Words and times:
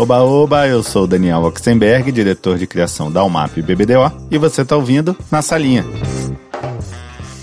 Oba, 0.00 0.22
oba, 0.22 0.66
eu 0.66 0.82
sou 0.82 1.06
Daniel 1.06 1.42
Oxenberg, 1.42 2.10
diretor 2.10 2.56
de 2.56 2.66
criação 2.66 3.12
da 3.12 3.22
UMAP 3.22 3.60
BBDO, 3.60 4.10
e 4.30 4.38
você 4.38 4.62
está 4.62 4.74
ouvindo 4.74 5.14
Na 5.30 5.42
Salinha. 5.42 5.84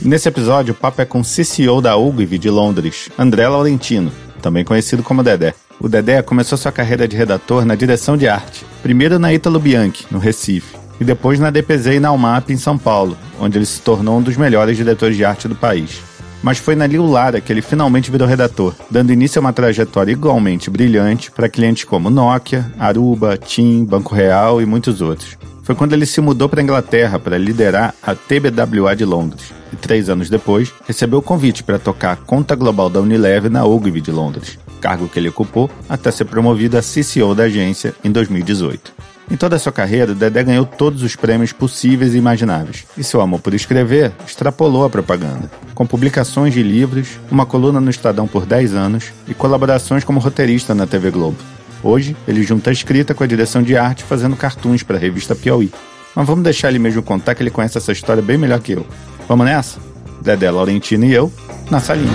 Nesse 0.02 0.28
episódio, 0.28 0.72
o 0.72 0.76
papo 0.76 1.00
é 1.00 1.06
com 1.06 1.22
CCO 1.22 1.80
da 1.84 1.96
Ogilvy 1.96 2.40
de 2.40 2.50
Londres, 2.50 3.10
André 3.16 3.48
Laurentino, 3.48 4.12
também 4.42 4.66
conhecido 4.66 5.04
como 5.04 5.22
Dedé. 5.22 5.54
O 5.80 5.88
Dedé 5.88 6.20
começou 6.24 6.58
sua 6.58 6.72
carreira 6.72 7.08
de 7.08 7.16
redator 7.16 7.64
na 7.64 7.76
direção 7.76 8.18
de 8.18 8.28
arte, 8.28 8.66
primeiro 8.82 9.20
na 9.20 9.32
Italo 9.32 9.60
Bianchi, 9.60 10.08
no 10.10 10.18
Recife, 10.18 10.76
e 11.00 11.06
depois 11.06 11.40
na 11.40 11.52
DPZ 11.52 11.86
e 11.86 12.00
na 12.00 12.12
UMAP 12.12 12.50
em 12.50 12.58
São 12.58 12.76
Paulo, 12.76 13.16
onde 13.40 13.56
ele 13.60 13.68
se 13.68 13.82
tornou 13.82 14.18
um 14.18 14.24
dos 14.24 14.36
melhores 14.36 14.76
diretores 14.76 15.16
de 15.16 15.24
arte 15.24 15.48
do 15.48 15.56
país 15.56 16.02
mas 16.48 16.60
foi 16.60 16.78
na 16.78 16.88
Liu 16.88 17.06
Lara 17.06 17.42
que 17.42 17.52
ele 17.52 17.62
finalmente 17.62 18.10
virou 18.10 18.26
redator, 18.26 18.74
dando 18.90 19.12
início 19.12 19.38
a 19.38 19.42
uma 19.42 19.52
trajetória 19.52 20.14
igualmente 20.14 20.70
brilhante 20.70 21.30
para 21.30 21.50
clientes 21.50 21.84
como 21.84 22.10
Nokia, 22.10 22.72
Aruba, 22.80 23.36
TIM, 23.38 23.84
Banco 23.84 24.16
Real 24.16 24.62
e 24.62 24.66
muitos 24.66 25.02
outros. 25.02 25.38
Foi 25.62 25.76
quando 25.76 25.92
ele 25.92 26.06
se 26.06 26.22
mudou 26.22 26.48
para 26.48 26.62
a 26.62 26.64
Inglaterra 26.64 27.20
para 27.20 27.38
liderar 27.38 27.94
a 28.02 28.16
TBWA 28.16 28.96
de 28.96 29.04
Londres, 29.04 29.52
e 29.74 29.76
três 29.76 30.10
anos 30.10 30.30
depois 30.30 30.72
recebeu 30.88 31.20
o 31.20 31.22
convite 31.22 31.66
para 31.66 31.78
tocar 31.78 32.14
a 32.14 32.16
conta 32.16 32.56
global 32.56 32.90
da 32.90 33.02
Unilever 33.02 33.52
na 33.52 33.66
Ogilvy 33.66 34.00
de 34.00 34.14
Londres, 34.14 34.58
cargo 34.80 35.10
que 35.10 35.20
ele 35.20 35.28
ocupou 35.28 35.70
até 35.90 36.10
ser 36.12 36.24
promovido 36.24 36.78
a 36.78 36.82
CCO 36.82 37.36
da 37.36 37.44
agência 37.44 37.94
em 38.06 38.10
2018. 38.10 38.97
Em 39.30 39.36
toda 39.36 39.58
a 39.58 39.60
sua 39.60 39.74
carreira, 39.74 40.16
Dedé 40.16 40.42
ganhou 40.42 40.66
todos 40.66 41.04
os 41.04 41.16
prêmios 41.16 41.52
possíveis 41.52 42.14
e 42.14 42.18
imagináveis, 42.18 42.86
e 42.98 43.04
seu 43.04 43.20
amor 43.20 43.42
por 43.42 43.54
escrever 43.54 44.14
extrapolou 44.26 44.86
a 44.86 44.90
propaganda, 44.90 45.52
com 45.76 45.86
publicações 45.86 46.54
de 46.54 46.64
livros, 46.64 47.20
uma 47.30 47.46
coluna 47.46 47.82
no 47.82 47.90
Estadão 47.90 48.26
por 48.26 48.46
10 48.46 48.74
anos 48.74 49.12
e 49.28 49.34
colaborações 49.34 50.06
como 50.06 50.22
roteirista 50.22 50.74
na 50.74 50.88
TV 50.88 51.12
Globo. 51.12 51.38
Hoje, 51.84 52.16
ele 52.26 52.42
junta 52.42 52.70
a 52.70 52.74
escrita 52.74 53.14
com 53.14 53.22
a 53.22 53.28
direção 53.28 53.62
de 53.62 53.76
arte 53.76 54.04
fazendo 54.04 54.36
cartoons 54.38 54.82
para 54.82 54.96
a 54.96 55.00
revista 55.00 55.36
Piauí. 55.36 55.72
Mas 56.16 56.26
vamos 56.26 56.44
deixar 56.44 56.70
ele 56.70 56.80
mesmo 56.80 57.04
contar 57.04 57.36
que 57.36 57.44
ele 57.44 57.52
conhece 57.52 57.78
essa 57.78 57.92
história 57.92 58.24
bem 58.24 58.38
melhor 58.38 58.60
que 58.62 58.72
eu. 58.72 58.88
Vamos 59.28 59.46
nessa? 59.46 59.80
Dedé 60.22 60.50
Laurentino 60.50 61.06
e 61.06 61.14
eu, 61.14 61.32
na 61.70 61.82
salinha. 61.82 62.12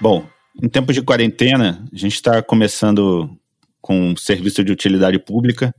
Bom, 0.00 0.24
em 0.60 0.68
tempos 0.68 0.94
de 0.94 1.02
quarentena, 1.02 1.82
a 1.92 1.96
gente 1.96 2.14
está 2.14 2.42
começando 2.42 3.30
com 3.80 4.16
serviço 4.16 4.62
de 4.62 4.72
utilidade 4.72 5.18
pública. 5.18 5.74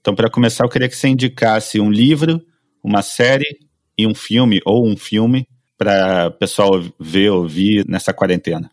Então, 0.00 0.14
para 0.14 0.30
começar, 0.30 0.64
eu 0.64 0.68
queria 0.68 0.88
que 0.88 0.96
você 0.96 1.08
indicasse 1.08 1.80
um 1.80 1.90
livro, 1.90 2.40
uma 2.82 3.02
série 3.02 3.58
e 3.96 4.06
um 4.06 4.14
filme, 4.14 4.60
ou 4.64 4.86
um 4.86 4.96
filme, 4.96 5.46
para 5.76 6.28
o 6.28 6.32
pessoal 6.32 6.70
ver, 6.98 7.30
ouvir 7.30 7.86
nessa 7.88 8.12
quarentena. 8.12 8.70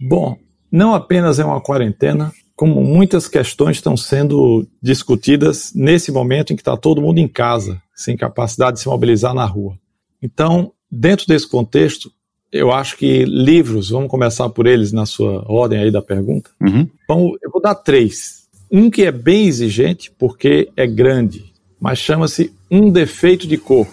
Bom, 0.00 0.36
não 0.70 0.94
apenas 0.94 1.38
é 1.38 1.44
uma 1.44 1.60
quarentena, 1.60 2.32
como 2.54 2.82
muitas 2.82 3.28
questões 3.28 3.76
estão 3.76 3.96
sendo 3.96 4.66
discutidas 4.82 5.72
nesse 5.74 6.10
momento 6.10 6.52
em 6.52 6.56
que 6.56 6.62
está 6.62 6.76
todo 6.76 7.00
mundo 7.00 7.18
em 7.18 7.28
casa, 7.28 7.80
sem 7.94 8.16
capacidade 8.16 8.74
de 8.74 8.82
se 8.82 8.88
mobilizar 8.88 9.32
na 9.32 9.44
rua. 9.44 9.78
Então, 10.20 10.72
dentro 10.90 11.26
desse 11.26 11.48
contexto, 11.48 12.10
eu 12.52 12.72
acho 12.72 12.96
que 12.96 13.24
livros, 13.24 13.90
vamos 13.90 14.08
começar 14.08 14.48
por 14.48 14.66
eles 14.66 14.92
na 14.92 15.06
sua 15.06 15.44
ordem 15.46 15.78
aí 15.78 15.90
da 15.90 16.02
pergunta. 16.02 16.50
Uhum. 16.60 16.88
Então, 17.04 17.32
eu 17.42 17.50
vou 17.50 17.60
dar 17.60 17.74
três. 17.74 18.48
Um 18.70 18.90
que 18.90 19.02
é 19.02 19.12
bem 19.12 19.46
exigente, 19.46 20.10
porque 20.18 20.70
é 20.76 20.86
grande, 20.86 21.52
mas 21.80 21.98
chama-se 21.98 22.52
Um 22.70 22.90
Defeito 22.90 23.46
de 23.46 23.56
Cor. 23.56 23.86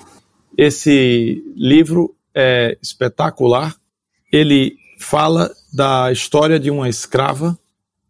Esse 0.58 1.44
livro 1.56 2.16
é 2.34 2.78
espetacular. 2.82 3.76
Ele 4.32 4.76
fala 5.00 5.52
da 5.74 6.12
história 6.12 6.60
de 6.60 6.72
uma 6.72 6.90
escrava 6.90 7.58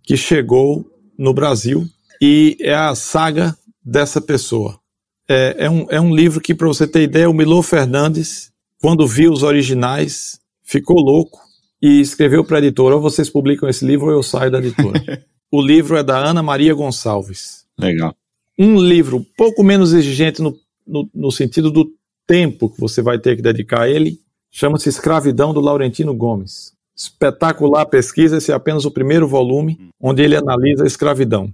que 0.03 0.15
chegou 0.15 0.85
no 1.17 1.33
Brasil 1.33 1.85
e 2.21 2.57
é 2.61 2.73
a 2.73 2.95
saga 2.95 3.55
dessa 3.83 4.21
pessoa. 4.21 4.79
É, 5.27 5.55
é, 5.59 5.69
um, 5.69 5.87
é 5.89 5.99
um 5.99 6.15
livro 6.15 6.39
que, 6.39 6.53
para 6.53 6.67
você 6.67 6.87
ter 6.87 7.01
ideia, 7.01 7.29
o 7.29 7.33
Milô 7.33 7.61
Fernandes 7.63 8.51
quando 8.85 9.07
viu 9.07 9.31
os 9.31 9.41
originais, 9.41 10.39
ficou 10.61 10.99
louco 10.99 11.39
e 11.81 12.01
escreveu 12.01 12.45
para 12.45 12.57
a 12.57 12.59
editora: 12.59 12.93
ou 12.93 13.01
vocês 13.01 13.27
publicam 13.27 13.67
esse 13.67 13.83
livro 13.83 14.05
ou 14.05 14.11
eu 14.11 14.21
saio 14.21 14.51
da 14.51 14.59
editora. 14.59 15.25
o 15.51 15.59
livro 15.59 15.97
é 15.97 16.03
da 16.03 16.15
Ana 16.19 16.43
Maria 16.43 16.71
Gonçalves. 16.71 17.65
Legal. 17.79 18.15
Um 18.59 18.79
livro 18.79 19.25
pouco 19.35 19.63
menos 19.63 19.91
exigente 19.91 20.39
no, 20.39 20.55
no, 20.85 21.09
no 21.15 21.31
sentido 21.31 21.71
do 21.71 21.91
tempo 22.27 22.69
que 22.69 22.79
você 22.79 23.01
vai 23.01 23.17
ter 23.17 23.35
que 23.35 23.41
dedicar 23.41 23.81
a 23.81 23.89
ele, 23.89 24.19
chama-se 24.51 24.87
Escravidão 24.87 25.51
do 25.51 25.61
Laurentino 25.61 26.13
Gomes. 26.13 26.71
Espetacular 26.95 27.87
pesquisa, 27.87 28.37
esse 28.37 28.51
é 28.51 28.53
apenas 28.53 28.85
o 28.85 28.91
primeiro 28.91 29.27
volume, 29.27 29.89
onde 29.99 30.21
ele 30.21 30.35
analisa 30.35 30.83
a 30.83 30.87
escravidão. 30.87 31.51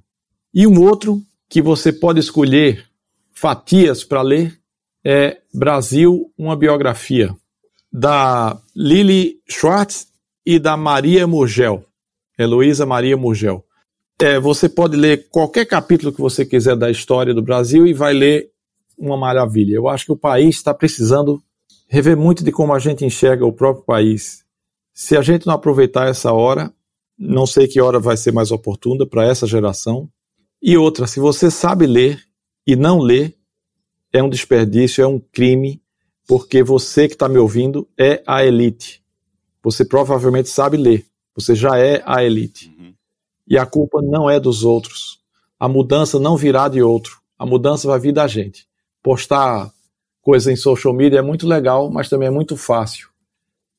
E 0.54 0.68
um 0.68 0.82
outro 0.82 1.24
que 1.48 1.62
você 1.62 1.94
pode 1.94 2.20
escolher 2.20 2.86
fatias 3.32 4.04
para 4.04 4.22
ler, 4.22 4.60
é 5.02 5.41
Brasil, 5.54 6.32
uma 6.38 6.56
biografia, 6.56 7.36
da 7.92 8.60
Lili 8.76 9.40
Schwartz 9.50 10.08
e 10.46 10.58
da 10.58 10.78
Maria 10.78 11.28
Murgel, 11.28 11.86
Heloísa 12.38 12.86
Maria 12.86 13.18
Murgel. 13.18 13.66
É, 14.22 14.40
você 14.40 14.70
pode 14.70 14.96
ler 14.96 15.28
qualquer 15.30 15.66
capítulo 15.66 16.14
que 16.14 16.22
você 16.22 16.46
quiser 16.46 16.76
da 16.76 16.90
história 16.90 17.34
do 17.34 17.42
Brasil 17.42 17.88
e 17.88 17.94
vai 17.94 18.14
ler 18.14 18.52
uma 18.98 19.18
maravilha. 19.18 19.76
Eu 19.76 19.88
acho 19.88 20.06
que 20.06 20.12
o 20.12 20.18
país 20.18 20.56
está 20.56 20.74
precisando 20.74 21.42
rever 21.90 22.16
muito 22.16 22.44
de 22.44 22.52
como 22.52 22.74
a 22.74 22.80
gente 22.80 23.04
enxerga 23.04 23.46
o 23.46 23.52
próprio 23.52 23.84
país. 23.84 24.44
Se 24.94 25.18
a 25.18 25.22
gente 25.22 25.48
não 25.48 25.56
aproveitar 25.56 26.08
essa 26.08 26.32
hora, 26.32 26.72
não 27.18 27.46
sei 27.46 27.68
que 27.68 27.82
hora 27.82 28.00
vai 28.00 28.16
ser 28.16 28.32
mais 28.32 28.52
oportuna 28.52 29.06
para 29.06 29.26
essa 29.26 29.46
geração. 29.46 30.08
E 30.62 30.78
outra, 30.78 31.08
se 31.08 31.20
você 31.20 31.50
sabe 31.50 31.86
ler 31.86 32.22
e 32.66 32.76
não 32.76 33.00
lê, 33.00 33.34
é 34.12 34.22
um 34.22 34.30
desperdício, 34.30 35.04
é 35.04 35.08
um 35.08 35.20
crime, 35.20 35.82
porque 36.28 36.64
você 36.64 37.08
que 37.08 37.14
está 37.14 37.28
me 37.28 37.38
ouvindo 37.38 37.88
é 37.98 38.22
a 38.26 38.46
elite. 38.46 39.02
Você 39.64 39.86
provavelmente 39.86 40.50
sabe 40.50 40.78
ler, 40.78 41.06
você 41.36 41.56
já 41.56 41.78
é 41.78 42.02
a 42.06 42.24
elite. 42.24 42.74
Uhum. 42.78 42.94
E 43.48 43.58
a 43.58 43.66
culpa 43.66 44.02
não 44.02 44.30
é 44.30 44.40
dos 44.40 44.64
outros. 44.64 45.20
A 45.60 45.68
mudança 45.68 46.20
não 46.20 46.36
virá 46.36 46.68
de 46.68 46.82
outro. 46.82 47.20
A 47.38 47.46
mudança 47.46 47.88
vai 47.88 48.00
vir 48.00 48.14
da 48.14 48.28
gente. 48.28 48.68
Postar 49.04 49.72
coisa 50.22 50.52
em 50.52 50.56
social 50.56 50.94
media 50.94 51.20
é 51.20 51.22
muito 51.22 51.48
legal, 51.48 51.90
mas 51.90 52.10
também 52.10 52.28
é 52.28 52.32
muito 52.32 52.56
fácil. 52.56 53.10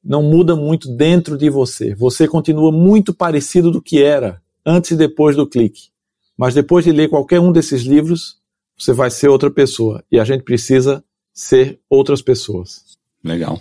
Não 0.05 0.23
muda 0.23 0.57
muito 0.57 0.89
dentro 0.95 1.39
de 1.39 1.49
você. 1.49 1.95
Você 1.95 2.27
continua 2.27 2.73
muito 2.73 3.15
parecido 3.15 3.71
do 3.71 3.81
que 3.81 4.03
era 4.03 4.43
antes 4.67 4.91
e 4.91 4.97
depois 4.97 5.37
do 5.37 5.47
clique. 5.47 5.91
Mas 6.37 6.55
depois 6.55 6.85
de 6.85 6.93
ler 6.93 7.09
qualquer 7.09 7.41
um 7.41 7.53
desses 7.53 7.83
livros, 7.83 8.42
você 8.79 8.93
vai 8.93 9.11
ser 9.11 9.29
outra 9.29 9.51
pessoa. 9.51 10.05
E 10.11 10.19
a 10.19 10.25
gente 10.25 10.43
precisa 10.43 11.05
ser 11.33 11.81
outras 11.89 12.23
pessoas. 12.23 12.97
Legal. 13.23 13.61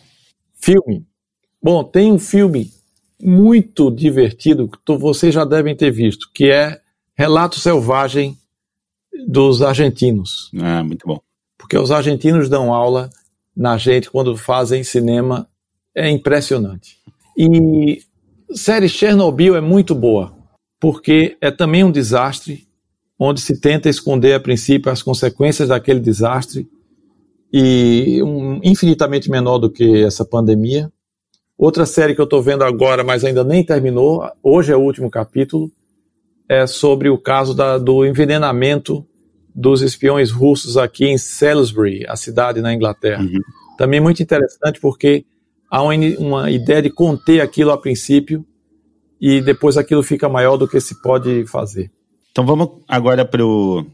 Filme. 0.54 1.06
Bom, 1.62 1.84
tem 1.84 2.12
um 2.12 2.20
filme 2.20 2.72
muito 3.22 3.92
divertido 3.92 4.68
que 4.68 4.98
vocês 4.98 5.34
já 5.34 5.46
devem 5.46 5.76
ter 5.76 5.92
visto, 5.92 6.30
que 6.34 6.50
é 6.50 6.82
Relato 7.16 7.60
Selvagem 7.60 8.38
dos 9.28 9.62
Argentinos. 9.62 10.50
Ah, 10.60 10.84
muito 10.84 11.06
bom. 11.06 11.20
Porque 11.58 11.78
os 11.78 11.92
argentinos 11.92 12.50
dão 12.50 12.74
aula 12.74 13.10
na 13.56 13.78
gente 13.78 14.10
quando 14.10 14.36
fazem 14.36 14.84
cinema. 14.84 15.48
É 15.94 16.10
impressionante. 16.10 16.98
E 17.38 18.02
série 18.54 18.90
Chernobyl 18.90 19.56
é 19.56 19.62
muito 19.62 19.94
boa, 19.94 20.34
porque 20.80 21.38
é 21.40 21.52
também 21.52 21.84
um 21.84 21.92
desastre 21.92 22.68
onde 23.24 23.40
se 23.40 23.62
tenta 23.62 23.88
esconder 23.88 24.34
a 24.34 24.40
princípio 24.40 24.92
as 24.92 25.04
consequências 25.04 25.70
daquele 25.70 26.00
desastre 26.00 26.68
e 27.54 28.20
um, 28.24 28.59
infinitamente 28.64 29.30
menor 29.30 29.59
do 29.59 29.70
que 29.70 30.04
essa 30.04 30.26
pandemia. 30.26 30.92
Outra 31.56 31.86
série 31.86 32.16
que 32.16 32.20
eu 32.20 32.26
estou 32.26 32.42
vendo 32.42 32.64
agora, 32.64 33.04
mas 33.04 33.24
ainda 33.24 33.44
nem 33.44 33.64
terminou, 33.64 34.28
hoje 34.42 34.73
é 34.73 34.76
o 34.76 34.82
último 34.82 35.08
capítulo, 35.08 35.72
é 36.50 36.66
sobre 36.66 37.09
o 37.09 37.18
caso 37.18 37.53
da, 37.53 37.78
do 37.78 38.03
envenenamento 38.03 39.06
dos 39.53 39.84
espiões 39.84 40.32
russos 40.32 40.76
aqui 40.76 41.06
em 41.06 41.20
Salisbury, 41.20 42.03
a 42.08 42.16
cidade 42.16 42.59
na 42.59 42.73
Inglaterra. 42.73 43.22
Uhum. 43.22 43.40
Também 43.78 44.00
muito 44.00 44.23
interessante 44.23 44.79
porque 44.79 45.26
há 45.70 45.84
uma, 45.84 45.94
uma 46.18 46.50
ideia 46.50 46.82
de 46.82 46.90
conter 46.90 47.40
aquilo 47.40 47.70
a 47.70 47.78
princípio 47.78 48.44
e 49.20 49.41
depois 49.41 49.78
aquilo 49.78 50.02
fica 50.02 50.28
maior 50.28 50.58
do 50.58 50.68
que 50.68 50.82
se 50.82 51.00
pode 51.03 51.46
fazer. 51.46 51.91
Então 52.32 52.46
vamos 52.46 52.70
agora 52.88 53.26
para 53.26 53.46
o 53.46 53.86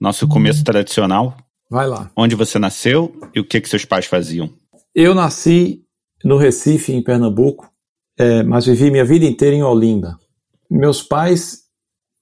nosso 0.00 0.26
começo 0.26 0.64
tradicional. 0.64 1.36
Vai 1.70 1.86
lá. 1.86 2.10
Onde 2.16 2.34
você 2.34 2.58
nasceu 2.58 3.14
e 3.34 3.40
o 3.40 3.44
que, 3.44 3.60
que 3.60 3.68
seus 3.68 3.84
pais 3.84 4.06
faziam? 4.06 4.50
Eu 4.94 5.14
nasci 5.14 5.84
no 6.24 6.36
Recife, 6.36 6.92
em 6.92 7.02
Pernambuco, 7.02 7.70
é, 8.18 8.42
mas 8.42 8.66
vivi 8.66 8.90
minha 8.90 9.04
vida 9.04 9.24
inteira 9.24 9.54
em 9.54 9.62
Olinda. 9.62 10.16
Meus 10.70 11.02
pais 11.02 11.64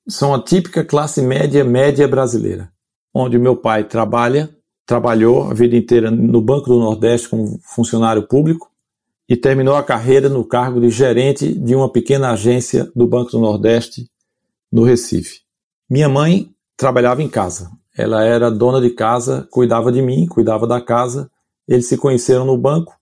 são 0.09 0.35
a 0.35 0.43
típica 0.43 0.85
classe 0.85 1.23
média, 1.23 1.65
média 1.65 2.07
brasileira, 2.07 2.71
onde 3.15 3.39
meu 3.39 3.57
pai 3.57 3.85
trabalha, 3.85 4.55
trabalhou 4.85 5.51
a 5.51 5.55
vida 5.55 5.77
inteira 5.77 6.11
no 6.11 6.43
Banco 6.43 6.67
do 6.67 6.79
Nordeste 6.79 7.29
como 7.29 7.59
funcionário 7.63 8.27
público 8.27 8.71
e 9.27 9.37
terminou 9.37 9.77
a 9.77 9.83
carreira 9.83 10.29
no 10.29 10.45
cargo 10.45 10.81
de 10.81 10.91
gerente 10.91 11.55
de 11.55 11.75
uma 11.75 11.91
pequena 11.91 12.33
agência 12.33 12.91
do 12.95 13.07
Banco 13.07 13.31
do 13.31 13.39
Nordeste 13.39 14.07
no 14.71 14.85
Recife. 14.85 15.44
Minha 15.89 16.09
mãe 16.09 16.51
trabalhava 16.77 17.23
em 17.23 17.29
casa. 17.29 17.71
Ela 17.97 18.25
era 18.25 18.51
dona 18.51 18.81
de 18.81 18.91
casa, 18.91 19.47
cuidava 19.51 19.93
de 19.93 20.03
mim, 20.03 20.27
cuidava 20.27 20.67
da 20.67 20.81
casa. 20.81 21.31
Eles 21.67 21.87
se 21.87 21.97
conheceram 21.97 22.45
no 22.45 22.59
banco. 22.59 22.99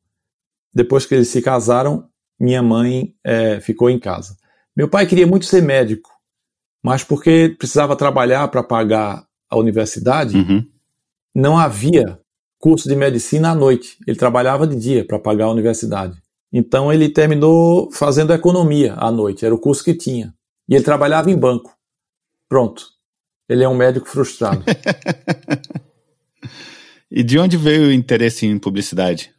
Depois 0.75 1.06
que 1.06 1.14
eles 1.14 1.29
se 1.29 1.40
casaram, 1.40 2.08
minha 2.38 2.62
mãe 2.62 3.14
é, 3.25 3.61
ficou 3.61 3.88
em 3.88 3.99
casa. 3.99 4.37
Meu 4.76 4.88
pai 4.88 5.06
queria 5.06 5.26
muito 5.26 5.46
ser 5.46 5.62
médico, 5.62 6.11
mas 6.82 7.05
porque 7.05 7.55
precisava 7.58 7.94
trabalhar 7.94 8.49
para 8.49 8.62
pagar 8.62 9.25
a 9.49 9.56
universidade, 9.58 10.37
uhum. 10.37 10.67
não 11.35 11.58
havia 11.58 12.19
curso 12.58 12.88
de 12.88 12.96
medicina 12.96 13.50
à 13.50 13.55
noite. 13.55 13.99
Ele 14.06 14.17
trabalhava 14.17 14.67
de 14.67 14.76
dia 14.76 15.05
para 15.05 15.19
pagar 15.19 15.46
a 15.46 15.50
universidade. 15.50 16.17
Então 16.50 16.93
ele 16.93 17.08
terminou 17.08 17.90
fazendo 17.93 18.32
economia 18.32 18.94
à 18.94 19.11
noite, 19.11 19.44
era 19.44 19.55
o 19.55 19.58
curso 19.58 19.85
que 19.85 19.94
tinha. 19.94 20.35
E 20.69 20.75
ele 20.75 20.85
trabalhava 20.85 21.31
em 21.31 21.37
banco. 21.37 21.76
Pronto. 22.52 22.84
Ele 23.49 23.64
é 23.64 23.69
um 23.69 23.75
médico 23.75 24.06
frustrado. 24.06 24.62
e 27.10 27.22
de 27.22 27.38
onde 27.38 27.56
veio 27.56 27.87
o 27.87 27.93
interesse 27.93 28.44
em 28.44 28.58
publicidade? 28.58 29.32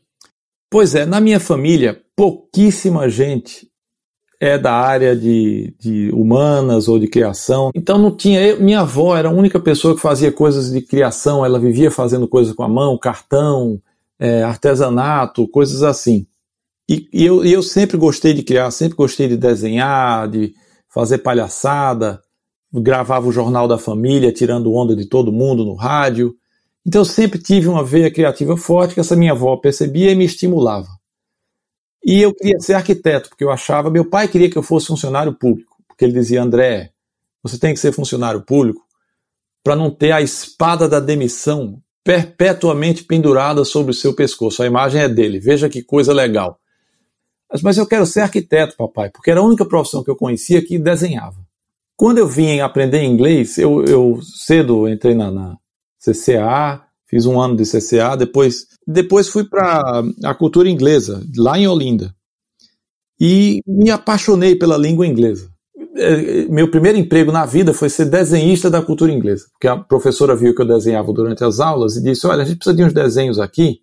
Pois 0.68 0.96
é, 0.96 1.06
na 1.06 1.22
minha 1.22 1.40
família, 1.40 2.02
pouquíssima 2.16 3.08
gente 3.08 3.70
é 4.40 4.58
da 4.58 4.74
área 4.74 5.16
de, 5.16 5.76
de 5.80 6.10
humanas 6.12 6.88
ou 6.88 6.98
de 6.98 7.08
criação. 7.08 7.70
Então 7.76 8.00
não 8.00 8.10
tinha. 8.10 8.42
Eu, 8.42 8.60
minha 8.60 8.80
avó 8.80 9.16
era 9.16 9.30
a 9.30 9.32
única 9.32 9.60
pessoa 9.60 9.94
que 9.94 10.02
fazia 10.02 10.32
coisas 10.32 10.72
de 10.72 10.82
criação, 10.82 11.46
ela 11.46 11.60
vivia 11.60 11.92
fazendo 11.92 12.28
coisas 12.28 12.56
com 12.56 12.64
a 12.64 12.68
mão, 12.68 12.98
cartão, 12.98 13.80
é, 14.18 14.42
artesanato, 14.42 15.48
coisas 15.50 15.84
assim. 15.84 16.26
E, 16.90 17.08
e, 17.14 17.24
eu, 17.24 17.46
e 17.46 17.54
eu 17.54 17.62
sempre 17.62 17.96
gostei 17.96 18.34
de 18.34 18.42
criar, 18.42 18.72
sempre 18.72 18.98
gostei 18.98 19.28
de 19.28 19.38
desenhar, 19.38 20.28
de 20.28 20.56
fazer 20.90 21.20
palhaçada, 21.20 22.20
gravava 22.82 23.28
o 23.28 23.32
Jornal 23.32 23.68
da 23.68 23.78
Família, 23.78 24.32
tirando 24.32 24.74
onda 24.74 24.96
de 24.96 25.06
todo 25.06 25.32
mundo 25.32 25.64
no 25.64 25.76
rádio. 25.76 26.36
Então 26.86 27.02
eu 27.02 27.06
sempre 27.06 27.40
tive 27.40 27.68
uma 27.68 27.84
veia 27.84 28.12
criativa 28.12 28.58
forte 28.58 28.94
que 28.94 29.00
essa 29.00 29.16
minha 29.16 29.34
avó 29.34 29.56
percebia 29.58 30.12
e 30.12 30.16
me 30.16 30.26
estimulava. 30.26 30.88
E 32.04 32.22
eu 32.22 32.34
queria 32.34 32.60
ser 32.60 32.74
arquiteto, 32.74 33.30
porque 33.30 33.44
eu 33.44 33.52
achava, 33.52 33.90
meu 33.90 34.10
pai 34.10 34.28
queria 34.28 34.50
que 34.50 34.58
eu 34.58 34.64
fosse 34.64 34.88
funcionário 34.88 35.34
público, 35.34 35.78
porque 35.88 36.04
ele 36.04 36.14
dizia, 36.14 36.42
André, 36.42 36.92
você 37.42 37.58
tem 37.58 37.74
que 37.74 37.80
ser 37.80 37.94
funcionário 37.94 38.42
público 38.42 38.82
para 39.64 39.76
não 39.76 39.90
ter 39.90 40.12
a 40.12 40.22
espada 40.22 40.90
da 40.90 41.00
demissão 41.00 41.82
perpetuamente 42.04 43.04
pendurada 43.06 43.64
sobre 43.64 43.92
o 43.92 43.94
seu 43.94 44.14
pescoço. 44.14 44.62
A 44.62 44.66
imagem 44.66 45.02
é 45.02 45.08
dele, 45.08 45.40
veja 45.40 45.70
que 45.70 45.82
coisa 45.82 46.14
legal. 46.14 46.60
Mas 47.62 47.78
eu 47.78 47.86
quero 47.86 48.06
ser 48.06 48.22
arquiteto, 48.22 48.76
papai, 48.76 49.10
porque 49.10 49.32
era 49.32 49.40
a 49.40 49.44
única 49.44 49.64
profissão 49.64 50.04
que 50.04 50.10
eu 50.10 50.16
conhecia 50.16 50.66
que 50.66 50.78
desenhava. 50.78 51.43
Quando 52.04 52.18
eu 52.18 52.28
vim 52.28 52.60
aprender 52.60 53.02
inglês, 53.02 53.58
eu, 53.58 53.82
eu 53.86 54.20
cedo 54.22 54.90
entrei 54.90 55.16
na, 55.16 55.32
na 55.32 55.58
CCA, 55.98 56.84
fiz 57.08 57.26
um 57.26 57.40
ano 57.40 57.56
de 57.56 57.64
CCA, 57.64 58.18
depois, 58.18 58.68
depois 58.86 59.30
fui 59.30 59.46
para 59.46 60.04
a 60.26 60.36
cultura 60.36 60.70
inglesa, 60.70 61.26
lá 61.38 61.58
em 61.58 61.66
Olinda. 61.66 62.14
E 63.18 63.62
me 63.66 63.90
apaixonei 63.90 64.54
pela 64.54 64.78
língua 64.78 65.08
inglesa. 65.08 65.50
É, 65.96 66.44
meu 66.50 66.70
primeiro 66.70 66.98
emprego 66.98 67.32
na 67.32 67.46
vida 67.46 67.74
foi 67.74 67.88
ser 67.88 68.10
desenhista 68.10 68.70
da 68.70 68.82
cultura 68.82 69.14
inglesa, 69.14 69.46
porque 69.54 69.70
a 69.70 69.78
professora 69.78 70.36
viu 70.36 70.54
que 70.54 70.62
eu 70.62 70.68
desenhava 70.68 71.14
durante 71.14 71.42
as 71.46 71.62
aulas 71.62 71.96
e 71.96 72.04
disse: 72.04 72.28
Olha, 72.28 72.44
a 72.44 72.46
gente 72.46 72.58
precisa 72.58 72.76
de 72.76 72.84
uns 72.84 72.92
desenhos 72.92 73.40
aqui. 73.40 73.80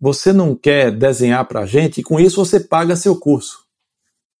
Você 0.00 0.32
não 0.32 0.56
quer 0.56 0.90
desenhar 0.90 1.46
para 1.46 1.60
a 1.60 1.66
gente 1.66 2.00
e 2.00 2.02
com 2.02 2.18
isso 2.18 2.44
você 2.44 2.58
paga 2.58 2.96
seu 2.96 3.14
curso. 3.14 3.60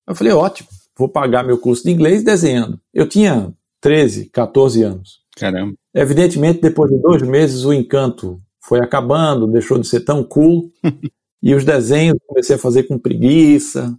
Eu 0.04 0.16
falei: 0.16 0.32
Ótimo 0.32 0.79
vou 1.00 1.08
pagar 1.08 1.42
meu 1.42 1.56
curso 1.56 1.82
de 1.82 1.90
inglês 1.90 2.22
desenhando. 2.22 2.78
Eu 2.92 3.08
tinha 3.08 3.54
13, 3.80 4.26
14 4.26 4.82
anos. 4.82 5.20
Caramba. 5.34 5.72
Evidentemente, 5.94 6.60
depois 6.60 6.90
de 6.90 6.98
dois 6.98 7.22
meses, 7.22 7.64
o 7.64 7.72
encanto 7.72 8.38
foi 8.62 8.80
acabando, 8.80 9.46
deixou 9.46 9.78
de 9.78 9.88
ser 9.88 10.00
tão 10.00 10.22
cool. 10.22 10.70
e 11.42 11.54
os 11.54 11.64
desenhos 11.64 12.18
comecei 12.26 12.56
a 12.56 12.58
fazer 12.58 12.82
com 12.82 12.98
preguiça. 12.98 13.96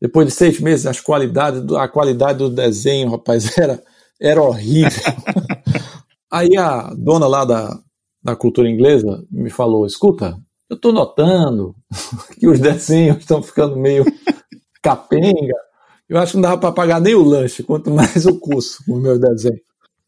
Depois 0.00 0.28
de 0.28 0.32
seis 0.32 0.60
meses, 0.60 0.86
as 0.86 1.00
qualidades, 1.00 1.60
a 1.72 1.88
qualidade 1.88 2.38
do 2.38 2.48
desenho, 2.48 3.10
rapaz, 3.10 3.50
era, 3.58 3.82
era 4.20 4.40
horrível. 4.40 5.02
Aí 6.30 6.56
a 6.56 6.94
dona 6.96 7.26
lá 7.26 7.44
da, 7.44 7.80
da 8.22 8.36
cultura 8.36 8.70
inglesa 8.70 9.24
me 9.28 9.50
falou: 9.50 9.84
escuta, 9.84 10.38
eu 10.70 10.76
estou 10.76 10.92
notando 10.92 11.74
que 12.38 12.46
os 12.46 12.60
desenhos 12.60 13.18
estão 13.18 13.42
ficando 13.42 13.76
meio 13.76 14.04
capenga. 14.80 15.67
Eu 16.08 16.18
acho 16.18 16.32
que 16.32 16.36
não 16.38 16.42
dava 16.42 16.58
para 16.58 16.72
pagar 16.72 17.00
nem 17.00 17.14
o 17.14 17.22
lanche, 17.22 17.62
quanto 17.62 17.90
mais 17.90 18.24
o 18.24 18.38
curso, 18.38 18.82
o 18.88 18.96
meu 18.96 19.18
desenho. 19.18 19.60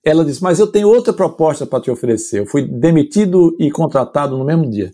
Ela 0.02 0.24
disse: 0.24 0.42
Mas 0.42 0.58
eu 0.58 0.66
tenho 0.66 0.88
outra 0.88 1.12
proposta 1.12 1.66
para 1.66 1.80
te 1.80 1.90
oferecer. 1.90 2.40
Eu 2.40 2.46
fui 2.46 2.62
demitido 2.62 3.54
e 3.58 3.70
contratado 3.70 4.36
no 4.36 4.44
mesmo 4.44 4.68
dia. 4.68 4.92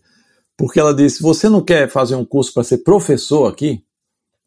Porque 0.57 0.81
ela 0.81 0.93
disse: 0.93 1.23
Você 1.23 1.49
não 1.49 1.63
quer 1.63 1.89
fazer 1.89 2.17
um 2.17 2.25
curso 2.25 2.53
para 2.53 2.65
ser 2.65 2.79
professor 2.79 3.47
aqui? 3.47 3.83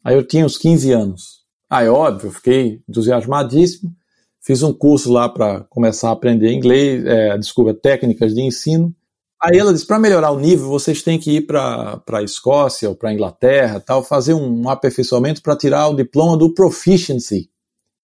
Aí 0.04 0.14
eu 0.14 0.26
tinha 0.26 0.44
uns 0.44 0.58
15 0.58 0.92
anos. 0.92 1.40
Aí, 1.68 1.88
óbvio, 1.88 2.30
fiquei 2.30 2.82
entusiasmadíssimo. 2.88 3.94
Fiz 4.42 4.62
um 4.62 4.72
curso 4.72 5.12
lá 5.12 5.28
para 5.28 5.60
começar 5.64 6.08
a 6.08 6.12
aprender 6.12 6.52
inglês, 6.52 7.04
é, 7.04 7.36
desculpa, 7.36 7.74
técnicas 7.74 8.34
de 8.34 8.40
ensino. 8.40 8.94
Aí 9.42 9.58
ela 9.58 9.72
disse: 9.72 9.86
para 9.86 9.98
melhorar 9.98 10.30
o 10.30 10.38
nível, 10.38 10.68
vocês 10.68 11.02
têm 11.02 11.18
que 11.18 11.36
ir 11.36 11.46
para 11.46 12.02
a 12.12 12.22
Escócia 12.22 12.88
ou 12.88 12.94
para 12.94 13.10
a 13.10 13.14
Inglaterra, 13.14 13.80
tal, 13.80 14.04
fazer 14.04 14.34
um 14.34 14.68
aperfeiçoamento 14.68 15.42
para 15.42 15.56
tirar 15.56 15.88
o 15.88 15.96
diploma 15.96 16.36
do 16.36 16.52
Proficiency, 16.52 17.50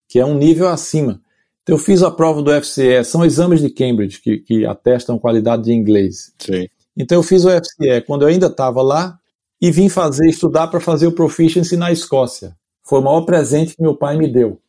que 0.08 0.18
é 0.18 0.24
um 0.24 0.34
nível 0.34 0.68
acima. 0.68 1.20
Então 1.62 1.74
eu 1.74 1.78
fiz 1.78 2.02
a 2.02 2.10
prova 2.10 2.42
do 2.42 2.52
FCE, 2.62 3.04
são 3.04 3.24
exames 3.24 3.60
de 3.60 3.68
Cambridge 3.68 4.20
que, 4.20 4.38
que 4.38 4.64
atestam 4.64 5.18
qualidade 5.18 5.64
de 5.64 5.72
inglês. 5.72 6.32
Sim. 6.38 6.68
Então 6.96 7.18
eu 7.18 7.22
fiz 7.22 7.44
o 7.44 7.50
FCE 7.50 8.00
quando 8.06 8.22
eu 8.22 8.28
ainda 8.28 8.46
estava 8.46 8.80
lá 8.82 9.18
e 9.60 9.70
vim 9.70 9.88
fazer, 9.88 10.28
estudar 10.28 10.68
para 10.68 10.80
fazer 10.80 11.06
o 11.08 11.12
Proficiency 11.12 11.76
na 11.76 11.90
Escócia. 11.90 12.56
Foi 12.84 13.00
o 13.00 13.02
maior 13.02 13.22
presente 13.22 13.74
que 13.74 13.82
meu 13.82 13.96
pai 13.96 14.16
me 14.16 14.28
deu. 14.28 14.60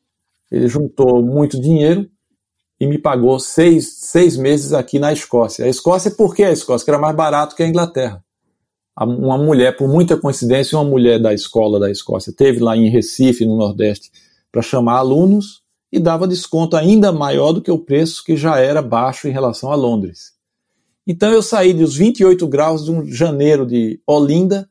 Ele 0.52 0.68
juntou 0.68 1.22
muito 1.24 1.62
dinheiro 1.62 2.10
e 2.80 2.86
me 2.86 2.98
pagou 2.98 3.40
seis, 3.40 3.94
seis 3.98 4.38
meses 4.38 4.74
aqui 4.74 5.00
na 5.00 5.12
Escócia. 5.12 5.66
A 5.66 5.70
Escócia, 5.70 6.12
por 6.12 6.36
que 6.36 6.44
a 6.44 6.52
Escócia? 6.52 6.86
Que 6.86 6.92
era 6.92 7.00
mais 7.00 7.16
barato 7.16 7.56
que 7.56 7.64
a 7.64 7.68
Inglaterra. 7.68 8.24
Uma 9.00 9.38
mulher, 9.38 9.78
por 9.78 9.88
muita 9.88 10.18
coincidência, 10.18 10.78
uma 10.78 10.90
mulher 10.90 11.20
da 11.20 11.32
escola 11.32 11.80
da 11.80 11.92
Escócia 11.92 12.34
teve 12.34 12.60
lá 12.60 12.76
em 12.76 12.90
Recife, 12.90 13.46
no 13.46 13.56
Nordeste, 13.56 14.12
para 14.52 14.64
chamar 14.64 14.98
alunos 14.98 15.62
e 15.92 16.00
dava 16.00 16.28
desconto 16.28 16.76
ainda 16.76 17.12
maior 17.12 17.52
do 17.54 17.62
que 17.62 17.70
o 17.70 17.78
preço 17.78 18.24
que 18.24 18.36
já 18.36 18.60
era 18.60 18.82
baixo 18.82 19.28
em 19.28 19.32
relação 19.32 19.72
a 19.72 19.76
Londres. 19.76 20.34
Então 21.06 21.32
eu 21.32 21.44
saí 21.44 21.74
dos 21.74 21.96
28 21.96 22.48
graus 22.48 22.86
de 22.86 22.92
um 22.92 23.06
janeiro 23.06 23.68
de 23.68 24.02
Olinda 24.06 24.68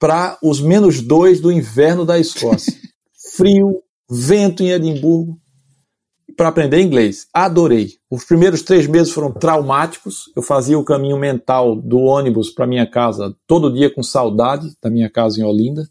para 0.00 0.36
os 0.42 0.60
menos 0.60 1.00
2 1.00 1.40
do 1.40 1.52
inverno 1.52 2.04
da 2.04 2.18
Escócia. 2.18 2.74
Frio, 3.36 3.82
vento 4.10 4.62
em 4.62 4.70
Edimburgo, 4.70 5.38
para 6.36 6.48
aprender 6.48 6.80
inglês. 6.80 7.26
Adorei. 7.32 7.94
Os 8.10 8.24
primeiros 8.24 8.62
três 8.62 8.86
meses 8.86 9.12
foram 9.12 9.32
traumáticos. 9.32 10.30
Eu 10.34 10.42
fazia 10.42 10.78
o 10.78 10.84
caminho 10.84 11.18
mental 11.18 11.76
do 11.76 11.98
ônibus 11.98 12.50
para 12.50 12.66
minha 12.66 12.86
casa 12.86 13.34
todo 13.46 13.72
dia 13.72 13.92
com 13.92 14.02
saudade 14.02 14.72
da 14.82 14.90
minha 14.90 15.10
casa 15.10 15.40
em 15.40 15.44
Olinda. 15.44 15.88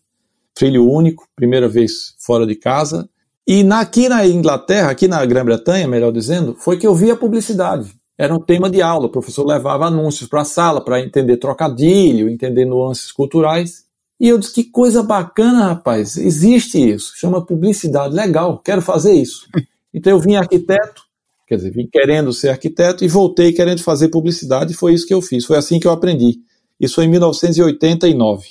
Filho 0.58 0.90
único, 0.90 1.28
primeira 1.36 1.68
vez 1.68 2.16
fora 2.20 2.46
de 2.46 2.56
casa. 2.56 3.10
E 3.46 3.64
na, 3.64 3.82
aqui 3.82 4.08
na 4.08 4.26
Inglaterra, 4.26 4.92
aqui 4.92 5.08
na 5.08 5.26
Grã-Bretanha, 5.26 5.88
melhor 5.88 6.12
dizendo, 6.12 6.56
foi 6.56 6.78
que 6.78 6.88
eu 6.88 6.96
vi 6.96 7.12
a 7.12 7.16
publicidade. 7.16 7.94
Era 8.18 8.34
um 8.34 8.40
tema 8.40 8.70
de 8.70 8.82
aula. 8.82 9.08
O 9.08 9.12
professor 9.12 9.46
levava 9.46 9.88
anúncios 9.88 10.30
para 10.30 10.42
a 10.42 10.46
sala 10.46 10.80
para 10.80 11.02
entender 11.02 11.38
trocadilho, 11.38 12.30
entender 12.30 12.66
nuances 12.66 13.12
culturais. 13.12 13.84
E 14.20 14.30
eu 14.30 14.38
disse: 14.38 14.54
que 14.54 14.64
coisa 14.64 15.04
bacana, 15.04 15.68
rapaz. 15.68 16.16
Existe 16.16 16.78
isso. 16.78 17.14
Chama 17.18 17.46
publicidade. 17.46 18.16
Legal, 18.16 18.60
quero 18.60 18.82
fazer 18.82 19.14
isso. 19.14 19.48
Então 19.94 20.12
eu 20.12 20.20
vim 20.20 20.36
arquiteto, 20.36 21.04
quer 21.48 21.58
dizer, 21.58 21.72
vim 21.72 21.88
querendo 21.92 22.34
ser 22.34 22.50
arquiteto 22.50 23.04
e 23.06 23.08
voltei 23.08 23.54
querendo 23.54 23.82
fazer 23.84 24.10
publicidade, 24.10 24.74
e 24.74 24.76
foi 24.76 24.94
isso 24.94 25.06
que 25.06 25.14
eu 25.14 25.22
fiz, 25.22 25.46
foi 25.46 25.58
assim 25.58 25.80
que 25.80 25.88
eu 25.88 25.92
aprendi. 25.92 26.40
Isso 26.80 26.96
foi 26.96 27.06
em 27.06 27.10
1989. 27.10 28.48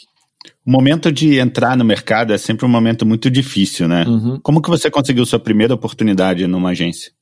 O 0.64 0.70
momento 0.70 1.10
de 1.10 1.38
entrar 1.38 1.76
no 1.76 1.84
mercado 1.84 2.32
é 2.32 2.38
sempre 2.38 2.64
um 2.64 2.68
momento 2.68 3.04
muito 3.04 3.28
difícil, 3.28 3.88
né? 3.88 4.04
Uhum. 4.06 4.38
Como 4.40 4.62
que 4.62 4.70
você 4.70 4.90
conseguiu 4.90 5.26
sua 5.26 5.40
primeira 5.40 5.74
oportunidade 5.74 6.46
numa 6.46 6.70
agência? 6.70 7.12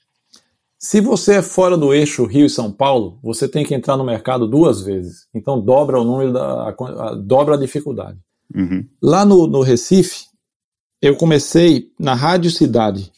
Se 0.79 1.01
você 1.01 1.37
é 1.37 1.43
fora 1.43 1.77
do 1.77 1.93
eixo 1.93 2.25
Rio 2.25 2.47
e 2.47 2.51
São 2.51 2.71
Paulo, 2.73 3.19
você 3.23 3.47
tem 3.47 3.65
que 3.65 3.75
entrar 3.75 3.97
no 3.97 4.05
mercado 4.05 4.47
duas 4.47 4.83
vezes. 4.83 5.27
Então 5.35 5.61
dobra 5.61 6.01
o 6.01 6.05
número 6.05 6.33
da 6.33 6.43
a, 6.43 6.69
a, 6.71 7.15
dobra 7.15 7.55
a 7.55 7.59
dificuldade. 7.59 8.19
Uhum. 8.55 8.87
Lá 9.03 9.25
no, 9.25 9.47
no 9.47 9.61
Recife, 9.61 10.25
eu 11.01 11.17
comecei 11.17 11.91
na 11.99 12.15
Rádio 12.15 12.51
Cidade, 12.51 13.11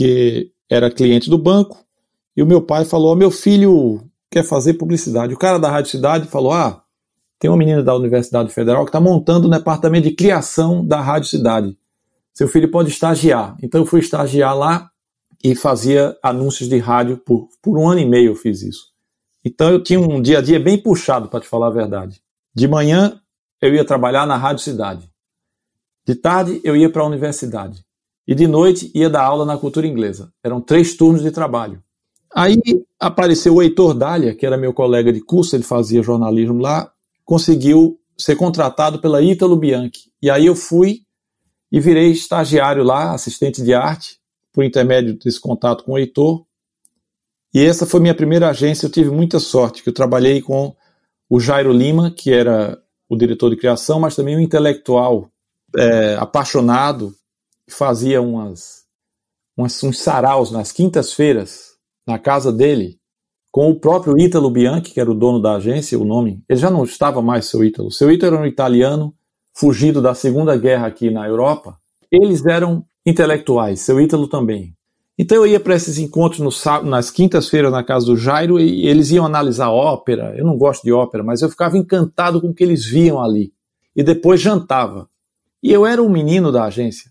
que 0.00 0.50
era 0.66 0.90
cliente 0.90 1.28
do 1.28 1.36
banco, 1.36 1.84
e 2.34 2.42
o 2.42 2.46
meu 2.46 2.62
pai 2.62 2.86
falou: 2.86 3.14
meu 3.14 3.30
filho 3.30 4.00
quer 4.30 4.42
fazer 4.42 4.72
publicidade. 4.72 5.34
O 5.34 5.38
cara 5.38 5.58
da 5.58 5.70
Rádio 5.70 5.90
Cidade 5.90 6.26
falou: 6.26 6.52
ah, 6.52 6.82
tem 7.38 7.50
uma 7.50 7.56
menina 7.58 7.82
da 7.82 7.94
Universidade 7.94 8.50
Federal 8.50 8.86
que 8.86 8.88
está 8.88 8.98
montando 8.98 9.46
o 9.46 9.50
departamento 9.50 10.08
de 10.08 10.14
criação 10.14 10.82
da 10.82 11.02
Rádio 11.02 11.28
Cidade. 11.28 11.76
Seu 12.32 12.48
filho 12.48 12.70
pode 12.70 12.88
estagiar. 12.88 13.58
Então 13.62 13.82
eu 13.82 13.86
fui 13.86 14.00
estagiar 14.00 14.56
lá, 14.56 14.90
e 15.44 15.54
fazia 15.54 16.16
anúncios 16.22 16.66
de 16.66 16.78
rádio 16.78 17.18
por, 17.18 17.50
por 17.60 17.78
um 17.78 17.86
ano 17.86 18.00
e 18.00 18.06
meio 18.06 18.30
eu 18.30 18.34
fiz 18.34 18.62
isso. 18.62 18.86
Então 19.44 19.68
eu 19.68 19.82
tinha 19.82 20.00
um 20.00 20.22
dia 20.22 20.38
a 20.38 20.40
dia 20.40 20.58
bem 20.58 20.82
puxado, 20.82 21.28
para 21.28 21.40
te 21.40 21.46
falar 21.46 21.66
a 21.66 21.70
verdade. 21.70 22.22
De 22.54 22.66
manhã 22.66 23.20
eu 23.60 23.74
ia 23.74 23.84
trabalhar 23.84 24.26
na 24.26 24.38
Rádio 24.38 24.64
Cidade. 24.64 25.10
De 26.06 26.14
tarde 26.14 26.58
eu 26.64 26.74
ia 26.74 26.88
para 26.88 27.02
a 27.02 27.06
universidade. 27.06 27.84
E 28.30 28.34
de 28.36 28.46
noite 28.46 28.92
ia 28.94 29.10
dar 29.10 29.24
aula 29.24 29.44
na 29.44 29.58
cultura 29.58 29.88
inglesa. 29.88 30.32
Eram 30.44 30.60
três 30.60 30.94
turnos 30.94 31.20
de 31.20 31.32
trabalho. 31.32 31.82
Aí 32.32 32.62
apareceu 32.96 33.56
o 33.56 33.60
Heitor 33.60 33.92
Dália, 33.92 34.36
que 34.36 34.46
era 34.46 34.56
meu 34.56 34.72
colega 34.72 35.12
de 35.12 35.20
curso, 35.20 35.56
ele 35.56 35.64
fazia 35.64 36.00
jornalismo 36.00 36.60
lá, 36.60 36.92
conseguiu 37.24 37.98
ser 38.16 38.36
contratado 38.36 39.00
pela 39.00 39.20
Ítalo 39.20 39.56
Bianchi. 39.56 40.12
E 40.22 40.30
aí 40.30 40.46
eu 40.46 40.54
fui 40.54 41.00
e 41.72 41.80
virei 41.80 42.12
estagiário 42.12 42.84
lá, 42.84 43.14
assistente 43.14 43.64
de 43.64 43.74
arte, 43.74 44.20
por 44.52 44.62
intermédio 44.62 45.18
desse 45.18 45.40
contato 45.40 45.82
com 45.82 45.94
o 45.94 45.98
Heitor. 45.98 46.44
E 47.52 47.64
essa 47.64 47.84
foi 47.84 47.98
minha 47.98 48.14
primeira 48.14 48.48
agência, 48.48 48.86
eu 48.86 48.92
tive 48.92 49.10
muita 49.10 49.40
sorte, 49.40 49.82
que 49.82 49.88
eu 49.88 49.94
trabalhei 49.94 50.40
com 50.40 50.72
o 51.28 51.40
Jairo 51.40 51.72
Lima, 51.72 52.12
que 52.12 52.32
era 52.32 52.80
o 53.08 53.16
diretor 53.16 53.50
de 53.50 53.56
criação, 53.56 53.98
mas 53.98 54.14
também 54.14 54.36
um 54.36 54.40
intelectual 54.40 55.28
é, 55.76 56.14
apaixonado, 56.14 57.12
fazia 57.74 58.20
umas, 58.20 58.84
umas, 59.56 59.82
uns 59.82 60.00
saraus 60.00 60.50
nas 60.50 60.72
quintas-feiras, 60.72 61.70
na 62.06 62.18
casa 62.18 62.52
dele, 62.52 62.98
com 63.50 63.70
o 63.70 63.78
próprio 63.78 64.18
Ítalo 64.18 64.50
Bianchi, 64.50 64.92
que 64.92 65.00
era 65.00 65.10
o 65.10 65.14
dono 65.14 65.40
da 65.40 65.56
agência, 65.56 65.98
o 65.98 66.04
nome. 66.04 66.42
Ele 66.48 66.60
já 66.60 66.70
não 66.70 66.84
estava 66.84 67.20
mais 67.20 67.46
seu 67.46 67.64
Ítalo. 67.64 67.90
Seu 67.90 68.10
Ítalo 68.10 68.36
era 68.36 68.44
um 68.44 68.46
italiano, 68.46 69.14
fugido 69.52 70.00
da 70.00 70.14
Segunda 70.14 70.56
Guerra 70.56 70.86
aqui 70.86 71.10
na 71.10 71.26
Europa. 71.26 71.76
Eles 72.10 72.44
eram 72.46 72.84
intelectuais, 73.04 73.80
seu 73.80 74.00
Ítalo 74.00 74.28
também. 74.28 74.74
Então 75.18 75.36
eu 75.36 75.46
ia 75.46 75.60
para 75.60 75.74
esses 75.74 75.98
encontros 75.98 76.40
no, 76.40 76.82
nas 76.84 77.10
quintas-feiras 77.10 77.70
na 77.70 77.84
casa 77.84 78.06
do 78.06 78.16
Jairo 78.16 78.58
e 78.58 78.86
eles 78.86 79.10
iam 79.10 79.26
analisar 79.26 79.68
ópera. 79.68 80.34
Eu 80.34 80.46
não 80.46 80.56
gosto 80.56 80.82
de 80.82 80.92
ópera, 80.92 81.22
mas 81.22 81.42
eu 81.42 81.50
ficava 81.50 81.76
encantado 81.76 82.40
com 82.40 82.48
o 82.48 82.54
que 82.54 82.64
eles 82.64 82.86
viam 82.86 83.22
ali. 83.22 83.52
E 83.94 84.02
depois 84.02 84.40
jantava. 84.40 85.10
E 85.62 85.70
eu 85.70 85.84
era 85.84 86.02
um 86.02 86.08
menino 86.08 86.50
da 86.50 86.64
agência, 86.64 87.09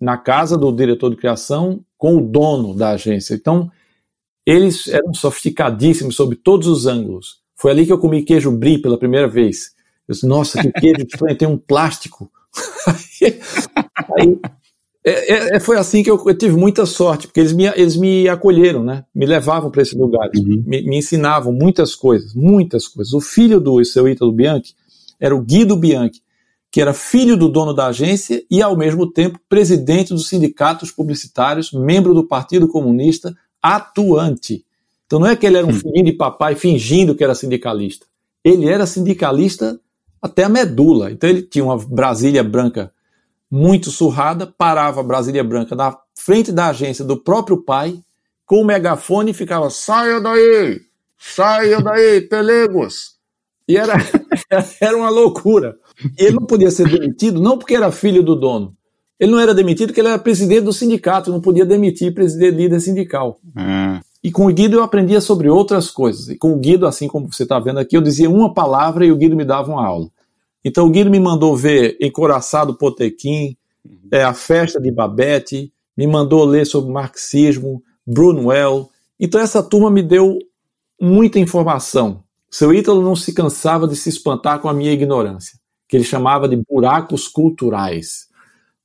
na 0.00 0.16
casa 0.16 0.56
do 0.56 0.72
diretor 0.72 1.10
de 1.10 1.16
criação 1.16 1.84
com 1.98 2.16
o 2.16 2.20
dono 2.20 2.74
da 2.74 2.90
agência. 2.90 3.34
Então 3.34 3.70
eles 4.46 4.88
eram 4.88 5.12
sofisticadíssimos 5.12 6.16
sobre 6.16 6.36
todos 6.36 6.66
os 6.66 6.86
ângulos. 6.86 7.40
Foi 7.54 7.70
ali 7.70 7.84
que 7.84 7.92
eu 7.92 7.98
comi 7.98 8.22
queijo 8.22 8.50
brie 8.50 8.80
pela 8.80 8.98
primeira 8.98 9.28
vez. 9.28 9.72
Eu 10.08 10.14
disse, 10.14 10.26
nossa, 10.26 10.60
que 10.60 10.72
queijo 10.72 11.02
estranho, 11.06 11.36
tem 11.36 11.46
um 11.46 11.58
plástico. 11.58 12.30
aí, 14.18 14.38
é, 15.04 15.32
é, 15.32 15.56
é, 15.56 15.60
foi 15.60 15.76
assim 15.76 16.02
que 16.02 16.10
eu, 16.10 16.22
eu, 16.26 16.36
tive 16.36 16.56
muita 16.56 16.84
sorte, 16.84 17.26
porque 17.26 17.40
eles 17.40 17.52
me, 17.52 17.66
eles 17.66 17.96
me 17.96 18.28
acolheram, 18.28 18.82
né? 18.82 19.04
Me 19.14 19.24
levavam 19.24 19.70
para 19.70 19.82
esses 19.82 19.94
lugares, 19.94 20.38
uhum. 20.40 20.62
me, 20.66 20.82
me, 20.82 20.98
ensinavam 20.98 21.52
muitas 21.52 21.94
coisas, 21.94 22.34
muitas 22.34 22.88
coisas. 22.88 23.14
O 23.14 23.20
filho 23.20 23.60
do 23.60 23.82
seu 23.84 24.08
Ítalo 24.08 24.32
Bianchi 24.32 24.74
era 25.18 25.34
o 25.34 25.40
Guido 25.40 25.76
Bianchi, 25.76 26.20
que 26.70 26.80
era 26.80 26.94
filho 26.94 27.36
do 27.36 27.48
dono 27.48 27.74
da 27.74 27.86
agência 27.86 28.44
e, 28.50 28.62
ao 28.62 28.76
mesmo 28.76 29.10
tempo, 29.10 29.40
presidente 29.48 30.10
dos 30.10 30.28
sindicatos 30.28 30.90
publicitários, 30.90 31.72
membro 31.72 32.14
do 32.14 32.26
Partido 32.26 32.68
Comunista, 32.68 33.34
atuante. 33.60 34.64
Então 35.06 35.18
não 35.18 35.26
é 35.26 35.34
que 35.34 35.44
ele 35.44 35.56
era 35.56 35.66
um 35.66 35.70
hum. 35.70 35.74
filhinho 35.74 36.04
de 36.04 36.12
papai 36.12 36.54
fingindo 36.54 37.14
que 37.14 37.24
era 37.24 37.34
sindicalista. 37.34 38.06
Ele 38.44 38.68
era 38.68 38.86
sindicalista 38.86 39.80
até 40.22 40.44
a 40.44 40.48
medula. 40.48 41.10
Então 41.10 41.28
ele 41.28 41.42
tinha 41.42 41.64
uma 41.64 41.76
Brasília 41.76 42.44
branca 42.44 42.92
muito 43.50 43.90
surrada, 43.90 44.46
parava 44.46 45.00
a 45.00 45.04
Brasília 45.04 45.42
Branca 45.42 45.74
na 45.74 45.98
frente 46.14 46.52
da 46.52 46.68
agência 46.68 47.04
do 47.04 47.16
próprio 47.16 47.58
pai, 47.64 47.98
com 48.46 48.62
o 48.62 48.64
megafone 48.64 49.32
e 49.32 49.34
ficava: 49.34 49.68
saia 49.70 50.20
daí, 50.20 50.80
saia 51.18 51.80
daí, 51.80 52.20
pelegos. 52.30 53.18
E 53.66 53.76
era, 53.76 53.94
era 54.80 54.96
uma 54.96 55.10
loucura. 55.10 55.76
E 56.18 56.24
ele 56.24 56.36
não 56.36 56.46
podia 56.46 56.70
ser 56.70 56.88
demitido, 56.88 57.40
não 57.40 57.58
porque 57.58 57.74
era 57.74 57.90
filho 57.92 58.22
do 58.22 58.34
dono. 58.34 58.74
Ele 59.18 59.30
não 59.30 59.38
era 59.38 59.54
demitido 59.54 59.88
porque 59.88 60.00
ele 60.00 60.08
era 60.08 60.18
presidente 60.18 60.62
do 60.62 60.72
sindicato, 60.72 61.30
não 61.30 61.40
podia 61.40 61.66
demitir 61.66 62.14
presidente 62.14 62.56
líder 62.56 62.80
sindical. 62.80 63.38
Ah. 63.54 64.00
E 64.22 64.30
com 64.30 64.46
o 64.46 64.52
Guido 64.52 64.76
eu 64.76 64.82
aprendia 64.82 65.20
sobre 65.20 65.48
outras 65.48 65.90
coisas. 65.90 66.28
E 66.28 66.36
com 66.36 66.52
o 66.52 66.56
Guido, 66.56 66.86
assim 66.86 67.08
como 67.08 67.30
você 67.30 67.42
está 67.42 67.58
vendo 67.58 67.78
aqui, 67.78 67.96
eu 67.96 68.02
dizia 68.02 68.30
uma 68.30 68.52
palavra 68.52 69.04
e 69.04 69.12
o 69.12 69.16
Guido 69.16 69.36
me 69.36 69.44
dava 69.44 69.70
uma 69.70 69.86
aula. 69.86 70.08
Então 70.64 70.86
o 70.86 70.90
Guido 70.90 71.10
me 71.10 71.20
mandou 71.20 71.56
ver 71.56 71.96
Encoraçado 72.00 72.74
Potequim, 72.74 73.56
uhum. 73.84 74.08
é, 74.10 74.22
A 74.22 74.34
Festa 74.34 74.80
de 74.80 74.90
Babette, 74.90 75.72
me 75.96 76.06
mandou 76.06 76.44
ler 76.44 76.66
sobre 76.66 76.92
marxismo, 76.92 77.82
Brunwell. 78.06 78.88
Então 79.18 79.40
essa 79.40 79.62
turma 79.62 79.90
me 79.90 80.02
deu 80.02 80.38
muita 81.00 81.38
informação. 81.38 82.22
Seu 82.50 82.74
Ítalo 82.74 83.00
não 83.00 83.14
se 83.14 83.32
cansava 83.32 83.86
de 83.86 83.94
se 83.96 84.08
espantar 84.08 84.60
com 84.60 84.68
a 84.68 84.74
minha 84.74 84.92
ignorância, 84.92 85.58
que 85.90 85.96
ele 85.96 86.04
chamava 86.04 86.48
de 86.48 86.56
buracos 86.56 87.26
culturais. 87.26 88.28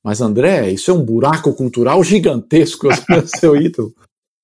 Mas 0.02 0.20
André, 0.20 0.70
isso 0.70 0.90
é 0.90 0.94
um 0.94 1.04
buraco 1.04 1.52
cultural 1.54 2.02
gigantesco, 2.02 2.88
seu 3.38 3.56
Ítalo. 3.56 3.94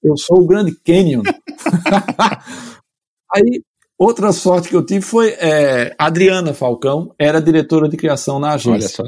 Eu 0.02 0.16
sou 0.16 0.40
o 0.40 0.47
Grande 0.47 0.75
Canyon. 0.85 1.23
Aí 3.35 3.62
Outra 4.02 4.33
sorte 4.33 4.69
que 4.69 4.75
eu 4.75 4.85
tive 4.85 5.00
foi 5.00 5.28
é, 5.38 5.95
Adriana 5.97 6.52
Falcão, 6.52 7.14
era 7.16 7.40
diretora 7.40 7.88
de 7.88 7.97
criação 7.97 8.40
na 8.40 8.54
agência. 8.54 9.04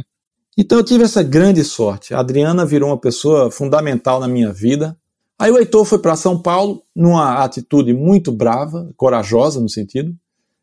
Então 0.57 0.79
eu 0.79 0.85
tive 0.85 1.03
essa 1.03 1.21
grande 1.21 1.65
sorte. 1.65 2.15
A 2.15 2.21
Adriana 2.21 2.65
virou 2.65 2.91
uma 2.91 2.97
pessoa 2.97 3.51
fundamental 3.51 4.21
na 4.21 4.29
minha 4.29 4.53
vida. 4.53 4.97
Aí 5.37 5.51
o 5.51 5.59
Heitor 5.59 5.85
foi 5.85 5.99
para 5.99 6.15
São 6.15 6.41
Paulo 6.41 6.81
numa 6.95 7.43
atitude 7.43 7.93
muito 7.93 8.31
brava, 8.31 8.89
corajosa 8.97 9.61
no 9.61 9.69
sentido. 9.69 10.15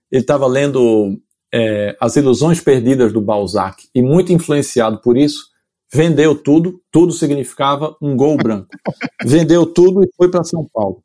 Ele 0.10 0.22
estava 0.22 0.48
lendo 0.48 1.20
é, 1.54 1.96
As 2.00 2.16
Ilusões 2.16 2.62
Perdidas 2.62 3.12
do 3.12 3.22
Balzac 3.22 3.88
e 3.94 4.02
muito 4.02 4.32
influenciado 4.32 5.00
por 5.02 5.18
isso, 5.18 5.50
vendeu 5.92 6.36
tudo. 6.36 6.82
Tudo 6.92 7.12
significava 7.12 7.96
um 8.02 8.16
gol 8.16 8.38
branco. 8.38 8.70
vendeu 9.26 9.66
tudo 9.66 10.04
e 10.04 10.10
foi 10.16 10.30
para 10.30 10.44
São 10.44 10.68
Paulo. 10.74 11.04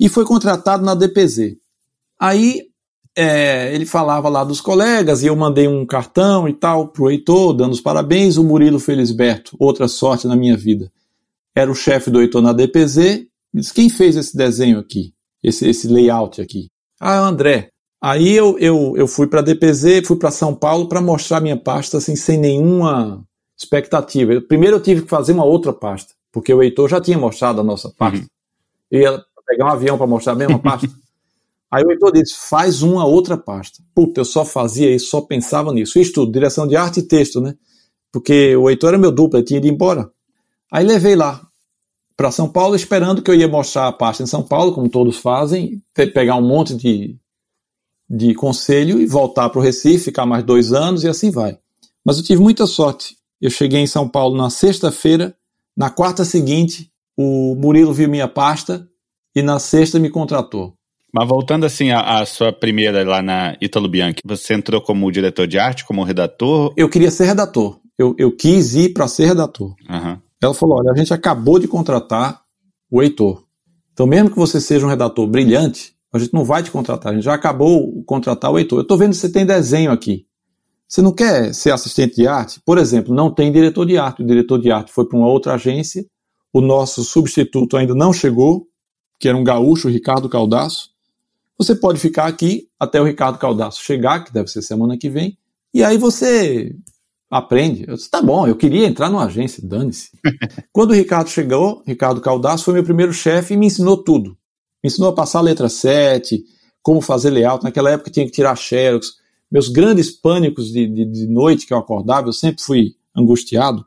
E 0.00 0.08
foi 0.08 0.24
contratado 0.24 0.84
na 0.84 0.94
DPZ. 0.94 1.56
Aí 2.18 2.62
é, 3.16 3.74
ele 3.74 3.84
falava 3.84 4.28
lá 4.28 4.42
dos 4.42 4.60
colegas 4.60 5.22
e 5.22 5.26
eu 5.26 5.36
mandei 5.36 5.68
um 5.68 5.84
cartão 5.84 6.48
e 6.48 6.52
tal 6.52 6.88
pro 6.88 7.10
Heitor, 7.10 7.52
dando 7.52 7.72
os 7.72 7.80
parabéns. 7.80 8.36
O 8.36 8.44
Murilo 8.44 8.80
Felisberto, 8.80 9.56
outra 9.58 9.86
sorte 9.86 10.26
na 10.26 10.36
minha 10.36 10.56
vida, 10.56 10.90
era 11.54 11.70
o 11.70 11.74
chefe 11.74 12.10
do 12.10 12.20
Heitor 12.20 12.40
na 12.40 12.52
DPZ. 12.52 13.26
Disse, 13.52 13.74
quem 13.74 13.90
fez 13.90 14.16
esse 14.16 14.34
desenho 14.34 14.78
aqui? 14.78 15.12
Esse, 15.42 15.68
esse 15.68 15.86
layout 15.88 16.40
aqui? 16.40 16.70
Ah, 16.98 17.18
André. 17.18 17.71
Aí 18.02 18.32
eu, 18.32 18.58
eu, 18.58 18.94
eu 18.96 19.06
fui 19.06 19.28
para 19.28 19.38
a 19.38 19.42
DPZ, 19.44 20.04
fui 20.04 20.16
para 20.16 20.32
São 20.32 20.52
Paulo 20.52 20.88
para 20.88 21.00
mostrar 21.00 21.40
minha 21.40 21.56
pasta 21.56 21.98
assim, 21.98 22.16
sem 22.16 22.36
nenhuma 22.36 23.22
expectativa. 23.56 24.40
Primeiro 24.40 24.78
eu 24.78 24.82
tive 24.82 25.02
que 25.02 25.08
fazer 25.08 25.32
uma 25.32 25.44
outra 25.44 25.72
pasta, 25.72 26.12
porque 26.32 26.52
o 26.52 26.60
Heitor 26.60 26.88
já 26.88 27.00
tinha 27.00 27.16
mostrado 27.16 27.60
a 27.60 27.64
nossa 27.64 27.90
pasta. 27.96 28.18
Uhum. 28.18 28.26
Eu 28.90 29.00
ia 29.00 29.24
pegar 29.46 29.66
um 29.66 29.68
avião 29.68 29.96
para 29.96 30.08
mostrar 30.08 30.32
a 30.32 30.36
mesma 30.36 30.58
pasta. 30.58 30.88
Aí 31.70 31.84
o 31.84 31.92
Heitor 31.92 32.12
disse, 32.12 32.34
faz 32.50 32.82
uma 32.82 33.06
outra 33.06 33.36
pasta. 33.36 33.78
Puta, 33.94 34.20
eu 34.20 34.24
só 34.24 34.44
fazia 34.44 34.92
isso, 34.92 35.06
só 35.06 35.20
pensava 35.20 35.72
nisso. 35.72 35.96
Isso 35.98 36.12
tudo, 36.12 36.32
direção 36.32 36.66
de 36.66 36.74
arte 36.74 37.00
e 37.00 37.04
texto, 37.04 37.40
né? 37.40 37.54
Porque 38.10 38.56
o 38.56 38.68
Heitor 38.68 38.88
era 38.88 38.98
meu 38.98 39.12
duplo, 39.12 39.38
ele 39.38 39.46
tinha 39.46 39.58
ido 39.58 39.68
embora. 39.68 40.10
Aí 40.72 40.84
levei 40.84 41.14
lá 41.14 41.40
para 42.16 42.32
São 42.32 42.48
Paulo, 42.48 42.74
esperando 42.74 43.22
que 43.22 43.30
eu 43.30 43.34
ia 43.34 43.48
mostrar 43.48 43.86
a 43.86 43.92
pasta 43.92 44.24
em 44.24 44.26
São 44.26 44.42
Paulo, 44.42 44.74
como 44.74 44.88
todos 44.88 45.18
fazem, 45.18 45.80
pegar 45.94 46.34
um 46.36 46.46
monte 46.46 46.74
de, 46.74 47.16
de 48.12 48.34
conselho 48.34 49.00
e 49.00 49.06
voltar 49.06 49.48
para 49.48 49.58
o 49.58 49.62
Recife, 49.62 50.04
ficar 50.04 50.26
mais 50.26 50.44
dois 50.44 50.70
anos 50.74 51.02
e 51.02 51.08
assim 51.08 51.30
vai. 51.30 51.56
Mas 52.04 52.18
eu 52.18 52.24
tive 52.24 52.42
muita 52.42 52.66
sorte. 52.66 53.16
Eu 53.40 53.48
cheguei 53.48 53.80
em 53.80 53.86
São 53.86 54.06
Paulo 54.06 54.36
na 54.36 54.50
sexta-feira, 54.50 55.34
na 55.74 55.88
quarta 55.88 56.22
seguinte, 56.22 56.90
o 57.16 57.54
Murilo 57.54 57.94
viu 57.94 58.10
minha 58.10 58.28
pasta 58.28 58.86
e 59.34 59.40
na 59.40 59.58
sexta 59.58 59.98
me 59.98 60.10
contratou. 60.10 60.74
Mas 61.10 61.28
voltando 61.28 61.64
assim 61.64 61.90
à, 61.90 62.24
sua 62.26 62.52
primeira 62.52 63.02
lá 63.04 63.22
na 63.22 63.56
Italo 63.60 63.88
Bianchi, 63.88 64.20
você 64.24 64.54
entrou 64.54 64.80
como 64.80 65.10
diretor 65.10 65.46
de 65.46 65.58
arte, 65.58 65.84
como 65.84 66.04
redator? 66.04 66.72
Eu 66.76 66.88
queria 66.88 67.10
ser 67.10 67.24
redator. 67.24 67.78
Eu, 67.98 68.14
eu 68.18 68.34
quis 68.34 68.74
ir 68.74 68.92
para 68.92 69.08
ser 69.08 69.26
redator. 69.26 69.74
Uhum. 69.88 70.18
Ela 70.42 70.54
falou: 70.54 70.78
olha, 70.78 70.90
a 70.90 70.96
gente 70.96 71.12
acabou 71.12 71.58
de 71.58 71.68
contratar 71.68 72.42
o 72.90 73.02
Heitor. 73.02 73.44
Então, 73.92 74.06
mesmo 74.06 74.30
que 74.30 74.36
você 74.36 74.60
seja 74.60 74.86
um 74.86 74.88
redator 74.88 75.26
brilhante, 75.26 75.94
a 76.12 76.18
gente 76.18 76.34
não 76.34 76.44
vai 76.44 76.62
te 76.62 76.70
contratar. 76.70 77.12
A 77.12 77.14
gente 77.14 77.24
já 77.24 77.34
acabou 77.34 77.92
de 77.98 78.04
contratar 78.04 78.50
o 78.50 78.58
Heitor. 78.58 78.80
Eu 78.80 78.82
estou 78.82 78.98
vendo 78.98 79.10
que 79.10 79.16
você 79.16 79.30
tem 79.30 79.46
desenho 79.46 79.90
aqui. 79.90 80.26
Você 80.86 81.00
não 81.00 81.12
quer 81.12 81.54
ser 81.54 81.70
assistente 81.70 82.16
de 82.16 82.26
arte? 82.26 82.60
Por 82.66 82.76
exemplo, 82.76 83.14
não 83.14 83.32
tem 83.32 83.50
diretor 83.50 83.86
de 83.86 83.96
arte. 83.96 84.22
O 84.22 84.26
diretor 84.26 84.58
de 84.60 84.70
arte 84.70 84.92
foi 84.92 85.08
para 85.08 85.18
uma 85.18 85.28
outra 85.28 85.54
agência. 85.54 86.04
O 86.52 86.60
nosso 86.60 87.02
substituto 87.02 87.78
ainda 87.78 87.94
não 87.94 88.12
chegou, 88.12 88.66
que 89.18 89.26
era 89.26 89.38
um 89.38 89.42
gaúcho, 89.42 89.88
o 89.88 89.90
Ricardo 89.90 90.28
Caldaço. 90.28 90.90
Você 91.56 91.74
pode 91.74 91.98
ficar 91.98 92.26
aqui 92.26 92.68
até 92.78 93.00
o 93.00 93.04
Ricardo 93.04 93.38
Caldaço 93.38 93.82
chegar, 93.82 94.22
que 94.22 94.32
deve 94.32 94.48
ser 94.48 94.60
semana 94.60 94.98
que 94.98 95.08
vem, 95.08 95.38
e 95.72 95.82
aí 95.82 95.96
você 95.96 96.74
aprende. 97.30 97.86
Eu 97.88 97.94
disse, 97.94 98.10
tá 98.10 98.20
bom, 98.20 98.46
eu 98.46 98.54
queria 98.54 98.86
entrar 98.86 99.08
numa 99.08 99.24
agência, 99.24 99.66
dane-se. 99.66 100.10
Quando 100.70 100.90
o 100.90 100.94
Ricardo 100.94 101.30
chegou, 101.30 101.82
Ricardo 101.86 102.20
Caldaço 102.20 102.64
foi 102.64 102.74
meu 102.74 102.84
primeiro 102.84 103.12
chefe 103.12 103.54
e 103.54 103.56
me 103.56 103.66
ensinou 103.66 103.96
tudo. 103.96 104.36
Me 104.82 104.88
ensinou 104.88 105.10
a 105.10 105.14
passar 105.14 105.38
a 105.38 105.42
letra 105.42 105.68
7, 105.68 106.44
como 106.82 107.00
fazer 107.00 107.30
layout. 107.30 107.62
Naquela 107.62 107.90
época 107.90 108.10
tinha 108.10 108.26
que 108.26 108.32
tirar 108.32 108.56
xerox. 108.56 109.14
Meus 109.50 109.68
grandes 109.68 110.10
pânicos 110.10 110.72
de, 110.72 110.86
de, 110.86 111.04
de 111.04 111.26
noite 111.26 111.66
que 111.66 111.72
eu 111.72 111.78
acordava, 111.78 112.28
eu 112.28 112.32
sempre 112.32 112.62
fui 112.62 112.96
angustiado, 113.14 113.84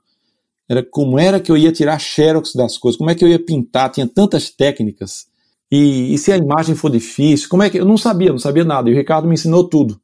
era 0.67 0.83
como 0.83 1.19
era 1.19 1.39
que 1.39 1.51
eu 1.51 1.57
ia 1.57 1.71
tirar 1.71 1.99
xerox 1.99 2.53
das 2.53 2.77
coisas, 2.77 2.97
como 2.97 3.09
é 3.09 3.15
que 3.15 3.23
eu 3.23 3.29
ia 3.29 3.43
pintar, 3.43 3.91
tinha 3.91 4.07
tantas 4.07 4.49
técnicas. 4.49 5.27
E, 5.71 6.13
e 6.13 6.17
se 6.17 6.31
a 6.31 6.37
imagem 6.37 6.75
for 6.75 6.89
difícil, 6.89 7.49
como 7.49 7.63
é 7.63 7.69
que. 7.69 7.79
Eu 7.79 7.85
não 7.85 7.97
sabia, 7.97 8.31
não 8.31 8.39
sabia 8.39 8.63
nada. 8.63 8.89
E 8.89 8.93
o 8.93 8.95
Ricardo 8.95 9.27
me 9.27 9.33
ensinou 9.33 9.67
tudo. 9.67 9.99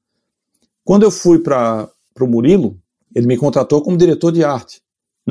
Quando 0.83 1.03
eu 1.03 1.12
fui 1.12 1.39
para 1.39 1.89
o 2.19 2.27
Murilo, 2.27 2.77
ele 3.15 3.27
me 3.27 3.38
contratou 3.38 3.81
como 3.81 3.98
diretor 3.98 4.31
de 4.31 4.43
arte. 4.43 4.81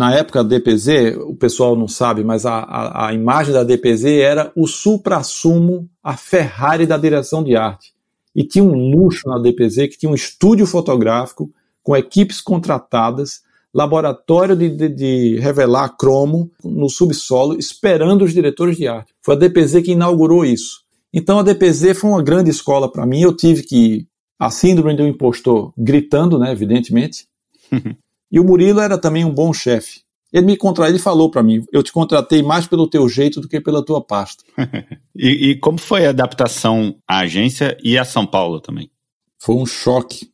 Na 0.00 0.14
época 0.14 0.42
da 0.42 0.56
DPZ, 0.56 1.14
o 1.26 1.34
pessoal 1.34 1.76
não 1.76 1.86
sabe, 1.86 2.24
mas 2.24 2.46
a, 2.46 2.60
a, 2.60 3.08
a 3.08 3.12
imagem 3.12 3.52
da 3.52 3.62
DPZ 3.62 4.06
era 4.06 4.50
o 4.56 4.66
supra-sumo, 4.66 5.90
a 6.02 6.16
Ferrari 6.16 6.86
da 6.86 6.96
direção 6.96 7.44
de 7.44 7.54
arte. 7.54 7.92
E 8.34 8.42
tinha 8.42 8.64
um 8.64 8.96
luxo 8.96 9.28
na 9.28 9.38
DPZ 9.38 9.88
que 9.88 9.98
tinha 9.98 10.10
um 10.10 10.14
estúdio 10.14 10.66
fotográfico 10.66 11.52
com 11.82 11.94
equipes 11.94 12.40
contratadas, 12.40 13.42
laboratório 13.74 14.56
de, 14.56 14.70
de, 14.70 14.88
de, 14.88 15.38
revelar 15.38 15.90
cromo 15.98 16.50
no 16.64 16.88
subsolo, 16.88 17.58
esperando 17.58 18.24
os 18.24 18.32
diretores 18.32 18.78
de 18.78 18.88
arte. 18.88 19.12
Foi 19.20 19.34
a 19.34 19.38
DPZ 19.38 19.82
que 19.82 19.92
inaugurou 19.92 20.46
isso. 20.46 20.80
Então 21.12 21.40
a 21.40 21.42
DPZ 21.42 21.98
foi 21.98 22.08
uma 22.08 22.22
grande 22.22 22.48
escola 22.48 22.90
para 22.90 23.04
mim. 23.04 23.20
Eu 23.20 23.36
tive 23.36 23.64
que 23.64 24.06
a 24.38 24.50
síndrome 24.50 24.96
do 24.96 25.06
impostor 25.06 25.74
gritando, 25.76 26.38
né, 26.38 26.50
evidentemente. 26.50 27.26
e 28.30 28.38
o 28.38 28.44
Murilo 28.44 28.80
era 28.80 28.98
também 28.98 29.24
um 29.24 29.32
bom 29.32 29.52
chefe. 29.52 30.00
Ele 30.32 30.46
me 30.46 30.56
contra... 30.56 30.88
ele 30.88 30.98
falou 30.98 31.30
para 31.30 31.42
mim, 31.42 31.64
eu 31.72 31.82
te 31.82 31.92
contratei 31.92 32.42
mais 32.42 32.66
pelo 32.66 32.88
teu 32.88 33.08
jeito 33.08 33.40
do 33.40 33.48
que 33.48 33.60
pela 33.60 33.84
tua 33.84 34.00
pasta. 34.00 34.44
e, 35.14 35.50
e 35.50 35.58
como 35.58 35.78
foi 35.78 36.06
a 36.06 36.10
adaptação 36.10 36.94
à 37.06 37.20
agência 37.20 37.76
e 37.82 37.98
a 37.98 38.04
São 38.04 38.24
Paulo 38.24 38.60
também? 38.60 38.90
Foi 39.38 39.56
um 39.56 39.66
choque 39.66 40.30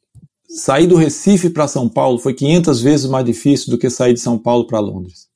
sair 0.48 0.86
do 0.86 0.96
Recife 0.96 1.50
para 1.50 1.68
São 1.68 1.88
Paulo 1.88 2.18
foi 2.18 2.34
500 2.34 2.80
vezes 2.80 3.06
mais 3.06 3.24
difícil 3.24 3.70
do 3.70 3.78
que 3.78 3.90
sair 3.90 4.14
de 4.14 4.20
São 4.20 4.38
Paulo 4.38 4.66
para 4.66 4.80
Londres. 4.80 5.26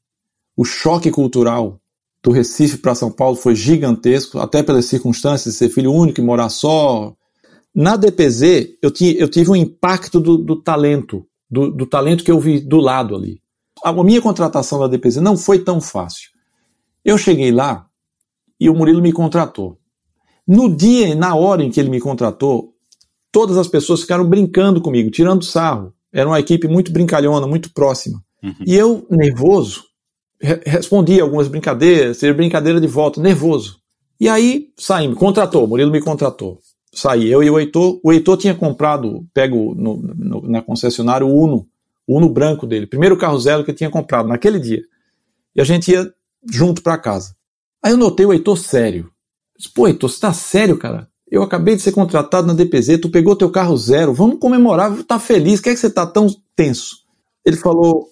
O 0.57 0.65
choque 0.65 1.11
cultural 1.11 1.81
do 2.23 2.31
Recife 2.31 2.79
para 2.79 2.95
São 2.95 3.11
Paulo 3.11 3.37
foi 3.37 3.55
gigantesco, 3.55 4.39
até 4.39 4.63
pelas 4.63 4.87
circunstâncias 4.87 5.55
de 5.55 5.59
ser 5.59 5.71
filho 5.71 5.93
único 5.93 6.21
e 6.21 6.25
morar 6.25 6.49
só. 6.49 7.15
Na 7.75 7.97
DPZ, 7.97 8.77
eu, 8.83 8.93
eu 9.17 9.29
tive 9.29 9.51
um 9.51 9.57
impacto 9.57 10.21
do, 10.21 10.37
do 10.37 10.57
talento, 10.57 11.27
do, 11.51 11.71
do, 11.71 11.87
talento 11.87 12.23
que 12.23 12.31
eu 12.31 12.39
vi 12.39 12.61
do 12.61 12.79
lado 12.79 13.17
ali. 13.17 13.41
A 13.83 13.93
minha 13.93 14.21
contratação 14.21 14.79
da 14.79 14.87
DPZ 14.87 15.17
não 15.17 15.37
foi 15.37 15.59
tão 15.59 15.81
fácil. 15.81 16.31
Eu 17.05 17.19
cheguei 17.19 17.51
lá 17.51 17.87
e 18.59 18.69
o 18.69 18.75
Murilo 18.75 19.01
me 19.01 19.13
contratou. 19.13 19.79
No 20.47 20.75
dia 20.75 21.09
e 21.09 21.15
na 21.15 21.35
hora 21.35 21.63
em 21.63 21.71
que 21.71 21.81
ele 21.81 21.89
me 21.89 22.01
contratou, 22.01 22.75
todas 23.33 23.57
as 23.57 23.69
pessoas 23.69 24.03
ficaram 24.03 24.25
brincando 24.29 24.81
comigo, 24.81 25.11
tirando 25.11 25.45
sarro. 25.45 25.95
Era 26.13 26.29
uma 26.29 26.41
equipe 26.41 26.69
muito 26.69 26.93
brincalhona, 26.93 27.47
muito 27.47 27.73
próxima. 27.73 28.23
Uhum. 28.43 28.55
E 28.67 28.75
eu, 28.75 29.07
nervoso, 29.11 29.85
re 30.41 30.61
respondi 30.67 31.21
algumas 31.21 31.49
brincadeiras, 31.49 32.19
seja 32.19 32.35
brincadeira 32.35 32.81
de 32.81 32.87
volta, 32.87 33.21
nervoso. 33.21 33.79
E 34.19 34.29
aí 34.29 34.69
saí, 34.77 35.09
me 35.09 35.15
contratou, 35.15 35.67
Murilo 35.67 35.91
me 35.91 36.01
contratou. 36.01 36.59
Saí, 36.93 37.31
eu 37.31 37.43
e 37.43 37.51
o 37.51 37.59
Heitor. 37.59 38.01
O 38.03 38.13
Heitor 38.13 38.37
tinha 38.37 38.55
comprado, 38.55 39.27
pego 39.33 39.75
no, 39.75 39.97
no, 39.97 40.43
na 40.49 40.61
concessionária 40.63 41.27
o 41.27 41.33
Uno, 41.33 41.67
o 42.07 42.17
Uno 42.17 42.29
branco 42.29 42.67
dele, 42.67 42.87
primeiro 42.87 43.17
carro 43.17 43.39
zero 43.39 43.65
que 43.65 43.71
ele 43.71 43.79
tinha 43.79 43.91
comprado 43.91 44.29
naquele 44.29 44.59
dia. 44.59 44.83
E 45.55 45.61
a 45.61 45.65
gente 45.65 45.91
ia 45.91 46.13
junto 46.51 46.83
para 46.83 46.99
casa. 46.99 47.35
Aí 47.83 47.93
eu 47.93 47.97
notei 47.97 48.27
o 48.27 48.33
Heitor 48.33 48.57
sério. 48.57 49.11
Disse, 49.57 49.73
Pô, 49.73 49.87
Heitor, 49.87 50.11
você 50.11 50.21
tá 50.21 50.33
sério, 50.33 50.77
cara? 50.77 51.09
Eu 51.31 51.43
acabei 51.43 51.77
de 51.77 51.83
ser 51.83 51.93
contratado 51.93 52.47
na 52.47 52.55
DPZ, 52.55 52.99
tu 53.01 53.09
pegou 53.09 53.37
teu 53.37 53.51
carro 53.51 53.77
zero, 53.77 54.13
vamos 54.13 54.41
comemorar, 54.41 55.05
tá 55.05 55.19
feliz, 55.19 55.61
por 55.61 55.65
que, 55.65 55.71
é 55.71 55.75
que 55.75 55.79
você 55.79 55.89
tá 55.89 56.05
tão 56.05 56.27
tenso? 56.57 56.97
Ele 57.45 57.57
falou, 57.57 58.09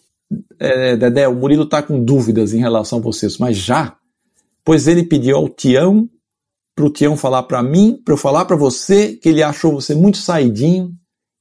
é, 0.59 0.97
Dedé, 0.97 1.27
o 1.27 1.35
Murilo 1.35 1.67
tá 1.67 1.83
com 1.83 2.03
dúvidas 2.03 2.55
em 2.55 2.59
relação 2.59 2.99
a 2.99 3.03
vocês, 3.03 3.37
mas 3.39 3.57
já? 3.57 3.97
Pois 4.65 4.87
ele 4.87 5.03
pediu 5.03 5.37
ao 5.37 5.49
Tião, 5.49 6.09
pro 6.79 6.89
Tião 6.89 7.17
falar 7.17 7.43
para 7.43 7.61
mim, 7.61 8.01
para 8.05 8.15
eu 8.15 8.19
falar 8.19 8.45
para 8.45 8.55
você 8.55 9.15
que 9.15 9.29
ele 9.29 9.43
achou 9.43 9.73
você 9.73 9.97
muito 9.97 10.19
saidinho 10.19 10.93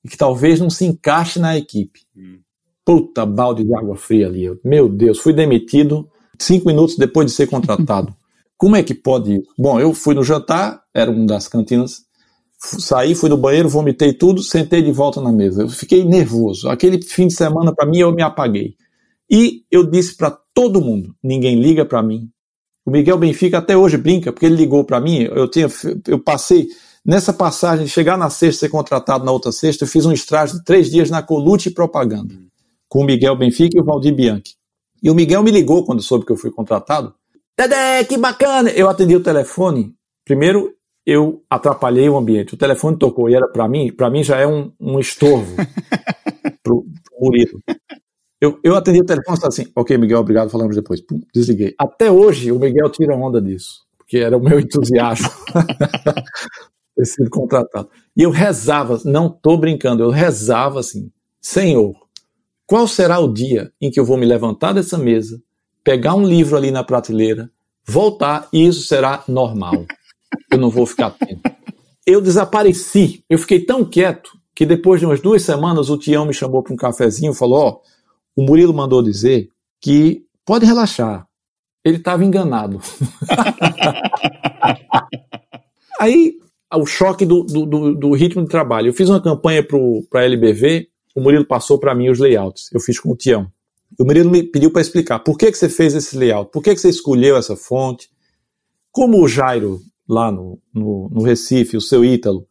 e 0.04 0.10
que 0.10 0.18
talvez 0.18 0.60
não 0.60 0.68
se 0.68 0.84
encaixe 0.84 1.38
na 1.38 1.56
equipe. 1.56 2.00
Hum. 2.18 2.40
Puta 2.84 3.24
balde 3.24 3.64
de 3.64 3.76
água 3.76 3.96
fria 3.96 4.26
ali. 4.26 4.50
Meu 4.64 4.90
Deus, 4.90 5.20
fui 5.20 5.34
demitido 5.34 6.10
cinco 6.40 6.66
minutos 6.66 6.98
depois 6.98 7.28
de 7.28 7.34
ser 7.34 7.46
contratado. 7.46 8.16
Como 8.58 8.76
é 8.76 8.82
que 8.82 8.96
pode 8.96 9.36
isso? 9.36 9.54
Bom, 9.56 9.80
eu 9.80 9.94
fui 9.94 10.16
no 10.16 10.24
jantar, 10.24 10.82
era 10.92 11.12
uma 11.12 11.28
das 11.28 11.48
cantinas, 11.48 12.02
saí, 12.58 13.14
fui 13.14 13.30
no 13.30 13.38
banheiro, 13.38 13.70
vomitei 13.70 14.14
tudo, 14.14 14.42
sentei 14.42 14.82
de 14.82 14.92
volta 14.92 15.22
na 15.22 15.32
mesa. 15.32 15.62
Eu 15.62 15.70
fiquei 15.70 16.04
nervoso. 16.04 16.68
Aquele 16.68 17.00
fim 17.04 17.28
de 17.28 17.36
semana, 17.36 17.76
para 17.76 17.88
mim, 17.88 18.00
eu 18.00 18.12
me 18.12 18.24
apaguei. 18.24 18.76
E 19.30 19.64
eu 19.70 19.88
disse 19.88 20.18
para 20.18 20.32
todo 20.32 20.82
mundo: 20.82 21.16
ninguém 21.22 21.60
liga 21.60 21.86
para 21.86 22.02
mim. 22.02 22.28
O 22.88 22.92
Miguel 22.92 23.18
Benfica 23.18 23.58
até 23.58 23.76
hoje 23.76 23.98
brinca, 23.98 24.32
porque 24.32 24.46
ele 24.46 24.56
ligou 24.56 24.82
para 24.82 25.02
mim. 25.02 25.24
Eu, 25.24 25.50
tinha, 25.50 25.68
eu 26.08 26.18
passei, 26.18 26.70
nessa 27.06 27.34
passagem, 27.34 27.84
de 27.84 27.92
chegar 27.92 28.18
na 28.18 28.30
sexta 28.30 28.62
ser 28.62 28.70
contratado 28.70 29.26
na 29.26 29.32
outra 29.34 29.52
sexta, 29.52 29.84
eu 29.84 29.90
fiz 29.90 30.06
um 30.06 30.14
estágio 30.14 30.58
de 30.58 30.64
três 30.64 30.90
dias 30.90 31.10
na 31.10 31.22
Colute 31.22 31.70
Propaganda, 31.70 32.34
com 32.88 33.02
o 33.02 33.04
Miguel 33.04 33.36
Benfica 33.36 33.78
e 33.78 33.82
o 33.82 33.84
Valdir 33.84 34.16
Bianchi. 34.16 34.56
E 35.04 35.10
o 35.10 35.14
Miguel 35.14 35.44
me 35.44 35.52
ligou 35.52 35.86
quando 35.86 36.02
soube 36.02 36.26
que 36.26 36.32
eu 36.32 36.38
fui 36.38 36.50
contratado 36.50 37.14
Dedé, 37.58 38.06
que 38.06 38.18
bacana! 38.18 38.70
Eu 38.70 38.88
atendi 38.88 39.18
o 39.18 39.24
telefone. 39.24 39.94
Primeiro, 40.24 40.74
eu 41.06 41.44
atrapalhei 41.50 42.08
o 42.08 42.16
ambiente. 42.16 42.54
O 42.54 42.58
telefone 42.58 42.98
tocou 42.98 43.30
e 43.30 43.36
era 43.36 43.50
para 43.50 43.68
mim, 43.68 43.92
para 43.92 44.10
mim 44.10 44.24
já 44.24 44.38
é 44.38 44.48
um, 44.48 44.72
um 44.80 44.98
estorvo 44.98 45.58
pro, 46.64 46.86
pro 46.86 47.20
Murilo. 47.20 47.60
Eu, 48.40 48.60
eu 48.64 48.76
atendi 48.76 49.02
o 49.02 49.06
telefone 49.06 49.38
e 49.38 49.42
falei 49.42 49.48
assim, 49.48 49.72
ok, 49.76 49.98
Miguel, 49.98 50.20
obrigado, 50.20 50.50
falamos 50.50 50.76
depois. 50.76 51.02
Pum, 51.02 51.20
desliguei. 51.34 51.74
Até 51.78 52.12
hoje 52.12 52.52
o 52.52 52.60
Miguel 52.60 52.90
tira 52.90 53.16
onda 53.16 53.42
disso, 53.42 53.86
porque 53.98 54.18
era 54.18 54.38
o 54.38 54.42
meu 54.42 54.60
entusiasmo 54.60 55.30
ter 56.96 57.06
sido 57.06 57.30
contratado. 57.30 57.90
E 58.16 58.24
eu 58.24 58.30
rezava, 58.30 59.02
não 59.06 59.30
tô 59.30 59.58
brincando, 59.58 60.04
eu 60.04 60.10
rezava 60.10 60.80
assim, 60.80 61.12
Senhor, 61.42 61.96
qual 62.66 62.88
será 62.88 63.20
o 63.20 63.32
dia 63.32 63.72
em 63.82 63.90
que 63.90 64.00
eu 64.00 64.06
vou 64.06 64.18
me 64.18 64.26
levantar 64.26 64.74
dessa 64.74 64.98
mesa 64.98 65.42
pegar 65.88 66.16
um 66.16 66.28
livro 66.28 66.58
ali 66.58 66.70
na 66.70 66.84
prateleira, 66.84 67.50
voltar 67.88 68.50
e 68.52 68.68
isso 68.68 68.86
será 68.88 69.24
normal. 69.26 69.86
Eu 70.52 70.58
não 70.58 70.70
vou 70.70 70.86
ficar 70.86 71.08
atento. 71.08 71.50
Eu 72.06 72.20
desapareci. 72.20 73.24
Eu 73.30 73.40
fiquei 73.40 73.66
tão 73.66 73.86
quieto 73.86 74.38
que 74.54 74.66
depois 74.66 75.00
de 75.00 75.06
umas 75.06 75.22
duas 75.22 75.44
semanas 75.44 75.90
o 75.90 75.98
Tião 75.98 76.26
me 76.26 76.34
chamou 76.34 76.62
para 76.62 76.74
um 76.74 76.76
cafezinho 76.76 77.32
e 77.32 77.36
falou: 77.36 77.60
Ó, 77.60 77.70
oh, 77.70 77.82
o 78.38 78.44
Murilo 78.44 78.74
mandou 78.74 79.02
dizer 79.02 79.50
que 79.82 80.24
pode 80.46 80.64
relaxar. 80.64 81.28
Ele 81.84 81.98
estava 81.98 82.24
enganado. 82.24 82.80
Aí, 86.00 86.38
o 86.76 86.86
choque 86.86 87.26
do, 87.26 87.44
do, 87.44 87.96
do, 87.96 88.14
ritmo 88.14 88.44
de 88.44 88.50
trabalho. 88.50 88.90
Eu 88.90 88.94
fiz 88.94 89.10
uma 89.10 89.20
campanha 89.20 89.64
para 89.64 90.22
a 90.22 90.24
LBV, 90.24 90.88
o 91.16 91.22
Murilo 91.22 91.46
passou 91.46 91.80
para 91.80 91.96
mim 91.96 92.10
os 92.10 92.20
layouts. 92.20 92.70
Eu 92.72 92.80
fiz 92.80 93.00
com 93.00 93.12
o 93.12 93.16
Tião. 93.16 93.52
O 94.00 94.04
Murilo 94.04 94.30
me 94.30 94.44
pediu 94.44 94.70
para 94.70 94.82
explicar 94.82 95.18
por 95.20 95.36
que, 95.36 95.52
que 95.52 95.58
você 95.58 95.68
fez 95.68 95.96
esse 95.96 96.16
layout, 96.16 96.52
por 96.52 96.62
que, 96.62 96.76
que 96.76 96.80
você 96.80 96.90
escolheu 96.90 97.38
essa 97.38 97.56
fonte. 97.56 98.08
Como 98.92 99.24
o 99.24 99.28
Jairo, 99.28 99.82
lá 100.08 100.32
no, 100.32 100.60
no, 100.72 101.10
no 101.10 101.24
Recife, 101.24 101.76
o 101.76 101.82
seu 101.82 102.06
Ítalo, 102.06 102.48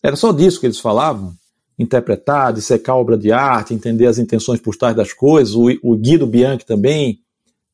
era 0.00 0.14
só 0.14 0.30
disso 0.30 0.60
que 0.60 0.66
eles 0.66 0.78
falavam? 0.78 1.34
Interpretar, 1.78 2.52
dissecar 2.52 2.96
obra 2.96 3.16
de 3.18 3.32
arte, 3.32 3.74
entender 3.74 4.06
as 4.06 4.18
intenções 4.18 4.60
por 4.60 4.76
trás 4.76 4.94
das 4.94 5.12
coisas, 5.12 5.54
o, 5.54 5.66
o 5.82 5.96
Guido 5.96 6.26
Bianchi 6.26 6.64
também 6.64 7.20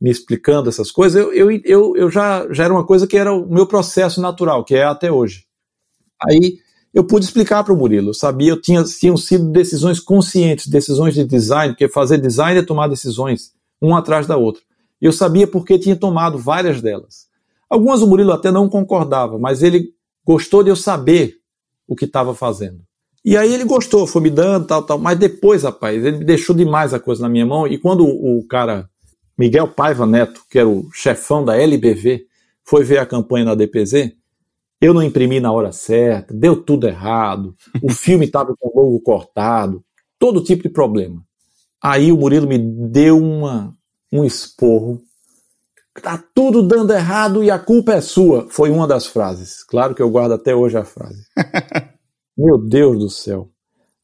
me 0.00 0.10
explicando 0.10 0.68
essas 0.68 0.90
coisas, 0.90 1.20
eu, 1.20 1.32
eu, 1.32 1.50
eu, 1.62 1.96
eu 1.96 2.10
já, 2.10 2.50
já 2.50 2.64
era 2.64 2.72
uma 2.72 2.86
coisa 2.86 3.06
que 3.06 3.18
era 3.18 3.32
o 3.32 3.46
meu 3.46 3.66
processo 3.66 4.20
natural, 4.20 4.64
que 4.64 4.74
é 4.74 4.84
até 4.84 5.12
hoje. 5.12 5.44
Aí 6.22 6.58
eu 6.92 7.04
pude 7.04 7.24
explicar 7.24 7.62
para 7.62 7.74
o 7.74 7.76
Murilo. 7.76 8.10
Eu 8.10 8.14
sabia, 8.14 8.50
eu 8.50 8.60
tinha, 8.60 8.82
tinham 8.82 9.16
sido 9.16 9.50
decisões 9.50 10.00
conscientes, 10.00 10.66
decisões 10.66 11.14
de 11.14 11.24
design, 11.24 11.74
porque 11.74 11.88
fazer 11.88 12.18
design 12.18 12.58
é 12.58 12.64
tomar 12.64 12.88
decisões, 12.88 13.52
uma 13.80 13.98
atrás 13.98 14.26
da 14.26 14.36
outra. 14.36 14.62
Eu 15.00 15.12
sabia 15.12 15.46
porque 15.46 15.78
tinha 15.78 15.96
tomado 15.96 16.38
várias 16.38 16.80
delas. 16.80 17.28
Algumas 17.68 18.02
o 18.02 18.06
Murilo 18.06 18.32
até 18.32 18.50
não 18.50 18.68
concordava, 18.68 19.38
mas 19.38 19.62
ele 19.62 19.94
gostou 20.24 20.62
de 20.64 20.70
eu 20.70 20.76
saber 20.76 21.36
o 21.86 21.94
que 21.94 22.04
estava 22.04 22.34
fazendo. 22.34 22.80
E 23.24 23.36
aí 23.36 23.52
ele 23.52 23.64
gostou, 23.64 24.06
foi 24.06 24.22
me 24.22 24.30
dando, 24.30 24.66
tal, 24.66 24.82
tal. 24.82 24.98
Mas 24.98 25.18
depois, 25.18 25.62
rapaz, 25.62 26.02
ele 26.04 26.24
deixou 26.24 26.56
demais 26.56 26.94
a 26.94 26.98
coisa 27.00 27.22
na 27.22 27.28
minha 27.28 27.44
mão. 27.44 27.66
E 27.66 27.76
quando 27.76 28.06
o, 28.06 28.42
cara, 28.46 28.88
Miguel 29.38 29.68
Paiva 29.68 30.06
Neto, 30.06 30.42
que 30.50 30.58
era 30.58 30.68
o 30.68 30.88
chefão 30.92 31.44
da 31.44 31.56
LBV, 31.56 32.26
foi 32.64 32.82
ver 32.82 32.98
a 32.98 33.06
campanha 33.06 33.44
na 33.44 33.54
DPZ, 33.54 34.12
eu 34.80 34.94
não 34.94 35.02
imprimi 35.02 35.38
na 35.40 35.52
hora 35.52 35.72
certa, 35.72 36.32
deu 36.32 36.56
tudo 36.56 36.86
errado, 36.88 37.54
o 37.82 37.90
filme 37.92 38.24
estava 38.24 38.54
com 38.58 38.68
o 38.68 38.82
logo 38.82 39.00
cortado, 39.00 39.84
todo 40.18 40.42
tipo 40.42 40.62
de 40.62 40.70
problema. 40.70 41.22
Aí 41.82 42.10
o 42.12 42.16
Murilo 42.16 42.46
me 42.46 42.58
deu 42.58 43.18
uma, 43.18 43.74
um 44.12 44.24
esporro. 44.24 45.00
Tá 46.02 46.22
tudo 46.34 46.62
dando 46.62 46.92
errado 46.92 47.44
e 47.44 47.50
a 47.50 47.58
culpa 47.58 47.92
é 47.92 48.00
sua. 48.00 48.46
Foi 48.48 48.70
uma 48.70 48.86
das 48.86 49.06
frases. 49.06 49.62
Claro 49.64 49.94
que 49.94 50.00
eu 50.00 50.08
guardo 50.08 50.32
até 50.32 50.54
hoje 50.54 50.78
a 50.78 50.84
frase. 50.84 51.22
Meu 52.36 52.58
Deus 52.58 52.98
do 52.98 53.10
céu. 53.10 53.50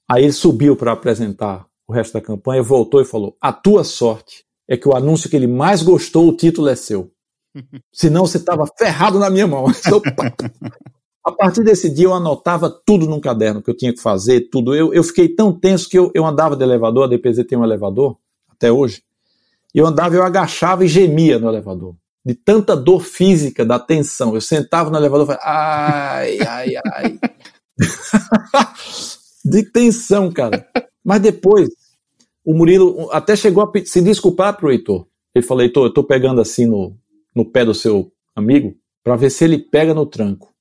Aí 0.08 0.24
ele 0.24 0.32
subiu 0.32 0.76
para 0.76 0.92
apresentar 0.92 1.66
o 1.86 1.92
resto 1.92 2.14
da 2.14 2.20
campanha, 2.20 2.62
voltou 2.62 3.00
e 3.00 3.04
falou: 3.04 3.36
A 3.40 3.52
tua 3.52 3.84
sorte 3.84 4.44
é 4.68 4.76
que 4.76 4.88
o 4.88 4.94
anúncio 4.96 5.30
que 5.30 5.36
ele 5.36 5.46
mais 5.46 5.82
gostou, 5.82 6.28
o 6.28 6.36
título 6.36 6.68
é 6.68 6.76
seu. 6.76 7.10
Senão 7.92 8.26
você 8.26 8.38
estava 8.38 8.66
ferrado 8.78 9.18
na 9.18 9.30
minha 9.30 9.46
mão. 9.46 9.66
A 11.24 11.32
partir 11.32 11.64
desse 11.64 11.90
dia 11.90 12.04
eu 12.04 12.14
anotava 12.14 12.70
tudo 12.70 13.04
num 13.04 13.18
caderno 13.18 13.60
que 13.60 13.68
eu 13.68 13.76
tinha 13.76 13.92
que 13.92 14.00
fazer, 14.00 14.42
tudo. 14.42 14.76
Eu, 14.76 14.94
eu 14.94 15.02
fiquei 15.02 15.28
tão 15.28 15.52
tenso 15.52 15.88
que 15.88 15.98
eu, 15.98 16.08
eu 16.14 16.24
andava 16.24 16.54
de 16.54 16.62
elevador, 16.62 17.02
a 17.02 17.06
DPZ 17.08 17.44
tem 17.48 17.58
um 17.58 17.64
elevador, 17.64 18.16
até 18.48 18.70
hoje. 18.70 19.02
Eu 19.74 19.86
andava, 19.86 20.14
eu 20.14 20.22
agachava 20.22 20.84
e 20.84 20.88
gemia 20.88 21.36
no 21.40 21.48
elevador. 21.48 21.96
De 22.24 22.32
tanta 22.32 22.76
dor 22.76 23.00
física, 23.00 23.64
da 23.64 23.76
tensão. 23.76 24.36
Eu 24.36 24.40
sentava 24.40 24.88
no 24.88 24.96
elevador 24.96 25.24
e 25.24 25.26
falava, 25.26 25.44
ai, 25.44 26.38
ai, 26.46 26.72
ai. 26.76 27.18
de 29.44 29.62
tensão, 29.64 30.30
cara. 30.32 30.68
Mas 31.04 31.20
depois, 31.20 31.68
o 32.44 32.54
Murilo 32.54 33.08
até 33.12 33.36
chegou 33.36 33.62
a 33.62 33.84
se 33.84 34.00
desculpar 34.00 34.56
pro 34.56 34.70
Heitor. 34.70 35.06
Ele 35.34 35.44
falou, 35.44 35.62
Heitor, 35.62 35.86
eu 35.86 35.92
tô 35.92 36.02
pegando 36.02 36.40
assim 36.40 36.66
no, 36.66 36.96
no 37.34 37.44
pé 37.44 37.64
do 37.64 37.74
seu 37.74 38.10
amigo 38.34 38.74
para 39.04 39.16
ver 39.16 39.30
se 39.30 39.44
ele 39.44 39.58
pega 39.58 39.94
no 39.94 40.06
tranco. 40.06 40.54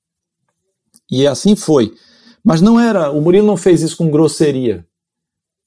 E 1.10 1.26
assim 1.26 1.56
foi. 1.56 1.94
Mas 2.44 2.62
não 2.62 2.80
era, 2.80 3.12
o 3.12 3.22
Murilo 3.22 3.48
não 3.48 3.58
fez 3.58 3.82
isso 3.82 3.98
com 3.98 4.12
grosseria. 4.12 4.86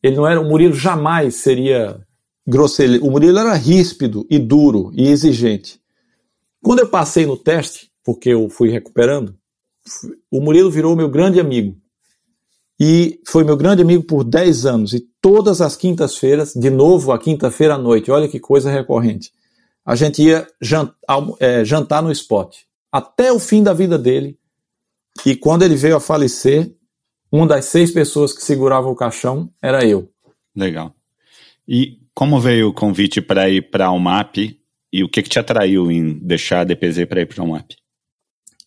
Ele 0.02 0.16
não 0.16 0.26
era, 0.26 0.40
o 0.40 0.48
Murilo 0.48 0.74
jamais 0.74 1.36
seria 1.36 2.00
grosseiro. 2.46 3.04
O 3.04 3.10
Murilo 3.10 3.38
era 3.38 3.54
ríspido 3.54 4.26
e 4.30 4.38
duro 4.38 4.90
e 4.94 5.08
exigente. 5.08 5.80
Quando 6.62 6.80
eu 6.80 6.88
passei 6.88 7.26
no 7.26 7.36
teste, 7.36 7.90
porque 8.04 8.30
eu 8.30 8.48
fui 8.48 8.68
recuperando, 8.68 9.36
o 10.30 10.40
Murilo 10.40 10.70
virou 10.70 10.96
meu 10.96 11.08
grande 11.08 11.40
amigo. 11.40 11.76
E 12.80 13.20
foi 13.26 13.42
meu 13.42 13.56
grande 13.56 13.82
amigo 13.82 14.04
por 14.04 14.22
10 14.22 14.66
anos. 14.66 14.92
E 14.92 15.00
todas 15.20 15.60
as 15.60 15.76
quintas-feiras, 15.76 16.54
de 16.54 16.70
novo 16.70 17.10
a 17.10 17.18
quinta-feira 17.18 17.74
à 17.74 17.78
noite, 17.78 18.10
olha 18.10 18.28
que 18.28 18.38
coisa 18.38 18.70
recorrente, 18.70 19.32
a 19.84 19.96
gente 19.96 20.22
ia 20.22 20.46
jantar, 20.60 20.94
é, 21.40 21.64
jantar 21.64 22.02
no 22.02 22.12
spot. 22.12 22.56
Até 22.92 23.32
o 23.32 23.40
fim 23.40 23.62
da 23.62 23.72
vida 23.72 23.98
dele, 23.98 24.38
e 25.26 25.34
quando 25.34 25.62
ele 25.62 25.76
veio 25.76 25.96
a 25.96 26.00
falecer, 26.00 26.72
uma 27.30 27.46
das 27.46 27.66
seis 27.66 27.90
pessoas 27.90 28.32
que 28.32 28.42
seguravam 28.42 28.92
o 28.92 28.96
caixão 28.96 29.50
era 29.60 29.84
eu. 29.84 30.10
Legal. 30.54 30.94
E 31.66 31.98
como 32.14 32.40
veio 32.40 32.68
o 32.68 32.72
convite 32.72 33.20
para 33.20 33.48
ir 33.48 33.70
para 33.70 33.86
a 33.86 33.92
UMAP 33.92 34.58
e 34.92 35.04
o 35.04 35.08
que, 35.08 35.22
que 35.22 35.28
te 35.28 35.38
atraiu 35.38 35.90
em 35.90 36.14
deixar 36.14 36.60
a 36.60 36.64
DPZ 36.64 37.04
para 37.06 37.20
ir 37.20 37.26
para 37.26 37.42
a 37.42 37.44
UMAP? 37.44 37.76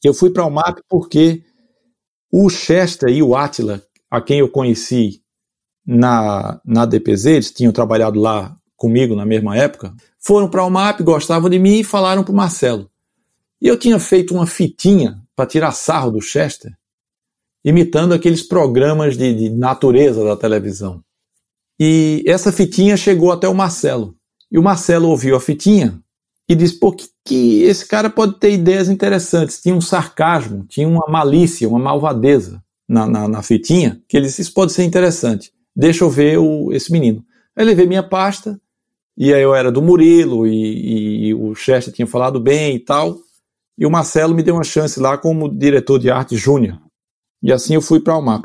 Eu 0.04 0.14
fui 0.14 0.32
para 0.32 0.44
a 0.44 0.48
UMAP 0.48 0.80
porque 0.90 1.44
o 2.32 2.50
Chester 2.50 3.10
e 3.10 3.22
o 3.22 3.36
Atila, 3.36 3.82
a 4.10 4.22
quem 4.22 4.40
eu 4.40 4.50
conheci 4.50 5.22
na, 5.86 6.60
na 6.66 6.86
DPZ, 6.86 7.26
eles 7.26 7.52
tinham 7.52 7.72
trabalhado 7.72 8.20
lá 8.20 8.56
comigo 8.76 9.16
na 9.16 9.26
mesma 9.26 9.56
época, 9.56 9.94
foram 10.20 10.50
para 10.50 10.62
a 10.62 10.66
UMAP, 10.66 11.02
gostavam 11.04 11.50
de 11.50 11.60
mim 11.60 11.80
e 11.80 11.84
falaram 11.84 12.24
para 12.24 12.32
o 12.32 12.36
Marcelo. 12.36 12.90
E 13.62 13.68
eu 13.68 13.78
tinha 13.78 14.00
feito 14.00 14.34
uma 14.34 14.48
fitinha 14.48 15.22
para 15.36 15.46
tirar 15.46 15.72
sarro 15.72 16.10
do 16.10 16.22
Chester, 16.22 16.72
imitando 17.64 18.14
aqueles 18.14 18.42
programas 18.42 19.16
de, 19.16 19.36
de 19.36 19.50
natureza 19.52 20.24
da 20.24 20.36
televisão. 20.36 21.04
E 21.80 22.24
essa 22.26 22.52
fitinha 22.52 22.98
chegou 22.98 23.32
até 23.32 23.48
o 23.48 23.54
Marcelo. 23.54 24.16
E 24.52 24.58
o 24.58 24.64
Marcelo 24.64 25.10
ouviu 25.10 25.36
a 25.36 25.40
fitinha 25.40 26.01
e 26.52 26.56
disse: 26.56 26.78
pô, 26.78 26.92
que, 26.92 27.08
que, 27.24 27.64
esse 27.64 27.88
cara 27.88 28.10
pode 28.10 28.38
ter 28.38 28.52
ideias 28.52 28.90
interessantes. 28.90 29.62
Tinha 29.62 29.74
um 29.74 29.80
sarcasmo, 29.80 30.66
tinha 30.68 30.86
uma 30.86 31.06
malícia, 31.08 31.68
uma 31.68 31.80
malvadeza 31.80 32.62
na, 32.88 33.08
na, 33.08 33.26
na 33.26 33.42
fitinha, 33.42 34.02
que 34.06 34.18
ele 34.18 34.26
disse: 34.26 34.42
isso 34.42 34.54
pode 34.54 34.74
ser 34.74 34.84
interessante. 34.84 35.54
Deixa 35.74 36.04
eu 36.04 36.10
ver 36.10 36.38
o, 36.38 36.74
esse 36.74 36.92
menino. 36.92 37.24
Aí 37.56 37.64
levei 37.64 37.88
minha 37.88 38.04
pasta, 38.04 38.60
e 39.18 39.34
aí 39.34 39.42
eu 39.42 39.56
era 39.56 39.72
do 39.72 39.82
Murilo, 39.82 40.46
e, 40.46 41.28
e 41.28 41.34
o 41.34 41.56
Chester 41.56 41.94
tinha 41.94 42.06
falado 42.06 42.38
bem 42.38 42.76
e 42.76 42.80
tal. 42.80 43.18
E 43.78 43.86
o 43.86 43.90
Marcelo 43.90 44.36
me 44.36 44.44
deu 44.44 44.56
uma 44.56 44.64
chance 44.66 45.00
lá 45.00 45.18
como 45.18 45.48
diretor 45.48 46.00
de 46.00 46.12
arte 46.12 46.36
júnior. 46.36 46.78
E 47.42 47.54
assim 47.54 47.76
eu 47.76 47.82
fui 47.82 48.02
para 48.02 48.14
a 48.14 48.18
UMAP. 48.18 48.44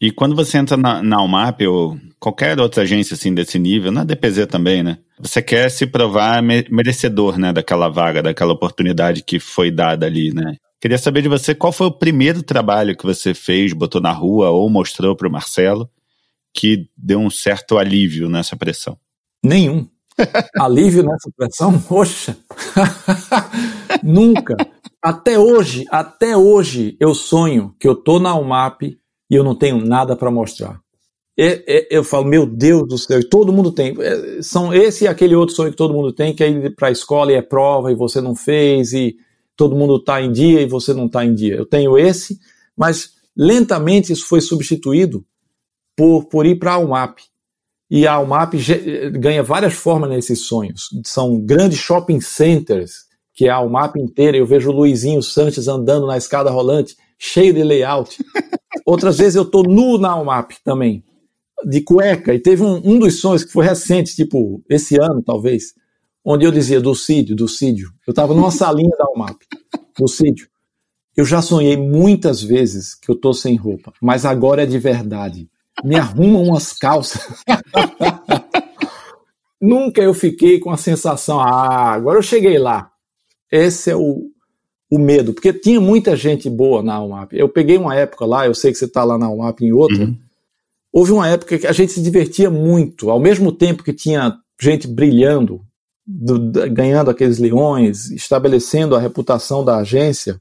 E 0.00 0.10
quando 0.10 0.36
você 0.36 0.58
entra 0.58 0.76
na, 0.76 1.02
na 1.02 1.22
UMAP 1.22 1.62
ou 1.66 1.98
qualquer 2.20 2.58
outra 2.60 2.82
agência 2.82 3.14
assim 3.14 3.32
desse 3.34 3.58
nível, 3.58 3.90
na 3.90 4.04
DPZ 4.04 4.46
também, 4.46 4.82
né? 4.82 4.98
Você 5.18 5.40
quer 5.40 5.70
se 5.70 5.86
provar 5.86 6.42
merecedor, 6.42 7.38
né, 7.38 7.52
daquela 7.52 7.88
vaga, 7.88 8.22
daquela 8.22 8.52
oportunidade 8.52 9.22
que 9.22 9.40
foi 9.40 9.70
dada 9.70 10.04
ali, 10.04 10.34
né? 10.34 10.56
Queria 10.78 10.98
saber 10.98 11.22
de 11.22 11.28
você 11.28 11.54
qual 11.54 11.72
foi 11.72 11.86
o 11.86 11.98
primeiro 11.98 12.42
trabalho 12.42 12.96
que 12.96 13.06
você 13.06 13.32
fez, 13.32 13.72
botou 13.72 14.00
na 14.00 14.12
rua 14.12 14.50
ou 14.50 14.68
mostrou 14.68 15.16
para 15.16 15.26
o 15.26 15.32
Marcelo 15.32 15.88
que 16.52 16.88
deu 16.96 17.18
um 17.18 17.30
certo 17.30 17.78
alívio 17.78 18.28
nessa 18.28 18.56
pressão. 18.56 18.98
Nenhum. 19.44 19.88
Alívio 20.58 21.02
nessa 21.02 21.30
pressão? 21.36 21.78
Poxa! 21.78 22.36
Nunca. 24.02 24.56
Até 25.02 25.38
hoje, 25.38 25.84
até 25.90 26.36
hoje, 26.36 26.96
eu 26.98 27.14
sonho 27.14 27.74
que 27.78 27.86
eu 27.86 27.94
tô 27.94 28.18
na 28.18 28.34
UMAP 28.34 28.98
e 29.30 29.34
eu 29.34 29.44
não 29.44 29.54
tenho 29.54 29.84
nada 29.84 30.16
para 30.16 30.30
mostrar. 30.30 30.80
eu 31.36 32.04
falo, 32.04 32.24
meu 32.24 32.46
Deus 32.46 32.88
do 32.88 32.98
céu, 32.98 33.20
e 33.20 33.28
todo 33.28 33.52
mundo 33.52 33.72
tem. 33.72 33.94
É, 34.00 34.42
são 34.42 34.72
esse 34.72 35.04
e 35.04 35.08
aquele 35.08 35.34
outro 35.34 35.54
sonho 35.54 35.70
que 35.70 35.76
todo 35.76 35.94
mundo 35.94 36.12
tem, 36.12 36.34
que 36.34 36.42
é 36.42 36.48
ir 36.48 36.74
para 36.74 36.88
a 36.88 36.92
escola 36.92 37.32
e 37.32 37.34
é 37.34 37.42
prova 37.42 37.92
e 37.92 37.94
você 37.94 38.20
não 38.20 38.34
fez, 38.34 38.92
e 38.92 39.16
todo 39.56 39.76
mundo 39.76 39.96
está 39.96 40.20
em 40.20 40.30
dia 40.30 40.60
e 40.60 40.66
você 40.66 40.92
não 40.92 41.06
está 41.06 41.24
em 41.24 41.34
dia. 41.34 41.54
Eu 41.56 41.66
tenho 41.66 41.98
esse, 41.98 42.38
mas 42.76 43.12
lentamente 43.36 44.12
isso 44.12 44.26
foi 44.26 44.40
substituído 44.40 45.24
por, 45.96 46.26
por 46.26 46.46
ir 46.46 46.58
para 46.58 46.74
a 46.74 46.78
UMAP. 46.78 47.20
E 47.90 48.06
a 48.06 48.18
UMAP 48.18 48.54
ganha 49.12 49.42
várias 49.42 49.74
formas 49.74 50.10
nesses 50.10 50.40
sonhos. 50.40 50.88
São 51.04 51.40
grandes 51.40 51.78
shopping 51.78 52.20
centers, 52.20 53.06
que 53.32 53.46
é 53.46 53.50
a 53.50 53.60
UMAP 53.60 53.96
inteira. 53.96 54.36
Eu 54.36 54.46
vejo 54.46 54.70
o 54.70 54.74
Luizinho 54.74 55.22
Sanches 55.22 55.68
andando 55.68 56.06
na 56.06 56.16
escada 56.16 56.50
rolante, 56.50 56.96
cheio 57.18 57.52
de 57.52 57.62
layout. 57.62 58.16
Outras 58.84 59.18
vezes 59.18 59.36
eu 59.36 59.42
estou 59.42 59.62
nu 59.62 59.98
na 59.98 60.16
UMAP 60.16 60.52
também, 60.64 61.04
de 61.64 61.80
cueca. 61.80 62.34
E 62.34 62.38
teve 62.38 62.62
um, 62.62 62.80
um 62.84 62.98
dos 62.98 63.20
sonhos 63.20 63.44
que 63.44 63.52
foi 63.52 63.64
recente, 63.64 64.14
tipo 64.14 64.62
esse 64.68 65.00
ano 65.00 65.22
talvez, 65.22 65.74
onde 66.24 66.44
eu 66.44 66.52
dizia 66.52 66.80
do 66.80 66.94
sídio, 66.94 67.36
do. 67.46 67.92
Eu 68.06 68.12
estava 68.12 68.34
numa 68.34 68.50
salinha 68.52 68.96
da 68.96 69.06
UMAP, 69.14 69.42
do. 69.98 70.48
Eu 71.16 71.24
já 71.24 71.40
sonhei 71.40 71.76
muitas 71.76 72.42
vezes 72.42 72.94
que 72.94 73.10
eu 73.10 73.14
estou 73.14 73.32
sem 73.32 73.56
roupa, 73.56 73.92
mas 74.02 74.24
agora 74.24 74.62
é 74.62 74.66
de 74.66 74.78
verdade 74.78 75.48
me 75.84 75.96
arruma 75.96 76.38
umas 76.38 76.72
calças. 76.72 77.42
Nunca 79.60 80.02
eu 80.02 80.14
fiquei 80.14 80.60
com 80.60 80.70
a 80.70 80.76
sensação, 80.76 81.40
ah, 81.40 81.92
agora 81.92 82.18
eu 82.18 82.22
cheguei 82.22 82.58
lá. 82.58 82.90
Esse 83.50 83.90
é 83.90 83.96
o, 83.96 84.30
o 84.90 84.98
medo, 84.98 85.32
porque 85.32 85.52
tinha 85.52 85.80
muita 85.80 86.16
gente 86.16 86.48
boa 86.48 86.82
na 86.82 87.02
UMAP. 87.02 87.32
Eu 87.32 87.48
peguei 87.48 87.76
uma 87.76 87.94
época 87.94 88.24
lá, 88.24 88.46
eu 88.46 88.54
sei 88.54 88.72
que 88.72 88.78
você 88.78 88.84
está 88.84 89.02
lá 89.02 89.18
na 89.18 89.28
UMAP 89.28 89.62
em 89.62 89.72
outra. 89.72 90.04
Uhum. 90.04 90.16
Houve 90.92 91.12
uma 91.12 91.28
época 91.28 91.58
que 91.58 91.66
a 91.66 91.72
gente 91.72 91.92
se 91.92 92.00
divertia 92.00 92.48
muito, 92.48 93.10
ao 93.10 93.18
mesmo 93.18 93.52
tempo 93.52 93.82
que 93.82 93.92
tinha 93.92 94.36
gente 94.60 94.86
brilhando, 94.86 95.60
do, 96.06 96.38
ganhando 96.70 97.10
aqueles 97.10 97.38
leões, 97.38 98.10
estabelecendo 98.10 98.94
a 98.94 99.00
reputação 99.00 99.64
da 99.64 99.78
agência. 99.78 100.40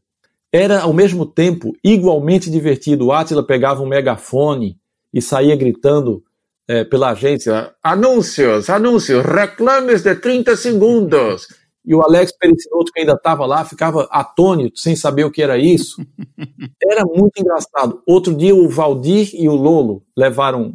Era 0.53 0.81
ao 0.81 0.93
mesmo 0.93 1.25
tempo 1.25 1.75
igualmente 1.83 2.49
divertido. 2.49 3.07
O 3.07 3.11
Atila 3.11 3.45
pegava 3.45 3.81
um 3.81 3.87
megafone 3.87 4.77
e 5.13 5.21
saía 5.21 5.55
gritando 5.55 6.23
é, 6.67 6.83
pela 6.83 7.11
agência: 7.11 7.71
anúncios, 7.83 8.69
anúncios, 8.69 9.23
reclames 9.23 10.03
de 10.03 10.15
30 10.15 10.55
segundos. 10.55 11.47
E 11.85 11.93
o 11.93 12.01
Alex 12.01 12.31
Pericinoto, 12.37 12.91
que 12.91 12.99
ainda 12.99 13.13
estava 13.13 13.45
lá, 13.45 13.63
ficava 13.63 14.07
atônito, 14.09 14.79
sem 14.79 14.95
saber 14.95 15.23
o 15.23 15.31
que 15.31 15.41
era 15.41 15.57
isso. 15.57 16.05
Era 16.83 17.03
muito 17.05 17.39
engraçado. 17.39 18.01
Outro 18.07 18.33
dia, 18.33 18.55
o 18.55 18.69
Valdir 18.69 19.29
e 19.33 19.47
o 19.47 19.55
Lolo 19.55 20.03
levaram 20.17 20.73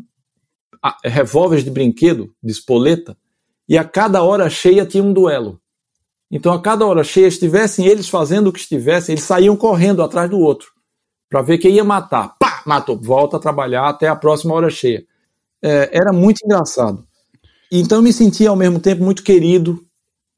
revólveres 1.05 1.65
de 1.65 1.71
brinquedo, 1.71 2.33
de 2.43 2.53
espoleta, 2.53 3.17
e 3.69 3.77
a 3.77 3.85
cada 3.85 4.23
hora 4.23 4.49
cheia 4.49 4.87
tinha 4.87 5.03
um 5.03 5.13
duelo. 5.13 5.61
Então, 6.31 6.53
a 6.53 6.61
cada 6.61 6.87
hora 6.87 7.05
cheia, 7.05 7.27
estivessem 7.27 7.87
eles 7.87 8.09
fazendo 8.09 8.49
o 8.49 8.53
que 8.53 8.61
estivessem, 8.61 9.15
eles 9.15 9.25
saíam 9.25 9.57
correndo 9.57 10.03
atrás 10.03 10.31
do 10.31 10.39
outro, 10.39 10.71
para 11.29 11.43
ver 11.43 11.59
quem 11.59 11.75
ia 11.75 11.85
matar 11.85 12.37
matou, 12.67 12.99
volta 12.99 13.37
a 13.37 13.41
trabalhar 13.41 13.89
até 13.89 14.09
a 14.09 14.17
próxima 14.17 14.55
hora 14.55 14.71
cheia. 14.71 15.05
É, 15.63 15.91
era 15.93 16.13
muito 16.13 16.45
engraçado. 16.45 17.07
Então 17.71 17.99
eu 17.99 18.03
me 18.03 18.13
sentia 18.13 18.51
ao 18.51 18.57
mesmo 18.57 18.81
tempo 18.81 19.03
muito 19.05 19.23
querido, 19.23 19.85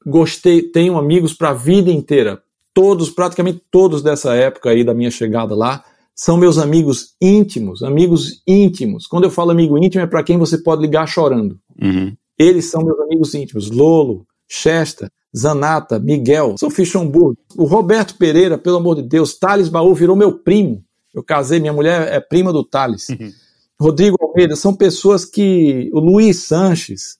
gostei, 0.05 0.61
tenho 0.61 0.97
amigos 0.97 1.33
para 1.33 1.49
a 1.49 1.53
vida 1.53 1.91
inteira. 1.91 2.41
Todos, 2.73 3.09
praticamente 3.09 3.61
todos 3.69 4.01
dessa 4.01 4.33
época 4.33 4.69
aí 4.69 4.83
da 4.83 4.93
minha 4.93 5.11
chegada 5.11 5.55
lá, 5.55 5.83
são 6.15 6.37
meus 6.37 6.57
amigos 6.57 7.15
íntimos, 7.21 7.83
amigos 7.83 8.41
íntimos. 8.47 9.07
Quando 9.07 9.25
eu 9.25 9.31
falo 9.31 9.51
amigo 9.51 9.77
íntimo 9.77 10.03
é 10.03 10.07
para 10.07 10.23
quem 10.23 10.37
você 10.37 10.57
pode 10.57 10.81
ligar 10.81 11.07
chorando. 11.07 11.59
Uhum. 11.81 12.15
Eles 12.37 12.65
são 12.65 12.83
meus 12.83 12.99
amigos 12.99 13.33
íntimos. 13.33 13.69
Lolo, 13.69 14.25
Chesta, 14.47 15.11
Zanata, 15.35 15.99
Miguel, 15.99 16.55
Sofia 16.59 16.85
Schomburg, 16.85 17.37
o 17.55 17.63
Roberto 17.63 18.17
Pereira, 18.17 18.57
pelo 18.57 18.77
amor 18.77 18.95
de 18.95 19.03
Deus, 19.03 19.37
Thales 19.37 19.69
Baú 19.69 19.93
virou 19.93 20.15
meu 20.15 20.39
primo. 20.39 20.83
Eu 21.13 21.23
casei, 21.23 21.59
minha 21.59 21.73
mulher 21.73 22.11
é 22.11 22.19
prima 22.19 22.51
do 22.51 22.63
Thales. 22.63 23.09
Uhum. 23.09 23.31
Rodrigo 23.79 24.17
Almeida, 24.21 24.55
são 24.55 24.73
pessoas 24.73 25.25
que. 25.25 25.89
O 25.93 25.99
Luiz 25.99 26.37
Sanches, 26.43 27.17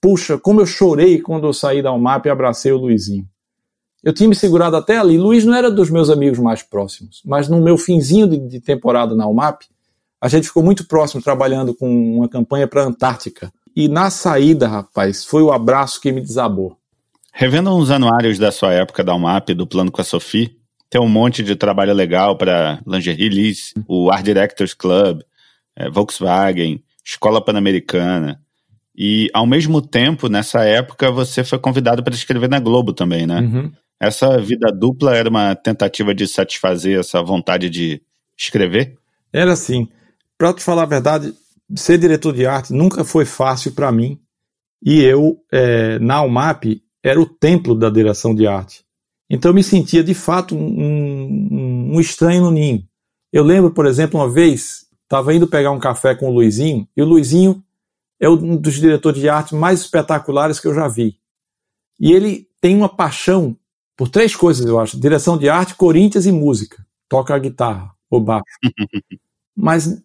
puxa, 0.00 0.38
como 0.38 0.60
eu 0.60 0.66
chorei 0.66 1.20
quando 1.20 1.46
eu 1.46 1.52
saí 1.52 1.82
da 1.82 1.92
UMAP 1.92 2.26
e 2.26 2.30
abracei 2.30 2.72
o 2.72 2.78
Luizinho. 2.78 3.26
Eu 4.02 4.12
tinha 4.12 4.28
me 4.28 4.34
segurado 4.34 4.76
até 4.76 4.96
ali. 4.96 5.18
Luiz 5.18 5.44
não 5.44 5.54
era 5.54 5.70
dos 5.70 5.90
meus 5.90 6.08
amigos 6.08 6.38
mais 6.38 6.62
próximos, 6.62 7.20
mas 7.24 7.48
no 7.48 7.60
meu 7.60 7.76
finzinho 7.76 8.28
de, 8.28 8.38
de 8.38 8.60
temporada 8.60 9.14
na 9.14 9.26
UMAP, 9.26 9.62
a 10.20 10.28
gente 10.28 10.46
ficou 10.46 10.62
muito 10.62 10.86
próximo 10.86 11.22
trabalhando 11.22 11.74
com 11.74 12.16
uma 12.16 12.28
campanha 12.28 12.66
para 12.66 12.82
a 12.82 12.86
Antártica. 12.86 13.52
E 13.74 13.88
na 13.88 14.10
saída, 14.10 14.66
rapaz, 14.66 15.24
foi 15.24 15.42
o 15.42 15.52
abraço 15.52 16.00
que 16.00 16.12
me 16.12 16.20
desabou. 16.20 16.76
Revendo 17.32 17.74
uns 17.76 17.90
anuários 17.90 18.38
da 18.38 18.50
sua 18.50 18.72
época 18.72 19.04
da 19.04 19.14
UMAP, 19.14 19.50
do 19.50 19.66
plano 19.66 19.92
com 19.92 20.00
a 20.00 20.04
Sophie, 20.04 20.56
tem 20.90 21.00
um 21.00 21.08
monte 21.08 21.42
de 21.42 21.54
trabalho 21.54 21.92
legal 21.92 22.36
para 22.36 22.80
Lingerie 22.86 23.54
o 23.86 24.10
Art 24.10 24.24
Directors 24.24 24.74
Club, 24.74 25.20
é, 25.76 25.90
Volkswagen, 25.90 26.82
Escola 27.04 27.44
Pan-Americana. 27.44 28.40
E, 29.00 29.30
ao 29.32 29.46
mesmo 29.46 29.80
tempo, 29.80 30.28
nessa 30.28 30.64
época, 30.64 31.08
você 31.12 31.44
foi 31.44 31.56
convidado 31.60 32.02
para 32.02 32.12
escrever 32.12 32.48
na 32.48 32.58
Globo 32.58 32.92
também, 32.92 33.28
né? 33.28 33.40
Uhum. 33.40 33.70
Essa 34.00 34.36
vida 34.38 34.72
dupla 34.72 35.16
era 35.16 35.28
uma 35.28 35.54
tentativa 35.54 36.12
de 36.12 36.26
satisfazer 36.26 36.98
essa 36.98 37.22
vontade 37.22 37.70
de 37.70 38.02
escrever? 38.36 38.98
Era 39.32 39.54
sim. 39.54 39.88
Para 40.36 40.52
te 40.52 40.64
falar 40.64 40.82
a 40.82 40.86
verdade, 40.86 41.32
ser 41.76 41.96
diretor 41.98 42.34
de 42.34 42.44
arte 42.44 42.72
nunca 42.72 43.04
foi 43.04 43.24
fácil 43.24 43.70
para 43.70 43.92
mim. 43.92 44.18
E 44.84 45.00
eu, 45.00 45.38
é, 45.52 46.00
na 46.00 46.20
UMAP, 46.22 46.82
era 47.00 47.20
o 47.20 47.26
templo 47.26 47.76
da 47.76 47.88
direção 47.88 48.34
de 48.34 48.48
arte. 48.48 48.84
Então 49.30 49.50
eu 49.50 49.54
me 49.54 49.62
sentia 49.62 50.02
de 50.02 50.14
fato 50.14 50.56
um, 50.56 51.94
um 51.94 52.00
estranho 52.00 52.42
no 52.42 52.50
ninho. 52.50 52.82
Eu 53.32 53.44
lembro, 53.44 53.70
por 53.70 53.86
exemplo, 53.86 54.18
uma 54.18 54.28
vez, 54.28 54.86
estava 55.04 55.32
indo 55.32 55.46
pegar 55.46 55.70
um 55.70 55.78
café 55.78 56.16
com 56.16 56.28
o 56.28 56.32
Luizinho, 56.32 56.88
e 56.96 57.02
o 57.02 57.06
Luizinho 57.06 57.62
é 58.20 58.28
um 58.28 58.56
dos 58.56 58.74
diretores 58.74 59.20
de 59.20 59.28
arte 59.28 59.54
mais 59.54 59.80
espetaculares 59.80 60.58
que 60.58 60.66
eu 60.66 60.74
já 60.74 60.88
vi. 60.88 61.18
E 62.00 62.12
ele 62.12 62.48
tem 62.60 62.76
uma 62.76 62.88
paixão 62.88 63.56
por 63.96 64.08
três 64.08 64.34
coisas, 64.34 64.66
eu 64.66 64.78
acho: 64.78 64.98
direção 64.98 65.36
de 65.36 65.48
arte, 65.48 65.74
Corinthians 65.74 66.26
e 66.26 66.32
música. 66.32 66.84
Toca 67.08 67.34
a 67.34 67.38
guitarra 67.38 67.90
ou 68.10 68.20
baixo. 68.20 68.44
Mas 69.56 70.00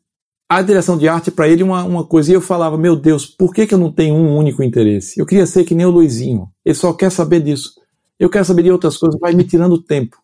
a 0.50 0.62
direção 0.62 0.98
de 0.98 1.08
arte 1.08 1.32
para 1.32 1.48
ele 1.48 1.64
uma, 1.64 1.84
uma 1.84 2.06
coisa. 2.06 2.32
E 2.32 2.36
eu 2.36 2.42
falava, 2.42 2.78
meu 2.78 2.96
Deus, 2.96 3.26
por 3.26 3.54
que, 3.54 3.66
que 3.66 3.74
eu 3.74 3.78
não 3.78 3.92
tenho 3.92 4.16
um 4.16 4.38
único 4.38 4.64
interesse? 4.64 5.20
Eu 5.20 5.26
queria 5.26 5.46
ser 5.46 5.64
que 5.64 5.76
nem 5.76 5.86
o 5.86 5.92
Luizinho. 5.92 6.50
Ele 6.64 6.76
só 6.76 6.94
quer 6.94 7.12
saber 7.12 7.42
disso. 7.42 7.74
Eu 8.20 8.30
quero 8.30 8.46
saber 8.46 8.64
de 8.64 8.72
outras 8.72 8.98
coisas, 8.98 9.20
vai 9.20 9.34
me 9.34 9.44
tirando 9.44 9.82
tempo, 9.82 10.18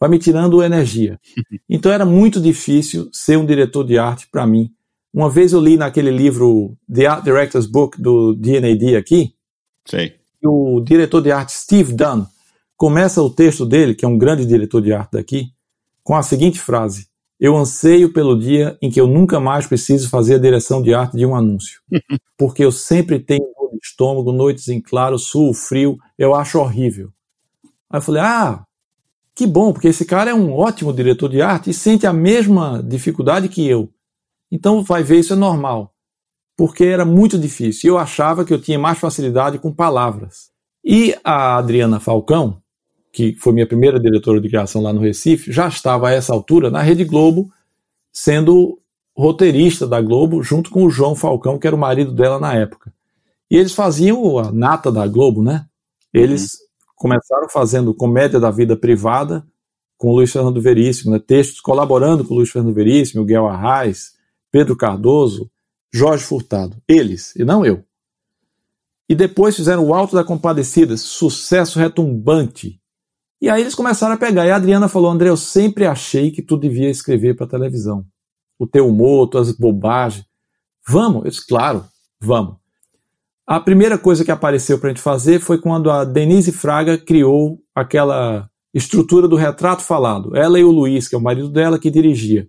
vai 0.00 0.08
me 0.08 0.18
tirando 0.18 0.62
energia. 0.62 1.20
Então 1.68 1.90
era 1.90 2.04
muito 2.04 2.40
difícil 2.40 3.08
ser 3.12 3.38
um 3.38 3.46
diretor 3.46 3.84
de 3.84 3.98
arte 3.98 4.28
para 4.30 4.46
mim. 4.46 4.70
Uma 5.14 5.30
vez 5.30 5.52
eu 5.52 5.60
li 5.60 5.76
naquele 5.76 6.10
livro 6.10 6.76
The 6.92 7.06
Art 7.06 7.22
Director's 7.22 7.66
Book 7.66 8.02
do 8.02 8.34
D&AD 8.34 8.96
aqui, 8.96 9.32
Sei. 9.86 10.16
o 10.44 10.80
diretor 10.80 11.20
de 11.20 11.30
arte 11.30 11.52
Steve 11.52 11.92
Dunn 11.92 12.26
começa 12.76 13.22
o 13.22 13.30
texto 13.30 13.64
dele, 13.64 13.94
que 13.94 14.04
é 14.04 14.08
um 14.08 14.18
grande 14.18 14.44
diretor 14.44 14.82
de 14.82 14.92
arte 14.92 15.12
daqui, 15.12 15.52
com 16.02 16.16
a 16.16 16.22
seguinte 16.24 16.58
frase: 16.58 17.06
eu 17.38 17.56
anseio 17.56 18.12
pelo 18.12 18.36
dia 18.36 18.76
em 18.82 18.90
que 18.90 19.00
eu 19.00 19.06
nunca 19.06 19.38
mais 19.38 19.68
preciso 19.68 20.10
fazer 20.10 20.34
a 20.34 20.38
direção 20.38 20.82
de 20.82 20.92
arte 20.92 21.16
de 21.16 21.24
um 21.24 21.36
anúncio. 21.36 21.80
Porque 22.36 22.64
eu 22.64 22.72
sempre 22.72 23.20
tenho 23.20 23.46
dor 23.56 23.70
de 23.70 23.78
estômago, 23.86 24.32
noites 24.32 24.66
em 24.66 24.80
claro, 24.80 25.16
sul, 25.16 25.54
frio, 25.54 25.96
eu 26.18 26.34
acho 26.34 26.58
horrível. 26.58 27.12
Aí 27.88 27.98
eu 27.98 28.02
falei, 28.02 28.20
ah, 28.20 28.64
que 29.32 29.46
bom, 29.46 29.72
porque 29.72 29.88
esse 29.88 30.04
cara 30.04 30.30
é 30.30 30.34
um 30.34 30.52
ótimo 30.52 30.92
diretor 30.92 31.28
de 31.28 31.40
arte 31.40 31.70
e 31.70 31.74
sente 31.74 32.04
a 32.04 32.12
mesma 32.12 32.82
dificuldade 32.82 33.48
que 33.48 33.64
eu. 33.64 33.88
Então 34.54 34.84
vai 34.84 35.02
ver, 35.02 35.18
isso 35.18 35.32
é 35.32 35.36
normal. 35.36 35.92
Porque 36.56 36.84
era 36.84 37.04
muito 37.04 37.36
difícil. 37.36 37.90
Eu 37.90 37.98
achava 37.98 38.44
que 38.44 38.54
eu 38.54 38.60
tinha 38.60 38.78
mais 38.78 39.00
facilidade 39.00 39.58
com 39.58 39.74
palavras. 39.74 40.48
E 40.84 41.12
a 41.24 41.56
Adriana 41.56 41.98
Falcão, 41.98 42.62
que 43.12 43.34
foi 43.34 43.52
minha 43.52 43.66
primeira 43.66 43.98
diretora 43.98 44.40
de 44.40 44.48
criação 44.48 44.80
lá 44.80 44.92
no 44.92 45.00
Recife, 45.00 45.50
já 45.50 45.66
estava 45.66 46.08
a 46.08 46.12
essa 46.12 46.32
altura 46.32 46.70
na 46.70 46.80
Rede 46.82 47.02
Globo, 47.02 47.50
sendo 48.12 48.78
roteirista 49.16 49.88
da 49.88 50.00
Globo, 50.00 50.40
junto 50.40 50.70
com 50.70 50.84
o 50.84 50.90
João 50.90 51.16
Falcão, 51.16 51.58
que 51.58 51.66
era 51.66 51.74
o 51.74 51.78
marido 51.78 52.12
dela 52.12 52.38
na 52.38 52.54
época. 52.54 52.94
E 53.50 53.56
eles 53.56 53.72
faziam 53.72 54.38
a 54.38 54.52
nata 54.52 54.92
da 54.92 55.04
Globo, 55.08 55.42
né? 55.42 55.66
Eles 56.12 56.54
uhum. 56.54 56.58
começaram 56.94 57.48
fazendo 57.48 57.92
comédia 57.92 58.38
da 58.38 58.52
vida 58.52 58.76
privada 58.76 59.44
com 59.98 60.10
o 60.10 60.14
Luiz 60.14 60.30
Fernando 60.30 60.60
Veríssimo, 60.60 61.10
né? 61.10 61.18
textos 61.18 61.60
colaborando 61.60 62.24
com 62.24 62.34
o 62.34 62.36
Luiz 62.36 62.50
Fernando 62.50 62.72
Veríssimo, 62.72 63.22
o 63.22 63.26
Guel 63.26 63.48
Arraes, 63.48 64.14
Pedro 64.54 64.76
Cardoso, 64.76 65.50
Jorge 65.92 66.22
Furtado. 66.22 66.76
Eles, 66.86 67.34
e 67.34 67.44
não 67.44 67.66
eu. 67.66 67.82
E 69.08 69.14
depois 69.16 69.56
fizeram 69.56 69.84
o 69.84 69.92
Alto 69.92 70.14
da 70.14 70.22
Compadecida, 70.22 70.96
sucesso 70.96 71.76
retumbante, 71.76 72.80
e 73.42 73.50
aí 73.50 73.62
eles 73.62 73.74
começaram 73.74 74.14
a 74.14 74.16
pegar. 74.16 74.46
E 74.46 74.52
a 74.52 74.56
Adriana 74.56 74.86
falou: 74.86 75.10
André, 75.10 75.28
eu 75.28 75.36
sempre 75.36 75.84
achei 75.84 76.30
que 76.30 76.40
tu 76.40 76.56
devia 76.56 76.88
escrever 76.88 77.34
para 77.34 77.48
televisão. 77.48 78.06
O 78.56 78.64
teu 78.64 78.86
humor, 78.86 79.26
tuas 79.26 79.50
bobagens. 79.50 80.24
Vamos? 80.86 81.24
Eu 81.24 81.30
disse: 81.32 81.44
claro, 81.48 81.84
vamos. 82.20 82.54
A 83.44 83.58
primeira 83.58 83.98
coisa 83.98 84.24
que 84.24 84.30
apareceu 84.30 84.78
para 84.78 84.90
a 84.90 84.92
gente 84.92 85.02
fazer 85.02 85.40
foi 85.40 85.60
quando 85.60 85.90
a 85.90 86.04
Denise 86.04 86.52
Fraga 86.52 86.96
criou 86.96 87.58
aquela 87.74 88.48
estrutura 88.72 89.26
do 89.26 89.34
retrato 89.34 89.82
falado. 89.82 90.36
Ela 90.36 90.60
e 90.60 90.64
o 90.64 90.70
Luiz, 90.70 91.08
que 91.08 91.16
é 91.16 91.18
o 91.18 91.20
marido 91.20 91.48
dela, 91.48 91.76
que 91.76 91.90
dirigia. 91.90 92.48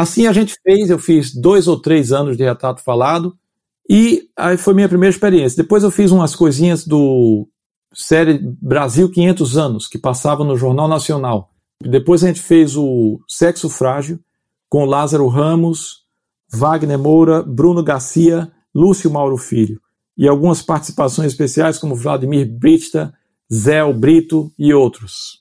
Assim 0.00 0.26
a 0.26 0.32
gente 0.32 0.56
fez, 0.62 0.88
eu 0.88 0.98
fiz 0.98 1.34
dois 1.34 1.68
ou 1.68 1.78
três 1.78 2.10
anos 2.10 2.34
de 2.34 2.42
retrato 2.42 2.82
falado, 2.82 3.36
e 3.86 4.30
aí 4.34 4.56
foi 4.56 4.72
minha 4.72 4.88
primeira 4.88 5.14
experiência. 5.14 5.62
Depois 5.62 5.82
eu 5.82 5.90
fiz 5.90 6.10
umas 6.10 6.34
coisinhas 6.34 6.86
do 6.86 7.46
série 7.92 8.38
Brasil 8.62 9.10
500 9.10 9.58
anos, 9.58 9.86
que 9.86 9.98
passava 9.98 10.42
no 10.42 10.56
Jornal 10.56 10.88
Nacional. 10.88 11.50
Depois 11.82 12.24
a 12.24 12.28
gente 12.28 12.40
fez 12.40 12.78
o 12.78 13.20
Sexo 13.28 13.68
Frágil, 13.68 14.18
com 14.70 14.86
Lázaro 14.86 15.28
Ramos, 15.28 15.98
Wagner 16.50 16.98
Moura, 16.98 17.42
Bruno 17.42 17.82
Garcia, 17.82 18.50
Lúcio 18.74 19.10
Mauro 19.10 19.36
Filho. 19.36 19.82
E 20.16 20.26
algumas 20.26 20.62
participações 20.62 21.32
especiais, 21.32 21.76
como 21.76 21.94
Vladimir 21.94 22.50
Britta, 22.50 23.12
Zé 23.52 23.80
Brito 23.92 24.50
e 24.58 24.72
outros. 24.72 25.40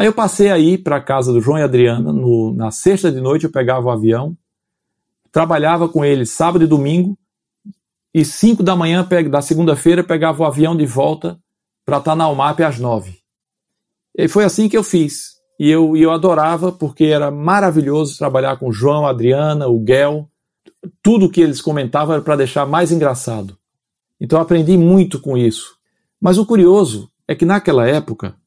Aí 0.00 0.06
eu 0.06 0.14
passei 0.14 0.50
aí 0.50 0.78
para 0.78 0.96
a 0.96 1.00
casa 1.02 1.30
do 1.30 1.42
João 1.42 1.58
e 1.58 1.62
Adriana, 1.62 2.10
no, 2.10 2.54
na 2.54 2.70
sexta 2.70 3.12
de 3.12 3.20
noite 3.20 3.44
eu 3.44 3.52
pegava 3.52 3.86
o 3.86 3.90
avião, 3.90 4.34
trabalhava 5.30 5.90
com 5.90 6.02
eles 6.02 6.30
sábado 6.30 6.64
e 6.64 6.66
domingo, 6.66 7.18
e 8.14 8.24
cinco 8.24 8.62
da 8.62 8.74
manhã 8.74 9.06
da 9.30 9.42
segunda-feira 9.42 10.02
pegava 10.02 10.42
o 10.42 10.46
avião 10.46 10.74
de 10.74 10.86
volta 10.86 11.38
para 11.84 11.98
estar 11.98 12.16
na 12.16 12.30
UMAP 12.30 12.62
às 12.62 12.78
nove. 12.78 13.18
E 14.16 14.26
foi 14.26 14.44
assim 14.44 14.70
que 14.70 14.76
eu 14.78 14.82
fiz. 14.82 15.32
E 15.58 15.68
eu, 15.68 15.94
eu 15.94 16.10
adorava, 16.10 16.72
porque 16.72 17.04
era 17.04 17.30
maravilhoso 17.30 18.16
trabalhar 18.16 18.56
com 18.56 18.70
o 18.70 18.72
João, 18.72 19.06
a 19.06 19.10
Adriana, 19.10 19.68
o 19.68 19.78
Guel. 19.78 20.26
Tudo 21.02 21.28
que 21.28 21.42
eles 21.42 21.60
comentavam 21.60 22.14
era 22.14 22.22
para 22.22 22.36
deixar 22.36 22.64
mais 22.64 22.90
engraçado. 22.90 23.54
Então 24.18 24.40
aprendi 24.40 24.78
muito 24.78 25.20
com 25.20 25.36
isso. 25.36 25.76
Mas 26.18 26.38
o 26.38 26.46
curioso 26.46 27.10
é 27.28 27.34
que 27.34 27.44
naquela 27.44 27.86
época, 27.86 28.39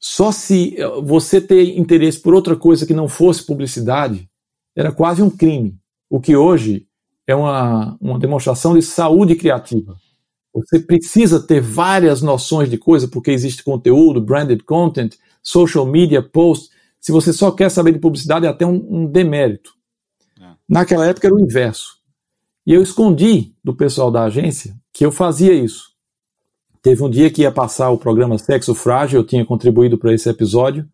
só 0.00 0.32
se 0.32 0.76
você 1.04 1.40
ter 1.40 1.78
interesse 1.78 2.18
por 2.18 2.34
outra 2.34 2.56
coisa 2.56 2.86
que 2.86 2.94
não 2.94 3.06
fosse 3.06 3.44
publicidade 3.44 4.28
era 4.74 4.90
quase 4.90 5.22
um 5.22 5.28
crime. 5.28 5.78
O 6.08 6.18
que 6.18 6.34
hoje 6.34 6.86
é 7.26 7.34
uma, 7.34 7.96
uma 8.00 8.18
demonstração 8.18 8.74
de 8.74 8.82
saúde 8.82 9.36
criativa. 9.36 9.96
Você 10.54 10.80
precisa 10.80 11.38
ter 11.38 11.60
várias 11.60 12.22
noções 12.22 12.68
de 12.68 12.78
coisa, 12.78 13.06
porque 13.06 13.30
existe 13.30 13.62
conteúdo, 13.62 14.20
branded 14.20 14.64
content, 14.64 15.14
social 15.42 15.86
media, 15.86 16.22
post. 16.22 16.70
Se 16.98 17.12
você 17.12 17.32
só 17.32 17.50
quer 17.52 17.70
saber 17.70 17.92
de 17.92 17.98
publicidade, 17.98 18.46
é 18.46 18.48
até 18.48 18.66
um, 18.66 18.84
um 18.88 19.06
demérito. 19.06 19.72
É. 20.40 20.48
Naquela 20.68 21.06
época 21.06 21.28
era 21.28 21.34
o 21.34 21.40
inverso. 21.40 21.98
E 22.66 22.72
eu 22.72 22.82
escondi 22.82 23.54
do 23.62 23.74
pessoal 23.74 24.10
da 24.10 24.24
agência 24.24 24.74
que 24.92 25.04
eu 25.04 25.12
fazia 25.12 25.52
isso. 25.52 25.89
Teve 26.82 27.02
um 27.02 27.10
dia 27.10 27.30
que 27.30 27.42
ia 27.42 27.52
passar 27.52 27.90
o 27.90 27.98
programa 27.98 28.38
Sexo 28.38 28.74
Frágil, 28.74 29.20
eu 29.20 29.26
tinha 29.26 29.44
contribuído 29.44 29.98
para 29.98 30.14
esse 30.14 30.28
episódio, 30.28 30.88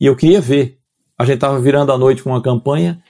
e 0.00 0.06
eu 0.06 0.16
queria 0.16 0.40
ver. 0.40 0.78
A 1.18 1.24
gente 1.24 1.36
estava 1.36 1.60
virando 1.60 1.92
a 1.92 1.98
noite 1.98 2.22
com 2.22 2.30
uma 2.30 2.42
campanha. 2.42 3.02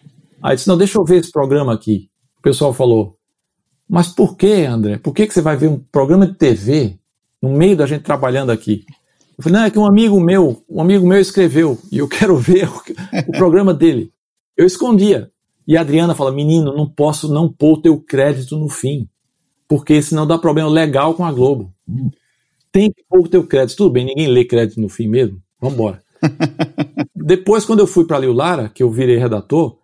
Aí 0.43 0.53
eu 0.53 0.57
disse: 0.57 0.69
Não, 0.69 0.77
deixa 0.77 0.99
eu 0.99 1.05
ver 1.05 1.21
esse 1.21 1.31
programa 1.31 1.73
aqui. 1.73 2.11
O 2.39 2.43
pessoal 2.43 2.73
falou: 2.73 3.21
mas 3.93 4.07
por 4.07 4.37
que, 4.37 4.65
André? 4.65 4.99
Por 4.99 5.13
que, 5.13 5.27
que 5.27 5.35
você 5.35 5.41
vai 5.43 5.57
ver 5.57 5.67
um 5.67 5.77
programa 5.91 6.25
de 6.25 6.35
TV 6.35 6.97
no 7.43 7.51
meio 7.51 7.77
da 7.77 7.87
gente 7.87 8.05
trabalhando 8.05 8.51
aqui? 8.51 8.85
Eu 9.37 9.43
falei, 9.43 9.59
não, 9.59 9.67
é 9.67 9.71
que 9.71 9.81
um 9.81 9.85
amigo 9.85 10.21
meu, 10.21 10.63
um 10.69 10.81
amigo 10.81 11.05
meu 11.05 11.19
escreveu 11.19 11.77
e 11.91 11.99
eu 11.99 12.07
quero 12.09 12.37
ver 12.37 12.69
o, 12.69 12.81
o 13.27 13.33
programa 13.33 13.75
dele. 13.75 14.13
Eu 14.57 14.65
escondia. 14.65 15.29
E 15.67 15.77
a 15.77 15.81
Adriana 15.81 16.15
fala, 16.15 16.31
menino, 16.31 16.73
não 16.73 16.89
posso 16.89 17.27
não 17.35 17.53
pôr 17.53 17.83
teu 17.83 18.01
crédito 18.01 18.57
no 18.57 18.69
fim. 18.69 19.09
Porque 19.71 20.03
senão 20.03 20.27
dá 20.27 20.37
problema 20.37 20.69
legal 20.69 21.15
com 21.15 21.25
a 21.25 21.31
Globo. 21.31 21.73
Tem 22.73 22.91
que 22.91 23.05
pôr 23.09 23.21
o 23.21 23.29
teu 23.29 23.47
crédito. 23.47 23.77
Tudo 23.77 23.91
bem, 23.91 24.05
ninguém 24.05 24.27
lê 24.27 24.45
crédito 24.45 24.81
no 24.81 24.89
fim 24.89 25.07
mesmo. 25.07 25.41
Vamos 25.61 25.77
embora. 25.77 26.03
Depois, 27.15 27.65
quando 27.65 27.79
eu 27.79 27.87
fui 27.87 28.05
para 28.05 28.19
Liu 28.19 28.33
Lara, 28.33 28.69
que 28.69 28.83
eu 28.83 28.91
virei 28.91 29.17
redator, 29.17 29.79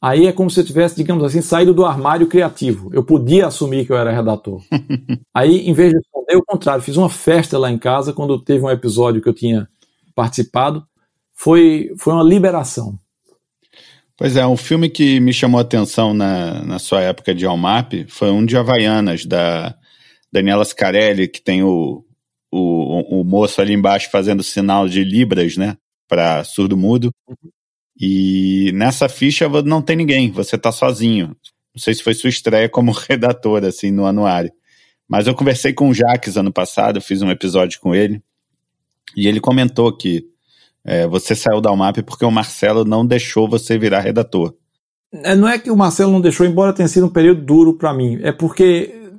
aí 0.00 0.28
é 0.28 0.32
como 0.32 0.48
se 0.48 0.60
eu 0.60 0.64
tivesse, 0.64 0.94
digamos 0.94 1.24
assim, 1.24 1.42
saído 1.42 1.74
do 1.74 1.84
armário 1.84 2.28
criativo. 2.28 2.90
Eu 2.94 3.02
podia 3.02 3.48
assumir 3.48 3.84
que 3.84 3.90
eu 3.90 3.96
era 3.96 4.12
redator. 4.12 4.62
aí, 5.34 5.68
em 5.68 5.72
vez 5.72 5.90
de 5.90 5.96
responder, 5.96 6.36
o 6.36 6.44
contrário, 6.46 6.84
fiz 6.84 6.96
uma 6.96 7.10
festa 7.10 7.58
lá 7.58 7.72
em 7.72 7.78
casa 7.78 8.12
quando 8.12 8.40
teve 8.40 8.64
um 8.64 8.70
episódio 8.70 9.20
que 9.20 9.28
eu 9.28 9.34
tinha 9.34 9.68
participado. 10.14 10.86
Foi, 11.34 11.92
foi 11.98 12.12
uma 12.12 12.22
liberação. 12.22 12.96
Pois 14.18 14.34
é, 14.34 14.44
um 14.44 14.56
filme 14.56 14.90
que 14.90 15.20
me 15.20 15.32
chamou 15.32 15.60
a 15.60 15.62
atenção 15.62 16.12
na, 16.12 16.64
na 16.64 16.80
sua 16.80 17.00
época 17.02 17.32
de 17.32 17.46
Almap 17.46 17.92
foi 18.08 18.32
um 18.32 18.44
de 18.44 18.56
Havaianas, 18.56 19.24
da 19.24 19.78
Daniela 20.32 20.64
Scarelli, 20.64 21.28
que 21.28 21.40
tem 21.40 21.62
o, 21.62 22.04
o, 22.50 23.20
o 23.20 23.24
moço 23.24 23.60
ali 23.60 23.72
embaixo 23.72 24.10
fazendo 24.10 24.42
sinal 24.42 24.88
de 24.88 25.04
Libras, 25.04 25.56
né? 25.56 25.76
Para 26.08 26.42
surdo-mudo. 26.42 27.12
Uhum. 27.28 27.50
E 27.96 28.72
nessa 28.74 29.08
ficha 29.08 29.48
não 29.62 29.80
tem 29.80 29.94
ninguém, 29.94 30.32
você 30.32 30.56
está 30.56 30.72
sozinho. 30.72 31.36
Não 31.72 31.80
sei 31.80 31.94
se 31.94 32.02
foi 32.02 32.12
sua 32.12 32.28
estreia 32.28 32.68
como 32.68 32.90
redator, 33.08 33.64
assim, 33.64 33.92
no 33.92 34.04
anuário. 34.04 34.50
Mas 35.08 35.28
eu 35.28 35.34
conversei 35.34 35.72
com 35.72 35.90
o 35.90 35.94
Jaques 35.94 36.36
ano 36.36 36.52
passado, 36.52 37.00
fiz 37.00 37.22
um 37.22 37.30
episódio 37.30 37.78
com 37.78 37.94
ele, 37.94 38.20
e 39.16 39.28
ele 39.28 39.38
comentou 39.38 39.96
que 39.96 40.26
é, 40.88 41.06
você 41.06 41.34
saiu 41.34 41.60
da 41.60 41.70
UMAP 41.70 42.02
porque 42.02 42.24
o 42.24 42.30
Marcelo 42.30 42.82
não 42.82 43.06
deixou 43.06 43.46
você 43.46 43.76
virar 43.76 44.00
redator. 44.00 44.54
É, 45.12 45.34
não 45.34 45.46
é 45.46 45.58
que 45.58 45.70
o 45.70 45.76
Marcelo 45.76 46.12
não 46.12 46.20
deixou, 46.20 46.46
embora 46.46 46.72
tenha 46.72 46.88
sido 46.88 47.06
um 47.06 47.10
período 47.10 47.42
duro 47.42 47.74
para 47.74 47.92
mim, 47.92 48.18
é 48.22 48.32
porque 48.32 49.12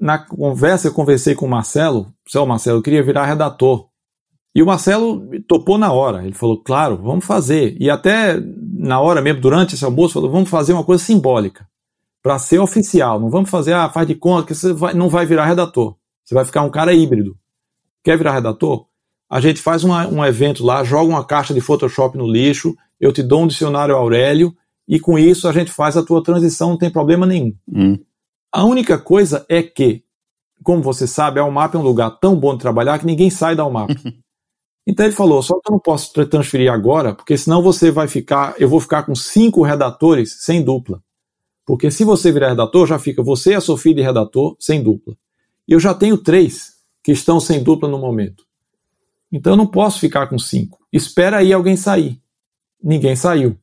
na 0.00 0.18
conversa 0.18 0.88
eu 0.88 0.92
conversei 0.92 1.36
com 1.36 1.46
o 1.46 1.48
Marcelo, 1.48 2.12
seu 2.26 2.44
Marcelo, 2.44 2.78
eu 2.78 2.82
queria 2.82 3.02
virar 3.02 3.26
redator. 3.26 3.88
E 4.56 4.62
o 4.62 4.66
Marcelo 4.66 5.28
topou 5.48 5.78
na 5.78 5.92
hora. 5.92 6.24
Ele 6.24 6.34
falou, 6.34 6.62
claro, 6.62 6.96
vamos 6.96 7.24
fazer. 7.24 7.76
E 7.80 7.90
até 7.90 8.40
na 8.40 9.00
hora 9.00 9.20
mesmo, 9.20 9.40
durante 9.40 9.74
esse 9.74 9.84
almoço, 9.84 10.14
falou, 10.14 10.30
vamos 10.30 10.48
fazer 10.48 10.72
uma 10.72 10.84
coisa 10.84 11.02
simbólica. 11.02 11.66
Para 12.22 12.38
ser 12.38 12.60
oficial. 12.60 13.18
Não 13.18 13.30
vamos 13.30 13.50
fazer, 13.50 13.72
ah, 13.72 13.88
faz 13.88 14.06
de 14.06 14.14
conta 14.14 14.46
que 14.46 14.54
você 14.54 14.72
vai, 14.72 14.94
não 14.94 15.08
vai 15.08 15.26
virar 15.26 15.46
redator. 15.46 15.96
Você 16.24 16.34
vai 16.34 16.44
ficar 16.44 16.62
um 16.62 16.70
cara 16.70 16.92
híbrido. 16.92 17.36
Quer 18.04 18.16
virar 18.16 18.32
redator? 18.32 18.86
A 19.28 19.40
gente 19.40 19.60
faz 19.60 19.84
uma, 19.84 20.06
um 20.06 20.24
evento 20.24 20.64
lá, 20.64 20.84
joga 20.84 21.10
uma 21.10 21.24
caixa 21.24 21.54
de 21.54 21.60
Photoshop 21.60 22.16
no 22.16 22.26
lixo, 22.26 22.76
eu 23.00 23.12
te 23.12 23.22
dou 23.22 23.42
um 23.42 23.46
dicionário 23.46 23.96
Aurélio, 23.96 24.54
e 24.86 25.00
com 25.00 25.18
isso 25.18 25.48
a 25.48 25.52
gente 25.52 25.70
faz 25.70 25.96
a 25.96 26.04
tua 26.04 26.22
transição, 26.22 26.70
não 26.70 26.78
tem 26.78 26.90
problema 26.90 27.26
nenhum. 27.26 27.54
Hum. 27.68 27.98
A 28.52 28.64
única 28.64 28.98
coisa 28.98 29.44
é 29.48 29.62
que, 29.62 30.04
como 30.62 30.82
você 30.82 31.06
sabe, 31.06 31.40
a 31.40 31.44
UMAP 31.44 31.74
é 31.74 31.78
um 31.78 31.82
lugar 31.82 32.10
tão 32.20 32.36
bom 32.36 32.54
de 32.54 32.60
trabalhar 32.60 32.98
que 32.98 33.06
ninguém 33.06 33.30
sai 33.30 33.56
da 33.56 33.66
UMAP. 33.66 33.90
então 34.86 35.06
ele 35.06 35.14
falou: 35.14 35.42
só 35.42 35.54
que 35.54 35.68
eu 35.68 35.72
não 35.72 35.80
posso 35.80 36.12
transferir 36.26 36.70
agora, 36.70 37.14
porque 37.14 37.36
senão 37.36 37.62
você 37.62 37.90
vai 37.90 38.06
ficar, 38.06 38.54
eu 38.58 38.68
vou 38.68 38.78
ficar 38.78 39.02
com 39.02 39.14
cinco 39.14 39.62
redatores 39.62 40.36
sem 40.40 40.62
dupla. 40.62 41.02
Porque 41.66 41.90
se 41.90 42.04
você 42.04 42.30
virar 42.30 42.50
redator, 42.50 42.86
já 42.86 42.98
fica 42.98 43.22
você 43.22 43.52
e 43.52 43.54
a 43.54 43.60
Sofia 43.60 43.94
de 43.94 44.02
redator 44.02 44.54
sem 44.60 44.82
dupla. 44.82 45.16
E 45.66 45.72
eu 45.72 45.80
já 45.80 45.94
tenho 45.94 46.18
três 46.18 46.74
que 47.02 47.10
estão 47.10 47.40
sem 47.40 47.62
dupla 47.62 47.88
no 47.88 47.98
momento. 47.98 48.44
Então 49.34 49.54
eu 49.54 49.56
não 49.56 49.66
posso 49.66 49.98
ficar 49.98 50.28
com 50.28 50.38
cinco. 50.38 50.78
Espera 50.92 51.38
aí 51.38 51.52
alguém 51.52 51.76
sair. 51.76 52.20
Ninguém 52.80 53.16
saiu. 53.16 53.58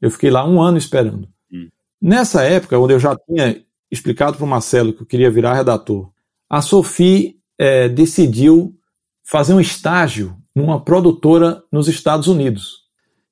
Eu 0.00 0.10
fiquei 0.10 0.30
lá 0.30 0.44
um 0.44 0.60
ano 0.60 0.76
esperando. 0.76 1.28
Hum. 1.52 1.68
Nessa 2.00 2.42
época, 2.42 2.76
onde 2.76 2.94
eu 2.94 2.98
já 2.98 3.16
tinha 3.16 3.62
explicado 3.88 4.36
para 4.36 4.44
o 4.44 4.48
Marcelo 4.48 4.92
que 4.92 5.02
eu 5.02 5.06
queria 5.06 5.30
virar 5.30 5.54
redator, 5.54 6.10
a 6.50 6.60
Sophie 6.60 7.38
é, 7.56 7.88
decidiu 7.88 8.74
fazer 9.22 9.54
um 9.54 9.60
estágio 9.60 10.36
numa 10.56 10.80
produtora 10.80 11.62
nos 11.70 11.86
Estados 11.86 12.26
Unidos. 12.26 12.82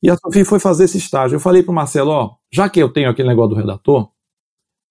E 0.00 0.08
a 0.08 0.16
Sophie 0.16 0.44
foi 0.44 0.60
fazer 0.60 0.84
esse 0.84 0.98
estágio. 0.98 1.34
Eu 1.34 1.40
falei 1.40 1.64
para 1.64 1.72
o 1.72 1.74
Marcelo, 1.74 2.10
ó, 2.10 2.36
já 2.52 2.68
que 2.68 2.80
eu 2.80 2.88
tenho 2.88 3.10
aquele 3.10 3.28
negócio 3.28 3.50
do 3.50 3.60
redator, 3.60 4.08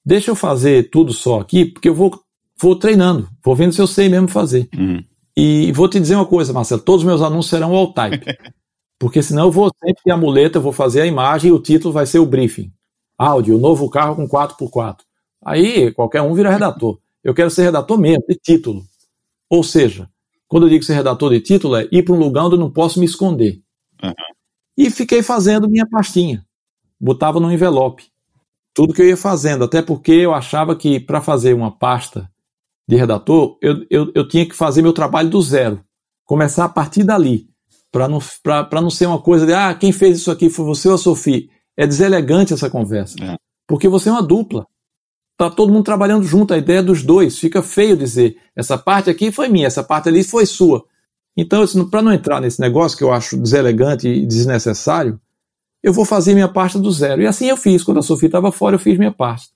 deixa 0.06 0.32
eu 0.32 0.36
fazer 0.36 0.90
tudo 0.90 1.14
só 1.14 1.40
aqui, 1.40 1.64
porque 1.64 1.88
eu 1.88 1.96
vou, 1.96 2.22
vou 2.60 2.76
treinando, 2.76 3.30
vou 3.42 3.56
vendo 3.56 3.72
se 3.72 3.82
eu 3.82 3.88
sei 3.88 4.10
mesmo 4.10 4.28
fazer. 4.28 4.68
Uhum. 4.78 5.02
E 5.36 5.72
vou 5.72 5.88
te 5.88 6.00
dizer 6.00 6.16
uma 6.16 6.26
coisa, 6.26 6.54
Marcelo, 6.54 6.82
todos 6.82 7.02
os 7.02 7.08
meus 7.08 7.22
anúncios 7.22 7.50
serão 7.50 7.74
all 7.74 7.94
type. 7.94 8.26
porque 9.00 9.24
senão 9.24 9.46
eu 9.46 9.52
vou 9.52 9.72
sempre 9.84 10.04
ter 10.04 10.12
a 10.12 10.18
muleta, 10.18 10.58
eu 10.58 10.62
vou 10.62 10.74
fazer 10.74 11.02
a 11.02 11.06
imagem 11.06 11.50
e 11.50 11.54
o 11.54 11.60
título 11.60 11.94
vai 11.94 12.06
ser 12.06 12.20
o 12.20 12.26
briefing. 12.26 12.72
Áudio, 13.18 13.58
novo 13.58 13.90
carro 13.90 14.16
com 14.16 14.28
4x4. 14.28 14.98
Aí 15.44 15.92
qualquer 15.94 16.22
um 16.22 16.34
vira 16.34 16.52
redator. 16.52 17.00
Eu 17.24 17.34
quero 17.34 17.50
ser 17.50 17.64
redator 17.64 17.98
mesmo, 17.98 18.24
de 18.28 18.36
título. 18.36 18.84
Ou 19.50 19.64
seja, 19.64 20.10
quando 20.48 20.66
eu 20.66 20.70
digo 20.70 20.84
ser 20.84 20.94
redator 20.94 21.30
de 21.32 21.40
título, 21.40 21.76
é 21.76 21.88
ir 21.92 22.04
para 22.04 22.14
um 22.14 22.20
lugar 22.20 22.46
onde 22.46 22.56
eu 22.56 22.60
não 22.60 22.70
posso 22.70 23.00
me 23.00 23.06
esconder. 23.06 23.62
Uhum. 24.04 24.14
E 24.78 24.90
fiquei 24.90 25.22
fazendo 25.22 25.70
minha 25.70 25.88
pastinha. 25.88 26.46
Botava 27.00 27.40
no 27.40 27.52
envelope. 27.52 28.08
Tudo 28.74 28.94
que 28.94 29.02
eu 29.02 29.08
ia 29.08 29.18
fazendo, 29.18 29.64
até 29.64 29.82
porque 29.82 30.12
eu 30.12 30.34
achava 30.34 30.76
que 30.76 31.00
para 31.00 31.22
fazer 31.22 31.54
uma 31.54 31.72
pasta 31.72 32.30
de 32.90 32.96
redator, 32.96 33.56
eu, 33.62 33.86
eu, 33.88 34.12
eu 34.16 34.28
tinha 34.28 34.44
que 34.48 34.56
fazer 34.56 34.82
meu 34.82 34.92
trabalho 34.92 35.30
do 35.30 35.40
zero. 35.44 35.80
Começar 36.26 36.66
a 36.66 36.70
partir 36.70 37.04
dali. 37.04 37.48
Para 37.92 38.08
não, 38.08 38.20
não 38.82 38.90
ser 38.90 39.06
uma 39.06 39.22
coisa 39.22 39.46
de, 39.46 39.54
ah, 39.54 39.76
quem 39.76 39.92
fez 39.92 40.18
isso 40.18 40.32
aqui 40.32 40.50
foi 40.50 40.66
você 40.66 40.88
ou 40.88 40.96
a 40.96 40.98
Sofia. 40.98 41.48
É 41.78 41.86
deselegante 41.86 42.52
essa 42.52 42.68
conversa. 42.68 43.16
É. 43.24 43.36
Porque 43.68 43.88
você 43.88 44.10
é 44.10 44.12
uma 44.12 44.24
dupla. 44.24 44.66
Tá 45.38 45.52
todo 45.52 45.72
mundo 45.72 45.84
trabalhando 45.84 46.24
junto, 46.24 46.52
a 46.52 46.58
ideia 46.58 46.82
dos 46.82 47.04
dois. 47.04 47.38
Fica 47.38 47.62
feio 47.62 47.96
dizer, 47.96 48.38
essa 48.56 48.76
parte 48.76 49.08
aqui 49.08 49.32
foi 49.32 49.50
minha, 49.50 49.68
essa 49.68 49.84
parte 49.84 50.10
ali 50.10 50.24
foi 50.24 50.48
sua. 50.48 50.84
Então, 51.38 51.64
para 51.92 52.02
não 52.02 52.12
entrar 52.12 52.42
nesse 52.42 52.60
negócio 52.60 52.98
que 52.98 53.04
eu 53.04 53.14
acho 53.14 53.38
deselegante 53.38 54.08
e 54.08 54.26
desnecessário, 54.26 55.22
eu 55.84 55.94
vou 55.94 56.06
fazer 56.06 56.34
minha 56.34 56.50
parte 56.50 56.80
do 56.80 56.92
zero. 56.92 57.22
E 57.22 57.28
assim 57.28 57.50
eu 57.50 57.56
fiz. 57.56 57.84
Quando 57.84 58.00
a 58.00 58.04
Sofia 58.04 58.30
estava 58.30 58.52
fora, 58.52 58.76
eu 58.76 58.80
fiz 58.80 58.98
minha 58.98 59.12
parte. 59.12 59.50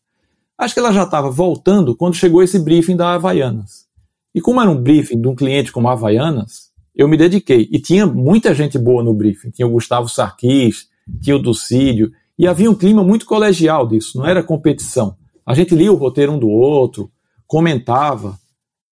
Acho 0.57 0.73
que 0.73 0.79
ela 0.79 0.91
já 0.91 1.03
estava 1.03 1.29
voltando 1.29 1.95
quando 1.95 2.15
chegou 2.15 2.43
esse 2.43 2.59
briefing 2.59 2.95
da 2.95 3.13
Havaianas. 3.13 3.87
E 4.33 4.41
como 4.41 4.61
era 4.61 4.69
um 4.69 4.81
briefing 4.81 5.19
de 5.21 5.27
um 5.27 5.35
cliente 5.35 5.71
como 5.71 5.87
a 5.87 5.93
Havaianas, 5.93 6.71
eu 6.95 7.07
me 7.07 7.17
dediquei. 7.17 7.67
E 7.71 7.79
tinha 7.79 8.05
muita 8.05 8.53
gente 8.53 8.77
boa 8.77 9.03
no 9.03 9.13
briefing. 9.13 9.51
Tinha 9.51 9.67
o 9.67 9.71
Gustavo 9.71 10.07
Sarquis, 10.07 10.87
tinha 11.21 11.35
o 11.35 11.39
Ducídio. 11.39 12.11
E 12.37 12.47
havia 12.47 12.69
um 12.69 12.75
clima 12.75 13.03
muito 13.03 13.25
colegial 13.25 13.87
disso, 13.87 14.17
não 14.17 14.25
era 14.25 14.43
competição. 14.43 15.15
A 15.45 15.53
gente 15.53 15.75
lia 15.75 15.91
o 15.91 15.95
roteiro 15.95 16.31
um 16.31 16.39
do 16.39 16.49
outro, 16.49 17.11
comentava, 17.45 18.39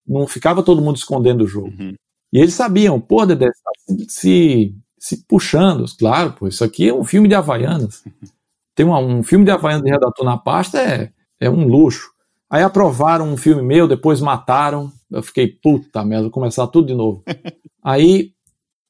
não 0.06 0.26
ficava 0.26 0.62
todo 0.62 0.82
mundo 0.82 0.96
escondendo 0.96 1.44
o 1.44 1.46
jogo. 1.46 1.72
Uhum. 1.78 1.94
E 2.32 2.38
eles 2.38 2.54
sabiam, 2.54 3.00
pô, 3.00 3.26
Dedé, 3.26 3.46
tá 3.46 3.94
se, 4.08 4.74
se 4.98 5.24
puxando. 5.26 5.84
Claro, 5.98 6.32
pô, 6.32 6.46
isso 6.46 6.62
aqui 6.62 6.88
é 6.88 6.94
um 6.94 7.04
filme 7.04 7.28
de 7.28 7.34
Havaianas. 7.34 8.04
Tem 8.74 8.86
uma, 8.86 8.98
um 8.98 9.22
filme 9.22 9.44
de 9.44 9.50
Havaianas 9.50 9.84
de 9.84 9.90
redator 9.90 10.24
na 10.24 10.38
pasta 10.38 10.78
é, 10.78 11.12
é 11.42 11.50
um 11.50 11.66
luxo. 11.66 12.10
Aí 12.48 12.62
aprovaram 12.62 13.28
um 13.28 13.36
filme 13.36 13.62
meu, 13.62 13.88
depois 13.88 14.20
mataram. 14.20 14.92
Eu 15.10 15.22
fiquei, 15.22 15.48
puta 15.48 16.04
merda, 16.04 16.24
vou 16.24 16.30
começar 16.30 16.66
tudo 16.68 16.86
de 16.86 16.94
novo. 16.94 17.24
Aí 17.82 18.30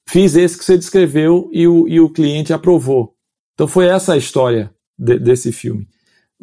fiz 0.09 0.37
esse 0.37 0.59
que 0.59 0.65
você 0.65 0.77
descreveu 0.77 1.49
e 1.53 1.67
o, 1.67 1.89
e 1.89 1.99
o 1.99 2.11
cliente 2.11 2.53
aprovou. 2.53 3.15
Então 3.55 3.67
foi 3.67 3.87
essa 3.87 4.13
a 4.13 4.17
história 4.17 4.71
de, 4.99 5.19
desse 5.19 5.51
filme. 5.51 5.89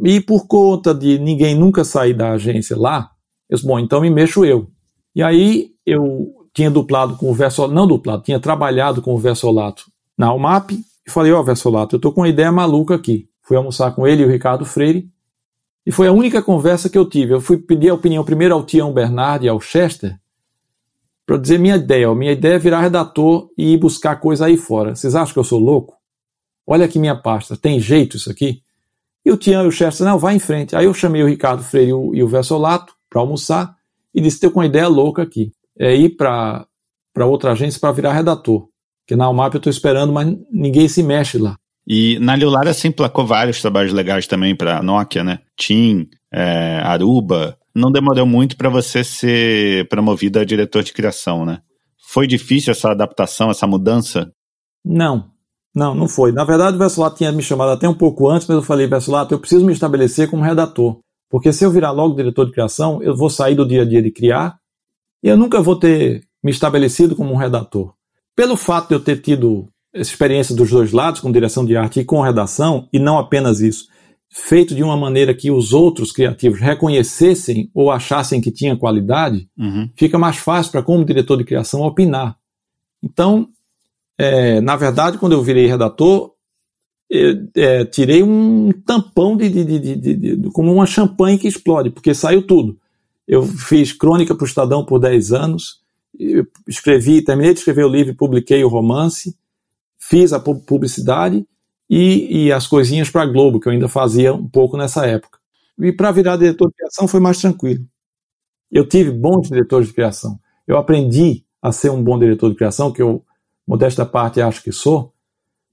E 0.03 0.19
por 0.19 0.47
conta 0.47 0.93
de 0.93 1.19
ninguém 1.19 1.53
nunca 1.53 1.83
sair 1.83 2.13
da 2.13 2.31
agência 2.31 2.75
lá, 2.75 3.11
eu 3.49 3.55
disse, 3.55 3.67
bom, 3.67 3.77
então 3.77 4.01
me 4.01 4.09
mexo 4.09 4.43
eu. 4.43 4.67
E 5.13 5.21
aí 5.21 5.71
eu 5.85 6.33
tinha 6.53 6.71
duplado 6.71 7.17
com 7.17 7.29
o 7.29 7.33
Versolato, 7.33 7.73
não 7.73 7.85
duplado, 7.85 8.23
tinha 8.23 8.39
trabalhado 8.39 9.01
com 9.01 9.13
o 9.13 9.17
Versolato 9.17 9.85
na 10.17 10.33
UMAP 10.33 10.71
e 10.71 11.11
falei, 11.11 11.31
ó, 11.31 11.41
oh, 11.41 11.43
Versolato, 11.43 11.95
eu 11.95 11.99
tô 11.99 12.11
com 12.11 12.21
uma 12.21 12.29
ideia 12.29 12.51
maluca 12.51 12.95
aqui. 12.95 13.27
Fui 13.43 13.57
almoçar 13.57 13.91
com 13.91 14.07
ele 14.07 14.23
e 14.23 14.25
o 14.25 14.29
Ricardo 14.29 14.65
Freire 14.65 15.09
e 15.85 15.91
foi 15.91 16.07
a 16.07 16.11
única 16.11 16.41
conversa 16.41 16.89
que 16.89 16.97
eu 16.97 17.07
tive. 17.07 17.33
Eu 17.33 17.41
fui 17.41 17.57
pedir 17.57 17.89
a 17.89 17.93
opinião 17.93 18.23
primeiro 18.23 18.53
ao 18.53 18.65
Tião 18.65 18.93
Bernard 18.93 19.45
e 19.45 19.49
ao 19.49 19.59
Chester 19.59 20.19
para 21.25 21.37
dizer 21.37 21.59
minha 21.59 21.75
ideia. 21.75 22.13
Minha 22.15 22.31
ideia 22.31 22.55
é 22.55 22.59
virar 22.59 22.81
redator 22.81 23.49
e 23.57 23.73
ir 23.73 23.77
buscar 23.77 24.15
coisa 24.17 24.47
aí 24.47 24.57
fora. 24.57 24.95
Vocês 24.95 25.15
acham 25.15 25.33
que 25.33 25.39
eu 25.39 25.43
sou 25.43 25.59
louco? 25.59 25.95
Olha 26.65 26.85
aqui 26.85 26.99
minha 26.99 27.15
pasta, 27.15 27.57
tem 27.57 27.79
jeito 27.79 28.17
isso 28.17 28.29
aqui? 28.29 28.61
E 29.25 29.31
o 29.31 29.37
Tião 29.37 29.63
e 29.63 29.67
o 29.67 29.71
Chester, 29.71 30.05
não, 30.05 30.17
vai 30.17 30.35
em 30.35 30.39
frente. 30.39 30.75
Aí 30.75 30.85
eu 30.85 30.93
chamei 30.93 31.23
o 31.23 31.27
Ricardo 31.27 31.63
Freire 31.63 31.89
e 31.89 31.93
o, 31.93 32.15
e 32.15 32.23
Versolato 32.25 32.93
para 33.09 33.21
almoçar 33.21 33.75
e 34.13 34.21
disse: 34.21 34.39
Tenho 34.39 34.53
com 34.53 34.59
uma 34.59 34.65
ideia 34.65 34.87
louca 34.87 35.21
aqui. 35.21 35.51
É 35.77 35.95
ir 35.95 36.15
para 36.15 36.67
outra 37.25 37.51
agência 37.51 37.79
para 37.79 37.91
virar 37.91 38.13
redator. 38.13 38.67
Porque 39.01 39.15
na 39.15 39.29
UMAP 39.29 39.55
eu 39.55 39.57
estou 39.57 39.71
esperando, 39.71 40.13
mas 40.13 40.35
ninguém 40.51 40.87
se 40.87 41.01
mexe 41.01 41.37
lá. 41.37 41.57
E 41.89 42.19
na 42.19 42.35
Liulara 42.35 42.69
assim 42.69 42.91
placou 42.91 43.25
vários 43.25 43.59
trabalhos 43.59 43.91
legais 43.91 44.27
também 44.27 44.55
para 44.55 44.83
Nokia, 44.83 45.23
né? 45.23 45.39
Tim, 45.57 46.07
é, 46.31 46.79
Aruba. 46.83 47.57
Não 47.75 47.91
demorou 47.91 48.27
muito 48.27 48.55
para 48.55 48.69
você 48.69 49.03
ser 49.03 49.87
promovido 49.89 50.37
a 50.37 50.45
diretor 50.45 50.83
de 50.83 50.93
criação, 50.93 51.45
né? 51.45 51.61
Foi 52.07 52.27
difícil 52.27 52.71
essa 52.71 52.91
adaptação, 52.91 53.49
essa 53.49 53.65
mudança? 53.65 54.31
Não, 54.85 55.31
não, 55.73 55.95
não 55.95 56.07
foi. 56.07 56.31
Na 56.31 56.43
verdade, 56.43 56.75
o 56.75 56.79
Versolato 56.79 57.17
tinha 57.17 57.31
me 57.31 57.41
chamado 57.41 57.71
até 57.71 57.89
um 57.89 57.93
pouco 57.93 58.29
antes, 58.29 58.47
mas 58.47 58.57
eu 58.57 58.63
falei, 58.63 58.85
Versolato, 58.85 59.33
eu 59.33 59.39
preciso 59.39 59.65
me 59.65 59.73
estabelecer 59.73 60.29
como 60.29 60.43
redator. 60.43 60.99
Porque 61.29 61.51
se 61.51 61.63
eu 61.63 61.71
virar 61.71 61.91
logo 61.91 62.15
diretor 62.15 62.45
de 62.45 62.51
criação, 62.51 63.01
eu 63.01 63.15
vou 63.15 63.29
sair 63.29 63.55
do 63.55 63.67
dia 63.67 63.81
a 63.81 63.85
dia 63.85 64.01
de 64.01 64.11
criar 64.11 64.57
e 65.23 65.27
eu 65.27 65.37
nunca 65.37 65.61
vou 65.61 65.75
ter 65.75 66.23
me 66.43 66.51
estabelecido 66.51 67.15
como 67.15 67.33
um 67.33 67.37
redator. 67.37 67.93
Pelo 68.35 68.55
fato 68.55 68.89
de 68.89 68.95
eu 68.95 68.99
ter 68.99 69.21
tido 69.21 69.67
essa 69.93 70.11
experiência 70.11 70.55
dos 70.55 70.69
dois 70.69 70.91
lados, 70.91 71.21
com 71.21 71.31
direção 71.31 71.65
de 71.65 71.75
arte 71.75 71.99
e 71.99 72.05
com 72.05 72.21
redação, 72.21 72.87
e 72.93 72.99
não 72.99 73.17
apenas 73.17 73.59
isso, 73.59 73.87
feito 74.29 74.75
de 74.75 74.83
uma 74.83 74.95
maneira 74.95 75.33
que 75.33 75.49
os 75.49 75.73
outros 75.73 76.11
criativos 76.11 76.59
reconhecessem 76.59 77.69
ou 77.73 77.91
achassem 77.91 78.39
que 78.39 78.51
tinha 78.51 78.77
qualidade, 78.77 79.49
uhum. 79.57 79.89
fica 79.95 80.19
mais 80.19 80.37
fácil 80.37 80.71
para, 80.71 80.83
como 80.83 81.03
diretor 81.03 81.37
de 81.37 81.43
criação, 81.43 81.81
opinar. 81.81 82.37
Então, 83.01 83.49
é, 84.17 84.61
na 84.61 84.75
verdade, 84.75 85.17
quando 85.17 85.33
eu 85.33 85.41
virei 85.41 85.65
redator, 85.65 86.33
eu, 87.09 87.47
é, 87.55 87.83
tirei 87.85 88.21
um 88.21 88.71
tampão 88.85 89.35
de, 89.35 89.49
de, 89.49 89.79
de, 89.79 89.95
de, 90.35 90.51
como 90.51 90.71
uma 90.71 90.85
champanhe 90.85 91.39
que 91.39 91.47
explode, 91.47 91.89
porque 91.89 92.13
saiu 92.13 92.45
tudo. 92.45 92.77
Eu 93.27 93.43
fiz 93.43 93.91
crônica 93.91 94.35
para 94.35 94.43
o 94.43 94.47
Estadão 94.47 94.85
por 94.85 94.99
10 94.99 95.31
anos, 95.31 95.79
escrevi, 96.67 97.23
terminei 97.23 97.53
de 97.53 97.59
escrever 97.59 97.85
o 97.85 97.89
livro 97.89 98.11
e 98.11 98.15
publiquei 98.15 98.63
o 98.63 98.67
romance, 98.67 99.35
fiz 100.09 100.33
a 100.33 100.39
publicidade 100.39 101.45
e, 101.87 102.45
e 102.45 102.51
as 102.51 102.65
coisinhas 102.65 103.09
para 103.11 103.21
a 103.21 103.25
Globo, 103.25 103.59
que 103.59 103.67
eu 103.67 103.71
ainda 103.71 103.87
fazia 103.87 104.33
um 104.33 104.47
pouco 104.47 104.75
nessa 104.75 105.05
época. 105.05 105.37
E 105.79 105.91
para 105.91 106.11
virar 106.11 106.35
diretor 106.35 106.67
de 106.67 106.75
criação 106.75 107.07
foi 107.07 107.19
mais 107.19 107.37
tranquilo. 107.37 107.85
Eu 108.71 108.87
tive 108.87 109.11
bons 109.11 109.49
diretores 109.49 109.87
de 109.87 109.93
criação. 109.93 110.39
Eu 110.67 110.77
aprendi 110.77 111.43
a 111.61 111.71
ser 111.71 111.91
um 111.91 112.03
bom 112.03 112.17
diretor 112.17 112.49
de 112.49 112.55
criação, 112.55 112.91
que 112.91 113.01
eu, 113.01 113.23
modesta 113.67 114.05
parte, 114.05 114.41
acho 114.41 114.63
que 114.63 114.71
sou. 114.71 115.13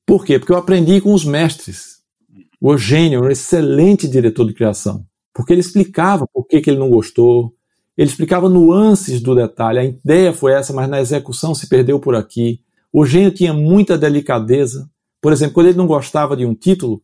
Por 0.05 0.25
quê? 0.25 0.39
Porque 0.39 0.53
eu 0.53 0.57
aprendi 0.57 1.01
com 1.01 1.15
os 1.15 1.25
mestres. 1.25 1.97
O 2.61 2.73
Eugênio 2.73 3.19
era 3.19 3.27
um 3.27 3.31
excelente 3.31 4.07
diretor 4.07 4.47
de 4.47 4.55
criação, 4.55 5.07
porque 5.33 5.53
ele 5.53 5.61
explicava 5.61 6.27
por 6.27 6.47
que, 6.47 6.61
que 6.61 6.71
ele 6.71 6.79
não 6.79 6.91
gostou, 6.91 7.55
ele 7.97 8.09
explicava 8.11 8.49
nuances 8.49 9.21
do 9.21 9.35
detalhe. 9.35 9.79
A 9.79 9.85
ideia 9.85 10.33
foi 10.33 10.53
essa, 10.53 10.73
mas 10.73 10.89
na 10.89 11.01
execução 11.01 11.55
se 11.55 11.69
perdeu 11.69 11.99
por 11.99 12.15
aqui. 12.15 12.61
O 12.93 13.03
Eugênio 13.03 13.31
tinha 13.31 13.53
muita 13.53 13.99
delicadeza, 13.99 14.91
por 15.21 15.33
exemplo, 15.33 15.55
quando 15.55 15.67
ele 15.67 15.79
não 15.79 15.87
gostava 15.87 16.37
de 16.37 16.45
um 16.45 16.55
título 16.55 17.03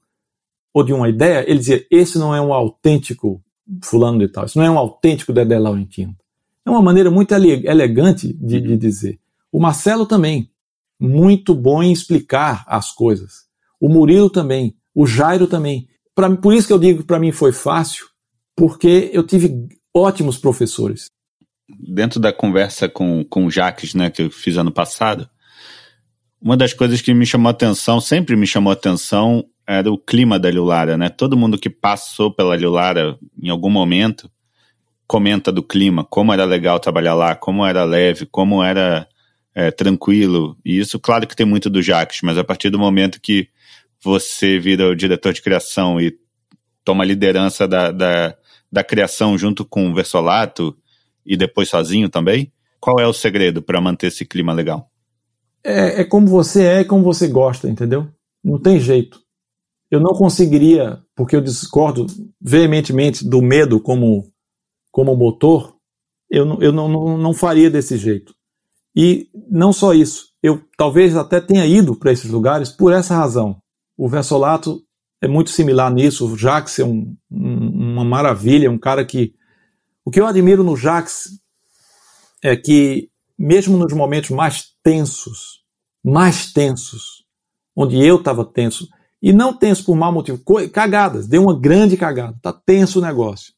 ou 0.72 0.82
de 0.82 0.92
uma 0.92 1.08
ideia, 1.08 1.44
ele 1.48 1.58
dizia: 1.58 1.86
esse 1.90 2.18
não 2.18 2.34
é 2.34 2.40
um 2.40 2.52
autêntico 2.52 3.42
fulano 3.82 4.18
de 4.18 4.28
tal, 4.28 4.44
isso 4.44 4.58
não 4.58 4.64
é 4.64 4.70
um 4.70 4.78
autêntico 4.78 5.32
Dedé 5.32 5.58
Laurentino. 5.58 6.16
É 6.64 6.70
uma 6.70 6.82
maneira 6.82 7.10
muito 7.10 7.32
elegante 7.34 8.32
de, 8.32 8.60
de 8.60 8.76
dizer. 8.76 9.18
O 9.50 9.60
Marcelo 9.60 10.06
também, 10.06 10.50
muito 10.98 11.54
bom 11.54 11.82
em 11.82 11.92
explicar 11.92 12.64
as 12.66 12.92
coisas. 12.92 13.46
O 13.80 13.88
Murilo 13.88 14.30
também, 14.30 14.76
o 14.94 15.06
Jairo 15.06 15.46
também. 15.48 15.88
Pra, 16.14 16.34
por 16.36 16.54
isso 16.54 16.68
que 16.68 16.72
eu 16.72 16.78
digo 16.78 17.00
que 17.00 17.06
para 17.06 17.18
mim 17.18 17.32
foi 17.32 17.52
fácil, 17.52 18.06
porque 18.54 19.10
eu 19.12 19.24
tive 19.26 19.68
ótimos 19.92 20.38
professores. 20.38 21.06
Dentro 21.68 22.20
da 22.20 22.32
conversa 22.32 22.88
com, 22.88 23.24
com 23.24 23.46
o 23.46 23.50
Jaques, 23.50 23.94
né, 23.94 24.10
que 24.10 24.22
eu 24.22 24.30
fiz 24.30 24.56
ano 24.56 24.70
passado, 24.70 25.28
uma 26.42 26.56
das 26.56 26.74
coisas 26.74 27.00
que 27.00 27.14
me 27.14 27.24
chamou 27.24 27.48
atenção, 27.48 28.00
sempre 28.00 28.34
me 28.34 28.46
chamou 28.46 28.72
atenção, 28.72 29.44
era 29.66 29.90
o 29.90 29.96
clima 29.96 30.40
da 30.40 30.50
Lilara, 30.50 30.98
né? 30.98 31.08
Todo 31.08 31.36
mundo 31.36 31.56
que 31.56 31.70
passou 31.70 32.34
pela 32.34 32.56
Lilara 32.56 33.16
em 33.40 33.48
algum 33.48 33.70
momento 33.70 34.28
comenta 35.06 35.52
do 35.52 35.62
clima, 35.62 36.04
como 36.04 36.32
era 36.32 36.44
legal 36.44 36.80
trabalhar 36.80 37.14
lá, 37.14 37.36
como 37.36 37.64
era 37.64 37.84
leve, 37.84 38.26
como 38.26 38.62
era 38.62 39.06
é, 39.54 39.70
tranquilo. 39.70 40.56
E 40.64 40.78
isso, 40.78 40.98
claro 40.98 41.28
que 41.28 41.36
tem 41.36 41.46
muito 41.46 41.70
do 41.70 41.80
Jacques, 41.80 42.20
mas 42.22 42.36
a 42.36 42.42
partir 42.42 42.70
do 42.70 42.78
momento 42.78 43.20
que 43.20 43.48
você 44.02 44.58
vira 44.58 44.88
o 44.88 44.96
diretor 44.96 45.32
de 45.32 45.42
criação 45.42 46.00
e 46.00 46.16
toma 46.84 47.04
a 47.04 47.06
liderança 47.06 47.68
da, 47.68 47.92
da, 47.92 48.34
da 48.70 48.82
criação 48.82 49.38
junto 49.38 49.64
com 49.64 49.88
o 49.88 49.94
Versolato 49.94 50.76
e 51.24 51.36
depois 51.36 51.68
sozinho 51.68 52.08
também, 52.08 52.52
qual 52.80 52.98
é 52.98 53.06
o 53.06 53.12
segredo 53.12 53.62
para 53.62 53.80
manter 53.80 54.08
esse 54.08 54.24
clima 54.24 54.52
legal? 54.52 54.91
É, 55.64 56.00
é 56.00 56.04
como 56.04 56.26
você 56.26 56.64
é 56.64 56.80
e 56.80 56.84
como 56.84 57.02
você 57.02 57.28
gosta, 57.28 57.68
entendeu? 57.68 58.08
Não 58.42 58.60
tem 58.60 58.80
jeito. 58.80 59.20
Eu 59.90 60.00
não 60.00 60.14
conseguiria, 60.14 61.02
porque 61.14 61.36
eu 61.36 61.40
discordo 61.40 62.06
veementemente 62.40 63.28
do 63.28 63.42
medo 63.42 63.80
como, 63.80 64.26
como 64.90 65.16
motor, 65.16 65.76
eu, 66.30 66.46
não, 66.46 66.62
eu 66.62 66.72
não, 66.72 66.88
não, 66.88 67.18
não 67.18 67.34
faria 67.34 67.70
desse 67.70 67.98
jeito. 67.98 68.34
E 68.96 69.28
não 69.50 69.72
só 69.72 69.92
isso, 69.92 70.32
eu 70.42 70.62
talvez 70.76 71.16
até 71.16 71.40
tenha 71.40 71.66
ido 71.66 71.94
para 71.94 72.12
esses 72.12 72.30
lugares 72.30 72.70
por 72.70 72.92
essa 72.92 73.14
razão. 73.14 73.58
O 73.96 74.08
Versolato 74.08 74.82
é 75.20 75.28
muito 75.28 75.50
similar 75.50 75.92
nisso, 75.92 76.26
o 76.26 76.36
Jax 76.36 76.78
é 76.78 76.84
um, 76.84 77.16
um, 77.30 77.92
uma 77.92 78.04
maravilha, 78.04 78.70
um 78.70 78.78
cara 78.78 79.04
que. 79.04 79.34
O 80.04 80.10
que 80.10 80.20
eu 80.20 80.26
admiro 80.26 80.64
no 80.64 80.76
Jax 80.76 81.28
é 82.42 82.56
que, 82.56 83.08
mesmo 83.42 83.76
nos 83.76 83.92
momentos 83.92 84.30
mais 84.30 84.68
tensos, 84.84 85.64
mais 86.04 86.52
tensos, 86.52 87.24
onde 87.74 88.00
eu 88.00 88.18
estava 88.18 88.44
tenso, 88.44 88.88
e 89.20 89.32
não 89.32 89.52
tenso 89.52 89.84
por 89.84 89.96
mau 89.96 90.12
motivo, 90.12 90.40
cagadas, 90.72 91.26
deu 91.26 91.42
uma 91.42 91.58
grande 91.58 91.96
cagada, 91.96 92.38
tá 92.40 92.52
tenso 92.52 93.00
o 93.00 93.02
negócio. 93.02 93.52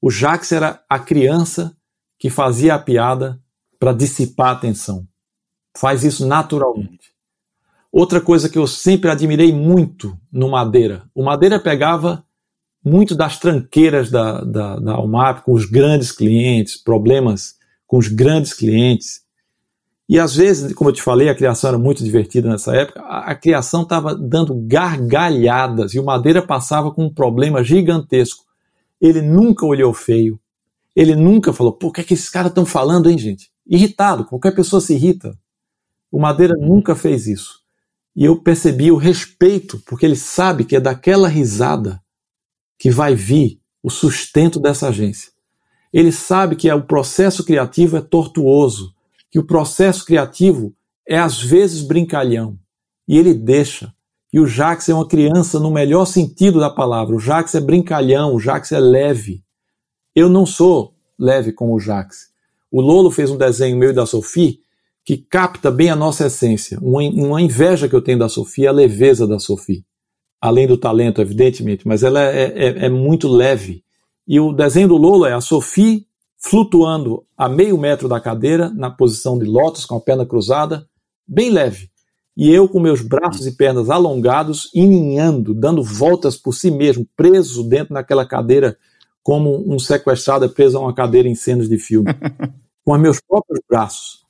O 0.00 0.10
Jax 0.10 0.50
era 0.50 0.82
a 0.90 0.98
criança 0.98 1.76
que 2.18 2.28
fazia 2.28 2.74
a 2.74 2.78
piada 2.78 3.40
para 3.78 3.92
dissipar 3.92 4.56
a 4.56 4.58
tensão. 4.58 5.06
Faz 5.76 6.02
isso 6.02 6.26
naturalmente. 6.26 7.12
Outra 7.92 8.20
coisa 8.20 8.48
que 8.48 8.58
eu 8.58 8.66
sempre 8.66 9.10
admirei 9.10 9.52
muito 9.52 10.18
no 10.30 10.50
Madeira, 10.50 11.08
o 11.14 11.22
Madeira 11.22 11.60
pegava 11.60 12.26
muito 12.84 13.14
das 13.14 13.38
tranqueiras 13.38 14.10
da, 14.10 14.40
da, 14.42 14.76
da 14.80 14.92
Almap 14.94 15.44
com 15.44 15.52
os 15.52 15.66
grandes 15.66 16.10
clientes, 16.10 16.76
problemas 16.76 17.61
com 17.92 17.98
os 17.98 18.08
grandes 18.08 18.54
clientes, 18.54 19.20
e 20.08 20.18
às 20.18 20.34
vezes, 20.34 20.72
como 20.72 20.88
eu 20.88 20.94
te 20.94 21.02
falei, 21.02 21.28
a 21.28 21.34
criação 21.34 21.68
era 21.68 21.78
muito 21.78 22.02
divertida 22.02 22.48
nessa 22.48 22.74
época, 22.74 23.02
a, 23.02 23.32
a 23.32 23.34
criação 23.34 23.82
estava 23.82 24.14
dando 24.14 24.54
gargalhadas 24.66 25.92
e 25.92 26.00
o 26.00 26.04
Madeira 26.04 26.40
passava 26.40 26.90
com 26.90 27.04
um 27.04 27.12
problema 27.12 27.62
gigantesco. 27.62 28.46
Ele 28.98 29.20
nunca 29.20 29.66
olhou 29.66 29.92
feio, 29.92 30.40
ele 30.96 31.14
nunca 31.14 31.52
falou, 31.52 31.78
o 31.82 31.92
que 31.92 32.00
é 32.00 32.04
que 32.04 32.14
esses 32.14 32.30
caras 32.30 32.48
estão 32.50 32.64
falando, 32.64 33.10
hein, 33.10 33.18
gente? 33.18 33.50
Irritado, 33.66 34.24
qualquer 34.24 34.54
pessoa 34.54 34.80
se 34.80 34.94
irrita. 34.94 35.38
O 36.10 36.18
Madeira 36.18 36.54
nunca 36.58 36.96
fez 36.96 37.26
isso. 37.26 37.60
E 38.16 38.24
eu 38.24 38.40
percebi 38.40 38.90
o 38.90 38.96
respeito, 38.96 39.78
porque 39.84 40.06
ele 40.06 40.16
sabe 40.16 40.64
que 40.64 40.76
é 40.76 40.80
daquela 40.80 41.28
risada 41.28 42.02
que 42.78 42.90
vai 42.90 43.14
vir 43.14 43.60
o 43.82 43.90
sustento 43.90 44.58
dessa 44.58 44.88
agência. 44.88 45.31
Ele 45.92 46.10
sabe 46.10 46.56
que 46.56 46.68
é, 46.68 46.74
o 46.74 46.82
processo 46.82 47.44
criativo 47.44 47.96
é 47.96 48.00
tortuoso, 48.00 48.94
que 49.30 49.38
o 49.38 49.44
processo 49.44 50.04
criativo 50.04 50.74
é 51.06 51.18
às 51.18 51.40
vezes 51.40 51.82
brincalhão 51.82 52.58
e 53.06 53.18
ele 53.18 53.34
deixa. 53.34 53.92
E 54.32 54.40
o 54.40 54.46
Jax 54.46 54.88
é 54.88 54.94
uma 54.94 55.06
criança 55.06 55.60
no 55.60 55.70
melhor 55.70 56.06
sentido 56.06 56.58
da 56.58 56.70
palavra. 56.70 57.14
O 57.14 57.20
Jax 57.20 57.54
é 57.54 57.60
brincalhão, 57.60 58.34
o 58.34 58.40
Jax 58.40 58.72
é 58.72 58.80
leve. 58.80 59.42
Eu 60.14 60.28
não 60.28 60.46
sou 60.46 60.94
leve 61.18 61.52
como 61.52 61.74
o 61.74 61.80
Jax. 61.80 62.30
O 62.70 62.80
Lolo 62.80 63.10
fez 63.10 63.30
um 63.30 63.36
desenho 63.36 63.76
meu 63.76 63.90
e 63.90 63.92
da 63.92 64.06
Sophie 64.06 64.60
que 65.04 65.16
capta 65.16 65.70
bem 65.70 65.90
a 65.90 65.96
nossa 65.96 66.26
essência. 66.26 66.78
Uma, 66.80 67.02
uma 67.02 67.42
inveja 67.42 67.88
que 67.88 67.94
eu 67.94 68.00
tenho 68.00 68.18
da 68.18 68.28
Sophie 68.28 68.64
é 68.64 68.68
a 68.68 68.72
leveza 68.72 69.26
da 69.26 69.38
Sophie. 69.38 69.84
Além 70.40 70.66
do 70.66 70.76
talento, 70.76 71.20
evidentemente, 71.20 71.86
mas 71.86 72.02
ela 72.02 72.22
é, 72.22 72.44
é, 72.44 72.86
é 72.86 72.88
muito 72.88 73.28
leve. 73.28 73.84
E 74.26 74.38
o 74.38 74.52
desenho 74.52 74.88
do 74.88 74.96
Lolo 74.96 75.26
é 75.26 75.32
a 75.32 75.40
Sophie 75.40 76.06
flutuando 76.38 77.24
a 77.36 77.48
meio 77.48 77.78
metro 77.78 78.08
da 78.08 78.20
cadeira, 78.20 78.68
na 78.70 78.90
posição 78.90 79.38
de 79.38 79.44
lótus, 79.44 79.84
com 79.84 79.96
a 79.96 80.00
perna 80.00 80.26
cruzada, 80.26 80.86
bem 81.26 81.50
leve. 81.50 81.88
E 82.36 82.50
eu 82.50 82.68
com 82.68 82.80
meus 82.80 83.00
braços 83.02 83.46
e 83.46 83.52
pernas 83.52 83.90
alongados, 83.90 84.70
ininhando, 84.74 85.54
dando 85.54 85.82
voltas 85.82 86.36
por 86.36 86.52
si 86.52 86.70
mesmo, 86.70 87.06
preso 87.16 87.62
dentro 87.62 87.94
daquela 87.94 88.26
cadeira, 88.26 88.76
como 89.22 89.62
um 89.72 89.78
sequestrado 89.78 90.44
é 90.44 90.48
preso 90.48 90.78
a 90.78 90.80
uma 90.80 90.94
cadeira 90.94 91.28
em 91.28 91.34
cenas 91.34 91.68
de 91.68 91.78
filme. 91.78 92.10
com 92.84 92.92
os 92.92 93.00
meus 93.00 93.20
próprios 93.20 93.60
braços. 93.68 94.22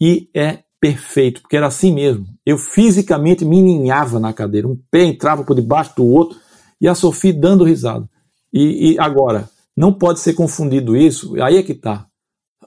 E 0.00 0.28
é 0.34 0.60
perfeito, 0.80 1.42
porque 1.42 1.56
era 1.56 1.66
assim 1.66 1.92
mesmo. 1.92 2.26
Eu 2.44 2.56
fisicamente 2.58 3.44
me 3.44 3.62
ninhava 3.62 4.18
na 4.18 4.32
cadeira, 4.32 4.66
um 4.66 4.78
pé 4.90 5.04
entrava 5.04 5.44
por 5.44 5.54
debaixo 5.54 5.94
do 5.96 6.06
outro, 6.06 6.38
e 6.80 6.88
a 6.88 6.94
Sofia 6.94 7.32
dando 7.32 7.64
risada. 7.64 8.08
E, 8.52 8.92
e 8.92 8.98
agora, 8.98 9.48
não 9.76 9.92
pode 9.92 10.20
ser 10.20 10.34
confundido 10.34 10.96
isso, 10.96 11.40
aí 11.42 11.56
é 11.56 11.62
que 11.62 11.72
está. 11.72 12.06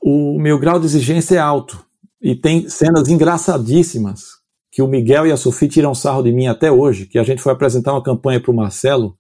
O 0.01 0.39
meu 0.39 0.57
grau 0.59 0.79
de 0.79 0.85
exigência 0.85 1.35
é 1.35 1.39
alto 1.39 1.85
e 2.21 2.35
tem 2.35 2.67
cenas 2.69 3.07
engraçadíssimas 3.07 4.41
que 4.71 4.81
o 4.81 4.87
Miguel 4.87 5.27
e 5.27 5.31
a 5.31 5.37
Sofia 5.37 5.69
tiram 5.69 5.93
sarro 5.93 6.23
de 6.23 6.31
mim 6.31 6.47
até 6.47 6.71
hoje, 6.71 7.05
que 7.05 7.19
a 7.19 7.23
gente 7.23 7.41
foi 7.41 7.53
apresentar 7.53 7.93
uma 7.93 8.03
campanha 8.03 8.39
para 8.39 8.51
o 8.51 8.55
Marcelo 8.55 9.17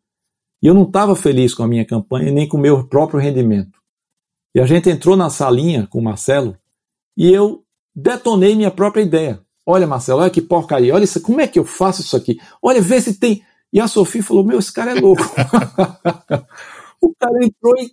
e 0.61 0.67
eu 0.67 0.73
não 0.73 0.83
estava 0.83 1.15
feliz 1.15 1.53
com 1.53 1.61
a 1.61 1.67
minha 1.67 1.85
campanha 1.85 2.31
nem 2.31 2.47
com 2.47 2.57
o 2.57 2.59
meu 2.59 2.87
próprio 2.87 3.19
rendimento. 3.19 3.79
E 4.55 4.59
a 4.59 4.65
gente 4.65 4.89
entrou 4.89 5.15
na 5.15 5.29
salinha 5.29 5.87
com 5.87 5.99
o 5.99 6.03
Marcelo 6.03 6.57
e 7.17 7.31
eu 7.31 7.63
detonei 7.95 8.55
minha 8.55 8.71
própria 8.71 9.01
ideia. 9.01 9.41
Olha, 9.65 9.85
Marcelo, 9.85 10.21
olha 10.21 10.29
que 10.29 10.41
porcaria, 10.41 10.93
olha 10.93 11.03
isso, 11.03 11.21
como 11.21 11.39
é 11.39 11.47
que 11.47 11.59
eu 11.59 11.63
faço 11.63 12.01
isso 12.01 12.17
aqui? 12.17 12.39
Olha, 12.61 12.81
vê 12.81 12.99
se 12.99 13.13
tem. 13.13 13.43
E 13.73 13.79
a 13.79 13.87
Sofia 13.87 14.21
falou: 14.21 14.43
Meu, 14.43 14.59
esse 14.59 14.71
cara 14.71 14.91
é 14.91 15.01
louco. 15.01 15.23
Entrou 17.41 17.73
e 17.79 17.91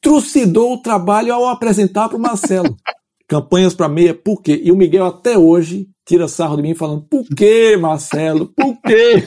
trucidou 0.00 0.74
o 0.74 0.82
trabalho 0.82 1.34
ao 1.34 1.48
apresentar 1.48 2.08
para 2.08 2.16
o 2.16 2.20
Marcelo. 2.20 2.76
Campanhas 3.28 3.74
para 3.74 3.88
meia, 3.88 4.14
por 4.14 4.40
quê? 4.40 4.60
E 4.62 4.70
o 4.70 4.76
Miguel 4.76 5.06
até 5.06 5.36
hoje 5.36 5.88
tira 6.06 6.28
sarro 6.28 6.56
de 6.56 6.62
mim 6.62 6.74
falando, 6.74 7.02
por 7.02 7.26
quê, 7.26 7.76
Marcelo? 7.76 8.52
Por 8.54 8.80
quê? 8.80 9.24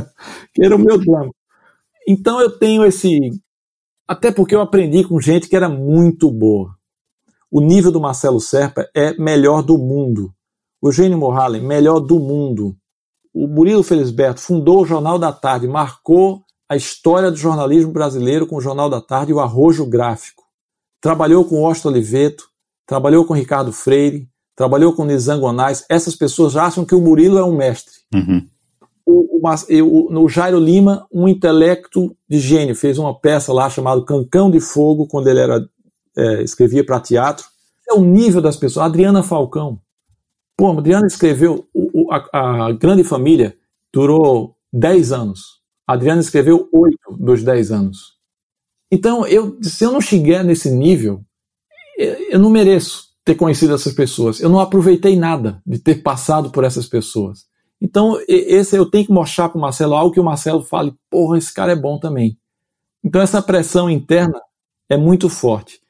que 0.54 0.64
era 0.64 0.74
o 0.74 0.78
meu 0.78 0.98
drama. 0.98 1.30
Então 2.08 2.40
eu 2.40 2.58
tenho 2.58 2.84
esse. 2.84 3.30
Até 4.08 4.32
porque 4.32 4.54
eu 4.54 4.60
aprendi 4.60 5.04
com 5.04 5.20
gente 5.20 5.48
que 5.48 5.56
era 5.56 5.68
muito 5.68 6.30
boa. 6.30 6.74
O 7.50 7.60
nível 7.60 7.92
do 7.92 8.00
Marcelo 8.00 8.40
Serpa 8.40 8.88
é 8.94 9.12
melhor 9.18 9.62
do 9.62 9.76
mundo. 9.76 10.32
O 10.80 10.88
Eugênio 10.88 11.18
Morhalen, 11.18 11.62
melhor 11.62 12.00
do 12.00 12.18
mundo. 12.18 12.74
O 13.34 13.46
Murilo 13.46 13.82
Felisberto 13.82 14.40
fundou 14.40 14.80
o 14.80 14.86
Jornal 14.86 15.18
da 15.18 15.32
Tarde, 15.32 15.68
marcou 15.68 16.42
a 16.72 16.76
história 16.76 17.30
do 17.30 17.36
jornalismo 17.36 17.92
brasileiro 17.92 18.46
com 18.46 18.56
o 18.56 18.60
Jornal 18.60 18.88
da 18.88 18.98
Tarde 18.98 19.30
e 19.30 19.34
o 19.34 19.40
Arrojo 19.40 19.84
Gráfico. 19.84 20.42
Trabalhou 21.02 21.44
com 21.44 21.62
Osto 21.62 21.88
Oliveto, 21.88 22.44
trabalhou 22.86 23.26
com 23.26 23.34
Ricardo 23.34 23.70
Freire, 23.70 24.26
trabalhou 24.56 24.94
com 24.94 25.04
Nizangonais. 25.04 25.84
Essas 25.86 26.16
pessoas 26.16 26.56
acham 26.56 26.82
que 26.82 26.94
o 26.94 27.00
Murilo 27.00 27.36
é 27.36 27.44
um 27.44 27.54
mestre. 27.54 27.92
Uhum. 28.14 28.48
O, 29.04 29.46
o, 29.46 30.22
o, 30.24 30.28
Jairo 30.30 30.58
Lima, 30.58 31.06
um 31.12 31.28
intelecto 31.28 32.16
de 32.26 32.40
gênio, 32.40 32.74
fez 32.74 32.96
uma 32.96 33.14
peça 33.20 33.52
lá 33.52 33.68
chamada 33.68 34.02
Cancão 34.02 34.50
de 34.50 34.58
Fogo, 34.58 35.06
quando 35.06 35.28
ele 35.28 35.40
era 35.40 35.68
é, 36.16 36.42
escrevia 36.42 36.86
para 36.86 37.00
teatro. 37.00 37.44
É 37.86 37.92
o 37.92 38.00
nível 38.00 38.40
das 38.40 38.56
pessoas. 38.56 38.86
Adriana 38.86 39.22
Falcão. 39.22 39.78
Pô, 40.56 40.70
Adriana 40.70 41.06
escreveu 41.06 41.68
o, 41.74 42.04
o, 42.04 42.12
a, 42.12 42.68
a, 42.68 42.72
Grande 42.72 43.04
Família, 43.04 43.54
durou 43.92 44.56
10 44.72 45.12
anos. 45.12 45.61
A 45.86 45.94
Adriana 45.94 46.20
escreveu 46.20 46.68
8 46.72 46.96
dos 47.18 47.42
10 47.42 47.72
anos. 47.72 48.12
Então, 48.90 49.26
eu, 49.26 49.58
se 49.62 49.84
eu 49.84 49.92
não 49.92 50.00
chegar 50.00 50.44
nesse 50.44 50.70
nível, 50.70 51.24
eu, 51.96 52.38
não 52.38 52.50
mereço 52.50 53.04
ter 53.24 53.34
conhecido 53.34 53.74
essas 53.74 53.92
pessoas. 53.92 54.40
Eu 54.40 54.48
não 54.48 54.60
aproveitei 54.60 55.16
nada 55.16 55.60
de 55.66 55.78
ter 55.78 56.02
passado 56.02 56.50
por 56.50 56.64
essas 56.64 56.86
pessoas. 56.86 57.46
Então, 57.80 58.18
esse 58.28 58.76
eu 58.76 58.86
tenho 58.86 59.06
que 59.06 59.12
mostrar 59.12 59.48
para 59.48 59.58
o 59.58 59.60
Marcelo 59.60 59.94
algo 59.94 60.12
que 60.12 60.20
o 60.20 60.24
Marcelo 60.24 60.62
fale, 60.62 60.94
porra, 61.10 61.38
esse 61.38 61.52
cara 61.52 61.72
é 61.72 61.76
bom 61.76 61.98
também. 61.98 62.38
Então, 63.02 63.20
essa 63.20 63.42
pressão 63.42 63.90
interna 63.90 64.40
é 64.88 64.96
muito 64.96 65.28
forte. 65.28 65.80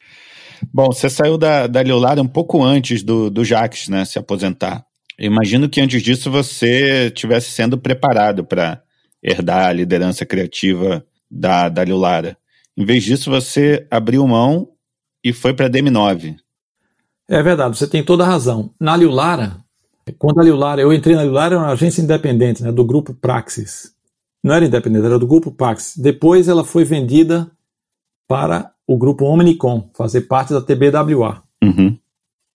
Bom, 0.72 0.86
você 0.86 1.10
saiu 1.10 1.36
da, 1.36 1.66
da 1.66 1.82
Liolada 1.82 2.22
um 2.22 2.28
pouco 2.28 2.62
antes 2.62 3.02
do, 3.02 3.28
do 3.28 3.44
Jacques 3.44 3.88
né, 3.88 4.04
se 4.04 4.18
aposentar. 4.18 4.84
Imagino 5.18 5.68
que 5.68 5.80
antes 5.80 6.02
disso 6.02 6.30
você 6.30 7.06
estivesse 7.06 7.50
sendo 7.50 7.76
preparado 7.76 8.44
para 8.44 8.81
herdar 9.22 9.66
a 9.66 9.72
liderança 9.72 10.26
criativa 10.26 11.04
da, 11.30 11.68
da 11.68 11.84
Liolada. 11.84 12.36
Em 12.76 12.84
vez 12.84 13.04
disso, 13.04 13.30
você 13.30 13.86
abriu 13.90 14.26
mão 14.26 14.68
e 15.24 15.32
foi 15.32 15.54
para 15.54 15.66
a 15.66 15.70
DM9. 15.70 16.36
É 17.28 17.42
verdade, 17.42 17.78
você 17.78 17.86
tem 17.86 18.04
toda 18.04 18.24
a 18.24 18.26
razão. 18.26 18.74
Na 18.80 18.96
Liulara, 18.96 19.56
quando 20.18 20.40
a 20.40 20.44
Liulara, 20.44 20.80
eu 20.80 20.92
entrei 20.92 21.14
na 21.14 21.22
Liulara, 21.22 21.54
era 21.54 21.64
uma 21.64 21.72
agência 21.72 22.02
independente, 22.02 22.62
né, 22.62 22.72
do 22.72 22.84
grupo 22.84 23.14
Praxis. 23.14 23.92
Não 24.42 24.54
era 24.54 24.66
independente, 24.66 25.06
era 25.06 25.18
do 25.18 25.26
grupo 25.26 25.52
Praxis. 25.52 25.96
Depois 25.96 26.48
ela 26.48 26.64
foi 26.64 26.84
vendida 26.84 27.50
para 28.26 28.72
o 28.86 28.98
grupo 28.98 29.24
Omnicom, 29.24 29.88
fazer 29.94 30.22
parte 30.22 30.52
da 30.52 30.60
TBWA. 30.60 31.42
Uhum. 31.62 31.96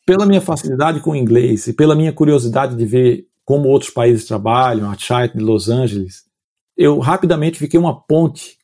Pela 0.05 0.25
minha 0.25 0.41
facilidade 0.41 0.99
com 0.99 1.11
o 1.11 1.15
inglês 1.15 1.67
e 1.67 1.73
pela 1.73 1.95
minha 1.95 2.11
curiosidade 2.11 2.75
de 2.75 2.85
ver 2.85 3.27
como 3.45 3.69
outros 3.69 3.91
países 3.91 4.25
trabalham, 4.25 4.91
a 4.91 4.97
Chite 4.97 5.37
de 5.37 5.43
Los 5.43 5.69
Angeles, 5.69 6.26
eu 6.77 6.99
rapidamente 6.99 7.57
fiquei 7.57 7.79
uma 7.79 7.99
ponte 7.99 8.57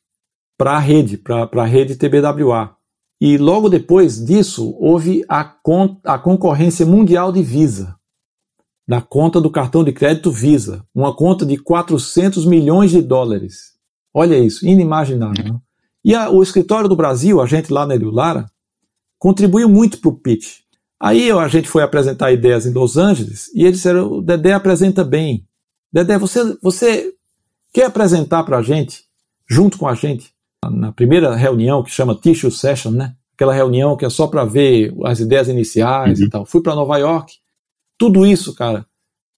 para 0.56 0.76
a 0.76 0.78
rede, 0.78 1.18
para 1.18 1.48
a 1.52 1.66
rede 1.66 1.96
TBWA. 1.96 2.76
E 3.20 3.36
logo 3.38 3.68
depois 3.68 4.24
disso, 4.24 4.76
houve 4.78 5.24
a, 5.28 5.44
con 5.44 5.98
a 6.04 6.18
concorrência 6.18 6.86
mundial 6.86 7.32
de 7.32 7.42
Visa, 7.42 7.96
da 8.86 9.00
conta 9.00 9.40
do 9.40 9.50
cartão 9.50 9.82
de 9.82 9.92
crédito 9.92 10.30
Visa, 10.30 10.86
uma 10.94 11.14
conta 11.14 11.44
de 11.44 11.56
400 11.56 12.44
milhões 12.44 12.90
de 12.90 13.00
dólares. 13.00 13.74
Olha 14.12 14.38
isso, 14.38 14.66
inimaginável. 14.66 15.44
Não? 15.44 15.62
E 16.04 16.14
a, 16.14 16.30
o 16.30 16.42
escritório 16.42 16.88
do 16.88 16.96
Brasil, 16.96 17.40
a 17.40 17.46
gente 17.46 17.72
lá 17.72 17.86
na 17.86 17.94
Elio 17.94 18.10
Lara, 18.10 18.46
contribuiu 19.18 19.68
muito 19.68 19.98
para 20.00 20.10
o 20.10 20.16
pitch. 20.16 20.60
Aí 21.00 21.30
a 21.30 21.48
gente 21.48 21.68
foi 21.68 21.82
apresentar 21.82 22.32
ideias 22.32 22.66
em 22.66 22.72
Los 22.72 22.96
Angeles 22.96 23.50
e 23.54 23.62
eles 23.62 23.78
disseram: 23.78 24.22
Dedé 24.22 24.52
apresenta 24.52 25.02
bem. 25.02 25.46
Dedé, 25.92 26.18
você, 26.18 26.56
você 26.62 27.13
quer 27.74 27.86
apresentar 27.86 28.44
para 28.44 28.58
a 28.58 28.62
gente, 28.62 29.02
junto 29.50 29.76
com 29.76 29.88
a 29.88 29.94
gente, 29.94 30.32
na 30.70 30.92
primeira 30.92 31.34
reunião 31.34 31.82
que 31.82 31.90
chama 31.90 32.14
Tissue 32.14 32.50
Session, 32.50 32.92
né? 32.92 33.16
Aquela 33.34 33.52
reunião 33.52 33.96
que 33.96 34.04
é 34.04 34.10
só 34.10 34.28
para 34.28 34.44
ver 34.44 34.94
as 35.04 35.18
ideias 35.18 35.48
iniciais 35.48 36.20
uhum. 36.20 36.26
e 36.26 36.30
tal. 36.30 36.46
Fui 36.46 36.62
para 36.62 36.76
Nova 36.76 36.96
York. 36.98 37.34
Tudo 37.98 38.24
isso, 38.24 38.54
cara, 38.54 38.86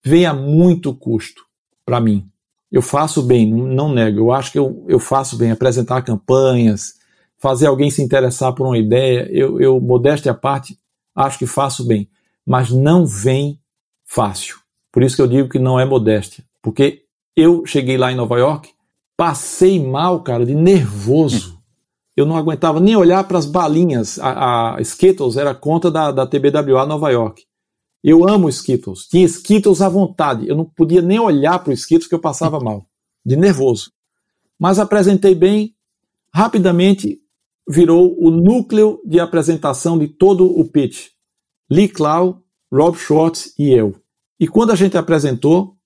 vem 0.04 0.26
a 0.26 0.34
muito 0.34 0.94
custo 0.94 1.42
para 1.84 1.98
mim. 1.98 2.28
Eu 2.70 2.82
faço 2.82 3.22
bem, 3.22 3.50
não 3.50 3.92
nego. 3.92 4.18
Eu 4.18 4.32
acho 4.32 4.52
que 4.52 4.58
eu, 4.58 4.84
eu 4.86 4.98
faço 4.98 5.38
bem 5.38 5.50
apresentar 5.50 6.02
campanhas, 6.02 6.94
fazer 7.38 7.66
alguém 7.66 7.90
se 7.90 8.02
interessar 8.02 8.52
por 8.52 8.66
uma 8.66 8.76
ideia. 8.76 9.26
Eu, 9.30 9.58
eu, 9.58 9.80
modéstia 9.80 10.32
à 10.32 10.34
parte, 10.34 10.78
acho 11.14 11.38
que 11.38 11.46
faço 11.46 11.86
bem. 11.86 12.06
Mas 12.44 12.70
não 12.70 13.06
vem 13.06 13.58
fácil. 14.04 14.58
Por 14.92 15.02
isso 15.02 15.16
que 15.16 15.22
eu 15.22 15.26
digo 15.26 15.48
que 15.48 15.58
não 15.58 15.80
é 15.80 15.86
modéstia. 15.86 16.44
Porque 16.60 17.05
eu 17.36 17.66
cheguei 17.66 17.98
lá 17.98 18.10
em 18.10 18.16
Nova 18.16 18.38
York, 18.38 18.70
passei 19.16 19.84
mal, 19.84 20.22
cara, 20.22 20.46
de 20.46 20.54
nervoso. 20.54 21.56
Eu 22.16 22.24
não 22.24 22.36
aguentava 22.36 22.80
nem 22.80 22.96
olhar 22.96 23.22
para 23.24 23.36
as 23.36 23.44
balinhas. 23.44 24.18
A, 24.18 24.76
a 24.76 24.80
Skittles 24.80 25.36
era 25.36 25.54
conta 25.54 25.90
da, 25.90 26.10
da 26.10 26.26
TBWA 26.26 26.86
Nova 26.86 27.10
York. 27.10 27.44
Eu 28.02 28.26
amo 28.26 28.48
Skittles. 28.48 29.06
Tinha 29.06 29.26
Skittles 29.26 29.82
à 29.82 29.88
vontade. 29.88 30.48
Eu 30.48 30.56
não 30.56 30.64
podia 30.64 31.02
nem 31.02 31.18
olhar 31.18 31.58
para 31.58 31.70
o 31.70 31.74
Skittles 31.74 32.08
que 32.08 32.14
eu 32.14 32.18
passava 32.18 32.58
mal, 32.58 32.86
de 33.24 33.36
nervoso. 33.36 33.92
Mas 34.58 34.78
apresentei 34.78 35.34
bem, 35.34 35.74
rapidamente 36.32 37.20
virou 37.68 38.16
o 38.18 38.30
núcleo 38.30 39.00
de 39.04 39.20
apresentação 39.20 39.98
de 39.98 40.08
todo 40.08 40.46
o 40.46 40.64
pitch. 40.64 41.08
Lee 41.70 41.88
Clow, 41.88 42.42
Rob 42.72 42.96
Schwartz 42.96 43.52
e 43.58 43.72
eu. 43.72 43.94
E 44.38 44.46
quando 44.46 44.70
a 44.70 44.76
gente 44.76 44.96
apresentou 44.96 45.76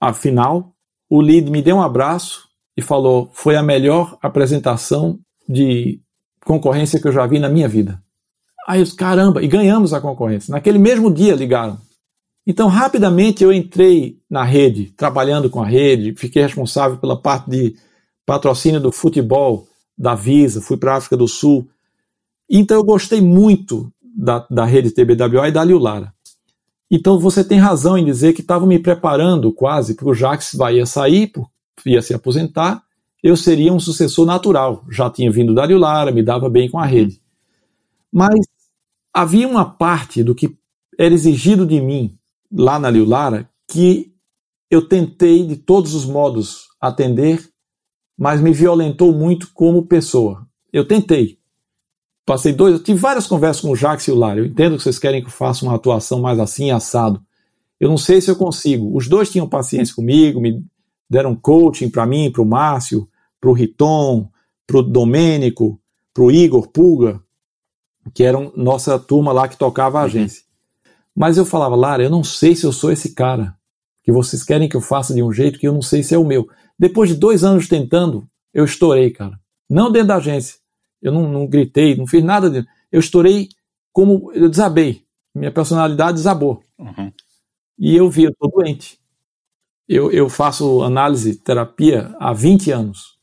a 0.00 0.12
final, 0.12 0.73
o 1.08 1.20
Lee 1.20 1.42
me 1.42 1.62
deu 1.62 1.76
um 1.76 1.82
abraço 1.82 2.48
e 2.76 2.82
falou: 2.82 3.30
foi 3.32 3.56
a 3.56 3.62
melhor 3.62 4.16
apresentação 4.22 5.18
de 5.48 6.00
concorrência 6.44 7.00
que 7.00 7.08
eu 7.08 7.12
já 7.12 7.26
vi 7.26 7.38
na 7.38 7.48
minha 7.48 7.68
vida. 7.68 8.02
Aí 8.66 8.80
eu 8.80 8.84
disse, 8.84 8.96
caramba, 8.96 9.42
e 9.42 9.48
ganhamos 9.48 9.92
a 9.92 10.00
concorrência. 10.00 10.52
Naquele 10.52 10.78
mesmo 10.78 11.12
dia 11.12 11.34
ligaram. 11.34 11.78
Então, 12.46 12.68
rapidamente 12.68 13.42
eu 13.42 13.52
entrei 13.52 14.18
na 14.28 14.44
rede, 14.44 14.92
trabalhando 14.96 15.48
com 15.48 15.62
a 15.62 15.66
rede, 15.66 16.14
fiquei 16.16 16.42
responsável 16.42 16.98
pela 16.98 17.20
parte 17.20 17.48
de 17.48 17.76
patrocínio 18.26 18.80
do 18.80 18.92
futebol 18.92 19.66
da 19.96 20.14
Visa, 20.14 20.60
fui 20.60 20.76
para 20.76 20.94
a 20.94 20.96
África 20.96 21.16
do 21.16 21.28
Sul. 21.28 21.68
Então, 22.50 22.76
eu 22.76 22.84
gostei 22.84 23.20
muito 23.20 23.90
da, 24.02 24.46
da 24.50 24.64
rede 24.64 24.90
TBWA 24.90 25.48
e 25.48 25.52
da 25.52 25.64
Liulara. 25.64 26.13
Então, 26.90 27.18
você 27.18 27.42
tem 27.42 27.58
razão 27.58 27.96
em 27.96 28.04
dizer 28.04 28.32
que 28.32 28.40
estava 28.40 28.66
me 28.66 28.78
preparando 28.78 29.52
quase, 29.52 29.94
porque 29.94 30.10
o 30.10 30.14
Jacques 30.14 30.54
ia 30.72 30.86
sair, 30.86 31.32
ia 31.86 32.02
se 32.02 32.14
aposentar, 32.14 32.82
eu 33.22 33.36
seria 33.36 33.72
um 33.72 33.80
sucessor 33.80 34.26
natural. 34.26 34.84
Já 34.90 35.08
tinha 35.08 35.32
vindo 35.32 35.54
da 35.54 35.64
Liulara, 35.64 36.12
me 36.12 36.22
dava 36.22 36.50
bem 36.50 36.70
com 36.70 36.78
a 36.78 36.84
rede. 36.84 37.20
Mas 38.12 38.38
havia 39.12 39.48
uma 39.48 39.64
parte 39.64 40.22
do 40.22 40.34
que 40.34 40.56
era 40.98 41.14
exigido 41.14 41.66
de 41.66 41.80
mim 41.80 42.18
lá 42.52 42.78
na 42.78 42.90
Liulara 42.90 43.48
que 43.66 44.12
eu 44.70 44.86
tentei 44.86 45.46
de 45.46 45.56
todos 45.56 45.94
os 45.94 46.04
modos 46.04 46.66
atender, 46.80 47.48
mas 48.16 48.40
me 48.40 48.52
violentou 48.52 49.12
muito 49.12 49.50
como 49.52 49.86
pessoa. 49.86 50.46
Eu 50.72 50.86
tentei. 50.86 51.38
Passei 52.26 52.52
dois, 52.52 52.74
eu 52.74 52.82
tive 52.82 52.98
várias 52.98 53.26
conversas 53.26 53.60
com 53.60 53.70
o 53.70 53.76
Jacques 53.76 54.06
e 54.06 54.10
o 54.10 54.14
Lara. 54.14 54.40
Eu 54.40 54.46
entendo 54.46 54.76
que 54.76 54.82
vocês 54.82 54.98
querem 54.98 55.20
que 55.20 55.28
eu 55.28 55.32
faça 55.32 55.64
uma 55.64 55.74
atuação 55.74 56.20
mais 56.20 56.38
assim, 56.38 56.70
assado. 56.70 57.22
Eu 57.78 57.88
não 57.88 57.98
sei 57.98 58.20
se 58.20 58.30
eu 58.30 58.36
consigo. 58.36 58.96
Os 58.96 59.08
dois 59.08 59.30
tinham 59.30 59.48
paciência 59.48 59.94
comigo, 59.94 60.40
me 60.40 60.64
deram 61.08 61.36
coaching 61.36 61.90
para 61.90 62.06
mim, 62.06 62.30
para 62.30 62.42
o 62.42 62.46
Márcio, 62.46 63.06
para 63.40 63.50
o 63.50 63.52
Riton, 63.52 64.28
para 64.66 64.78
o 64.78 64.82
Domênico, 64.82 65.78
para 66.14 66.24
o 66.24 66.30
Igor 66.30 66.68
Pulga 66.68 67.22
que 68.12 68.24
era 68.24 68.38
nossa 68.56 68.98
turma 68.98 69.32
lá 69.32 69.48
que 69.48 69.56
tocava 69.56 69.98
a 69.98 70.00
uhum. 70.02 70.06
agência. 70.06 70.42
Mas 71.14 71.36
eu 71.36 71.44
falava, 71.44 71.76
Lara, 71.76 72.02
eu 72.02 72.10
não 72.10 72.24
sei 72.24 72.56
se 72.56 72.64
eu 72.64 72.72
sou 72.72 72.90
esse 72.90 73.14
cara 73.14 73.56
que 74.02 74.12
vocês 74.12 74.42
querem 74.42 74.68
que 74.68 74.76
eu 74.76 74.80
faça 74.80 75.14
de 75.14 75.22
um 75.22 75.32
jeito 75.32 75.58
que 75.58 75.66
eu 75.66 75.72
não 75.72 75.80
sei 75.80 76.02
se 76.02 76.14
é 76.14 76.18
o 76.18 76.24
meu. 76.24 76.48
Depois 76.78 77.08
de 77.08 77.14
dois 77.14 77.44
anos 77.44 77.68
tentando, 77.68 78.28
eu 78.52 78.64
estourei, 78.64 79.10
cara. 79.10 79.38
Não 79.70 79.90
dentro 79.90 80.08
da 80.08 80.16
agência. 80.16 80.56
Eu 81.04 81.12
não, 81.12 81.28
não 81.30 81.46
gritei, 81.46 81.94
não 81.94 82.06
fiz 82.06 82.24
nada. 82.24 82.50
De... 82.50 82.66
Eu 82.90 82.98
estourei 82.98 83.50
como 83.92 84.32
eu 84.32 84.48
desabei. 84.48 85.04
Minha 85.34 85.52
personalidade 85.52 86.16
desabou. 86.16 86.62
Uhum. 86.78 87.12
E 87.78 87.94
eu 87.94 88.08
vi, 88.08 88.24
eu 88.24 88.34
tô 88.34 88.48
doente. 88.48 88.98
Eu, 89.86 90.10
eu 90.10 90.30
faço 90.30 90.82
análise, 90.82 91.36
terapia 91.36 92.14
há 92.18 92.32
20 92.32 92.70
anos. 92.70 93.18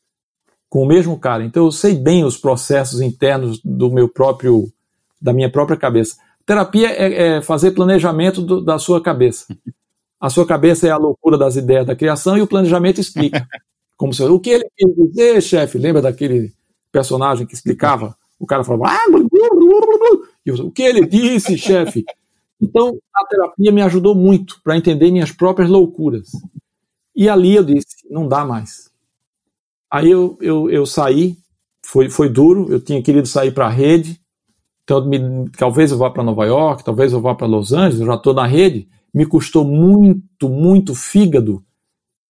com 0.69 0.83
o 0.83 0.87
mesmo 0.87 1.19
cara. 1.19 1.43
Então 1.43 1.65
eu 1.65 1.71
sei 1.71 1.95
bem 1.95 2.23
os 2.23 2.37
processos 2.37 3.01
internos 3.01 3.59
do 3.63 3.91
meu 3.91 4.07
próprio, 4.07 4.71
da 5.21 5.33
minha 5.33 5.51
própria 5.51 5.75
cabeça. 5.75 6.17
Terapia 6.45 6.89
é, 6.89 7.37
é 7.37 7.41
fazer 7.41 7.71
planejamento 7.71 8.41
do, 8.41 8.61
da 8.61 8.79
sua 8.79 9.01
cabeça. 9.01 9.45
A 10.19 10.29
sua 10.29 10.45
cabeça 10.45 10.87
é 10.87 10.91
a 10.91 10.97
loucura 10.97 11.37
das 11.37 11.55
ideias 11.55 11.85
da 11.85 11.95
criação 11.95 12.37
e 12.37 12.41
o 12.41 12.47
planejamento 12.47 13.01
explica. 13.01 13.47
Como 13.97 14.13
se, 14.13 14.23
o 14.23 14.39
que 14.39 14.51
ele 14.51 14.69
quis 14.77 14.95
dizer, 14.95 15.41
chefe? 15.41 15.77
Lembra 15.77 16.01
daquele 16.01 16.53
personagem 16.91 17.45
que 17.45 17.53
explicava? 17.53 18.15
O 18.39 18.45
cara 18.45 18.63
falava, 18.63 18.95
ah, 18.95 19.05
o 20.63 20.71
que 20.71 20.81
ele 20.81 21.05
disse, 21.05 21.57
chefe? 21.57 22.03
Então, 22.59 22.97
a 23.13 23.25
terapia 23.25 23.71
me 23.71 23.81
ajudou 23.81 24.15
muito 24.15 24.59
para 24.63 24.77
entender 24.77 25.11
minhas 25.11 25.31
próprias 25.31 25.69
loucuras. 25.69 26.29
E 27.15 27.29
ali 27.29 27.55
eu 27.55 27.63
disse, 27.63 28.07
não 28.09 28.27
dá 28.27 28.45
mais. 28.45 28.89
Aí 29.91 30.09
eu, 30.09 30.37
eu, 30.41 30.69
eu 30.69 30.85
saí, 30.85 31.37
foi, 31.85 32.09
foi 32.09 32.29
duro, 32.29 32.71
eu 32.71 32.79
tinha 32.79 33.01
querido 33.01 33.27
sair 33.27 33.51
para 33.51 33.67
a 33.67 33.69
rede, 33.69 34.21
então 34.83 35.05
me, 35.05 35.49
talvez 35.57 35.91
eu 35.91 35.97
vá 35.97 36.09
para 36.09 36.23
Nova 36.23 36.45
York, 36.45 36.83
talvez 36.83 37.13
eu 37.13 37.21
vá 37.21 37.35
para 37.35 37.47
Los 37.47 37.73
Angeles, 37.73 37.99
eu 37.99 38.05
já 38.05 38.15
estou 38.15 38.33
na 38.33 38.45
rede. 38.45 38.87
Me 39.13 39.25
custou 39.25 39.65
muito, 39.65 40.49
muito 40.49 40.95
fígado 40.95 41.63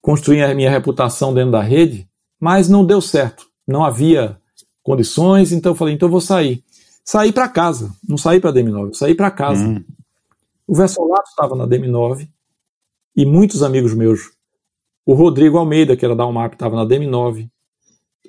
construir 0.01 0.43
a 0.43 0.55
minha 0.55 0.69
reputação 0.69 1.33
dentro 1.33 1.51
da 1.51 1.61
rede, 1.61 2.07
mas 2.39 2.67
não 2.67 2.83
deu 2.83 2.99
certo. 2.99 3.45
Não 3.67 3.83
havia 3.83 4.40
condições, 4.83 5.51
então 5.51 5.71
eu 5.71 5.75
falei, 5.75 5.93
então 5.93 6.07
eu 6.07 6.11
vou 6.11 6.21
sair. 6.21 6.63
Saí 7.03 7.31
para 7.31 7.49
casa, 7.49 7.93
não 8.07 8.17
saí 8.17 8.39
para 8.39 8.51
a 8.51 8.53
DM9, 8.53 8.93
saí 8.93 9.15
para 9.15 9.31
casa. 9.31 9.63
Hum. 9.63 9.83
O 10.67 10.75
Versolato 10.75 11.29
estava 11.29 11.55
na 11.55 11.67
DM9 11.67 12.29
e 13.15 13.25
muitos 13.25 13.63
amigos 13.63 13.93
meus, 13.93 14.31
o 15.05 15.13
Rodrigo 15.13 15.57
Almeida, 15.57 15.97
que 15.97 16.05
era 16.05 16.15
da 16.15 16.25
UMAP, 16.25 16.53
estava 16.53 16.75
na 16.75 16.85
DM9. 16.85 17.49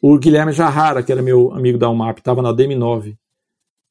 O 0.03 0.18
Guilherme 0.18 0.53
Jarrara, 0.53 1.03
que 1.03 1.12
era 1.12 1.22
meu 1.22 1.53
amigo 1.53 1.78
da 1.78 1.88
UMAP, 1.88 2.18
estava 2.18 2.42
na 2.42 2.53
DM9. 2.53 3.16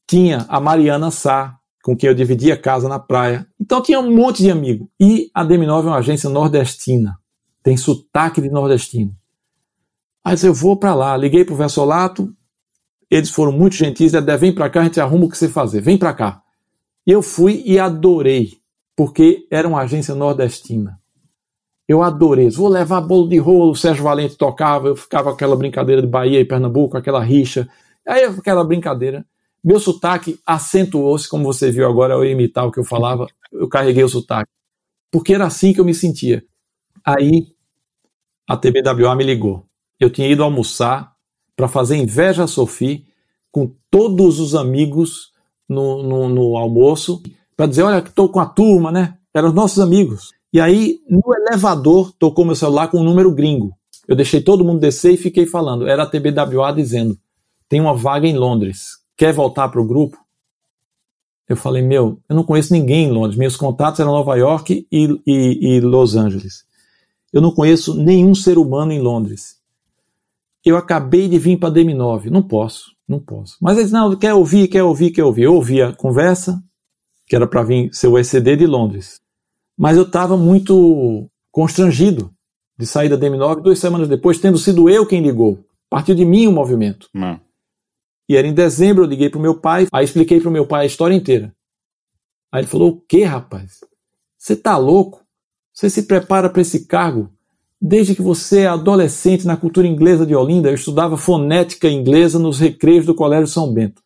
Tinha 0.07 0.45
a 0.49 0.59
Mariana 0.59 1.09
Sá, 1.11 1.57
com 1.83 1.95
quem 1.95 2.09
eu 2.09 2.15
dividia 2.15 2.57
casa 2.57 2.89
na 2.89 2.99
praia. 2.99 3.47
Então 3.59 3.81
tinha 3.81 3.99
um 3.99 4.13
monte 4.13 4.43
de 4.43 4.51
amigo. 4.51 4.89
E 4.99 5.31
a 5.33 5.45
DM9 5.45 5.83
é 5.85 5.87
uma 5.87 5.97
agência 5.97 6.29
nordestina. 6.29 7.17
Tem 7.63 7.77
sotaque 7.77 8.41
de 8.41 8.49
nordestino. 8.49 9.15
Aí 10.23 10.35
eu 10.43 10.53
vou 10.53 10.75
para 10.75 10.93
lá. 10.93 11.15
Liguei 11.15 11.45
pro 11.45 11.55
Versolato, 11.55 12.35
eles 13.11 13.29
foram 13.29 13.51
muito 13.51 13.75
gentis, 13.75 14.13
é, 14.13 14.21
vem 14.37 14.55
para 14.55 14.69
cá, 14.69 14.79
a 14.79 14.83
gente 14.85 15.01
arruma 15.01 15.25
o 15.25 15.29
que 15.29 15.37
você 15.37 15.49
fazer, 15.49 15.81
vem 15.81 15.97
para 15.97 16.13
cá. 16.13 16.41
Eu 17.05 17.21
fui 17.21 17.61
e 17.65 17.77
adorei, 17.77 18.53
porque 18.95 19.45
era 19.51 19.67
uma 19.67 19.81
agência 19.81 20.15
nordestina. 20.15 20.97
Eu 21.85 22.01
adorei. 22.01 22.49
Vou 22.49 22.69
levar 22.69 23.01
bolo 23.01 23.27
de 23.27 23.37
rolo, 23.37 23.71
o 23.71 23.75
Sérgio 23.75 24.05
Valente 24.05 24.37
tocava, 24.37 24.87
eu 24.87 24.95
ficava 24.95 25.29
aquela 25.29 25.57
brincadeira 25.57 26.01
de 26.01 26.07
Bahia 26.07 26.39
e 26.39 26.45
Pernambuco, 26.45 26.95
aquela 26.95 27.21
rixa. 27.21 27.67
Aí 28.07 28.23
aquela 28.23 28.63
brincadeira. 28.63 29.25
Meu 29.61 29.79
sotaque 29.79 30.39
acentuou-se, 30.45 31.27
como 31.27 31.43
você 31.43 31.69
viu 31.69 31.85
agora, 31.87 32.13
eu 32.13 32.23
imitar 32.23 32.65
o 32.65 32.71
que 32.71 32.79
eu 32.79 32.85
falava, 32.85 33.27
eu 33.51 33.67
carreguei 33.67 34.03
o 34.05 34.09
sotaque. 34.09 34.49
Porque 35.11 35.33
era 35.33 35.45
assim 35.45 35.73
que 35.73 35.81
eu 35.81 35.85
me 35.85 35.93
sentia. 35.93 36.45
Aí 37.05 37.47
a 38.47 38.55
TBWA 38.55 39.15
me 39.15 39.25
ligou. 39.25 39.65
Eu 39.99 40.09
tinha 40.09 40.29
ido 40.29 40.43
almoçar 40.43 41.10
para 41.61 41.67
fazer 41.67 41.95
inveja 41.95 42.45
a 42.45 42.47
Sophie 42.47 43.05
com 43.51 43.71
todos 43.91 44.39
os 44.39 44.55
amigos 44.55 45.31
no, 45.69 46.01
no, 46.01 46.27
no 46.27 46.57
almoço, 46.57 47.21
para 47.55 47.67
dizer: 47.67 47.83
olha, 47.83 47.99
estou 47.99 48.29
com 48.29 48.39
a 48.39 48.47
turma, 48.47 48.91
né? 48.91 49.15
Eram 49.31 49.49
os 49.49 49.53
nossos 49.53 49.77
amigos. 49.77 50.31
E 50.51 50.59
aí, 50.59 50.99
no 51.07 51.21
elevador, 51.35 52.11
tocou 52.17 52.45
meu 52.45 52.55
celular 52.55 52.87
com 52.87 52.97
um 52.97 53.03
número 53.03 53.31
gringo. 53.31 53.75
Eu 54.07 54.15
deixei 54.15 54.41
todo 54.41 54.65
mundo 54.65 54.79
descer 54.79 55.13
e 55.13 55.17
fiquei 55.17 55.45
falando. 55.45 55.87
Era 55.87 56.01
a 56.01 56.07
TBWA 56.07 56.73
dizendo: 56.73 57.15
tem 57.69 57.79
uma 57.79 57.93
vaga 57.93 58.25
em 58.25 58.35
Londres. 58.35 58.97
Quer 59.15 59.31
voltar 59.31 59.69
para 59.69 59.81
o 59.81 59.85
grupo? 59.85 60.17
Eu 61.47 61.55
falei: 61.55 61.83
meu, 61.83 62.19
eu 62.27 62.35
não 62.35 62.43
conheço 62.43 62.73
ninguém 62.73 63.05
em 63.05 63.11
Londres. 63.11 63.37
Meus 63.37 63.55
contatos 63.55 63.99
eram 63.99 64.13
Nova 64.13 64.35
York 64.35 64.87
e, 64.91 65.21
e, 65.27 65.75
e 65.75 65.79
Los 65.79 66.15
Angeles. 66.15 66.63
Eu 67.31 67.39
não 67.39 67.51
conheço 67.51 67.93
nenhum 67.93 68.33
ser 68.33 68.57
humano 68.57 68.91
em 68.91 68.99
Londres 68.99 69.60
eu 70.69 70.77
acabei 70.77 71.27
de 71.27 71.39
vir 71.39 71.57
para 71.57 71.69
a 71.69 71.71
DM9. 71.71 72.25
Não 72.25 72.41
posso, 72.43 72.91
não 73.07 73.19
posso. 73.19 73.57
Mas 73.61 73.77
eles, 73.77 73.91
não, 73.91 74.15
quer 74.15 74.33
ouvir, 74.33 74.67
quer 74.67 74.83
ouvir, 74.83 75.11
quer 75.11 75.23
ouvir. 75.23 75.43
Eu 75.43 75.55
ouvi 75.55 75.81
a 75.81 75.93
conversa, 75.93 76.61
que 77.27 77.35
era 77.35 77.47
para 77.47 77.63
vir 77.63 77.93
ser 77.93 78.07
o 78.07 78.17
ECD 78.17 78.57
de 78.57 78.67
Londres. 78.67 79.19
Mas 79.77 79.97
eu 79.97 80.03
estava 80.03 80.37
muito 80.37 81.29
constrangido 81.51 82.31
de 82.77 82.85
sair 82.85 83.09
da 83.09 83.17
DM9 83.17 83.61
duas 83.61 83.79
semanas 83.79 84.07
depois, 84.07 84.39
tendo 84.39 84.57
sido 84.57 84.89
eu 84.89 85.05
quem 85.05 85.21
ligou. 85.21 85.63
Partiu 85.89 86.15
de 86.15 86.25
mim 86.25 86.47
o 86.47 86.51
movimento. 86.51 87.09
Não. 87.13 87.39
E 88.29 88.35
era 88.37 88.47
em 88.47 88.53
dezembro, 88.53 89.03
eu 89.03 89.07
liguei 89.07 89.29
para 89.29 89.39
o 89.39 89.41
meu 89.41 89.59
pai, 89.59 89.87
aí 89.91 90.05
expliquei 90.05 90.39
para 90.39 90.49
o 90.49 90.51
meu 90.51 90.65
pai 90.65 90.83
a 90.83 90.85
história 90.85 91.13
inteira. 91.13 91.53
Aí 92.51 92.61
ele 92.61 92.67
falou: 92.67 92.89
O 92.91 93.01
que, 93.01 93.23
rapaz? 93.23 93.79
Você 94.37 94.55
tá 94.55 94.77
louco? 94.77 95.21
Você 95.73 95.89
se 95.89 96.03
prepara 96.03 96.49
para 96.49 96.61
esse 96.61 96.85
cargo? 96.85 97.31
Desde 97.81 98.13
que 98.13 98.21
você 98.21 98.59
é 98.59 98.67
adolescente 98.67 99.47
na 99.47 99.57
cultura 99.57 99.87
inglesa 99.87 100.23
de 100.23 100.35
Olinda, 100.35 100.69
eu 100.69 100.75
estudava 100.75 101.17
fonética 101.17 101.89
inglesa 101.89 102.37
nos 102.37 102.59
recreios 102.59 103.07
do 103.07 103.15
Colégio 103.15 103.47
São 103.47 103.73
Bento. 103.73 104.03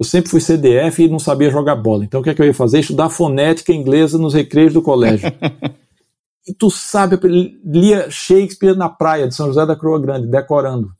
Eu 0.00 0.04
sempre 0.04 0.28
fui 0.28 0.40
CDF 0.40 1.04
e 1.04 1.08
não 1.08 1.20
sabia 1.20 1.48
jogar 1.48 1.76
bola. 1.76 2.04
Então 2.04 2.20
o 2.20 2.24
que, 2.24 2.30
é 2.30 2.34
que 2.34 2.42
eu 2.42 2.46
ia 2.46 2.52
fazer? 2.52 2.80
Estudar 2.80 3.08
fonética 3.08 3.72
inglesa 3.72 4.18
nos 4.18 4.34
recreios 4.34 4.72
do 4.72 4.82
colégio. 4.82 5.30
e 6.44 6.52
tu 6.52 6.68
sabe, 6.68 7.16
lia 7.64 8.10
Shakespeare 8.10 8.76
na 8.76 8.88
praia 8.88 9.28
de 9.28 9.34
São 9.36 9.46
José 9.46 9.64
da 9.64 9.76
Croa 9.76 10.00
Grande, 10.00 10.26
decorando. 10.26 10.90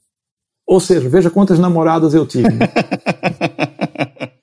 Ou 0.65 0.79
seja, 0.79 1.09
veja 1.09 1.29
quantas 1.29 1.59
namoradas 1.59 2.13
eu 2.13 2.25
tive. 2.25 2.47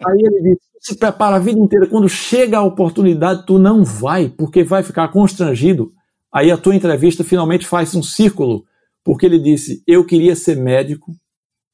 Aí 0.04 0.18
ele 0.18 0.42
disse: 0.42 0.68
se 0.78 0.94
prepara 0.94 1.36
a 1.36 1.38
vida 1.38 1.58
inteira. 1.58 1.86
Quando 1.86 2.06
chega 2.06 2.58
a 2.58 2.62
oportunidade, 2.62 3.46
tu 3.46 3.58
não 3.58 3.82
vai, 3.82 4.28
porque 4.28 4.62
vai 4.62 4.82
ficar 4.82 5.08
constrangido 5.08 5.90
Aí 6.32 6.50
a 6.50 6.56
tua 6.56 6.74
entrevista 6.74 7.22
finalmente 7.22 7.66
faz 7.66 7.94
um 7.94 8.02
círculo, 8.02 8.64
porque 9.04 9.26
ele 9.26 9.38
disse: 9.38 9.82
Eu 9.86 10.04
queria 10.06 10.34
ser 10.34 10.56
médico 10.56 11.14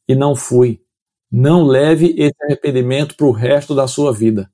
e 0.08 0.14
não 0.14 0.34
fui. 0.34 0.82
Não 1.30 1.64
leve 1.64 2.14
esse 2.16 2.36
arrependimento 2.42 3.14
para 3.14 3.26
o 3.26 3.32
resto 3.32 3.74
da 3.74 3.86
sua 3.86 4.12
vida. 4.12 4.50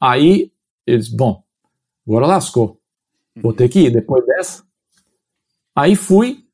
Aí 0.00 0.50
eles, 0.86 1.08
bom, 1.08 1.42
agora 2.06 2.26
lascou. 2.26 2.80
Vou 3.36 3.52
ter 3.52 3.68
que 3.68 3.80
ir 3.80 3.90
depois 3.90 4.24
dessa. 4.26 4.64
Aí 5.74 5.96
fui, 5.96 6.44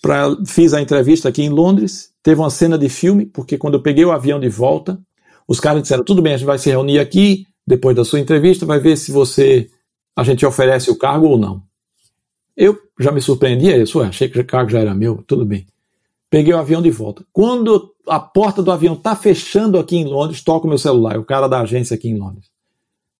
pra, 0.00 0.36
fiz 0.46 0.72
a 0.72 0.80
entrevista 0.80 1.28
aqui 1.28 1.42
em 1.42 1.50
Londres. 1.50 2.12
Teve 2.22 2.40
uma 2.40 2.50
cena 2.50 2.78
de 2.78 2.88
filme, 2.88 3.26
porque 3.26 3.58
quando 3.58 3.74
eu 3.74 3.82
peguei 3.82 4.04
o 4.04 4.12
avião 4.12 4.40
de 4.40 4.48
volta, 4.48 5.00
os 5.46 5.60
caras 5.60 5.82
disseram: 5.82 6.04
tudo 6.04 6.22
bem, 6.22 6.34
a 6.34 6.36
gente 6.36 6.46
vai 6.46 6.58
se 6.58 6.70
reunir 6.70 6.98
aqui, 6.98 7.46
depois 7.66 7.94
da 7.94 8.04
sua 8.04 8.20
entrevista, 8.20 8.66
vai 8.66 8.80
ver 8.80 8.96
se 8.96 9.12
você 9.12 9.70
a 10.16 10.24
gente 10.24 10.44
oferece 10.44 10.90
o 10.90 10.98
cargo 10.98 11.26
ou 11.26 11.38
não. 11.38 11.62
Eu 12.56 12.78
já 12.98 13.10
me 13.10 13.20
surpreendia 13.20 13.76
isso, 13.76 13.98
ué, 13.98 14.06
achei 14.06 14.28
que 14.28 14.38
o 14.38 14.46
cargo 14.46 14.70
já 14.70 14.80
era 14.80 14.94
meu, 14.94 15.22
tudo 15.26 15.44
bem. 15.44 15.66
Peguei 16.28 16.52
o 16.52 16.58
avião 16.58 16.80
de 16.80 16.90
volta. 16.90 17.24
Quando 17.32 17.92
a 18.08 18.18
porta 18.18 18.62
do 18.62 18.70
avião 18.70 18.94
está 18.94 19.14
fechando 19.14 19.78
aqui 19.78 19.96
em 19.96 20.04
Londres, 20.04 20.42
toco 20.42 20.68
meu 20.68 20.78
celular, 20.78 21.18
o 21.18 21.24
cara 21.24 21.46
da 21.48 21.60
agência 21.60 21.94
aqui 21.94 22.08
em 22.08 22.18
Londres. 22.18 22.46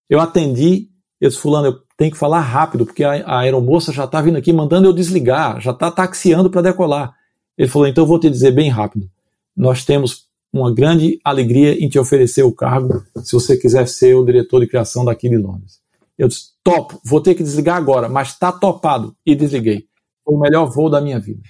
Eu 0.09 0.19
atendi, 0.19 0.89
eu 1.19 1.29
disse, 1.29 1.41
fulano, 1.41 1.67
eu 1.67 1.79
tenho 1.97 2.11
que 2.11 2.17
falar 2.17 2.41
rápido, 2.41 2.85
porque 2.85 3.03
a, 3.03 3.11
a 3.25 3.39
aeromoça 3.39 3.91
já 3.91 4.05
está 4.05 4.21
vindo 4.21 4.37
aqui 4.37 4.51
mandando 4.51 4.87
eu 4.87 4.93
desligar, 4.93 5.61
já 5.61 5.71
está 5.71 5.89
taxiando 5.89 6.49
para 6.49 6.61
decolar. 6.61 7.13
Ele 7.57 7.69
falou, 7.69 7.87
então 7.87 8.03
eu 8.03 8.07
vou 8.07 8.19
te 8.19 8.29
dizer 8.29 8.51
bem 8.51 8.69
rápido. 8.69 9.09
Nós 9.55 9.85
temos 9.85 10.27
uma 10.51 10.73
grande 10.73 11.19
alegria 11.23 11.83
em 11.83 11.89
te 11.89 11.97
oferecer 11.97 12.43
o 12.43 12.51
cargo, 12.51 13.03
se 13.23 13.33
você 13.33 13.57
quiser 13.57 13.87
ser 13.87 14.15
o 14.15 14.25
diretor 14.25 14.59
de 14.59 14.67
criação 14.67 15.03
daqui 15.03 15.29
de 15.29 15.37
Londres. 15.37 15.79
Eu 16.17 16.27
disse, 16.27 16.52
top, 16.63 16.97
vou 17.03 17.21
ter 17.21 17.35
que 17.35 17.43
desligar 17.43 17.77
agora, 17.77 18.07
mas 18.07 18.29
está 18.29 18.51
topado. 18.51 19.15
E 19.25 19.35
desliguei. 19.35 19.85
Foi 20.23 20.35
o 20.35 20.39
melhor 20.39 20.65
voo 20.65 20.89
da 20.89 21.01
minha 21.01 21.19
vida. 21.19 21.41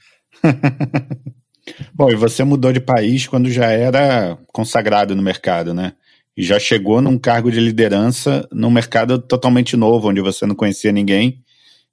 Bom, 1.93 2.09
e 2.09 2.15
você 2.15 2.43
mudou 2.43 2.73
de 2.73 2.79
país 2.79 3.27
quando 3.27 3.49
já 3.49 3.67
era 3.67 4.37
consagrado 4.51 5.15
no 5.15 5.21
mercado, 5.21 5.73
né? 5.73 5.93
E 6.35 6.43
já 6.43 6.59
chegou 6.59 6.99
num 7.01 7.17
cargo 7.17 7.51
de 7.51 7.59
liderança 7.59 8.47
num 8.51 8.71
mercado 8.71 9.19
totalmente 9.19 9.77
novo, 9.77 10.09
onde 10.09 10.19
você 10.19 10.45
não 10.45 10.55
conhecia 10.55 10.91
ninguém 10.91 11.43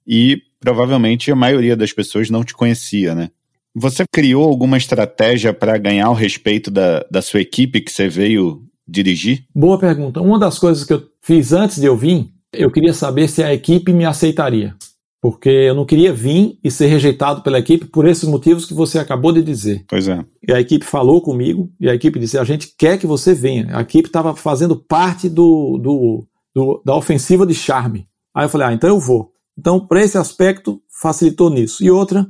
e 0.05 0.41
provavelmente 0.59 1.31
a 1.31 1.35
maioria 1.35 1.75
das 1.75 1.93
pessoas 1.93 2.29
não 2.29 2.43
te 2.43 2.53
conhecia, 2.53 3.13
né? 3.13 3.29
Você 3.73 4.03
criou 4.11 4.49
alguma 4.49 4.77
estratégia 4.77 5.53
para 5.53 5.77
ganhar 5.77 6.09
o 6.09 6.15
respeito 6.15 6.69
da, 6.69 7.05
da 7.09 7.21
sua 7.21 7.39
equipe 7.39 7.79
que 7.79 7.91
você 7.91 8.09
veio 8.09 8.63
dirigir? 8.85 9.45
Boa 9.55 9.79
pergunta. 9.79 10.21
Uma 10.21 10.37
das 10.37 10.59
coisas 10.59 10.83
que 10.83 10.91
eu 10.91 11.03
fiz 11.21 11.53
antes 11.53 11.79
de 11.79 11.85
eu 11.85 11.95
vir 11.95 12.29
eu 12.53 12.71
queria 12.71 12.93
saber 12.93 13.27
se 13.27 13.43
a 13.43 13.53
equipe 13.53 13.93
me 13.93 14.05
aceitaria, 14.05 14.75
porque 15.21 15.49
eu 15.49 15.75
não 15.75 15.85
queria 15.85 16.11
vir 16.11 16.59
e 16.63 16.69
ser 16.69 16.87
rejeitado 16.87 17.41
pela 17.41 17.59
equipe 17.59 17.85
por 17.85 18.07
esses 18.07 18.27
motivos 18.27 18.65
que 18.65 18.73
você 18.73 18.99
acabou 18.99 19.31
de 19.31 19.41
dizer. 19.41 19.85
Pois 19.87 20.07
é. 20.07 20.23
E 20.47 20.53
a 20.53 20.59
equipe 20.59 20.85
falou 20.85 21.21
comigo 21.21 21.71
e 21.79 21.89
a 21.89 21.95
equipe 21.95 22.19
disse: 22.19 22.37
a 22.37 22.43
gente 22.43 22.73
quer 22.77 22.97
que 22.97 23.07
você 23.07 23.33
venha. 23.33 23.77
A 23.77 23.81
equipe 23.81 24.09
estava 24.09 24.35
fazendo 24.35 24.75
parte 24.75 25.29
do, 25.29 25.77
do, 25.77 26.27
do, 26.53 26.81
da 26.85 26.95
ofensiva 26.95 27.45
de 27.45 27.53
charme. 27.53 28.07
Aí 28.35 28.45
eu 28.45 28.49
falei: 28.49 28.67
ah, 28.67 28.73
então 28.73 28.89
eu 28.89 28.99
vou. 28.99 29.31
Então, 29.57 29.85
para 29.85 30.01
esse 30.01 30.17
aspecto, 30.17 30.81
facilitou 31.01 31.49
nisso. 31.49 31.83
E 31.83 31.91
outra, 31.91 32.25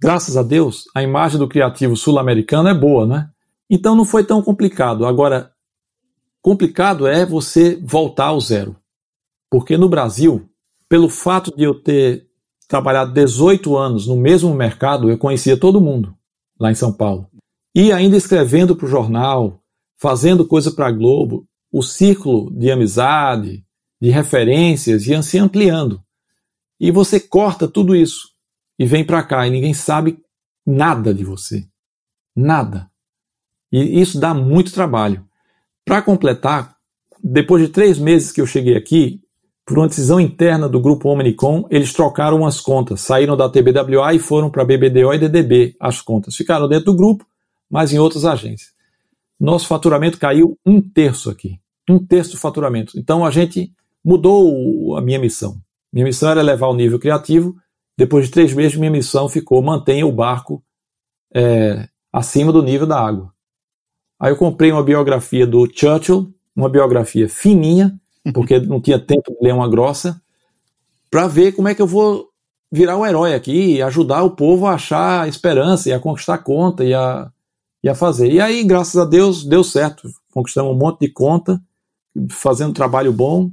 graças 0.00 0.36
a 0.36 0.42
Deus, 0.42 0.84
a 0.94 1.02
imagem 1.02 1.38
do 1.38 1.48
criativo 1.48 1.96
sul-americano 1.96 2.68
é 2.68 2.74
boa, 2.74 3.06
né? 3.06 3.28
Então 3.70 3.94
não 3.94 4.04
foi 4.04 4.24
tão 4.24 4.42
complicado. 4.42 5.06
Agora, 5.06 5.52
complicado 6.42 7.06
é 7.06 7.24
você 7.24 7.80
voltar 7.82 8.26
ao 8.26 8.40
zero. 8.40 8.76
Porque 9.52 9.76
no 9.76 9.86
Brasil, 9.86 10.48
pelo 10.88 11.10
fato 11.10 11.54
de 11.54 11.64
eu 11.64 11.74
ter 11.74 12.26
trabalhado 12.66 13.12
18 13.12 13.76
anos 13.76 14.06
no 14.06 14.16
mesmo 14.16 14.54
mercado, 14.54 15.10
eu 15.10 15.18
conhecia 15.18 15.58
todo 15.58 15.78
mundo 15.78 16.16
lá 16.58 16.70
em 16.70 16.74
São 16.74 16.90
Paulo. 16.90 17.28
E 17.74 17.92
ainda 17.92 18.16
escrevendo 18.16 18.74
para 18.74 18.86
o 18.86 18.88
jornal, 18.88 19.62
fazendo 19.98 20.46
coisa 20.46 20.70
para 20.70 20.86
a 20.86 20.90
Globo, 20.90 21.46
o 21.70 21.82
círculo 21.82 22.50
de 22.50 22.70
amizade, 22.70 23.62
de 24.00 24.08
referências 24.08 25.06
ia 25.06 25.20
se 25.20 25.36
ampliando. 25.36 26.02
E 26.80 26.90
você 26.90 27.20
corta 27.20 27.68
tudo 27.68 27.94
isso 27.94 28.30
e 28.78 28.86
vem 28.86 29.04
para 29.04 29.22
cá 29.22 29.46
e 29.46 29.50
ninguém 29.50 29.74
sabe 29.74 30.18
nada 30.64 31.12
de 31.12 31.24
você. 31.24 31.68
Nada. 32.34 32.90
E 33.70 34.00
isso 34.00 34.18
dá 34.18 34.32
muito 34.32 34.72
trabalho. 34.72 35.28
Para 35.84 36.00
completar, 36.00 36.74
depois 37.22 37.62
de 37.62 37.68
três 37.68 37.98
meses 37.98 38.32
que 38.32 38.40
eu 38.40 38.46
cheguei 38.46 38.78
aqui, 38.78 39.21
por 39.64 39.78
uma 39.78 39.88
decisão 39.88 40.20
interna 40.20 40.68
do 40.68 40.80
grupo 40.80 41.08
Omnicom, 41.08 41.66
eles 41.70 41.92
trocaram 41.92 42.38
umas 42.38 42.60
contas, 42.60 43.00
saíram 43.00 43.36
da 43.36 43.48
TBWA 43.48 44.14
e 44.14 44.18
foram 44.18 44.50
para 44.50 44.64
BBDO 44.64 45.14
e 45.14 45.18
DDB 45.18 45.76
as 45.78 46.00
contas. 46.00 46.34
Ficaram 46.34 46.68
dentro 46.68 46.86
do 46.86 46.96
grupo, 46.96 47.24
mas 47.70 47.92
em 47.92 47.98
outras 47.98 48.24
agências. 48.24 48.72
Nosso 49.38 49.66
faturamento 49.66 50.18
caiu 50.18 50.58
um 50.66 50.80
terço 50.80 51.30
aqui. 51.30 51.60
Um 51.88 51.98
terço 51.98 52.32
do 52.32 52.38
faturamento. 52.38 52.98
Então 52.98 53.24
a 53.24 53.30
gente 53.30 53.72
mudou 54.04 54.96
a 54.96 55.00
minha 55.00 55.18
missão. 55.18 55.56
Minha 55.92 56.06
missão 56.06 56.30
era 56.30 56.42
levar 56.42 56.68
o 56.68 56.74
nível 56.74 56.98
criativo. 56.98 57.54
Depois 57.96 58.26
de 58.26 58.30
três 58.32 58.52
meses, 58.52 58.76
minha 58.76 58.90
missão 58.90 59.28
ficou 59.28 59.62
mantenha 59.62 60.06
o 60.06 60.12
barco 60.12 60.62
é, 61.34 61.88
acima 62.12 62.52
do 62.52 62.62
nível 62.62 62.86
da 62.86 62.98
água. 62.98 63.32
Aí 64.18 64.32
eu 64.32 64.36
comprei 64.36 64.70
uma 64.70 64.82
biografia 64.82 65.46
do 65.46 65.68
Churchill, 65.72 66.32
uma 66.54 66.68
biografia 66.68 67.28
fininha, 67.28 67.98
porque 68.32 68.60
não 68.60 68.80
tinha 68.80 68.98
tempo 68.98 69.32
de 69.32 69.38
ler 69.40 69.54
uma 69.54 69.68
grossa, 69.68 70.20
para 71.10 71.26
ver 71.26 71.52
como 71.52 71.68
é 71.68 71.74
que 71.74 71.82
eu 71.82 71.86
vou 71.86 72.28
virar 72.70 72.96
o 72.96 73.04
herói 73.04 73.34
aqui 73.34 73.74
e 73.74 73.82
ajudar 73.82 74.22
o 74.22 74.30
povo 74.30 74.66
a 74.66 74.74
achar 74.74 75.28
esperança 75.28 75.90
e 75.90 75.92
a 75.92 76.00
conquistar 76.00 76.38
conta 76.38 76.82
e 76.82 76.94
a, 76.94 77.30
e 77.82 77.88
a 77.88 77.94
fazer. 77.94 78.32
E 78.32 78.40
aí, 78.40 78.64
graças 78.64 78.96
a 78.96 79.04
Deus, 79.04 79.44
deu 79.44 79.62
certo. 79.62 80.08
Conquistamos 80.32 80.74
um 80.74 80.78
monte 80.78 81.00
de 81.00 81.08
conta, 81.08 81.60
fazendo 82.30 82.72
trabalho 82.72 83.12
bom. 83.12 83.50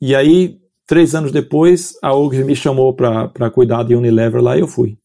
E 0.00 0.14
aí, 0.14 0.60
três 0.86 1.14
anos 1.14 1.32
depois, 1.32 1.98
a 2.00 2.14
OGV 2.14 2.44
me 2.44 2.54
chamou 2.54 2.94
para 2.94 3.50
cuidar 3.50 3.82
de 3.82 3.96
Unilever 3.96 4.40
lá 4.40 4.56
e 4.56 4.60
eu 4.60 4.68
fui. 4.68 4.96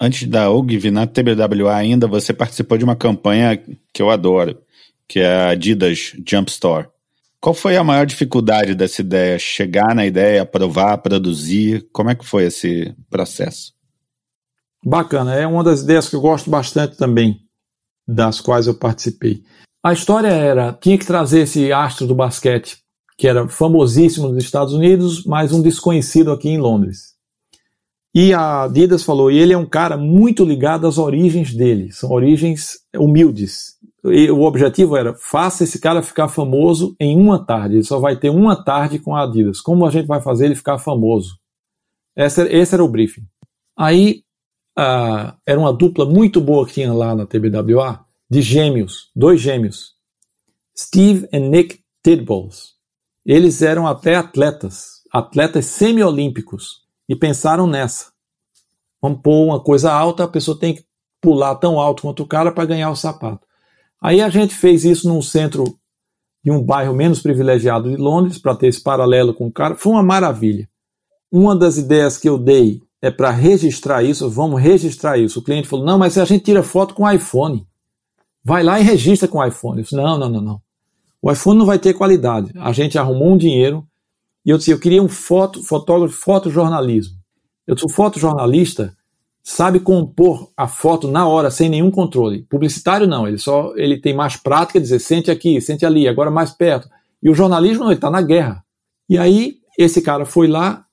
Antes 0.00 0.28
da 0.28 0.50
OGV, 0.50 0.90
na 0.90 1.06
TBWA 1.06 1.74
ainda, 1.74 2.06
você 2.06 2.32
participou 2.32 2.78
de 2.78 2.84
uma 2.84 2.94
campanha 2.94 3.60
que 3.92 4.02
eu 4.02 4.10
adoro, 4.10 4.58
que 5.08 5.18
é 5.18 5.26
a 5.26 5.48
Adidas 5.50 6.12
Jump 6.26 6.50
Store. 6.50 6.86
Qual 7.44 7.52
foi 7.52 7.76
a 7.76 7.84
maior 7.84 8.06
dificuldade 8.06 8.74
dessa 8.74 9.02
ideia? 9.02 9.38
Chegar 9.38 9.94
na 9.94 10.06
ideia, 10.06 10.40
aprovar, 10.40 10.96
produzir? 10.96 11.86
Como 11.92 12.08
é 12.08 12.14
que 12.14 12.24
foi 12.24 12.44
esse 12.44 12.96
processo? 13.10 13.74
Bacana, 14.82 15.34
é 15.34 15.46
uma 15.46 15.62
das 15.62 15.82
ideias 15.82 16.08
que 16.08 16.16
eu 16.16 16.22
gosto 16.22 16.48
bastante 16.48 16.96
também, 16.96 17.40
das 18.08 18.40
quais 18.40 18.66
eu 18.66 18.74
participei. 18.74 19.42
A 19.84 19.92
história 19.92 20.28
era, 20.28 20.72
tinha 20.72 20.96
que 20.96 21.04
trazer 21.04 21.40
esse 21.40 21.70
astro 21.70 22.06
do 22.06 22.14
basquete, 22.14 22.78
que 23.18 23.28
era 23.28 23.46
famosíssimo 23.46 24.30
nos 24.30 24.42
Estados 24.42 24.72
Unidos, 24.72 25.22
mas 25.26 25.52
um 25.52 25.60
desconhecido 25.60 26.32
aqui 26.32 26.48
em 26.48 26.58
Londres. 26.58 27.12
E 28.14 28.32
a 28.32 28.62
Adidas 28.62 29.02
falou, 29.02 29.30
e 29.30 29.38
ele 29.38 29.52
é 29.52 29.58
um 29.58 29.68
cara 29.68 29.98
muito 29.98 30.46
ligado 30.46 30.86
às 30.86 30.96
origens 30.96 31.54
dele, 31.54 31.92
são 31.92 32.10
origens 32.10 32.78
humildes. 32.96 33.74
E 34.06 34.30
o 34.30 34.42
objetivo 34.42 34.96
era, 34.96 35.14
faça 35.14 35.64
esse 35.64 35.80
cara 35.80 36.02
ficar 36.02 36.28
famoso 36.28 36.94
em 37.00 37.18
uma 37.18 37.44
tarde, 37.44 37.76
ele 37.76 37.84
só 37.84 37.98
vai 37.98 38.16
ter 38.16 38.28
uma 38.28 38.62
tarde 38.62 38.98
com 38.98 39.16
a 39.16 39.22
Adidas. 39.22 39.60
Como 39.60 39.86
a 39.86 39.90
gente 39.90 40.06
vai 40.06 40.20
fazer 40.20 40.46
ele 40.46 40.54
ficar 40.54 40.78
famoso? 40.78 41.38
Esse, 42.14 42.42
esse 42.48 42.74
era 42.74 42.84
o 42.84 42.88
briefing. 42.88 43.26
Aí, 43.76 44.22
uh, 44.78 45.34
era 45.46 45.58
uma 45.58 45.72
dupla 45.72 46.04
muito 46.04 46.40
boa 46.40 46.66
que 46.66 46.74
tinha 46.74 46.92
lá 46.92 47.14
na 47.14 47.26
TBWA, 47.26 48.04
de 48.28 48.42
gêmeos, 48.42 49.10
dois 49.16 49.40
gêmeos, 49.40 49.94
Steve 50.76 51.26
e 51.32 51.38
Nick 51.38 51.80
Tidballs. 52.02 52.74
Eles 53.24 53.62
eram 53.62 53.86
até 53.86 54.16
atletas, 54.16 55.00
atletas 55.10 55.64
semiolímpicos 55.66 56.82
e 57.08 57.16
pensaram 57.16 57.66
nessa. 57.66 58.12
Vamos 59.00 59.20
pôr 59.22 59.46
uma 59.46 59.60
coisa 59.60 59.92
alta, 59.92 60.24
a 60.24 60.28
pessoa 60.28 60.58
tem 60.58 60.74
que 60.74 60.84
pular 61.20 61.54
tão 61.56 61.80
alto 61.80 62.02
quanto 62.02 62.22
o 62.22 62.26
cara 62.26 62.52
para 62.52 62.66
ganhar 62.66 62.90
o 62.90 62.96
sapato. 62.96 63.46
Aí 64.04 64.20
a 64.20 64.28
gente 64.28 64.54
fez 64.54 64.84
isso 64.84 65.08
num 65.08 65.22
centro 65.22 65.78
de 66.44 66.50
um 66.50 66.62
bairro 66.62 66.94
menos 66.94 67.22
privilegiado 67.22 67.88
de 67.88 67.96
Londres, 67.96 68.36
para 68.36 68.54
ter 68.54 68.66
esse 68.66 68.82
paralelo 68.82 69.32
com 69.32 69.46
o 69.46 69.50
cara. 69.50 69.76
Foi 69.76 69.94
uma 69.94 70.02
maravilha. 70.02 70.68
Uma 71.32 71.56
das 71.56 71.78
ideias 71.78 72.18
que 72.18 72.28
eu 72.28 72.36
dei 72.36 72.82
é 73.00 73.10
para 73.10 73.30
registrar 73.30 74.02
isso, 74.02 74.28
vamos 74.28 74.60
registrar 74.60 75.16
isso. 75.16 75.38
O 75.38 75.42
cliente 75.42 75.66
falou: 75.66 75.86
não, 75.86 75.96
mas 75.96 76.18
a 76.18 76.24
gente 76.26 76.44
tira 76.44 76.62
foto 76.62 76.92
com 76.92 77.10
iPhone. 77.10 77.66
Vai 78.44 78.62
lá 78.62 78.78
e 78.78 78.82
registra 78.82 79.26
com 79.26 79.42
iPhone. 79.42 79.78
Eu 79.78 79.84
disse, 79.84 79.96
não, 79.96 80.18
não, 80.18 80.28
não, 80.28 80.40
não. 80.42 80.62
O 81.22 81.32
iPhone 81.32 81.58
não 81.58 81.64
vai 81.64 81.78
ter 81.78 81.94
qualidade. 81.94 82.52
A 82.56 82.72
gente 82.72 82.98
arrumou 82.98 83.32
um 83.32 83.38
dinheiro 83.38 83.86
e 84.44 84.50
eu 84.50 84.58
disse, 84.58 84.70
eu 84.70 84.78
queria 84.78 85.02
um 85.02 85.08
foto, 85.08 85.62
fotógrafo, 85.62 86.14
fotojornalismo. 86.14 87.16
Eu 87.66 87.74
o 87.82 87.88
fotojornalista 87.88 88.94
sabe 89.46 89.78
compor 89.78 90.50
a 90.56 90.66
foto 90.66 91.06
na 91.06 91.28
hora, 91.28 91.50
sem 91.50 91.68
nenhum 91.68 91.90
controle. 91.90 92.44
Publicitário 92.44 93.06
não, 93.06 93.28
ele 93.28 93.36
só 93.36 93.74
ele 93.76 94.00
tem 94.00 94.14
mais 94.14 94.38
prática, 94.38 94.80
dizer, 94.80 94.98
sente 94.98 95.30
aqui, 95.30 95.60
sente 95.60 95.84
ali, 95.84 96.08
agora 96.08 96.30
mais 96.30 96.50
perto. 96.50 96.88
E 97.22 97.28
o 97.28 97.34
jornalismo, 97.34 97.84
não, 97.84 97.90
ele 97.90 97.98
está 97.98 98.10
na 98.10 98.22
guerra. 98.22 98.64
E 99.06 99.18
aí, 99.18 99.58
esse 99.78 100.00
cara 100.00 100.24
foi 100.24 100.48
lá 100.48 100.86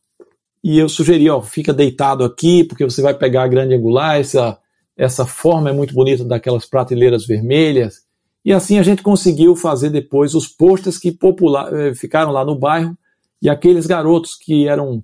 e 0.62 0.78
eu 0.78 0.89
sugeri, 0.89 1.30
ó, 1.30 1.41
fica 1.41 1.74
deitado 1.74 2.26
aqui, 2.26 2.66
porque 2.66 2.84
você 2.84 3.02
vai 3.02 3.14
pegar 3.14 3.43
a 3.43 3.47
grande 3.47 3.74
angular, 3.74 4.20
essa, 4.20 4.60
essa 4.97 5.26
forma 5.26 5.70
é 5.70 5.74
muito 5.74 5.93
bonita 5.93 6.26
daquelas 6.26 6.66
prateleiras 6.66 7.26
vermelhas. 7.26 8.02
E 8.43 8.52
assim 8.52 8.78
a 8.78 8.84
gente 8.84 9.02
conseguiu 9.02 9.56
fazer 9.56 9.89
depois 9.89 10.36
os 10.36 10.47
posters 10.47 10.97
que 10.97 11.12
popular, 11.12 11.74
eh, 11.74 11.95
ficaram 11.95 12.32
lá 12.32 12.43
no 12.43 12.56
bairro 12.56 12.97
e 13.41 13.49
aqueles 13.49 13.86
garotos 13.86 14.36
que 14.36 14.68
eram 14.68 15.04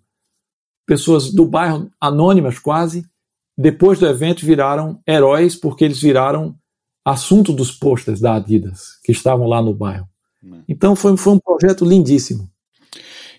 pessoas 0.85 1.31
do 1.31 1.45
bairro, 1.45 1.89
anônimas 1.99 2.59
quase, 2.59 3.05
depois 3.57 3.99
do 3.99 4.07
evento 4.07 4.45
viraram 4.45 5.01
heróis 5.07 5.55
porque 5.55 5.83
eles 5.83 5.99
viraram 5.99 6.55
assunto 7.03 7.51
dos 7.51 7.71
posters 7.71 8.19
da 8.19 8.35
Adidas 8.35 8.99
que 9.03 9.11
estavam 9.11 9.47
lá 9.47 9.61
no 9.61 9.73
bairro. 9.73 10.07
Né. 10.43 10.61
Então 10.67 10.95
foi, 10.95 11.15
foi 11.17 11.33
um 11.33 11.39
projeto 11.39 11.85
lindíssimo. 11.85 12.49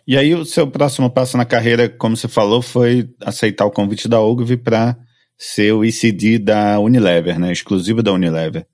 E 0.06 0.16
aí 0.16 0.34
o 0.34 0.44
seu 0.44 0.66
próximo 0.66 1.10
passo 1.10 1.36
na 1.36 1.44
carreira, 1.44 1.88
como 1.88 2.16
você 2.16 2.26
falou, 2.26 2.62
foi 2.62 3.10
aceitar 3.20 3.66
o 3.66 3.70
convite 3.70 4.08
da 4.08 4.20
Ogilvy 4.20 4.56
para 4.56 4.96
ser 5.36 5.72
o 5.72 5.84
ECD 5.84 6.38
da 6.38 6.80
Unilever, 6.80 7.38
né, 7.38 7.52
exclusivo 7.52 8.02
da 8.02 8.12
Unilever. 8.12 8.66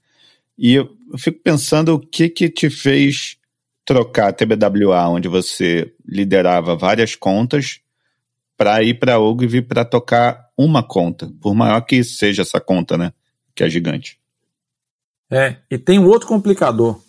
E 0.56 0.74
eu 0.74 0.88
fico 1.18 1.40
pensando 1.42 1.94
o 1.94 1.98
que 1.98 2.28
que 2.28 2.48
te 2.48 2.70
fez 2.70 3.36
trocar 3.84 4.28
a 4.28 4.32
TBWA, 4.32 5.08
onde 5.08 5.28
você 5.28 5.92
liderava 6.06 6.76
várias 6.76 7.14
contas, 7.16 7.80
para 8.56 8.82
ir 8.82 8.98
para 8.98 9.18
Ogilvy 9.18 9.62
para 9.62 9.84
tocar 9.84 10.48
uma 10.56 10.82
conta, 10.82 11.32
por 11.40 11.54
maior 11.54 11.80
que 11.80 12.02
seja 12.04 12.42
essa 12.42 12.60
conta, 12.60 12.96
né? 12.96 13.12
Que 13.54 13.64
é 13.64 13.68
gigante. 13.68 14.18
É, 15.30 15.56
e 15.70 15.78
tem 15.78 15.98
um 15.98 16.06
outro 16.06 16.28
complicador. 16.28 17.00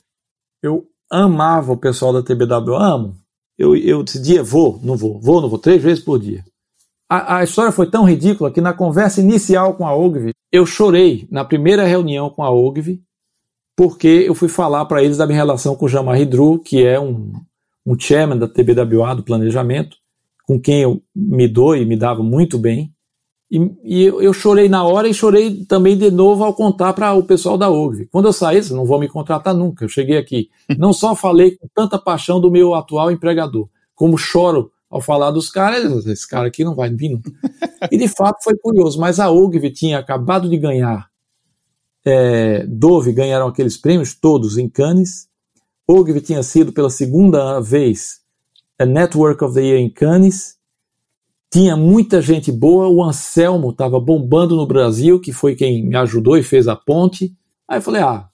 Eu 0.62 0.88
amava 1.10 1.74
o 1.74 1.78
pessoal 1.78 2.12
da 2.12 2.24
TBWA, 2.24 2.84
amo. 2.84 3.18
Eu, 3.58 3.76
eu 3.76 4.04
decidia, 4.04 4.44
vou, 4.44 4.80
não 4.84 4.98
vou, 4.98 5.20
vou, 5.20 5.42
não 5.42 5.50
vou, 5.50 5.60
três 5.60 5.82
vezes 5.82 6.04
por 6.04 6.20
dia. 6.20 6.44
A, 7.10 7.38
a 7.38 7.44
história 7.44 7.72
foi 7.72 7.90
tão 7.90 8.04
ridícula 8.04 8.52
que 8.52 8.60
na 8.60 8.74
conversa 8.74 9.22
inicial 9.22 9.76
com 9.76 9.88
a 9.88 9.96
Ogilvy, 9.96 10.32
eu 10.52 10.66
chorei 10.66 11.28
na 11.30 11.46
primeira 11.46 11.86
reunião 11.86 12.30
com 12.30 12.44
a 12.44 12.50
Ogilvy, 12.50 13.02
porque 13.78 14.08
eu 14.08 14.34
fui 14.34 14.50
falar 14.50 14.86
para 14.86 15.04
eles 15.04 15.18
da 15.18 15.28
minha 15.28 15.38
relação 15.38 15.76
com 15.76 15.86
o 15.86 15.90
Jean-Marie 15.90 16.26
Dru, 16.26 16.60
que 16.60 16.84
é 16.84 17.00
um, 17.00 17.34
um 17.86 17.98
chairman 17.98 18.40
da 18.40 18.48
TBWA, 18.48 19.16
do 19.16 19.24
planejamento, 19.24 19.98
com 20.48 20.60
quem 20.60 20.82
eu 20.82 21.02
me 21.16 21.48
dou 21.48 21.76
e 21.76 21.86
me 21.86 21.96
dava 21.96 22.24
muito 22.24 22.58
bem. 22.58 22.94
E, 23.50 23.60
e 23.84 24.04
eu, 24.04 24.22
eu, 24.22 24.34
chorei 24.34 24.68
na 24.68 24.84
hora 24.84 25.08
e 25.08 25.14
chorei 25.14 25.64
também 25.66 25.98
de 25.98 26.10
novo 26.10 26.44
ao 26.44 26.54
contar 26.54 26.94
para 26.94 27.14
o 27.14 27.24
pessoal 27.24 27.58
da 27.58 27.70
OGV. 27.70 28.08
Quando 28.12 28.26
eu 28.26 28.34
saí, 28.34 28.62
não 28.72 28.86
vou 28.86 29.00
me 29.00 29.08
contratar 29.08 29.54
nunca. 29.54 29.86
Eu 29.86 29.90
cheguei 29.90 30.18
aqui. 30.18 30.50
Não 30.78 30.92
só 30.92 31.16
falei 31.16 31.56
com 31.56 31.68
tanta 31.74 32.00
paixão 32.00 32.40
do 32.42 32.50
meu 32.50 32.74
atual 32.74 33.12
empregador, 33.12 33.70
como 33.94 34.18
choro 34.18 34.72
ao 34.90 35.02
falar 35.02 35.32
dos 35.32 35.50
caras, 35.50 36.06
esse 36.06 36.28
cara 36.28 36.48
aqui 36.48 36.64
não 36.64 36.74
vai 36.76 36.90
vir 36.90 37.10
nunca. 37.10 37.32
E 37.92 37.98
de 37.98 38.08
fato 38.08 38.44
foi 38.44 38.56
curioso, 38.58 39.00
mas 39.00 39.20
a 39.20 39.30
OGV 39.30 39.70
tinha 39.72 40.00
acabado 40.00 40.50
de 40.50 40.58
ganhar 40.58 41.08
é, 42.06 42.66
Dove 42.68 43.12
ganharam 43.12 43.48
aqueles 43.48 43.76
prêmios 43.76 44.14
todos 44.14 44.58
em 44.58 44.70
Cannes. 44.70 45.28
Ogilvy 45.88 46.22
tinha 46.22 46.44
sido 46.44 46.72
pela 46.72 46.90
segunda 46.90 47.60
vez 47.60 48.20
a 48.80 48.86
Network 48.86 49.44
of 49.44 49.54
the 49.54 49.62
Year 49.62 49.80
em 49.80 49.90
Cannes. 49.90 50.56
tinha 51.52 51.78
muita 51.78 52.22
gente 52.22 52.52
boa, 52.52 52.90
o 52.90 53.02
Anselmo 53.02 53.70
estava 53.70 54.00
bombando 54.00 54.56
no 54.56 54.66
Brasil, 54.66 55.20
que 55.22 55.32
foi 55.32 55.56
quem 55.56 55.86
me 55.86 55.96
ajudou 55.96 56.38
e 56.38 56.44
fez 56.44 56.68
a 56.68 56.76
ponte. 56.76 57.34
Aí 57.68 57.78
eu 57.78 57.82
falei, 57.82 58.02
ah, 58.02 58.28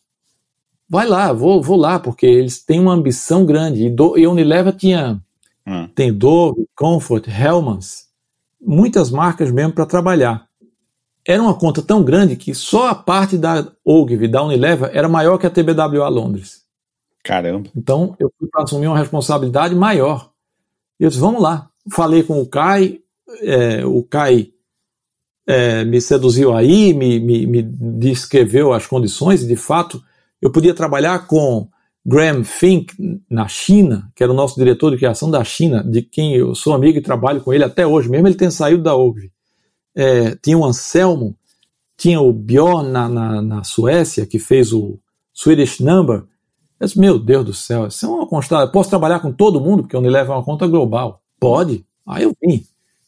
vai 0.90 1.08
lá, 1.08 1.32
vou, 1.32 1.62
vou 1.62 1.78
lá, 1.78 2.00
porque 2.00 2.26
eles 2.26 2.64
têm 2.64 2.80
uma 2.80 2.94
ambição 2.94 3.46
grande. 3.46 3.86
E, 3.86 3.90
do, 3.90 4.18
e 4.18 4.26
a 4.26 4.30
Unilever 4.30 4.76
tinha, 4.76 5.22
hum. 5.68 5.88
tem 5.94 6.12
Dove, 6.12 6.66
Comfort, 6.76 7.28
Hellmann's, 7.28 8.08
muitas 8.60 9.12
marcas 9.12 9.52
mesmo 9.52 9.74
para 9.74 9.86
trabalhar. 9.86 10.48
Era 11.24 11.44
uma 11.44 11.54
conta 11.54 11.84
tão 11.84 12.04
grande 12.04 12.36
que 12.36 12.56
só 12.56 12.88
a 12.88 12.96
parte 12.96 13.38
da 13.38 13.72
Ogilvy, 13.86 14.28
da 14.28 14.44
Unilever, 14.44 14.90
era 14.92 15.08
maior 15.08 15.38
que 15.38 15.46
a 15.46 15.50
TBWA 15.52 16.10
Londres. 16.10 16.62
Caramba. 17.24 17.70
Então 17.76 18.16
eu 18.20 18.32
fui 18.38 18.50
para 18.50 18.64
assumir 18.64 18.88
uma 18.88 18.98
responsabilidade 18.98 19.76
maior. 19.76 20.31
Eu 21.02 21.10
disse, 21.10 21.20
vamos 21.20 21.42
lá. 21.42 21.68
Falei 21.92 22.22
com 22.22 22.40
o 22.40 22.46
Kai, 22.46 23.00
é, 23.42 23.84
o 23.84 24.04
Kai 24.04 24.52
é, 25.48 25.84
me 25.84 26.00
seduziu 26.00 26.54
aí, 26.56 26.94
me, 26.94 27.20
me, 27.20 27.48
me 27.48 27.64
descreveu 27.64 28.72
as 28.72 28.86
condições, 28.86 29.42
e 29.42 29.48
de 29.48 29.56
fato 29.56 30.00
eu 30.40 30.52
podia 30.52 30.76
trabalhar 30.76 31.26
com 31.26 31.68
Graham 32.06 32.44
Fink 32.44 32.94
na 33.28 33.48
China, 33.48 34.12
que 34.16 34.22
era 34.22 34.32
o 34.32 34.36
nosso 34.36 34.60
diretor 34.60 34.92
de 34.92 34.98
criação 34.98 35.32
da 35.32 35.44
China, 35.44 35.84
de 35.84 36.04
quem 36.04 36.36
eu 36.36 36.54
sou 36.54 36.72
amigo 36.72 37.00
e 37.00 37.02
trabalho 37.02 37.42
com 37.42 37.52
ele 37.52 37.64
até 37.64 37.86
hoje, 37.86 38.08
mesmo 38.08 38.28
ele 38.28 38.36
tendo 38.36 38.52
saído 38.52 38.84
da 38.84 38.96
Ogilvy. 38.96 39.32
É, 39.96 40.36
tinha 40.36 40.58
o 40.58 40.64
Anselmo, 40.64 41.36
tinha 41.98 42.22
o 42.22 42.32
Bjorn 42.32 42.92
na, 42.92 43.10
na, 43.10 43.42
na, 43.42 43.64
Suécia, 43.64 44.28
que 44.28 44.38
fez 44.38 44.72
o 44.72 45.00
Swedish 45.34 45.80
Number. 45.80 46.24
Eu 46.82 46.88
disse, 46.88 47.00
meu 47.00 47.20
Deus 47.20 47.46
do 47.46 47.54
céu, 47.54 47.86
isso 47.86 48.08
é 48.08 48.10
uma 48.10 48.26
constante. 48.26 48.72
Posso 48.72 48.90
trabalhar 48.90 49.20
com 49.20 49.32
todo 49.32 49.62
mundo, 49.62 49.84
porque 49.84 49.96
a 49.96 50.00
Unilever 50.00 50.32
é 50.32 50.34
uma 50.34 50.44
conta 50.44 50.66
global. 50.66 51.22
Pode. 51.40 51.86
Aí 52.08 52.24
eu 52.24 52.36
vim. 52.42 52.66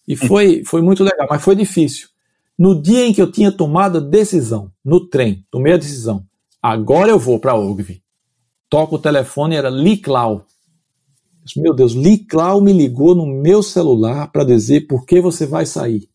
E 0.07 0.15
foi, 0.15 0.63
foi 0.63 0.83
muito 0.83 1.03
legal, 1.03 1.25
mas 1.27 1.41
foi 1.41 1.55
difícil. 1.55 2.07
No 2.55 2.79
dia 2.79 3.03
em 3.03 3.11
que 3.11 3.19
eu 3.19 3.31
tinha 3.31 3.51
tomado 3.51 3.97
a 3.97 3.99
decisão, 3.99 4.71
no 4.85 4.99
trem, 5.09 5.43
tomei 5.49 5.73
a 5.73 5.77
decisão, 5.77 6.23
agora 6.61 7.09
eu 7.09 7.17
vou 7.17 7.39
para 7.39 7.53
a 7.53 7.55
Ogilvy. 7.55 8.03
Toco 8.69 8.97
o 8.97 8.99
telefone, 8.99 9.55
era 9.55 9.69
Lee 9.69 9.97
Clau. 9.97 10.45
Meu 11.57 11.73
Deus, 11.73 11.95
Lee 11.95 12.19
Clau 12.19 12.61
me 12.61 12.71
ligou 12.71 13.15
no 13.15 13.25
meu 13.25 13.63
celular 13.63 14.31
para 14.31 14.43
dizer 14.43 14.81
por 14.81 15.03
que 15.03 15.19
você 15.19 15.47
vai 15.47 15.65
sair. 15.65 16.07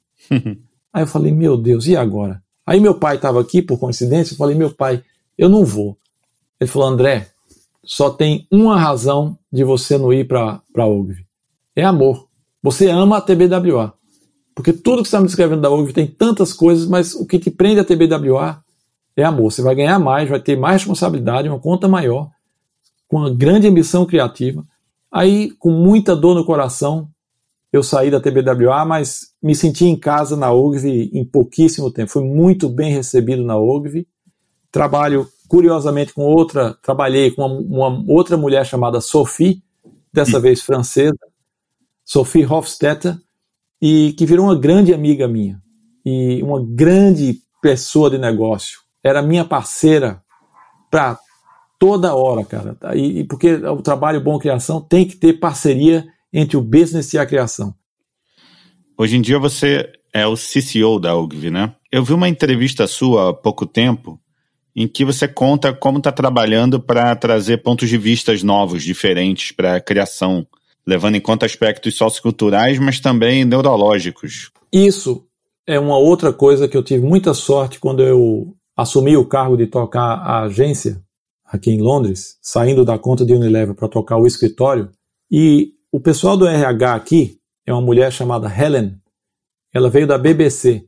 Aí 0.93 1.03
eu 1.03 1.09
falei, 1.09 1.33
meu 1.33 1.57
Deus, 1.57 1.89
e 1.89 1.97
agora? 1.97 2.41
Aí 2.65 2.79
meu 2.79 2.95
pai 2.95 3.17
estava 3.17 3.41
aqui, 3.41 3.61
por 3.61 3.81
coincidência, 3.81 4.35
eu 4.35 4.39
falei, 4.39 4.55
meu 4.55 4.71
pai, 4.71 5.03
eu 5.37 5.49
não 5.49 5.65
vou. 5.65 5.99
Ele 6.61 6.71
falou, 6.71 6.89
André, 6.89 7.29
só 7.89 8.11
tem 8.11 8.47
uma 8.51 8.79
razão 8.79 9.39
de 9.51 9.65
você 9.65 9.97
não 9.97 10.13
ir 10.13 10.29
para 10.29 10.61
a 10.77 10.87
Ogilvy. 10.87 11.25
É 11.75 11.83
amor. 11.83 12.29
Você 12.63 12.91
ama 12.91 13.17
a 13.17 13.21
TBWA. 13.23 13.95
Porque 14.55 14.75
tudo 14.75 15.03
que 15.03 15.09
você 15.09 15.17
está 15.17 15.21
me 15.21 15.27
descrevendo 15.27 15.63
da 15.63 15.71
OGV 15.71 15.95
tem 15.95 16.07
tantas 16.07 16.53
coisas, 16.53 16.87
mas 16.87 17.15
o 17.15 17.25
que 17.25 17.39
te 17.39 17.51
prende 17.51 17.81
a 17.81 17.85
TBWA 17.85 18.63
é 19.17 19.25
amor. 19.25 19.51
Você 19.51 19.63
vai 19.63 19.75
ganhar 19.75 19.99
mais, 19.99 20.29
vai 20.29 20.39
ter 20.39 20.55
mais 20.55 20.83
responsabilidade, 20.83 21.49
uma 21.49 21.59
conta 21.59 21.89
maior, 21.89 22.29
com 23.09 23.19
uma 23.19 23.31
grande 23.31 23.67
ambição 23.67 24.05
criativa. 24.05 24.67
Aí, 25.11 25.53
com 25.53 25.71
muita 25.71 26.15
dor 26.15 26.35
no 26.35 26.45
coração, 26.45 27.09
eu 27.73 27.83
saí 27.83 28.11
da 28.11 28.21
TBWA, 28.21 28.85
mas 28.85 29.29
me 29.43 29.55
senti 29.55 29.87
em 29.87 29.97
casa 29.97 30.37
na 30.37 30.53
OGV 30.53 31.11
em 31.15 31.25
pouquíssimo 31.25 31.91
tempo. 31.91 32.11
Fui 32.11 32.25
muito 32.25 32.69
bem 32.69 32.93
recebido 32.93 33.43
na 33.43 33.57
OGV. 33.57 34.07
Trabalho, 34.71 35.27
curiosamente, 35.49 36.13
com 36.13 36.23
outra, 36.23 36.75
trabalhei 36.83 37.31
com 37.31 37.43
uma, 37.43 37.89
uma 37.89 38.05
outra 38.07 38.37
mulher 38.37 38.65
chamada 38.67 39.01
Sophie, 39.01 39.63
dessa 40.13 40.39
vez 40.39 40.63
francesa, 40.63 41.19
Sophie 42.05 42.47
Hofstetter, 42.47 43.17
e 43.81 44.13
que 44.13 44.27
virou 44.27 44.47
uma 44.47 44.59
grande 44.59 44.93
amiga 44.93 45.27
minha 45.27 45.61
e 46.05 46.43
uma 46.43 46.65
grande 46.65 47.41
pessoa 47.63 48.11
de 48.11 48.19
negócio. 48.19 48.81
Era 49.03 49.23
minha 49.23 49.45
parceira 49.45 50.23
para 50.91 51.19
toda 51.79 52.15
hora, 52.15 52.45
cara. 52.45 52.77
E, 52.95 53.21
e, 53.21 53.25
porque 53.25 53.55
o 53.55 53.83
trabalho 53.83 54.21
bom 54.21 54.39
criação 54.39 54.81
tem 54.81 55.07
que 55.07 55.17
ter 55.17 55.35
parceria 55.35 56.07
entre 56.33 56.57
o 56.57 56.63
business 56.63 57.13
e 57.13 57.19
a 57.19 57.27
criação. 57.27 57.75
Hoje 58.97 59.17
em 59.17 59.21
dia 59.21 59.39
você 59.39 59.91
é 60.13 60.27
o 60.27 60.35
CCO 60.35 60.99
da 60.99 61.15
Ogilvy, 61.15 61.51
né? 61.51 61.75
Eu 61.91 62.03
vi 62.03 62.13
uma 62.13 62.29
entrevista 62.29 62.87
sua 62.87 63.31
há 63.31 63.35
pouco 63.35 63.65
tempo 63.65 64.21
em 64.81 64.87
que 64.87 65.05
você 65.05 65.27
conta 65.27 65.73
como 65.73 65.99
está 65.99 66.13
trabalhando 66.13 66.79
para 66.79 67.17
trazer 67.17 67.65
pontos 67.65 67.89
de 67.89 67.99
vistas 67.99 68.45
novos, 68.45 68.85
diferentes 68.85 69.51
para 69.51 69.75
a 69.75 69.81
criação 69.81 70.47
levando 70.87 71.17
em 71.17 71.21
conta 71.21 71.45
aspectos 71.45 71.97
socioculturais, 71.97 72.79
mas 72.79 73.01
também 73.01 73.45
neurológicos. 73.45 74.53
Isso 74.73 75.27
é 75.67 75.81
uma 75.81 75.99
outra 75.99 76.33
coisa 76.33 76.69
que 76.69 76.77
eu 76.77 76.83
tive 76.85 77.05
muita 77.05 77.35
sorte 77.35 77.81
quando 77.81 78.05
eu 78.05 78.55
assumi 78.77 79.17
o 79.17 79.27
cargo 79.27 79.57
de 79.57 79.67
tocar 79.67 80.15
a 80.15 80.45
agência 80.45 81.03
aqui 81.45 81.73
em 81.73 81.83
Londres, 81.83 82.39
saindo 82.41 82.85
da 82.85 82.97
conta 82.97 83.27
de 83.27 83.35
Unilever 83.35 83.75
para 83.75 83.89
tocar 83.89 84.17
o 84.17 84.29
escritório. 84.29 84.91
E 85.29 85.73
o 85.91 85.99
pessoal 85.99 86.37
do 86.37 86.47
RH 86.47 86.95
aqui 86.95 87.41
é 87.67 87.73
uma 87.73 87.83
mulher 87.83 88.13
chamada 88.13 88.49
Helen. 88.49 88.95
Ela 89.75 89.91
veio 89.91 90.07
da 90.07 90.17
BBC 90.17 90.87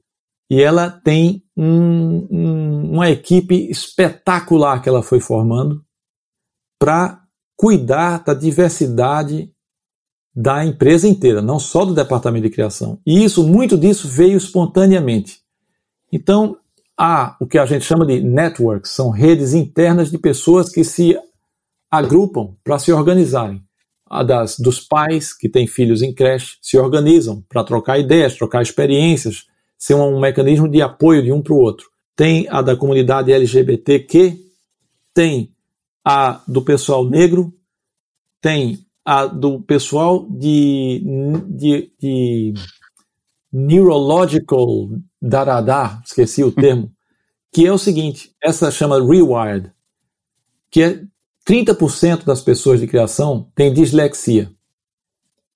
e 0.48 0.62
ela 0.62 0.90
tem 0.90 1.42
um, 1.56 2.26
um, 2.30 2.69
uma 2.82 3.10
equipe 3.10 3.70
espetacular 3.70 4.80
que 4.82 4.88
ela 4.88 5.02
foi 5.02 5.20
formando 5.20 5.84
para 6.78 7.22
cuidar 7.56 8.24
da 8.24 8.32
diversidade 8.32 9.52
da 10.34 10.64
empresa 10.64 11.08
inteira, 11.08 11.42
não 11.42 11.58
só 11.58 11.84
do 11.84 11.94
departamento 11.94 12.44
de 12.44 12.54
criação. 12.54 13.00
E 13.06 13.22
isso, 13.22 13.46
muito 13.46 13.76
disso 13.76 14.08
veio 14.08 14.36
espontaneamente. 14.36 15.40
Então, 16.12 16.56
há 16.98 17.36
o 17.40 17.46
que 17.46 17.58
a 17.58 17.66
gente 17.66 17.84
chama 17.84 18.06
de 18.06 18.20
networks, 18.20 18.92
são 18.92 19.10
redes 19.10 19.54
internas 19.54 20.10
de 20.10 20.18
pessoas 20.18 20.70
que 20.70 20.84
se 20.84 21.18
agrupam 21.90 22.54
para 22.64 22.78
se 22.78 22.92
organizarem. 22.92 23.62
A 24.08 24.22
das, 24.22 24.58
dos 24.58 24.80
pais 24.80 25.32
que 25.32 25.48
têm 25.48 25.66
filhos 25.66 26.02
em 26.02 26.12
creche 26.12 26.56
se 26.60 26.76
organizam 26.78 27.44
para 27.48 27.62
trocar 27.62 27.98
ideias, 27.98 28.36
trocar 28.36 28.62
experiências, 28.62 29.44
ser 29.78 29.94
um, 29.94 30.16
um 30.16 30.20
mecanismo 30.20 30.68
de 30.68 30.82
apoio 30.82 31.22
de 31.22 31.32
um 31.32 31.42
para 31.42 31.54
o 31.54 31.58
outro. 31.58 31.89
Tem 32.20 32.46
a 32.50 32.60
da 32.60 32.76
comunidade 32.76 33.32
LGBTQ, 33.32 34.38
tem 35.14 35.54
a 36.04 36.44
do 36.46 36.60
pessoal 36.60 37.02
negro, 37.02 37.50
tem 38.42 38.84
a 39.02 39.24
do 39.24 39.62
pessoal 39.62 40.28
de, 40.28 41.02
de, 41.48 41.90
de 41.98 42.54
Neurological 43.50 44.90
Darada, 45.18 45.98
esqueci 46.04 46.44
o 46.44 46.52
termo, 46.52 46.92
que 47.50 47.66
é 47.66 47.72
o 47.72 47.78
seguinte, 47.78 48.36
essa 48.44 48.70
chama 48.70 49.02
Rewired, 49.02 49.72
que 50.70 50.82
é 50.82 51.02
30% 51.48 52.26
das 52.26 52.42
pessoas 52.42 52.80
de 52.80 52.86
criação 52.86 53.50
têm 53.54 53.72
dislexia. 53.72 54.52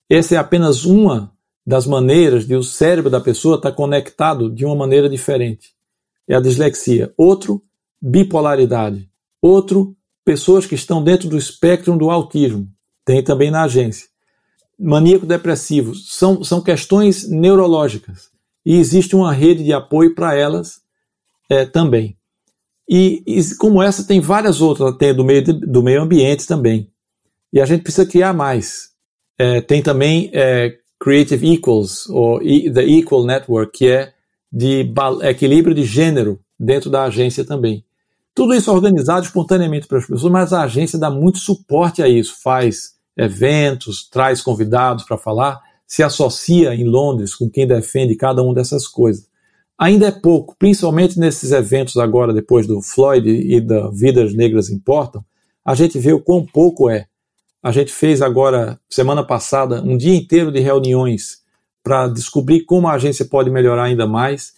Essa 0.09 0.33
é 0.33 0.37
apenas 0.39 0.83
uma 0.83 1.31
das 1.63 1.85
maneiras 1.85 2.47
de 2.47 2.55
o 2.55 2.63
cérebro 2.63 3.11
da 3.11 3.21
pessoa 3.21 3.57
estar 3.57 3.71
conectado 3.71 4.49
de 4.49 4.65
uma 4.65 4.75
maneira 4.75 5.07
diferente. 5.07 5.74
É 6.27 6.35
a 6.35 6.39
dislexia. 6.39 7.13
Outro, 7.17 7.63
bipolaridade. 8.01 9.09
Outro, 9.41 9.95
pessoas 10.23 10.65
que 10.65 10.75
estão 10.75 11.03
dentro 11.03 11.29
do 11.29 11.37
espectro 11.37 11.97
do 11.97 12.09
autismo 12.09 12.67
tem 13.05 13.23
também 13.23 13.51
na 13.51 13.63
agência. 13.63 14.07
Maníaco 14.77 15.25
depressivo 15.25 15.95
são, 15.95 16.43
são 16.43 16.61
questões 16.61 17.29
neurológicas 17.29 18.29
e 18.65 18.75
existe 18.75 19.15
uma 19.15 19.31
rede 19.31 19.63
de 19.63 19.71
apoio 19.71 20.15
para 20.15 20.35
elas 20.35 20.81
é, 21.49 21.65
também. 21.65 22.17
E, 22.89 23.23
e, 23.25 23.55
como 23.55 23.81
essa, 23.81 24.05
tem 24.05 24.19
várias 24.19 24.61
outras, 24.61 24.97
tem 24.97 25.13
do 25.13 25.23
meio, 25.23 25.43
do 25.43 25.83
meio 25.83 26.01
ambiente 26.01 26.47
também. 26.47 26.91
E 27.53 27.61
a 27.61 27.65
gente 27.65 27.83
precisa 27.83 28.05
criar 28.05 28.33
mais. 28.33 28.89
É, 29.37 29.61
tem 29.61 29.81
também 29.81 30.29
é, 30.33 30.77
Creative 30.99 31.53
Equals, 31.53 32.07
ou 32.09 32.39
The 32.39 32.83
Equal 32.83 33.25
Network, 33.25 33.77
que 33.77 33.87
é 33.87 34.13
de 34.55 34.89
equilíbrio 35.23 35.75
de 35.75 35.83
gênero 35.83 36.39
dentro 36.57 36.89
da 36.89 37.03
agência 37.03 37.43
também. 37.43 37.83
Tudo 38.33 38.53
isso 38.53 38.71
organizado 38.71 39.25
espontaneamente 39.25 39.85
para 39.85 39.97
as 39.97 40.07
pessoas, 40.07 40.31
mas 40.31 40.53
a 40.53 40.61
agência 40.61 40.97
dá 40.97 41.11
muito 41.11 41.39
suporte 41.39 42.01
a 42.01 42.07
isso, 42.07 42.41
faz 42.41 42.93
eventos, 43.17 44.07
traz 44.09 44.41
convidados 44.41 45.03
para 45.03 45.17
falar, 45.17 45.61
se 45.85 46.01
associa 46.01 46.73
em 46.73 46.85
Londres 46.85 47.35
com 47.35 47.49
quem 47.49 47.67
defende 47.67 48.15
cada 48.15 48.41
uma 48.41 48.53
dessas 48.53 48.87
coisas. 48.87 49.27
Ainda 49.77 50.07
é 50.07 50.11
pouco, 50.11 50.55
principalmente 50.57 51.19
nesses 51.19 51.51
eventos 51.51 51.97
agora, 51.97 52.33
depois 52.33 52.65
do 52.65 52.81
Floyd 52.81 53.29
e 53.29 53.59
da 53.59 53.89
Vidas 53.89 54.33
Negras 54.33 54.69
Importam, 54.69 55.23
a 55.65 55.75
gente 55.75 55.99
vê 55.99 56.13
o 56.13 56.21
quão 56.21 56.45
pouco 56.45 56.89
é. 56.89 57.07
A 57.61 57.73
gente 57.73 57.91
fez 57.91 58.21
agora, 58.21 58.79
semana 58.89 59.21
passada, 59.21 59.81
um 59.81 59.97
dia 59.97 60.15
inteiro 60.15 60.49
de 60.49 60.61
reuniões 60.61 61.44
para 61.85 62.07
descobrir 62.07 62.61
como 62.61 62.87
a 62.87 62.93
agência 62.93 63.23
pode 63.23 63.51
melhorar 63.51 63.83
ainda 63.83 64.07
mais. 64.07 64.55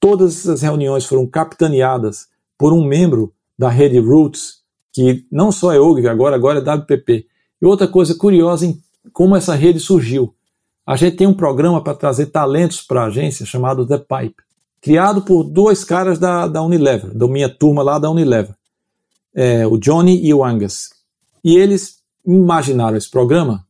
Todas 0.00 0.36
essas 0.40 0.60
reuniões 0.60 1.06
foram 1.06 1.24
capitaneadas 1.24 2.26
por 2.58 2.72
um 2.72 2.84
membro 2.84 3.32
da 3.56 3.68
rede 3.68 4.00
Roots, 4.00 4.56
que 4.92 5.24
não 5.30 5.52
só 5.52 5.72
é 5.72 5.78
OGV 5.78 6.08
agora, 6.08 6.34
agora 6.34 6.58
é 6.58 6.74
WPP, 6.74 7.26
e 7.62 7.64
outra 7.64 7.86
coisa 7.86 8.16
curiosa 8.16 8.66
em 8.66 8.82
como 9.12 9.36
essa 9.36 9.54
rede 9.54 9.78
surgiu. 9.78 10.34
a 10.84 10.96
gente 10.96 11.16
tem 11.16 11.26
um 11.28 11.34
programa 11.34 11.82
para 11.82 11.94
trazer 11.94 12.26
talentos 12.26 12.82
para 12.82 13.02
a 13.02 13.06
agência 13.06 13.46
chamado 13.46 13.86
The 13.86 13.98
Pipe, 13.98 14.42
criado 14.80 15.22
por 15.22 15.44
dois 15.44 15.84
caras 15.84 16.18
da, 16.18 16.48
da 16.48 16.60
Unilever, 16.60 17.16
da 17.16 17.28
minha 17.28 17.48
turma 17.48 17.84
lá 17.84 18.00
da 18.00 18.10
Unilever, 18.10 18.54
é, 19.32 19.64
o 19.64 19.78
Johnny 19.78 20.26
e 20.26 20.34
o 20.34 20.44
Angus. 20.44 20.90
E 21.44 21.56
eles 21.56 22.00
imaginaram 22.26 22.96
esse 22.96 23.10
programa 23.10 23.63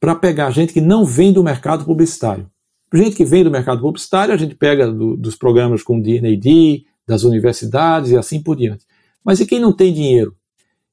para 0.00 0.14
pegar 0.14 0.50
gente 0.50 0.72
que 0.72 0.80
não 0.80 1.04
vem 1.04 1.32
do 1.32 1.42
mercado 1.42 1.84
publicitário. 1.84 2.50
Gente 2.92 3.16
que 3.16 3.24
vem 3.24 3.42
do 3.42 3.50
mercado 3.50 3.80
publicitário, 3.80 4.32
a 4.32 4.36
gente 4.36 4.54
pega 4.54 4.90
do, 4.90 5.16
dos 5.16 5.34
programas 5.34 5.82
como 5.82 6.02
DNAD, 6.02 6.84
das 7.06 7.22
universidades 7.22 8.10
e 8.10 8.16
assim 8.16 8.42
por 8.42 8.56
diante. 8.56 8.84
Mas 9.24 9.40
e 9.40 9.46
quem 9.46 9.58
não 9.58 9.72
tem 9.72 9.92
dinheiro? 9.92 10.34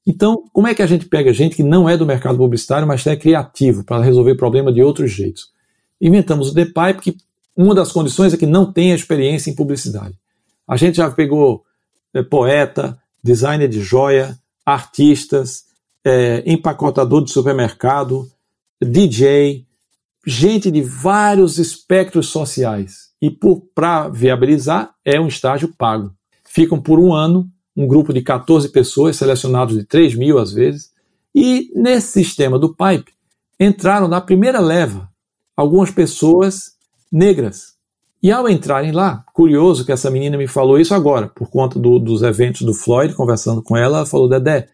Então, 0.06 0.44
como 0.52 0.66
é 0.66 0.74
que 0.74 0.82
a 0.82 0.86
gente 0.86 1.06
pega 1.06 1.32
gente 1.32 1.56
que 1.56 1.62
não 1.62 1.88
é 1.88 1.96
do 1.96 2.04
mercado 2.04 2.36
publicitário, 2.36 2.86
mas 2.86 3.06
é 3.06 3.16
criativo 3.16 3.84
para 3.84 4.02
resolver 4.02 4.34
problema 4.34 4.72
de 4.72 4.82
outros 4.82 5.10
jeitos? 5.10 5.52
Inventamos 6.00 6.50
o 6.50 6.54
The 6.54 6.66
Pipe, 6.66 7.00
que 7.00 7.16
uma 7.56 7.74
das 7.74 7.90
condições 7.90 8.34
é 8.34 8.36
que 8.36 8.46
não 8.46 8.70
tenha 8.70 8.94
experiência 8.94 9.50
em 9.50 9.54
publicidade. 9.54 10.14
A 10.68 10.76
gente 10.76 10.96
já 10.96 11.10
pegou 11.10 11.64
é, 12.12 12.22
poeta, 12.22 12.98
designer 13.22 13.68
de 13.68 13.80
joia, 13.80 14.38
artistas, 14.66 15.64
é, 16.04 16.42
empacotador 16.46 17.24
de 17.24 17.30
supermercado, 17.30 18.30
DJ, 18.84 19.66
gente 20.26 20.70
de 20.70 20.82
vários 20.82 21.58
espectros 21.58 22.28
sociais. 22.28 23.10
E 23.20 23.30
para 23.74 24.08
viabilizar, 24.08 24.94
é 25.04 25.20
um 25.20 25.28
estágio 25.28 25.72
pago. 25.76 26.12
Ficam 26.44 26.80
por 26.80 26.98
um 26.98 27.12
ano, 27.12 27.50
um 27.76 27.86
grupo 27.86 28.12
de 28.12 28.22
14 28.22 28.68
pessoas, 28.70 29.16
selecionados 29.16 29.76
de 29.76 29.84
3 29.84 30.14
mil 30.14 30.38
às 30.38 30.52
vezes, 30.52 30.92
e 31.34 31.70
nesse 31.74 32.12
sistema 32.12 32.58
do 32.58 32.74
Pipe 32.74 33.12
entraram 33.58 34.06
na 34.06 34.20
primeira 34.20 34.60
leva 34.60 35.08
algumas 35.56 35.90
pessoas 35.90 36.72
negras. 37.10 37.74
E 38.22 38.30
ao 38.30 38.48
entrarem 38.48 38.92
lá, 38.92 39.24
curioso 39.34 39.84
que 39.84 39.92
essa 39.92 40.10
menina 40.10 40.36
me 40.38 40.46
falou 40.46 40.78
isso 40.78 40.94
agora, 40.94 41.28
por 41.28 41.50
conta 41.50 41.78
do, 41.78 41.98
dos 41.98 42.22
eventos 42.22 42.62
do 42.62 42.72
Floyd, 42.72 43.14
conversando 43.14 43.62
com 43.62 43.76
ela, 43.76 43.98
ela 43.98 44.06
falou: 44.06 44.28
Dedé, 44.28 44.68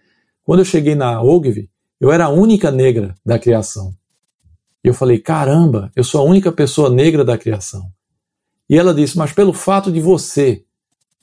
quando 0.45 0.61
eu 0.61 0.65
cheguei 0.65 0.95
na 0.95 1.21
Ogilvy, 1.21 1.69
eu 2.01 2.13
era 2.13 2.27
a 2.27 2.31
única 2.31 2.71
negra 2.71 3.15
da 3.25 3.39
criação. 3.39 3.93
E 4.85 4.89
eu 4.89 4.95
falei: 4.95 5.19
caramba, 5.19 5.91
eu 5.95 6.05
sou 6.05 6.21
a 6.21 6.25
única 6.25 6.51
pessoa 6.51 6.91
negra 6.91 7.25
da 7.25 7.39
criação. 7.39 7.91
E 8.69 8.77
ela 8.77 8.95
disse: 8.95 9.17
mas 9.19 9.33
pelo 9.33 9.53
fato 9.53 9.91
de 9.91 10.01
você 10.01 10.65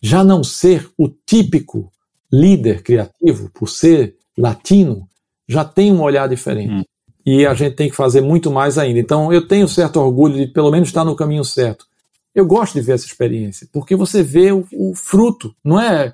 já 0.01 0.23
não 0.23 0.43
ser 0.43 0.89
o 0.97 1.07
típico 1.07 1.91
líder 2.31 2.83
criativo, 2.83 3.49
por 3.53 3.67
ser 3.67 4.15
latino, 4.37 5.07
já 5.47 5.63
tem 5.63 5.91
um 5.91 6.01
olhar 6.01 6.27
diferente. 6.27 6.73
Hum. 6.73 6.83
E 7.25 7.45
a 7.45 7.53
gente 7.53 7.75
tem 7.75 7.89
que 7.89 7.95
fazer 7.95 8.21
muito 8.21 8.51
mais 8.51 8.77
ainda. 8.77 8.99
Então 8.99 9.33
eu 9.33 9.47
tenho 9.47 9.67
certo 9.67 9.99
orgulho 9.99 10.35
de 10.35 10.47
pelo 10.47 10.71
menos 10.71 10.89
estar 10.89 11.03
no 11.03 11.15
caminho 11.15 11.43
certo. 11.43 11.85
Eu 12.33 12.45
gosto 12.45 12.75
de 12.75 12.81
ver 12.81 12.93
essa 12.93 13.05
experiência, 13.05 13.67
porque 13.73 13.95
você 13.95 14.21
vê 14.21 14.51
o, 14.51 14.65
o 14.71 14.93
fruto, 14.93 15.55
não 15.63 15.79
é 15.81 16.13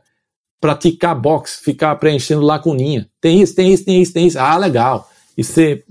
praticar 0.59 1.13
boxe, 1.19 1.61
ficar 1.61 1.93
preenchendo 1.97 2.41
lacuninha. 2.41 3.09
Tem 3.19 3.41
isso, 3.41 3.53
tem 3.53 3.73
isso, 3.73 3.83
tem 3.83 4.01
isso, 4.01 4.13
tem 4.13 4.27
isso. 4.27 4.39
Ah, 4.39 4.55
legal. 4.55 5.09
E 5.37 5.43
ser, 5.43 5.83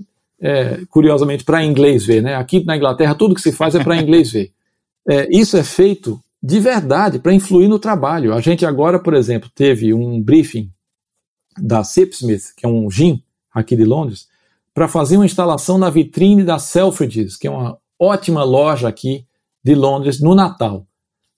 é, 0.43 0.81
curiosamente, 0.89 1.45
para 1.45 1.63
inglês 1.63 2.05
ver, 2.05 2.21
né? 2.21 2.35
Aqui 2.35 2.65
na 2.65 2.75
Inglaterra, 2.75 3.15
tudo 3.15 3.33
que 3.33 3.41
se 3.41 3.53
faz 3.53 3.73
é 3.75 3.83
para 3.83 4.01
inglês 4.01 4.31
ver. 4.31 4.51
É, 5.05 5.27
isso 5.29 5.57
é 5.57 5.63
feito 5.65 6.17
de 6.41 6.61
verdade 6.61 7.19
para 7.19 7.33
influir 7.33 7.67
no 7.67 7.77
trabalho. 7.77 8.33
A 8.33 8.39
gente 8.39 8.65
agora, 8.65 8.97
por 8.97 9.13
exemplo, 9.13 9.49
teve 9.53 9.93
um 9.93 10.21
briefing 10.21 10.71
da 11.59 11.83
Sipsmith, 11.83 12.53
que 12.55 12.65
é 12.65 12.69
um 12.69 12.89
gin 12.89 13.21
aqui 13.53 13.75
de 13.75 13.83
Londres, 13.83 14.29
para 14.73 14.87
fazer 14.87 15.17
uma 15.17 15.25
instalação 15.25 15.77
na 15.77 15.89
vitrine 15.89 16.41
da 16.41 16.57
Selfridges, 16.57 17.35
que 17.35 17.47
é 17.47 17.51
uma 17.51 17.77
ótima 17.99 18.45
loja 18.45 18.87
aqui 18.87 19.25
de 19.61 19.75
Londres, 19.75 20.21
no 20.21 20.33
Natal. 20.33 20.87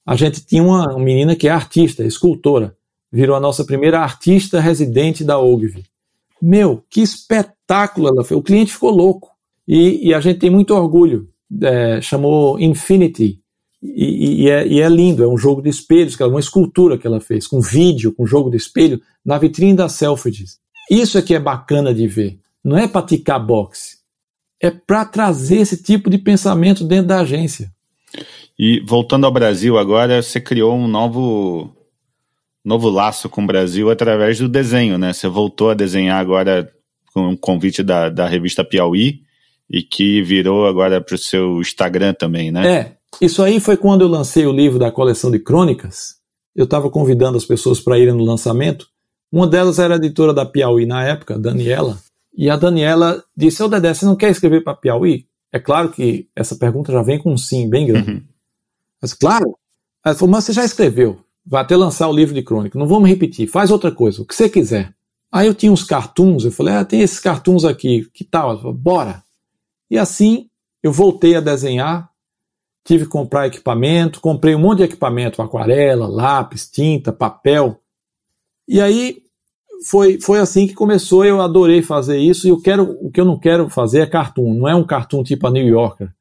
A 0.06 0.16
gente 0.16 0.46
tinha 0.46 0.62
uma, 0.62 1.00
menina 1.00 1.36
que 1.36 1.48
é 1.48 1.52
artista, 1.52 2.04
escultora, 2.04 2.78
virou 3.12 3.36
a 3.36 3.40
nossa 3.40 3.66
primeira 3.66 4.00
artista 4.00 4.60
residente 4.60 5.24
da 5.24 5.40
Ogilvy. 5.40 5.86
Meu, 6.42 6.84
que 6.90 7.02
espetáculo 7.02 8.08
ela 8.08 8.24
fez! 8.24 8.38
O 8.38 8.44
cliente 8.44 8.74
ficou 8.74 8.92
louco. 8.92 9.30
E, 9.68 10.10
e 10.10 10.14
a 10.14 10.20
gente 10.20 10.40
tem 10.40 10.50
muito 10.50 10.74
orgulho. 10.74 11.30
É, 11.62 12.02
chamou 12.02 12.60
Infinity, 12.60 13.40
e, 13.94 14.44
e, 14.44 14.50
é, 14.50 14.68
e, 14.68 14.82
é, 14.82 14.90
lindo, 14.90 15.24
é 15.24 15.28
um 15.28 15.38
jogo 15.38 15.62
de 15.62 15.70
espelhos, 15.70 16.20
uma 16.20 16.40
escultura 16.40 16.98
que 16.98 17.06
ela 17.06 17.22
fez, 17.22 17.46
com 17.46 17.62
vídeo, 17.62 18.12
com 18.14 18.26
jogo 18.26 18.50
de 18.50 18.58
espelho, 18.58 19.00
na 19.24 19.38
vitrine 19.38 19.76
da 19.76 19.88
Selfridges. 19.88 20.58
Isso 20.90 21.18
é 21.18 21.22
que 21.22 21.36
é 21.36 21.40
bacana 21.40 21.94
de 21.94 22.08
ver. 22.08 22.40
Não 22.64 22.78
é 22.78 22.88
para 22.88 23.06
ticar 23.06 23.44
boxe, 23.44 23.98
é 24.60 24.72
para 24.72 25.06
trazer 25.06 25.58
esse 25.58 25.82
tipo 25.82 26.10
de 26.10 26.18
pensamento 26.18 26.84
dentro 26.84 27.08
da 27.08 27.20
agência. 27.20 27.72
E 28.58 28.80
voltando 28.88 29.26
ao 29.26 29.32
Brasil 29.32 29.78
agora, 29.78 30.22
você 30.22 30.40
criou 30.40 30.74
um 30.74 30.88
novo 30.88 31.75
novo 32.66 32.90
laço 32.90 33.30
com 33.30 33.44
o 33.44 33.48
Brasil 33.48 33.92
através 33.92 34.40
do 34.40 34.50
desenho, 34.50 34.98
né? 34.98 35.14
Você 35.14 35.28
voltou 35.28 35.70
a 35.70 35.76
desenhar 35.76 36.20
agora 36.20 36.70
com 37.14 37.30
um 37.30 37.38
convite 37.38 37.84
da, 37.84 38.10
da 38.10 38.28
revista 38.28 38.64
Piauí 38.66 39.22
e 39.70 39.84
que 39.84 40.22
virou 40.24 40.66
agora 40.66 41.00
para 41.00 41.16
o 41.16 41.18
seu 41.18 41.62
Instagram 41.62 42.14
também, 42.14 42.52
né? 42.52 42.68
É, 42.68 42.98
isso 43.22 43.44
aí 43.44 43.60
foi 43.60 43.78
quando 43.78 44.02
eu 44.02 44.08
lancei 44.08 44.46
o 44.46 44.52
livro 44.52 44.80
da 44.80 44.92
coleção 44.92 45.30
de 45.30 45.40
crônicas. 45.40 46.16
Eu 46.56 46.66
estava 46.66 46.90
convidando 46.90 47.38
as 47.38 47.46
pessoas 47.46 47.80
para 47.80 48.00
irem 48.00 48.14
no 48.14 48.24
lançamento. 48.24 48.88
Uma 49.32 49.48
delas 49.48 49.80
era 49.80 49.94
a 49.96 49.98
editora 49.98 50.34
da 50.34 50.46
Piauí 50.46 50.86
na 50.86 51.04
época, 51.04 51.38
Daniela. 51.38 52.00
E 52.36 52.50
a 52.50 52.56
Daniela 52.56 53.24
disse: 53.36 53.62
Ô 53.62 53.68
Dedé, 53.68 53.94
você 53.94 54.06
não 54.06 54.16
quer 54.16 54.32
escrever 54.32 54.64
para 54.64 54.76
Piauí? 54.76 55.26
É 55.52 55.60
claro 55.60 55.90
que 55.90 56.28
essa 56.36 56.56
pergunta 56.56 56.92
já 56.92 57.02
vem 57.02 57.20
com 57.20 57.32
um 57.32 57.38
sim 57.38 57.70
bem 57.70 57.88
grande. 57.88 58.12
Uhum. 58.12 58.24
Mas 59.02 59.14
claro. 59.14 59.58
Ela 60.06 60.16
falou: 60.16 60.32
Mas 60.32 60.44
você 60.44 60.54
já 60.54 60.66
escreveu. 60.66 61.25
Vai 61.46 61.62
até 61.62 61.76
lançar 61.76 62.08
o 62.08 62.14
livro 62.14 62.34
de 62.34 62.42
crônica. 62.42 62.78
Não 62.78 62.88
vamos 62.88 63.08
repetir. 63.08 63.48
Faz 63.48 63.70
outra 63.70 63.92
coisa, 63.92 64.22
o 64.22 64.26
que 64.26 64.34
você 64.34 64.50
quiser. 64.50 64.94
Aí 65.32 65.48
eu 65.48 65.54
tinha 65.54 65.72
uns 65.72 65.84
cartoons. 65.84 66.44
Eu 66.46 66.52
falei: 66.52 66.74
Ah, 66.74 66.86
tem 66.86 67.02
esses 67.02 67.20
cartoons 67.20 67.66
aqui. 67.66 68.10
Que 68.14 68.24
tal? 68.24 68.58
Falei, 68.60 68.74
Bora. 68.74 69.24
E 69.90 69.98
assim 69.98 70.50
eu 70.82 70.92
voltei 70.92 71.36
a 71.36 71.42
desenhar 71.42 72.10
tive 72.86 73.06
que 73.06 73.10
comprar 73.10 73.48
equipamento, 73.48 74.22
comprei 74.22 74.56
um 74.56 74.60
monte 74.60 74.78
de 74.78 74.84
equipamento, 74.84 75.42
aquarela, 75.42 76.08
lápis, 76.08 76.70
tinta, 76.70 77.12
papel. 77.12 77.82
E 78.68 78.80
aí 78.80 79.24
foi, 79.90 80.22
foi 80.22 80.40
assim 80.40 80.68
que 80.68 80.76
começou, 80.76 81.26
eu 81.26 81.42
adorei 81.42 81.82
fazer 81.82 82.20
isso, 82.20 82.48
e 82.48 82.52
eu 82.52 82.62
quero, 82.62 82.98
o 83.02 83.12
que 83.12 83.20
eu 83.20 83.26
não 83.26 83.38
quero 83.38 83.68
fazer 83.70 84.02
é 84.02 84.06
cartoon, 84.06 84.54
não 84.54 84.68
é 84.70 84.76
um 84.76 84.86
cartoon 84.86 85.24
tipo 85.24 85.48
a 85.48 85.52
New 85.52 85.68
Yorker, 85.68 86.14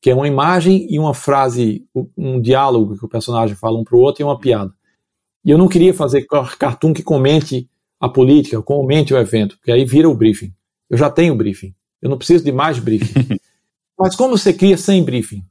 que 0.00 0.10
é 0.10 0.14
uma 0.14 0.28
imagem 0.28 0.86
e 0.90 0.98
uma 0.98 1.14
frase, 1.14 1.84
um 2.16 2.40
diálogo 2.40 2.96
que 2.96 3.04
o 3.04 3.08
personagem 3.08 3.56
fala 3.56 3.78
um 3.78 3.84
para 3.84 3.96
o 3.96 4.00
outro 4.00 4.22
e 4.22 4.24
uma 4.24 4.38
piada. 4.38 4.72
E 5.44 5.50
eu 5.50 5.58
não 5.58 5.68
queria 5.68 5.92
fazer 5.92 6.26
cartoon 6.58 6.92
que 6.92 7.02
comente 7.02 7.68
a 8.00 8.08
política, 8.08 8.62
comente 8.62 9.12
o 9.12 9.18
evento, 9.18 9.56
porque 9.56 9.72
aí 9.72 9.84
vira 9.84 10.08
o 10.08 10.14
briefing. 10.14 10.52
Eu 10.88 10.96
já 10.96 11.10
tenho 11.10 11.34
briefing, 11.34 11.74
eu 12.00 12.08
não 12.08 12.16
preciso 12.16 12.44
de 12.44 12.52
mais 12.52 12.78
briefing. 12.78 13.38
Mas 13.98 14.14
como 14.14 14.38
você 14.38 14.52
cria 14.52 14.76
sem 14.76 15.02
briefing? 15.02 15.44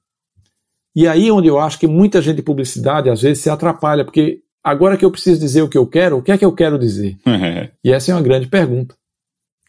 E 0.95 1.07
aí 1.07 1.27
é 1.27 1.31
onde 1.31 1.47
eu 1.47 1.59
acho 1.59 1.77
que 1.77 1.85
muita 1.85 2.21
gente 2.21 2.37
de 2.37 2.41
publicidade 2.41 3.09
às 3.09 3.21
vezes 3.21 3.43
se 3.43 3.49
atrapalha, 3.49 4.05
porque 4.05 4.41
agora 4.63 4.97
que 4.97 5.03
eu 5.03 5.11
preciso 5.11 5.39
dizer 5.39 5.61
o 5.61 5.69
que 5.69 5.77
eu 5.77 5.85
quero, 5.85 6.17
o 6.17 6.23
que 6.23 6.31
é 6.31 6.37
que 6.37 6.45
eu 6.45 6.53
quero 6.53 6.79
dizer? 6.79 7.17
e 7.83 7.91
essa 7.91 8.11
é 8.11 8.15
uma 8.15 8.21
grande 8.21 8.47
pergunta. 8.47 8.95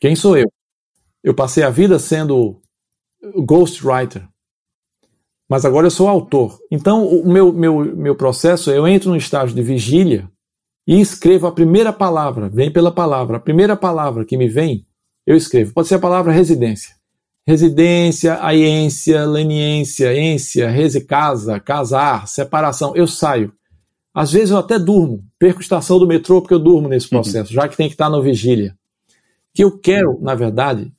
Quem 0.01 0.15
sou 0.15 0.39
eu? 0.39 0.51
Eu 1.23 1.35
passei 1.35 1.65
a 1.65 1.71
vida 1.71 1.99
sendo 1.99 2.61
ghostwriter, 3.45 4.27
mas 5.49 5.65
agora 5.65 5.87
eu 5.87 5.91
sou 5.91 6.09
autor. 6.09 6.59
Então 6.71 7.07
o 7.07 7.31
meu, 7.31 7.53
meu, 7.53 7.85
meu 7.97 8.15
processo, 8.15 8.71
eu 8.71 8.87
entro 8.87 9.11
no 9.11 9.17
estágio 9.17 9.55
de 9.55 9.63
vigília 9.63 10.29
e 10.87 11.01
escrevo 11.01 11.47
a 11.47 11.53
primeira 11.53 11.93
palavra, 11.93 12.49
vem 12.49 12.71
pela 12.71 12.91
palavra. 12.91 13.37
A 13.37 13.41
primeira 13.41 13.77
palavra 13.77 14.25
que 14.25 14.37
me 14.37 14.49
vem, 14.49 14.87
eu 15.27 15.37
escrevo. 15.37 15.73
Pode 15.73 15.89
ser 15.89 15.97
a 15.97 16.01
palavra 16.01 16.33
residência 16.33 16.99
residência, 17.49 18.39
aiência, 18.43 19.25
leniência, 19.25 20.15
ência, 20.15 20.69
rese 20.69 21.01
casa, 21.01 21.59
casar, 21.59 22.29
separação. 22.29 22.95
Eu 22.95 23.07
saio. 23.07 23.51
Às 24.15 24.31
vezes 24.31 24.51
eu 24.51 24.59
até 24.59 24.79
durmo, 24.79 25.25
perco 25.39 25.63
estação 25.63 25.99
do 25.99 26.07
metrô 26.07 26.43
porque 26.43 26.53
eu 26.53 26.59
durmo 26.59 26.91
nesse 26.91 27.07
uhum. 27.07 27.23
processo, 27.23 27.51
já 27.51 27.67
que 27.67 27.75
tem 27.75 27.89
que 27.89 27.95
estar 27.95 28.11
no 28.11 28.23
vigília. 28.23 28.77
O 29.09 29.15
que 29.55 29.65
eu 29.65 29.79
quero, 29.79 30.19
na 30.21 30.35
verdade, 30.35 30.93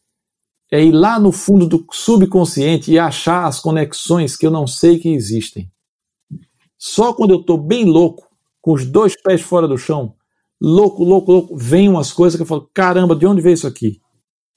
é 0.72 0.84
ir 0.84 0.92
lá 0.92 1.20
no 1.20 1.32
fundo 1.32 1.66
do 1.66 1.86
subconsciente 1.92 2.92
e 2.92 3.00
achar 3.00 3.46
as 3.46 3.60
conexões 3.60 4.36
que 4.36 4.46
eu 4.46 4.52
não 4.52 4.68
sei 4.68 5.00
que 5.00 5.10
existem. 5.10 5.70
Só 6.78 7.14
quando 7.14 7.32
eu 7.32 7.40
estou 7.42 7.58
bem 7.58 7.86
louco, 7.86 8.28
com 8.62 8.74
os 8.74 8.86
dois 8.86 9.20
pés 9.22 9.42
fora 9.42 9.68
do 9.68 9.78
chão, 9.78 10.14
louco, 10.62 11.04
louco, 11.04 11.32
louco, 11.32 11.58
vem 11.58 11.90
umas 11.90 12.12
coisas 12.12 12.38
que 12.38 12.44
eu 12.44 12.48
falo: 12.48 12.70
caramba, 12.74 13.16
de 13.16 13.26
onde 13.26 13.42
veio 13.42 13.54
isso 13.54 13.68
aqui? 13.68 14.00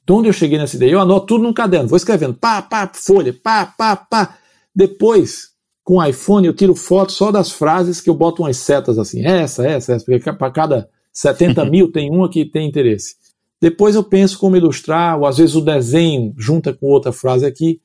De 0.06 0.12
onde 0.12 0.28
eu 0.28 0.32
cheguei 0.32 0.58
nessa 0.58 0.76
ideia? 0.76 0.92
Eu 0.92 1.00
anoto 1.00 1.26
tudo 1.26 1.44
num 1.44 1.52
caderno, 1.52 1.88
vou 1.88 1.96
escrevendo, 1.96 2.34
pá, 2.34 2.60
pá, 2.60 2.90
folha, 2.92 3.32
pá, 3.32 3.66
pá, 3.66 3.96
pá. 3.96 4.38
Depois, 4.74 5.52
com 5.84 5.96
o 5.96 6.04
iPhone, 6.04 6.46
eu 6.46 6.54
tiro 6.54 6.74
foto 6.74 7.12
só 7.12 7.30
das 7.30 7.50
frases 7.50 8.00
que 8.00 8.10
eu 8.10 8.14
boto 8.14 8.42
umas 8.42 8.56
setas 8.56 8.98
assim, 8.98 9.24
essa, 9.24 9.66
essa, 9.66 9.94
essa, 9.94 10.04
porque 10.04 10.32
para 10.32 10.50
cada 10.50 10.88
70 11.12 11.64
mil 11.70 11.90
tem 11.90 12.10
uma 12.10 12.28
que 12.28 12.44
tem 12.44 12.68
interesse. 12.68 13.16
Depois 13.62 13.94
eu 13.94 14.02
penso 14.02 14.40
como 14.40 14.56
ilustrar, 14.56 15.16
ou 15.16 15.24
às 15.24 15.38
vezes 15.38 15.54
o 15.54 15.60
desenho 15.60 16.34
junta 16.36 16.74
com 16.74 16.86
outra 16.86 17.12
frase 17.12 17.46
aqui. 17.46 17.80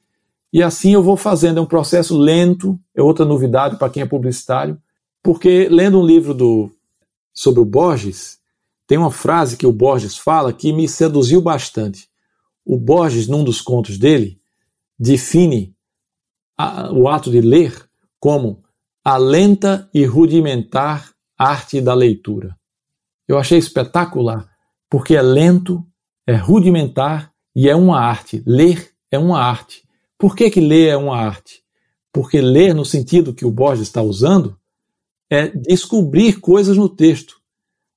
E 0.51 0.63
assim 0.63 0.95
eu 0.95 1.03
vou 1.03 1.15
fazendo, 1.15 1.59
é 1.59 1.61
um 1.61 1.67
processo 1.67 2.17
lento, 2.17 2.79
é 2.95 3.01
outra 3.03 3.23
novidade 3.23 3.77
para 3.77 3.87
quem 3.87 4.01
é 4.01 4.05
publicitário, 4.07 4.81
porque 5.21 5.69
lendo 5.69 5.99
um 5.99 6.05
livro 6.05 6.33
do, 6.33 6.71
sobre 7.31 7.59
o 7.59 7.65
Borges, 7.65 8.39
tem 8.87 8.97
uma 8.97 9.11
frase 9.11 9.55
que 9.55 9.67
o 9.67 9.71
Borges 9.71 10.17
fala 10.17 10.51
que 10.51 10.73
me 10.73 10.87
seduziu 10.87 11.43
bastante. 11.43 12.09
O 12.65 12.75
Borges, 12.75 13.27
num 13.27 13.43
dos 13.43 13.61
contos 13.61 13.99
dele, 13.99 14.41
define 14.97 15.75
a, 16.57 16.91
o 16.91 17.07
ato 17.07 17.29
de 17.29 17.39
ler 17.39 17.87
como 18.19 18.63
a 19.05 19.15
lenta 19.17 19.87
e 19.93 20.05
rudimentar 20.05 21.11
arte 21.37 21.79
da 21.79 21.93
leitura. 21.93 22.57
Eu 23.27 23.37
achei 23.37 23.59
espetacular, 23.59 24.49
porque 24.89 25.15
é 25.15 25.21
lento, 25.21 25.85
é 26.25 26.35
rudimentar 26.35 27.31
e 27.55 27.69
é 27.69 27.75
uma 27.75 27.99
arte. 27.99 28.41
Ler 28.45 28.91
é 29.11 29.17
uma 29.17 29.39
arte. 29.39 29.83
Por 30.17 30.35
que, 30.35 30.49
que 30.49 30.59
ler 30.59 30.89
é 30.89 30.97
uma 30.97 31.17
arte? 31.17 31.63
Porque 32.11 32.41
ler, 32.41 32.73
no 32.73 32.85
sentido 32.85 33.33
que 33.33 33.45
o 33.45 33.51
Borges 33.51 33.87
está 33.87 34.01
usando, 34.01 34.57
é 35.29 35.49
descobrir 35.49 36.39
coisas 36.39 36.77
no 36.77 36.89
texto, 36.89 37.35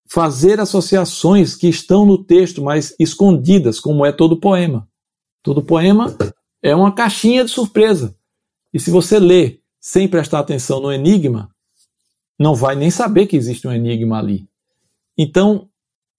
fazer 0.06 0.60
associações 0.60 1.54
que 1.54 1.68
estão 1.68 2.04
no 2.04 2.22
texto, 2.22 2.62
mas 2.62 2.94
escondidas, 2.98 3.78
como 3.78 4.04
é 4.04 4.12
todo 4.12 4.40
poema. 4.40 4.88
Todo 5.42 5.62
poema 5.62 6.14
é 6.62 6.74
uma 6.74 6.92
caixinha 6.92 7.44
de 7.44 7.50
surpresa. 7.50 8.14
E 8.74 8.78
se 8.78 8.90
você 8.90 9.18
lê 9.18 9.60
sem 9.80 10.06
prestar 10.08 10.40
atenção 10.40 10.80
no 10.80 10.92
enigma, 10.92 11.50
não 12.38 12.54
vai 12.54 12.74
nem 12.74 12.90
saber 12.90 13.26
que 13.26 13.36
existe 13.36 13.66
um 13.66 13.72
enigma 13.72 14.18
ali. 14.18 14.48
Então, 15.16 15.69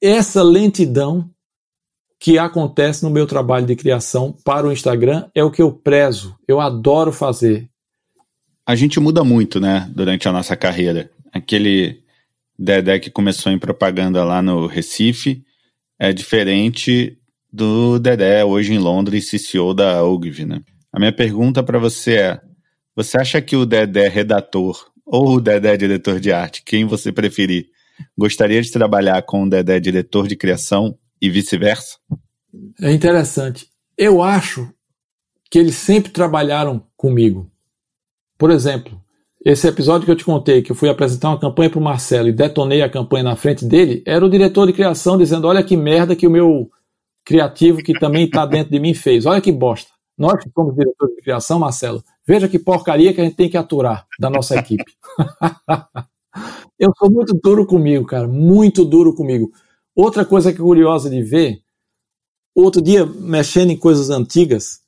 essa 0.01 0.41
lentidão 0.41 1.29
que 2.19 2.37
acontece 2.37 3.03
no 3.03 3.09
meu 3.09 3.25
trabalho 3.25 3.65
de 3.65 3.75
criação 3.75 4.35
para 4.43 4.67
o 4.67 4.71
Instagram 4.71 5.27
é 5.33 5.43
o 5.43 5.51
que 5.51 5.61
eu 5.61 5.71
prezo, 5.71 6.35
eu 6.47 6.59
adoro 6.59 7.11
fazer. 7.11 7.69
A 8.65 8.75
gente 8.75 8.99
muda 8.99 9.23
muito, 9.23 9.59
né, 9.59 9.89
durante 9.93 10.27
a 10.27 10.31
nossa 10.31 10.55
carreira. 10.55 11.09
Aquele 11.33 12.01
Dedé 12.57 12.99
que 12.99 13.09
começou 13.09 13.51
em 13.51 13.57
propaganda 13.57 14.23
lá 14.23 14.39
no 14.41 14.67
Recife 14.67 15.43
é 15.97 16.13
diferente 16.13 17.17
do 17.51 17.97
Dedé 17.97 18.45
hoje 18.45 18.73
em 18.73 18.77
Londres, 18.77 19.31
CCO 19.31 19.73
da 19.73 20.03
Ogilvy, 20.03 20.45
né? 20.45 20.61
A 20.93 20.99
minha 20.99 21.11
pergunta 21.11 21.63
para 21.63 21.79
você 21.79 22.15
é: 22.17 22.41
você 22.95 23.17
acha 23.17 23.41
que 23.41 23.55
o 23.55 23.65
Dedé 23.65 24.07
redator 24.07 24.91
ou 25.03 25.35
o 25.35 25.41
Dedé 25.41 25.75
diretor 25.75 26.19
de 26.19 26.31
arte, 26.31 26.61
quem 26.63 26.85
você 26.85 27.11
preferir, 27.11 27.70
gostaria 28.17 28.61
de 28.61 28.71
trabalhar 28.71 29.21
com 29.23 29.43
o 29.43 29.49
Dedé 29.49 29.79
diretor 29.79 30.27
de 30.27 30.35
criação 30.35 30.97
e 31.21 31.29
vice-versa? 31.29 31.97
É 32.81 32.91
interessante. 32.91 33.67
Eu 33.97 34.21
acho 34.21 34.69
que 35.49 35.59
eles 35.59 35.75
sempre 35.75 36.11
trabalharam 36.11 36.85
comigo. 36.95 37.51
Por 38.37 38.49
exemplo, 38.51 38.99
esse 39.43 39.67
episódio 39.67 40.05
que 40.05 40.11
eu 40.11 40.15
te 40.15 40.23
contei, 40.23 40.61
que 40.61 40.71
eu 40.71 40.75
fui 40.75 40.89
apresentar 40.89 41.29
uma 41.29 41.39
campanha 41.39 41.69
para 41.69 41.79
o 41.79 41.83
Marcelo 41.83 42.27
e 42.27 42.33
detonei 42.33 42.81
a 42.81 42.89
campanha 42.89 43.23
na 43.23 43.35
frente 43.35 43.65
dele, 43.65 44.03
era 44.05 44.25
o 44.25 44.29
diretor 44.29 44.67
de 44.67 44.73
criação 44.73 45.17
dizendo: 45.17 45.47
Olha 45.47 45.63
que 45.63 45.75
merda 45.75 46.15
que 46.15 46.27
o 46.27 46.31
meu 46.31 46.69
criativo, 47.25 47.79
que 47.79 47.93
também 47.93 48.25
está 48.25 48.45
dentro 48.45 48.71
de 48.71 48.79
mim, 48.79 48.93
fez. 48.93 49.25
Olha 49.25 49.41
que 49.41 49.51
bosta. 49.51 49.91
Nós 50.17 50.43
que 50.43 50.49
somos 50.53 50.75
diretores 50.75 51.15
de 51.15 51.21
criação, 51.21 51.59
Marcelo, 51.59 52.03
veja 52.27 52.47
que 52.47 52.59
porcaria 52.59 53.13
que 53.13 53.21
a 53.21 53.23
gente 53.23 53.35
tem 53.35 53.49
que 53.49 53.57
aturar 53.57 54.05
da 54.19 54.29
nossa 54.29 54.55
equipe. 54.55 54.85
eu 56.81 56.91
sou 56.97 57.11
muito 57.11 57.35
duro 57.35 57.63
comigo, 57.63 58.07
cara, 58.07 58.27
muito 58.27 58.83
duro 58.83 59.13
comigo. 59.13 59.51
Outra 59.95 60.25
coisa 60.25 60.51
que 60.51 60.57
é 60.57 60.63
curiosa 60.63 61.11
de 61.11 61.21
ver, 61.21 61.61
outro 62.55 62.81
dia, 62.81 63.05
mexendo 63.05 63.69
em 63.69 63.77
coisas 63.77 64.09
antigas, 64.09 64.81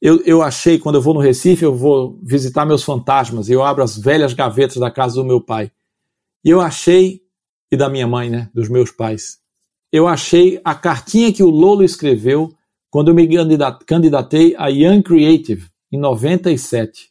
eu, 0.00 0.22
eu 0.24 0.40
achei, 0.40 0.78
quando 0.78 0.94
eu 0.94 1.02
vou 1.02 1.12
no 1.12 1.20
Recife, 1.20 1.62
eu 1.62 1.76
vou 1.76 2.18
visitar 2.22 2.64
meus 2.64 2.82
fantasmas, 2.82 3.50
e 3.50 3.52
eu 3.52 3.62
abro 3.62 3.84
as 3.84 3.98
velhas 3.98 4.32
gavetas 4.32 4.78
da 4.78 4.90
casa 4.90 5.16
do 5.16 5.24
meu 5.24 5.38
pai. 5.38 5.70
E 6.42 6.48
eu 6.48 6.62
achei, 6.62 7.20
e 7.70 7.76
da 7.76 7.90
minha 7.90 8.06
mãe, 8.06 8.30
né, 8.30 8.48
dos 8.54 8.70
meus 8.70 8.90
pais, 8.90 9.38
eu 9.92 10.08
achei 10.08 10.58
a 10.64 10.74
cartinha 10.74 11.30
que 11.30 11.42
o 11.42 11.50
Lolo 11.50 11.84
escreveu 11.84 12.54
quando 12.88 13.08
eu 13.08 13.14
me 13.14 13.28
candidatei 13.86 14.54
a 14.56 14.68
Young 14.68 15.02
Creative, 15.02 15.68
em 15.92 15.98
97. 15.98 17.10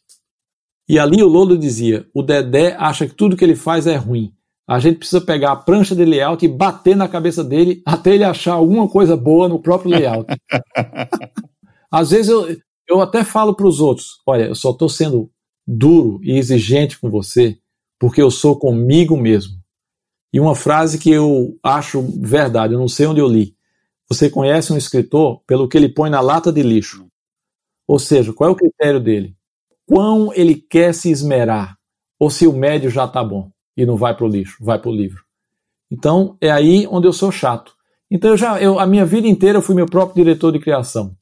E 0.88 0.98
ali 0.98 1.22
o 1.22 1.28
Lolo 1.28 1.56
dizia: 1.56 2.06
o 2.14 2.22
Dedé 2.22 2.74
acha 2.78 3.06
que 3.06 3.14
tudo 3.14 3.36
que 3.36 3.44
ele 3.44 3.56
faz 3.56 3.86
é 3.86 3.96
ruim. 3.96 4.32
A 4.66 4.78
gente 4.78 4.98
precisa 4.98 5.20
pegar 5.20 5.52
a 5.52 5.56
prancha 5.56 5.94
de 5.94 6.04
layout 6.04 6.44
e 6.44 6.48
bater 6.48 6.96
na 6.96 7.06
cabeça 7.06 7.44
dele 7.44 7.82
até 7.84 8.14
ele 8.14 8.24
achar 8.24 8.54
alguma 8.54 8.88
coisa 8.88 9.16
boa 9.16 9.48
no 9.48 9.60
próprio 9.60 9.90
layout. 9.90 10.26
Às 11.92 12.10
vezes 12.10 12.28
eu, 12.28 12.56
eu 12.88 13.00
até 13.00 13.22
falo 13.22 13.54
para 13.54 13.66
os 13.66 13.80
outros: 13.80 14.20
olha, 14.26 14.44
eu 14.44 14.54
só 14.54 14.70
estou 14.70 14.88
sendo 14.88 15.30
duro 15.66 16.18
e 16.22 16.38
exigente 16.38 16.98
com 16.98 17.10
você 17.10 17.58
porque 17.98 18.20
eu 18.20 18.30
sou 18.30 18.58
comigo 18.58 19.16
mesmo. 19.16 19.54
E 20.32 20.40
uma 20.40 20.54
frase 20.54 20.98
que 20.98 21.10
eu 21.10 21.56
acho 21.62 22.02
verdade, 22.20 22.74
eu 22.74 22.78
não 22.78 22.88
sei 22.88 23.06
onde 23.06 23.20
eu 23.20 23.28
li. 23.28 23.56
Você 24.08 24.28
conhece 24.28 24.72
um 24.72 24.76
escritor 24.76 25.40
pelo 25.46 25.68
que 25.68 25.76
ele 25.76 25.88
põe 25.88 26.10
na 26.10 26.20
lata 26.20 26.52
de 26.52 26.62
lixo. 26.62 27.06
Ou 27.86 27.98
seja, 27.98 28.32
qual 28.32 28.50
é 28.50 28.52
o 28.52 28.56
critério 28.56 29.00
dele? 29.00 29.36
Quão 29.86 30.32
ele 30.34 30.54
quer 30.54 30.94
se 30.94 31.10
esmerar, 31.10 31.76
ou 32.18 32.30
se 32.30 32.46
o 32.46 32.52
médio 32.52 32.90
já 32.90 33.04
está 33.04 33.22
bom 33.22 33.50
e 33.76 33.84
não 33.84 33.96
vai 33.96 34.16
para 34.16 34.24
o 34.24 34.28
lixo, 34.28 34.56
vai 34.64 34.78
para 34.78 34.90
o 34.90 34.94
livro. 34.94 35.22
Então 35.90 36.36
é 36.40 36.50
aí 36.50 36.86
onde 36.90 37.06
eu 37.06 37.12
sou 37.12 37.30
chato. 37.30 37.74
Então 38.10 38.30
eu 38.30 38.36
já, 38.36 38.60
eu, 38.60 38.78
a 38.78 38.86
minha 38.86 39.04
vida 39.04 39.26
inteira 39.26 39.58
eu 39.58 39.62
fui 39.62 39.74
meu 39.74 39.86
próprio 39.86 40.24
diretor 40.24 40.52
de 40.52 40.58
criação 40.58 41.16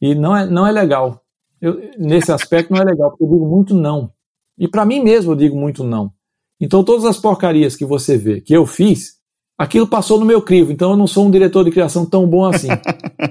e 0.00 0.14
não 0.14 0.36
é, 0.36 0.46
não 0.46 0.66
é 0.66 0.72
legal. 0.72 1.22
Eu, 1.60 1.90
nesse 1.98 2.32
aspecto 2.32 2.72
não 2.72 2.80
é 2.80 2.84
legal 2.84 3.10
porque 3.10 3.24
eu 3.24 3.28
digo 3.28 3.46
muito 3.46 3.74
não. 3.74 4.10
E 4.58 4.68
para 4.68 4.84
mim 4.84 5.00
mesmo 5.00 5.32
eu 5.32 5.36
digo 5.36 5.56
muito 5.56 5.84
não. 5.84 6.12
Então 6.60 6.84
todas 6.84 7.04
as 7.04 7.18
porcarias 7.18 7.76
que 7.76 7.84
você 7.84 8.16
vê 8.16 8.40
que 8.40 8.54
eu 8.54 8.66
fiz, 8.66 9.18
aquilo 9.56 9.86
passou 9.86 10.18
no 10.18 10.26
meu 10.26 10.42
crivo. 10.42 10.72
Então 10.72 10.90
eu 10.90 10.96
não 10.96 11.06
sou 11.06 11.26
um 11.26 11.30
diretor 11.30 11.64
de 11.64 11.70
criação 11.70 12.04
tão 12.04 12.26
bom 12.26 12.44
assim. 12.44 12.68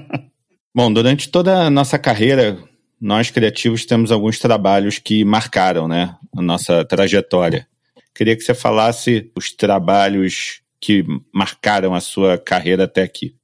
bom, 0.74 0.92
durante 0.92 1.30
toda 1.30 1.66
a 1.66 1.70
nossa 1.70 1.98
carreira 1.98 2.58
nós 3.00 3.30
criativos 3.30 3.84
temos 3.84 4.10
alguns 4.10 4.38
trabalhos 4.38 4.98
que 4.98 5.24
marcaram, 5.24 5.86
né, 5.86 6.16
a 6.36 6.42
nossa 6.42 6.84
trajetória. 6.84 7.66
Queria 8.14 8.36
que 8.36 8.42
você 8.42 8.54
falasse 8.54 9.30
os 9.36 9.50
trabalhos 9.52 10.60
que 10.80 11.04
marcaram 11.32 11.94
a 11.94 12.00
sua 12.00 12.38
carreira 12.38 12.84
até 12.84 13.02
aqui. 13.02 13.34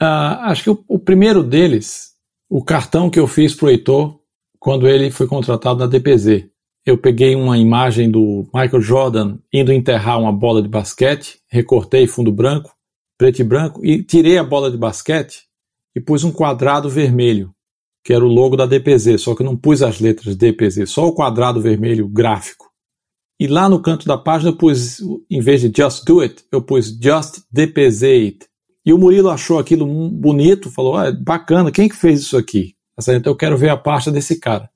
Uh, 0.00 0.40
acho 0.42 0.64
que 0.64 0.70
o, 0.70 0.84
o, 0.88 0.98
primeiro 0.98 1.42
deles, 1.42 2.14
o 2.48 2.64
cartão 2.64 3.08
que 3.08 3.18
eu 3.18 3.26
fiz 3.26 3.54
para 3.54 3.66
o 3.66 3.70
Heitor 3.70 4.18
quando 4.58 4.88
ele 4.88 5.10
foi 5.10 5.26
contratado 5.26 5.78
na 5.78 5.86
DPZ. 5.86 6.46
Eu 6.84 6.98
peguei 6.98 7.34
uma 7.34 7.58
imagem 7.58 8.10
do 8.10 8.48
Michael 8.52 8.82
Jordan 8.82 9.38
indo 9.52 9.72
enterrar 9.72 10.18
uma 10.18 10.32
bola 10.32 10.62
de 10.62 10.68
basquete, 10.68 11.38
recortei 11.48 12.06
fundo 12.06 12.32
branco, 12.32 12.74
preto 13.16 13.40
e 13.40 13.44
branco, 13.44 13.84
e 13.84 14.02
tirei 14.02 14.38
a 14.38 14.44
bola 14.44 14.70
de 14.70 14.76
basquete 14.76 15.44
e 15.94 16.00
pus 16.00 16.24
um 16.24 16.32
quadrado 16.32 16.88
vermelho, 16.88 17.54
que 18.02 18.12
era 18.12 18.24
o 18.24 18.28
logo 18.28 18.56
da 18.56 18.66
DPZ, 18.66 19.20
só 19.20 19.34
que 19.34 19.42
não 19.42 19.56
pus 19.56 19.82
as 19.82 20.00
letras 20.00 20.36
DPZ, 20.36 20.88
só 20.88 21.06
o 21.06 21.14
quadrado 21.14 21.60
vermelho 21.60 22.08
gráfico. 22.08 22.70
E 23.38 23.46
lá 23.46 23.68
no 23.68 23.80
canto 23.80 24.06
da 24.06 24.18
página 24.18 24.50
eu 24.50 24.56
pus, 24.56 25.00
em 25.30 25.40
vez 25.40 25.60
de 25.60 25.72
Just 25.74 26.04
Do 26.04 26.20
It, 26.20 26.44
eu 26.52 26.60
pus 26.62 26.88
Just 27.00 27.42
DPZ 27.50 28.02
It. 28.02 28.46
E 28.84 28.92
o 28.92 28.98
Murilo 28.98 29.30
achou 29.30 29.58
aquilo 29.58 29.86
bonito, 30.10 30.70
falou, 30.70 30.96
ah, 30.96 31.10
bacana, 31.12 31.70
quem 31.70 31.88
que 31.88 31.96
fez 31.96 32.20
isso 32.20 32.36
aqui? 32.36 32.74
Então 32.98 33.32
eu 33.32 33.36
quero 33.36 33.56
ver 33.56 33.70
a 33.70 33.76
pasta 33.76 34.10
desse 34.10 34.38
cara. 34.38 34.68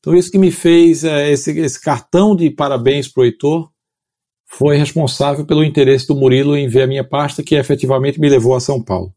Então 0.00 0.16
isso 0.16 0.30
que 0.30 0.38
me 0.38 0.50
fez, 0.50 1.04
é, 1.04 1.30
esse, 1.30 1.50
esse 1.58 1.80
cartão 1.80 2.34
de 2.34 2.50
parabéns 2.50 3.08
para 3.08 3.22
o 3.22 3.24
Heitor, 3.24 3.70
foi 4.46 4.76
responsável 4.76 5.44
pelo 5.44 5.62
interesse 5.62 6.06
do 6.06 6.16
Murilo 6.16 6.56
em 6.56 6.66
ver 6.66 6.82
a 6.82 6.86
minha 6.86 7.06
pasta, 7.06 7.42
que 7.42 7.54
efetivamente 7.54 8.18
me 8.18 8.28
levou 8.28 8.54
a 8.54 8.60
São 8.60 8.82
Paulo. 8.82 9.12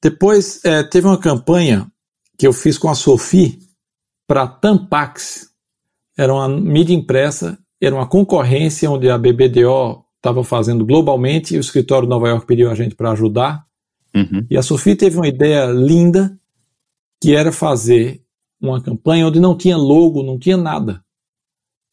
Depois 0.00 0.64
é, 0.64 0.82
teve 0.84 1.06
uma 1.06 1.18
campanha 1.18 1.90
que 2.38 2.46
eu 2.46 2.52
fiz 2.52 2.78
com 2.78 2.88
a 2.88 2.94
Sophie 2.94 3.58
para 4.26 4.46
Tampax, 4.46 5.48
era 6.16 6.32
uma 6.32 6.48
mídia 6.48 6.94
impressa, 6.94 7.58
era 7.80 7.94
uma 7.94 8.06
concorrência 8.06 8.90
onde 8.90 9.10
a 9.10 9.18
BBDO 9.18 10.04
estava 10.16 10.44
fazendo 10.44 10.84
globalmente 10.84 11.54
e 11.54 11.58
o 11.58 11.60
escritório 11.60 12.06
de 12.06 12.10
Nova 12.10 12.28
York 12.28 12.46
pediu 12.46 12.70
a 12.70 12.74
gente 12.74 12.94
para 12.94 13.12
ajudar. 13.12 13.64
Uhum. 14.14 14.46
E 14.50 14.56
a 14.56 14.62
Sofia 14.62 14.96
teve 14.96 15.16
uma 15.16 15.28
ideia 15.28 15.66
linda 15.66 16.38
que 17.20 17.34
era 17.34 17.52
fazer 17.52 18.22
uma 18.60 18.80
campanha 18.80 19.26
onde 19.26 19.40
não 19.40 19.56
tinha 19.56 19.76
logo, 19.76 20.22
não 20.22 20.38
tinha 20.38 20.56
nada. 20.56 21.02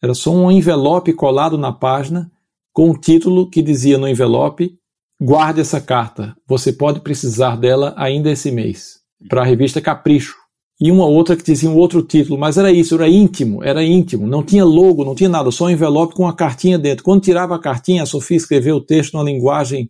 Era 0.02 0.14
só 0.14 0.32
um 0.32 0.52
envelope 0.52 1.14
colado 1.14 1.58
na 1.58 1.72
página 1.72 2.32
com 2.74 2.90
um 2.90 3.00
título 3.00 3.50
que 3.50 3.62
dizia 3.62 3.98
no 3.98 4.08
envelope: 4.08 4.78
guarde 5.22 5.62
essa 5.62 5.80
carta, 5.80 6.36
você 6.48 6.74
pode 6.74 7.00
precisar 7.00 7.56
dela 7.56 7.94
ainda 7.98 8.32
esse 8.32 8.52
mês. 8.52 9.05
Para 9.28 9.42
a 9.42 9.46
revista 9.46 9.82
Capricho 9.82 10.36
e 10.80 10.92
uma 10.92 11.06
outra 11.06 11.36
que 11.36 11.44
dizia 11.44 11.70
um 11.70 11.78
outro 11.78 12.02
título, 12.04 12.38
mas 12.38 12.58
era 12.58 12.72
isso, 12.72 12.96
era 12.96 13.08
íntimo, 13.08 13.64
era 13.64 13.84
íntimo, 13.84 14.28
não 14.28 14.44
tinha 14.44 14.66
logo, 14.66 15.06
não 15.06 15.16
tinha 15.16 15.30
nada, 15.30 15.50
só 15.50 15.66
um 15.66 15.70
envelope 15.70 16.14
com 16.14 16.24
uma 16.24 16.36
cartinha 16.36 16.78
dentro. 16.78 17.04
Quando 17.04 17.24
tirava 17.24 17.56
a 17.56 17.60
cartinha, 17.60 18.04
a 18.04 18.06
Sofia 18.06 18.36
escreveu 18.36 18.76
o 18.76 18.82
texto 18.82 19.14
numa 19.14 19.24
linguagem 19.24 19.90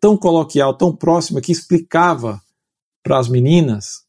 tão 0.00 0.16
coloquial, 0.16 0.74
tão 0.74 0.94
próxima, 0.94 1.40
que 1.40 1.52
explicava 1.52 2.40
para 3.02 3.18
as 3.18 3.28
meninas 3.28 4.04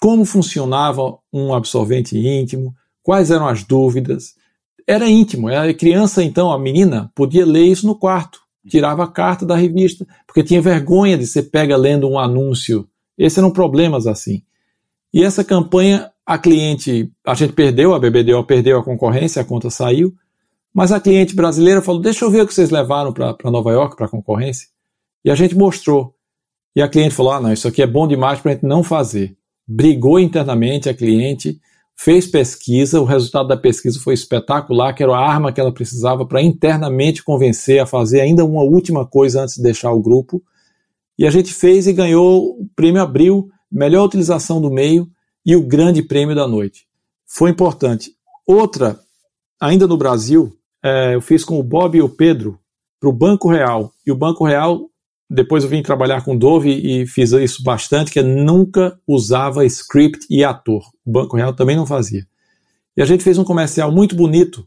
como 0.00 0.24
funcionava 0.24 1.16
um 1.32 1.54
absorvente 1.54 2.18
íntimo, 2.18 2.74
quais 3.02 3.30
eram 3.30 3.46
as 3.46 3.62
dúvidas. 3.62 4.34
Era 4.86 5.08
íntimo, 5.08 5.48
a 5.48 5.72
criança 5.72 6.22
então, 6.22 6.52
a 6.52 6.58
menina, 6.58 7.10
podia 7.14 7.46
ler 7.46 7.64
isso 7.64 7.86
no 7.86 7.94
quarto, 7.94 8.40
tirava 8.68 9.04
a 9.04 9.08
carta 9.08 9.46
da 9.46 9.56
revista, 9.56 10.06
porque 10.26 10.42
tinha 10.42 10.60
vergonha 10.60 11.16
de 11.16 11.26
ser 11.26 11.44
pega 11.44 11.76
lendo 11.76 12.08
um 12.08 12.18
anúncio. 12.18 12.86
Esses 13.16 13.38
eram 13.38 13.50
problemas 13.50 14.06
assim. 14.06 14.42
E 15.12 15.22
essa 15.22 15.44
campanha, 15.44 16.10
a 16.26 16.36
cliente, 16.36 17.10
a 17.24 17.34
gente 17.34 17.52
perdeu, 17.52 17.94
a 17.94 17.98
BBDO 17.98 18.44
perdeu 18.44 18.78
a 18.78 18.84
concorrência, 18.84 19.40
a 19.40 19.44
conta 19.44 19.70
saiu, 19.70 20.12
mas 20.74 20.90
a 20.90 20.98
cliente 20.98 21.36
brasileira 21.36 21.80
falou: 21.80 22.00
Deixa 22.00 22.24
eu 22.24 22.30
ver 22.30 22.42
o 22.42 22.46
que 22.46 22.52
vocês 22.52 22.70
levaram 22.70 23.12
para 23.12 23.36
Nova 23.44 23.70
York, 23.70 23.96
para 23.96 24.06
a 24.06 24.08
concorrência. 24.08 24.68
E 25.24 25.30
a 25.30 25.34
gente 25.36 25.56
mostrou. 25.56 26.14
E 26.74 26.82
a 26.82 26.88
cliente 26.88 27.14
falou: 27.14 27.32
Ah, 27.32 27.40
não, 27.40 27.52
isso 27.52 27.68
aqui 27.68 27.80
é 27.80 27.86
bom 27.86 28.08
demais 28.08 28.40
para 28.40 28.50
a 28.50 28.54
gente 28.54 28.66
não 28.66 28.82
fazer. 28.82 29.36
Brigou 29.66 30.18
internamente 30.18 30.88
a 30.88 30.94
cliente, 30.94 31.60
fez 31.96 32.26
pesquisa, 32.26 33.00
o 33.00 33.04
resultado 33.04 33.46
da 33.46 33.56
pesquisa 33.56 34.00
foi 34.00 34.14
espetacular, 34.14 34.92
que 34.92 35.02
era 35.02 35.12
a 35.12 35.26
arma 35.26 35.52
que 35.52 35.60
ela 35.60 35.72
precisava 35.72 36.26
para 36.26 36.42
internamente 36.42 37.22
convencer 37.22 37.80
a 37.80 37.86
fazer 37.86 38.20
ainda 38.20 38.44
uma 38.44 38.62
última 38.62 39.06
coisa 39.06 39.42
antes 39.42 39.54
de 39.54 39.62
deixar 39.62 39.92
o 39.92 40.02
grupo. 40.02 40.42
E 41.18 41.26
a 41.26 41.30
gente 41.30 41.52
fez 41.52 41.86
e 41.86 41.92
ganhou 41.92 42.60
o 42.60 42.68
prêmio 42.74 43.02
Abril, 43.02 43.48
melhor 43.70 44.04
utilização 44.04 44.60
do 44.60 44.70
meio 44.70 45.08
e 45.44 45.54
o 45.54 45.62
grande 45.62 46.02
prêmio 46.02 46.34
da 46.34 46.46
noite. 46.46 46.86
Foi 47.26 47.50
importante. 47.50 48.12
Outra, 48.46 48.98
ainda 49.60 49.86
no 49.86 49.96
Brasil, 49.96 50.56
é, 50.82 51.14
eu 51.14 51.20
fiz 51.20 51.44
com 51.44 51.58
o 51.58 51.62
Bob 51.62 51.96
e 51.96 52.02
o 52.02 52.08
Pedro 52.08 52.58
para 53.00 53.08
o 53.08 53.12
Banco 53.12 53.50
Real. 53.50 53.92
E 54.06 54.10
o 54.10 54.16
Banco 54.16 54.44
Real, 54.44 54.88
depois 55.28 55.64
eu 55.64 55.70
vim 55.70 55.82
trabalhar 55.82 56.24
com 56.24 56.34
o 56.34 56.38
Dove 56.38 56.70
e 56.70 57.06
fiz 57.06 57.32
isso 57.32 57.62
bastante, 57.62 58.10
que 58.10 58.22
nunca 58.22 58.98
usava 59.06 59.64
script 59.66 60.26
e 60.30 60.44
ator. 60.44 60.82
O 61.04 61.10
Banco 61.10 61.36
Real 61.36 61.54
também 61.54 61.76
não 61.76 61.86
fazia. 61.86 62.26
E 62.96 63.02
a 63.02 63.04
gente 63.04 63.24
fez 63.24 63.38
um 63.38 63.44
comercial 63.44 63.90
muito 63.90 64.14
bonito, 64.14 64.66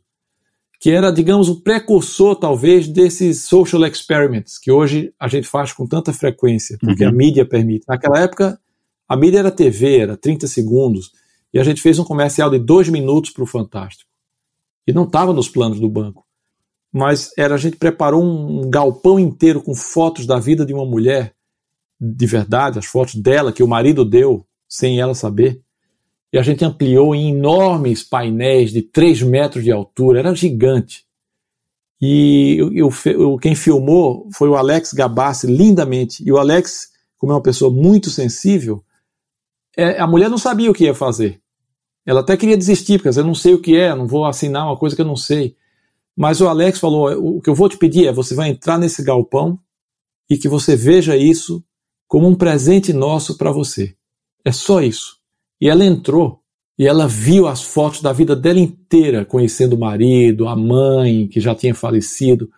que 0.80 0.92
era, 0.92 1.12
digamos, 1.12 1.50
o 1.50 1.62
precursor, 1.62 2.36
talvez, 2.36 2.88
desses 2.88 3.44
social 3.46 3.86
experiments, 3.86 4.58
que 4.60 4.72
hoje 4.72 5.14
a 5.20 5.28
gente 5.28 5.48
faz 5.48 5.74
com 5.74 5.88
tanta 5.88 6.14
frequência, 6.14 6.78
porque 6.80 7.04
uhum. 7.04 7.10
a 7.10 7.14
mídia 7.14 7.46
permite. 7.46 7.86
Naquela 7.88 8.20
época, 8.20 8.60
a 9.08 9.16
mídia 9.16 9.40
era 9.40 9.52
TV, 9.52 10.00
era 10.00 10.16
30 10.18 10.48
segundos, 10.48 11.12
e 11.54 11.60
a 11.60 11.64
gente 11.64 11.82
fez 11.82 11.98
um 11.98 12.04
comercial 12.04 12.50
de 12.50 12.60
dois 12.60 12.90
minutos 12.90 13.32
para 13.32 13.44
o 13.44 13.48
Fantástico 13.48 14.10
e 14.86 14.94
não 14.94 15.04
estava 15.04 15.34
nos 15.34 15.50
planos 15.50 15.80
do 15.80 15.90
banco. 15.90 16.26
Mas 16.92 17.32
era 17.38 17.56
a 17.56 17.58
gente 17.58 17.76
preparou 17.76 18.24
um 18.24 18.70
galpão 18.70 19.20
inteiro 19.20 19.62
com 19.62 19.76
fotos 19.76 20.26
da 20.26 20.40
vida 20.40 20.66
de 20.66 20.74
uma 20.74 20.86
mulher 20.86 21.36
de 22.00 22.26
verdade, 22.26 22.80
as 22.80 22.86
fotos 22.86 23.16
dela 23.16 23.52
que 23.52 23.64
o 23.64 23.68
marido 23.68 24.06
deu 24.06 24.46
sem 24.70 25.00
ela 25.00 25.16
saber. 25.16 25.62
E 26.32 26.38
a 26.38 26.42
gente 26.42 26.66
ampliou 26.66 27.16
em 27.16 27.30
enormes 27.30 28.04
painéis 28.04 28.72
de 28.72 28.82
3 28.82 29.22
metros 29.24 29.64
de 29.64 29.72
altura, 29.72 30.20
era 30.20 30.36
gigante. 30.36 31.06
E 32.02 32.58
eu, 32.60 32.92
eu, 33.06 33.38
quem 33.38 33.56
filmou 33.56 34.28
foi 34.32 34.50
o 34.50 34.56
Alex 34.56 34.94
Gabassi, 34.94 35.48
lindamente. 35.48 36.24
E 36.24 36.32
o 36.32 36.38
Alex, 36.38 36.90
como 37.18 37.32
é 37.32 37.36
uma 37.36 37.42
pessoa 37.42 37.72
muito 37.72 38.10
sensível, 38.10 38.84
é, 39.76 40.00
a 40.00 40.08
mulher 40.08 40.30
não 40.30 40.38
sabia 40.38 40.70
o 40.70 40.74
que 40.74 40.84
ia 40.84 40.94
fazer. 40.94 41.42
Ela 42.06 42.22
até 42.22 42.38
queria 42.38 42.58
desistir, 42.58 43.00
porque 43.00 43.20
eu 43.20 43.24
não 43.24 43.36
sei 43.36 43.54
o 43.54 43.62
que 43.62 43.76
é, 43.76 43.94
não 43.96 44.08
vou 44.08 44.26
assinar 44.26 44.66
uma 44.66 44.78
coisa 44.78 44.96
que 44.96 45.02
eu 45.02 45.06
não 45.06 45.16
sei. 45.16 45.56
Mas 46.16 46.40
o 46.40 46.48
Alex 46.48 46.80
falou: 46.80 47.38
o 47.38 47.42
que 47.42 47.50
eu 47.50 47.56
vou 47.56 47.68
te 47.68 47.78
pedir 47.78 48.08
é 48.08 48.14
você 48.14 48.34
vai 48.34 48.50
entrar 48.50 48.78
nesse 48.78 49.04
galpão 49.04 49.60
e 50.30 50.38
que 50.38 50.48
você 50.48 50.76
veja 50.76 51.16
isso 51.16 51.64
como 52.08 52.28
um 52.28 52.36
presente 52.36 52.94
nosso 52.94 53.38
para 53.38 53.52
você. 53.52 53.96
É 54.44 54.52
só 54.52 54.82
isso. 54.82 55.17
E 55.60 55.70
ela 55.70 55.86
entrou 55.86 56.42
e 56.78 56.86
ela 56.86 57.08
viu 57.08 57.48
as 57.48 57.64
fotos 57.64 58.02
da 58.02 58.14
vida 58.14 58.36
dela 58.36 58.60
inteira, 58.60 59.26
conhecendo 59.26 59.76
o 59.76 59.80
marido, 59.80 60.48
a 60.48 60.56
mãe 60.56 61.28
que 61.28 61.40
já 61.40 61.56
tinha 61.56 61.74
falecido. 61.74 62.50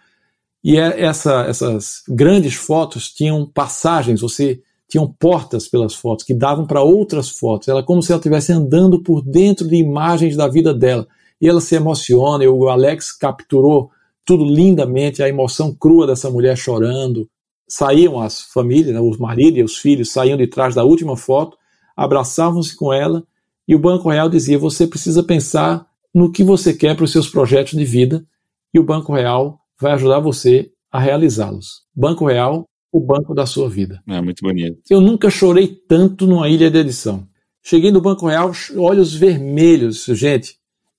E 0.61 0.77
é, 0.77 1.01
essa, 1.01 1.43
essas 1.43 2.03
grandes 2.07 2.53
fotos 2.53 3.09
tinham 3.09 3.45
passagens, 3.45 4.19
você 4.19 4.61
tinham 4.89 5.07
portas 5.07 5.67
pelas 5.69 5.95
fotos 5.95 6.25
que 6.25 6.33
davam 6.33 6.65
para 6.65 6.81
outras 6.81 7.29
fotos. 7.29 7.69
Ela 7.69 7.81
como 7.81 8.03
se 8.03 8.11
ela 8.11 8.19
estivesse 8.19 8.51
andando 8.51 9.01
por 9.01 9.21
dentro 9.21 9.67
de 9.67 9.75
imagens 9.75 10.35
da 10.35 10.47
vida 10.47 10.73
dela. 10.73 11.07
E 11.39 11.47
ela 11.47 11.61
se 11.61 11.75
emociona, 11.75 12.43
e 12.43 12.47
o 12.47 12.67
Alex 12.67 13.13
capturou 13.13 13.89
tudo 14.25 14.43
lindamente, 14.43 15.23
a 15.23 15.29
emoção 15.29 15.73
crua 15.73 16.05
dessa 16.05 16.29
mulher 16.29 16.57
chorando. 16.57 17.29
Saíam 17.69 18.19
as 18.19 18.41
famílias, 18.41 18.93
né, 18.93 18.99
os 18.99 19.17
maridos 19.17 19.59
e 19.59 19.63
os 19.63 19.77
filhos 19.77 20.11
saíam 20.11 20.37
de 20.37 20.47
trás 20.47 20.75
da 20.75 20.83
última 20.83 21.15
foto, 21.15 21.55
abraçavam-se 21.99 22.75
com 22.75 22.93
ela, 22.93 23.23
e 23.67 23.75
o 23.75 23.79
Banco 23.79 24.09
Real 24.09 24.29
dizia: 24.29 24.57
você 24.57 24.87
precisa 24.87 25.21
pensar 25.21 25.85
no 26.13 26.31
que 26.31 26.43
você 26.43 26.73
quer 26.73 26.95
para 26.95 27.03
os 27.03 27.11
seus 27.11 27.29
projetos 27.29 27.77
de 27.77 27.83
vida, 27.83 28.25
e 28.73 28.79
o 28.79 28.83
Banco 28.83 29.13
Real 29.13 29.59
vai 29.79 29.91
ajudar 29.91 30.19
você 30.19 30.71
a 30.91 30.99
realizá-los. 30.99 31.83
Banco 31.93 32.25
Real 32.25 32.65
o 32.91 32.99
banco 32.99 33.35
da 33.35 33.45
sua 33.45 33.69
vida. 33.69 34.01
É 34.07 34.19
muito 34.19 34.41
bonito. 34.41 34.79
Eu 34.89 34.99
nunca 34.99 35.29
chorei 35.29 35.67
tanto 35.67 36.25
numa 36.25 36.49
ilha 36.49 36.71
de 36.71 36.79
edição. 36.79 37.27
Cheguei 37.61 37.91
no 37.91 38.01
Banco 38.01 38.27
Real, 38.27 38.51
olhos 38.77 39.13
vermelhos. 39.13 40.05
Gente, 40.05 40.57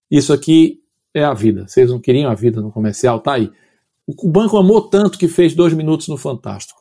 isso 0.09 0.33
aqui 0.33 0.79
é 1.13 1.25
a 1.25 1.35
vida. 1.35 1.67
Vocês 1.67 1.91
não 1.91 1.99
queriam 1.99 2.31
a 2.31 2.35
vida 2.35 2.61
no 2.61 2.71
comercial? 2.71 3.19
Tá 3.19 3.35
aí. 3.35 3.51
O 4.07 4.29
banco 4.29 4.57
amou 4.57 4.83
tanto 4.83 5.19
que 5.19 5.27
fez 5.27 5.55
dois 5.55 5.73
minutos 5.73 6.07
no 6.07 6.17
Fantástico. 6.17 6.79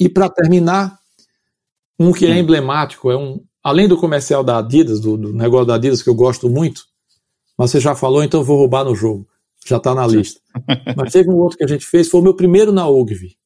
E 0.00 0.08
para 0.08 0.28
terminar, 0.28 0.97
um 1.98 2.12
que 2.12 2.26
é 2.26 2.38
emblemático, 2.38 3.10
é 3.10 3.16
um, 3.16 3.40
além 3.62 3.88
do 3.88 3.96
comercial 3.96 4.44
da 4.44 4.58
Adidas, 4.58 5.00
do, 5.00 5.16
do, 5.16 5.32
negócio 5.32 5.66
da 5.66 5.74
Adidas 5.74 6.02
que 6.02 6.08
eu 6.08 6.14
gosto 6.14 6.48
muito, 6.48 6.82
mas 7.56 7.70
você 7.70 7.80
já 7.80 7.94
falou, 7.94 8.22
então 8.22 8.40
eu 8.40 8.44
vou 8.44 8.56
roubar 8.56 8.84
no 8.84 8.94
jogo. 8.94 9.26
Já 9.66 9.76
está 9.78 9.94
na 9.94 10.06
lista. 10.06 10.40
mas 10.96 11.12
teve 11.12 11.28
um 11.28 11.36
outro 11.36 11.58
que 11.58 11.64
a 11.64 11.68
gente 11.68 11.84
fez, 11.84 12.08
foi 12.08 12.20
o 12.20 12.22
meu 12.22 12.34
primeiro 12.34 12.72
na 12.72 12.88
Ogilvy. 12.88 13.36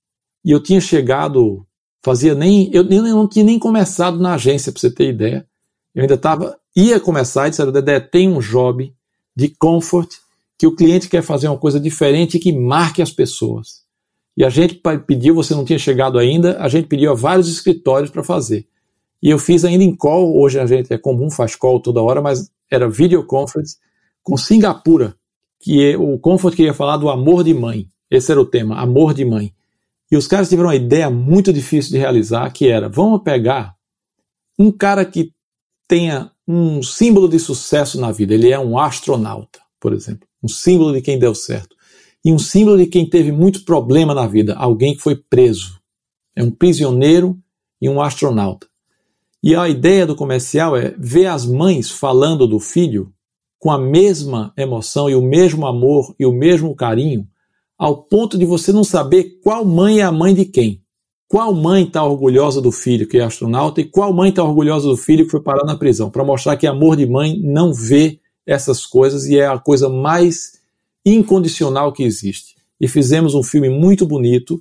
E 0.45 0.51
eu 0.51 0.63
tinha 0.63 0.81
chegado, 0.81 1.67
fazia 2.03 2.35
nem. 2.35 2.71
Eu, 2.73 2.89
eu 2.89 3.03
não 3.03 3.29
tinha 3.29 3.45
nem 3.45 3.59
começado 3.59 4.19
na 4.19 4.35
agência, 4.35 4.71
para 4.71 4.81
você 4.81 4.91
ter 4.91 5.09
ideia. 5.09 5.47
Eu 5.95 6.03
ainda 6.03 6.15
estava. 6.15 6.59
Ia 6.77 7.01
começar 7.01 7.47
e 7.47 7.51
disseram: 7.51 7.73
Dedé, 7.73 8.01
tem 8.01 8.29
um 8.29 8.41
job 8.41 8.93
de 9.35 9.49
comfort 9.49 10.13
que 10.59 10.67
o 10.67 10.75
cliente 10.75 11.09
quer 11.09 11.23
fazer 11.23 11.49
uma 11.49 11.59
coisa 11.59 11.81
diferente 11.81 12.37
e 12.37 12.41
que 12.41 12.53
marque 12.53 13.03
as 13.03 13.11
pessoas. 13.11 13.82
E 14.37 14.45
a 14.45 14.49
gente 14.49 14.81
pediu, 15.07 15.35
você 15.35 15.55
não 15.55 15.65
tinha 15.65 15.79
chegado 15.79 16.19
ainda, 16.19 16.59
a 16.59 16.69
gente 16.69 16.89
pediu 16.89 17.13
a 17.13 17.15
vários 17.15 17.49
escritórios 17.49 18.11
para 18.11 18.25
fazer. 18.25 18.67
E 19.23 19.31
eu 19.31 19.39
fiz 19.39 19.65
ainda 19.65 19.85
em 19.85 19.95
call, 19.95 20.37
hoje 20.39 20.59
a 20.59 20.67
gente 20.67 20.93
é 20.93 20.99
comum, 20.99 21.31
faz 21.31 21.55
call 21.55 21.81
toda 21.81 22.03
hora, 22.03 22.21
mas 22.21 22.51
era 22.71 22.89
video 22.89 23.25
conference 23.25 23.77
com 24.23 24.37
Singapura, 24.37 25.15
que 25.61 25.93
é, 25.93 25.97
o 25.97 26.19
Comfort 26.19 26.57
queria 26.57 26.75
falar 26.75 26.97
do 26.97 27.09
amor 27.09 27.45
de 27.45 27.55
mãe. 27.55 27.87
Esse 28.11 28.33
era 28.33 28.41
o 28.41 28.47
tema, 28.47 28.81
amor 28.81 29.15
de 29.15 29.25
mãe. 29.25 29.53
E 30.11 30.17
os 30.17 30.27
caras 30.27 30.49
tiveram 30.49 30.69
uma 30.69 30.77
ideia 30.77 31.09
muito 31.09 31.53
difícil 31.53 31.93
de 31.93 31.99
realizar, 31.99 32.51
que 32.51 32.69
era, 32.69 32.89
vamos 32.89 33.23
pegar 33.23 33.75
um 34.59 34.71
cara 34.71 35.05
que 35.05 35.33
tenha 35.87 36.31
um 36.47 36.83
símbolo 36.83 37.29
de 37.29 37.39
sucesso 37.39 38.01
na 38.01 38.11
vida. 38.11 38.35
Ele 38.35 38.51
é 38.51 38.59
um 38.59 38.79
astronauta, 38.79 39.61
por 39.81 39.93
exemplo, 39.93 40.27
um 40.43 40.49
símbolo 40.49 40.93
de 40.93 41.01
quem 41.01 41.19
deu 41.19 41.35
certo. 41.35 41.77
E 42.25 42.33
um 42.33 42.39
símbolo 42.39 42.79
de 42.79 42.87
quem 42.87 43.09
teve 43.09 43.33
muito 43.33 43.65
problema 43.65 44.15
na 44.15 44.27
vida, 44.27 44.55
alguém 44.55 44.95
que 44.95 45.03
foi 45.03 45.17
preso. 45.17 45.81
É 46.37 46.43
um 46.43 46.51
prisioneiro 46.51 47.39
e 47.81 47.89
um 47.89 48.01
astronauta. 48.01 48.67
E 49.43 49.57
a 49.57 49.69
ideia 49.69 50.07
do 50.07 50.15
comercial 50.15 50.77
é 50.77 50.95
ver 50.97 51.27
as 51.27 51.45
mães 51.45 51.91
falando 51.91 52.47
do 52.47 52.61
filho 52.61 53.13
com 53.59 53.71
a 53.71 53.79
mesma 53.79 54.53
emoção 54.57 55.11
e 55.11 55.15
o 55.15 55.23
mesmo 55.23 55.67
amor 55.67 56.15
e 56.19 56.25
o 56.25 56.33
mesmo 56.33 56.75
carinho 56.75 57.27
ao 57.77 57.97
ponto 58.05 58.39
de 58.39 58.45
você 58.45 58.73
não 58.73 58.85
saber 58.85 59.41
qual 59.43 59.65
mãe 59.65 59.99
é 59.99 60.03
a 60.05 60.13
mãe 60.13 60.33
de 60.33 60.45
quem. 60.45 60.81
Qual 61.27 61.53
mãe 61.53 61.83
está 61.83 62.05
orgulhosa 62.05 62.61
do 62.61 62.71
filho 62.71 63.09
que 63.09 63.19
é 63.19 63.23
astronauta 63.23 63.81
e 63.81 63.85
qual 63.85 64.13
mãe 64.13 64.31
está 64.31 64.45
orgulhosa 64.45 64.87
do 64.87 64.97
filho 64.97 65.25
que 65.25 65.31
foi 65.33 65.41
parar 65.41 65.65
na 65.65 65.77
prisão, 65.77 66.09
para 66.09 66.23
mostrar 66.23 66.57
que 66.57 66.67
amor 66.67 66.97
de 66.97 67.07
mãe 67.07 67.41
não 67.43 67.73
vê 67.73 68.21
essas 68.47 68.87
coisas 68.87 69.27
e 69.27 69.37
é 69.37 69.47
a 69.47 69.59
coisa 69.59 69.89
mais 69.89 70.62
incondicional 71.05 71.93
que 71.93 72.03
existe. 72.03 72.57
E 72.81 72.89
fizemos 72.89 73.35
um 73.35 73.43
filme 73.43 73.69
muito 73.69 74.07
bonito 74.07 74.59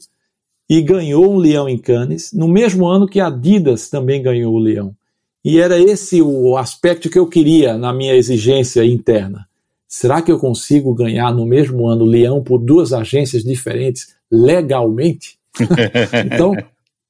e 0.69 0.81
ganhou 0.81 1.33
um 1.33 1.37
leão 1.37 1.67
em 1.67 1.77
Cannes, 1.77 2.31
no 2.31 2.47
mesmo 2.47 2.87
ano 2.87 3.07
que 3.07 3.19
a 3.19 3.27
Adidas 3.27 3.89
também 3.89 4.21
ganhou 4.21 4.53
o 4.53 4.59
leão. 4.59 4.95
E 5.43 5.59
era 5.59 5.79
esse 5.79 6.21
o 6.21 6.55
aspecto 6.55 7.09
que 7.09 7.17
eu 7.17 7.27
queria 7.27 7.77
na 7.77 7.91
minha 7.91 8.15
exigência 8.15 8.85
interna. 8.85 9.47
Será 9.87 10.21
que 10.21 10.31
eu 10.31 10.39
consigo 10.39 10.93
ganhar 10.93 11.33
no 11.33 11.45
mesmo 11.45 11.87
ano 11.87 12.05
leão 12.05 12.41
por 12.41 12.59
duas 12.59 12.93
agências 12.93 13.43
diferentes 13.43 14.15
legalmente? 14.31 15.37
então, 16.25 16.55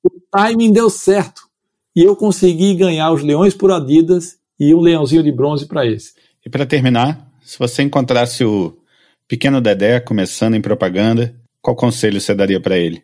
o 0.03 0.09
timing 0.31 0.71
deu 0.71 0.89
certo. 0.89 1.43
E 1.95 2.03
eu 2.03 2.15
consegui 2.15 2.73
ganhar 2.73 3.11
os 3.11 3.21
leões 3.21 3.53
por 3.53 3.71
Adidas 3.71 4.37
e 4.59 4.73
um 4.73 4.79
leãozinho 4.79 5.21
de 5.21 5.31
bronze 5.31 5.67
para 5.67 5.85
esse. 5.85 6.13
E 6.43 6.49
para 6.49 6.65
terminar, 6.65 7.29
se 7.43 7.59
você 7.59 7.83
encontrasse 7.83 8.43
o 8.43 8.75
pequeno 9.31 9.61
Dedé 9.61 10.01
começando 10.01 10.55
em 10.55 10.61
propaganda, 10.61 11.33
qual 11.61 11.73
conselho 11.73 12.19
você 12.19 12.35
daria 12.35 12.59
para 12.59 12.77
ele? 12.77 13.01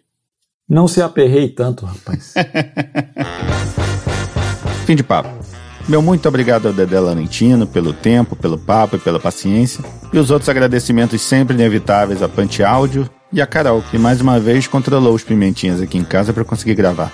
Não 0.68 0.86
se 0.86 1.02
aperrei 1.02 1.48
tanto, 1.48 1.86
rapaz. 1.86 2.34
Fim 4.86 4.98
de 4.98 5.04
papo. 5.04 5.30
Meu 5.88 6.02
muito 6.02 6.28
obrigado 6.28 6.68
ao 6.68 6.74
Dedé 6.74 7.00
Laurentino 7.00 7.66
pelo 7.66 7.94
tempo, 7.94 8.36
pelo 8.36 8.58
papo 8.58 8.98
e 8.98 9.00
pela 9.00 9.22
paciência. 9.22 9.82
E 10.12 10.20
os 10.20 10.30
outros 10.30 10.50
agradecimentos 10.50 11.22
sempre 11.22 11.56
inevitáveis 11.56 12.22
a 12.22 12.28
Pante 12.28 12.62
Áudio 12.62 13.10
e 13.32 13.42
a 13.42 13.48
Carol, 13.48 13.82
que 13.82 13.98
mais 13.98 14.20
uma 14.20 14.38
vez 14.38 14.68
controlou 14.68 15.16
os 15.16 15.24
pimentinhas 15.24 15.82
aqui 15.82 15.98
em 15.98 16.04
casa 16.04 16.34
para 16.34 16.44
conseguir 16.44 16.76
gravar. 16.76 17.10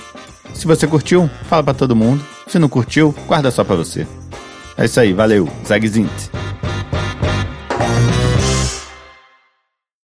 Se 0.56 0.65
você 0.65 0.88
curtiu, 0.88 1.30
fala 1.44 1.64
para 1.64 1.76
todo 1.76 1.95
mundo. 1.95 2.26
Se 2.48 2.57
não 2.57 2.68
curtiu, 2.68 3.14
guarda 3.27 3.52
só 3.52 3.64
para 3.64 3.76
você. 3.76 4.07
É 4.76 4.85
isso 4.85 4.99
aí, 4.99 5.14
valeu. 5.14 5.48
Zagzint. 5.68 6.10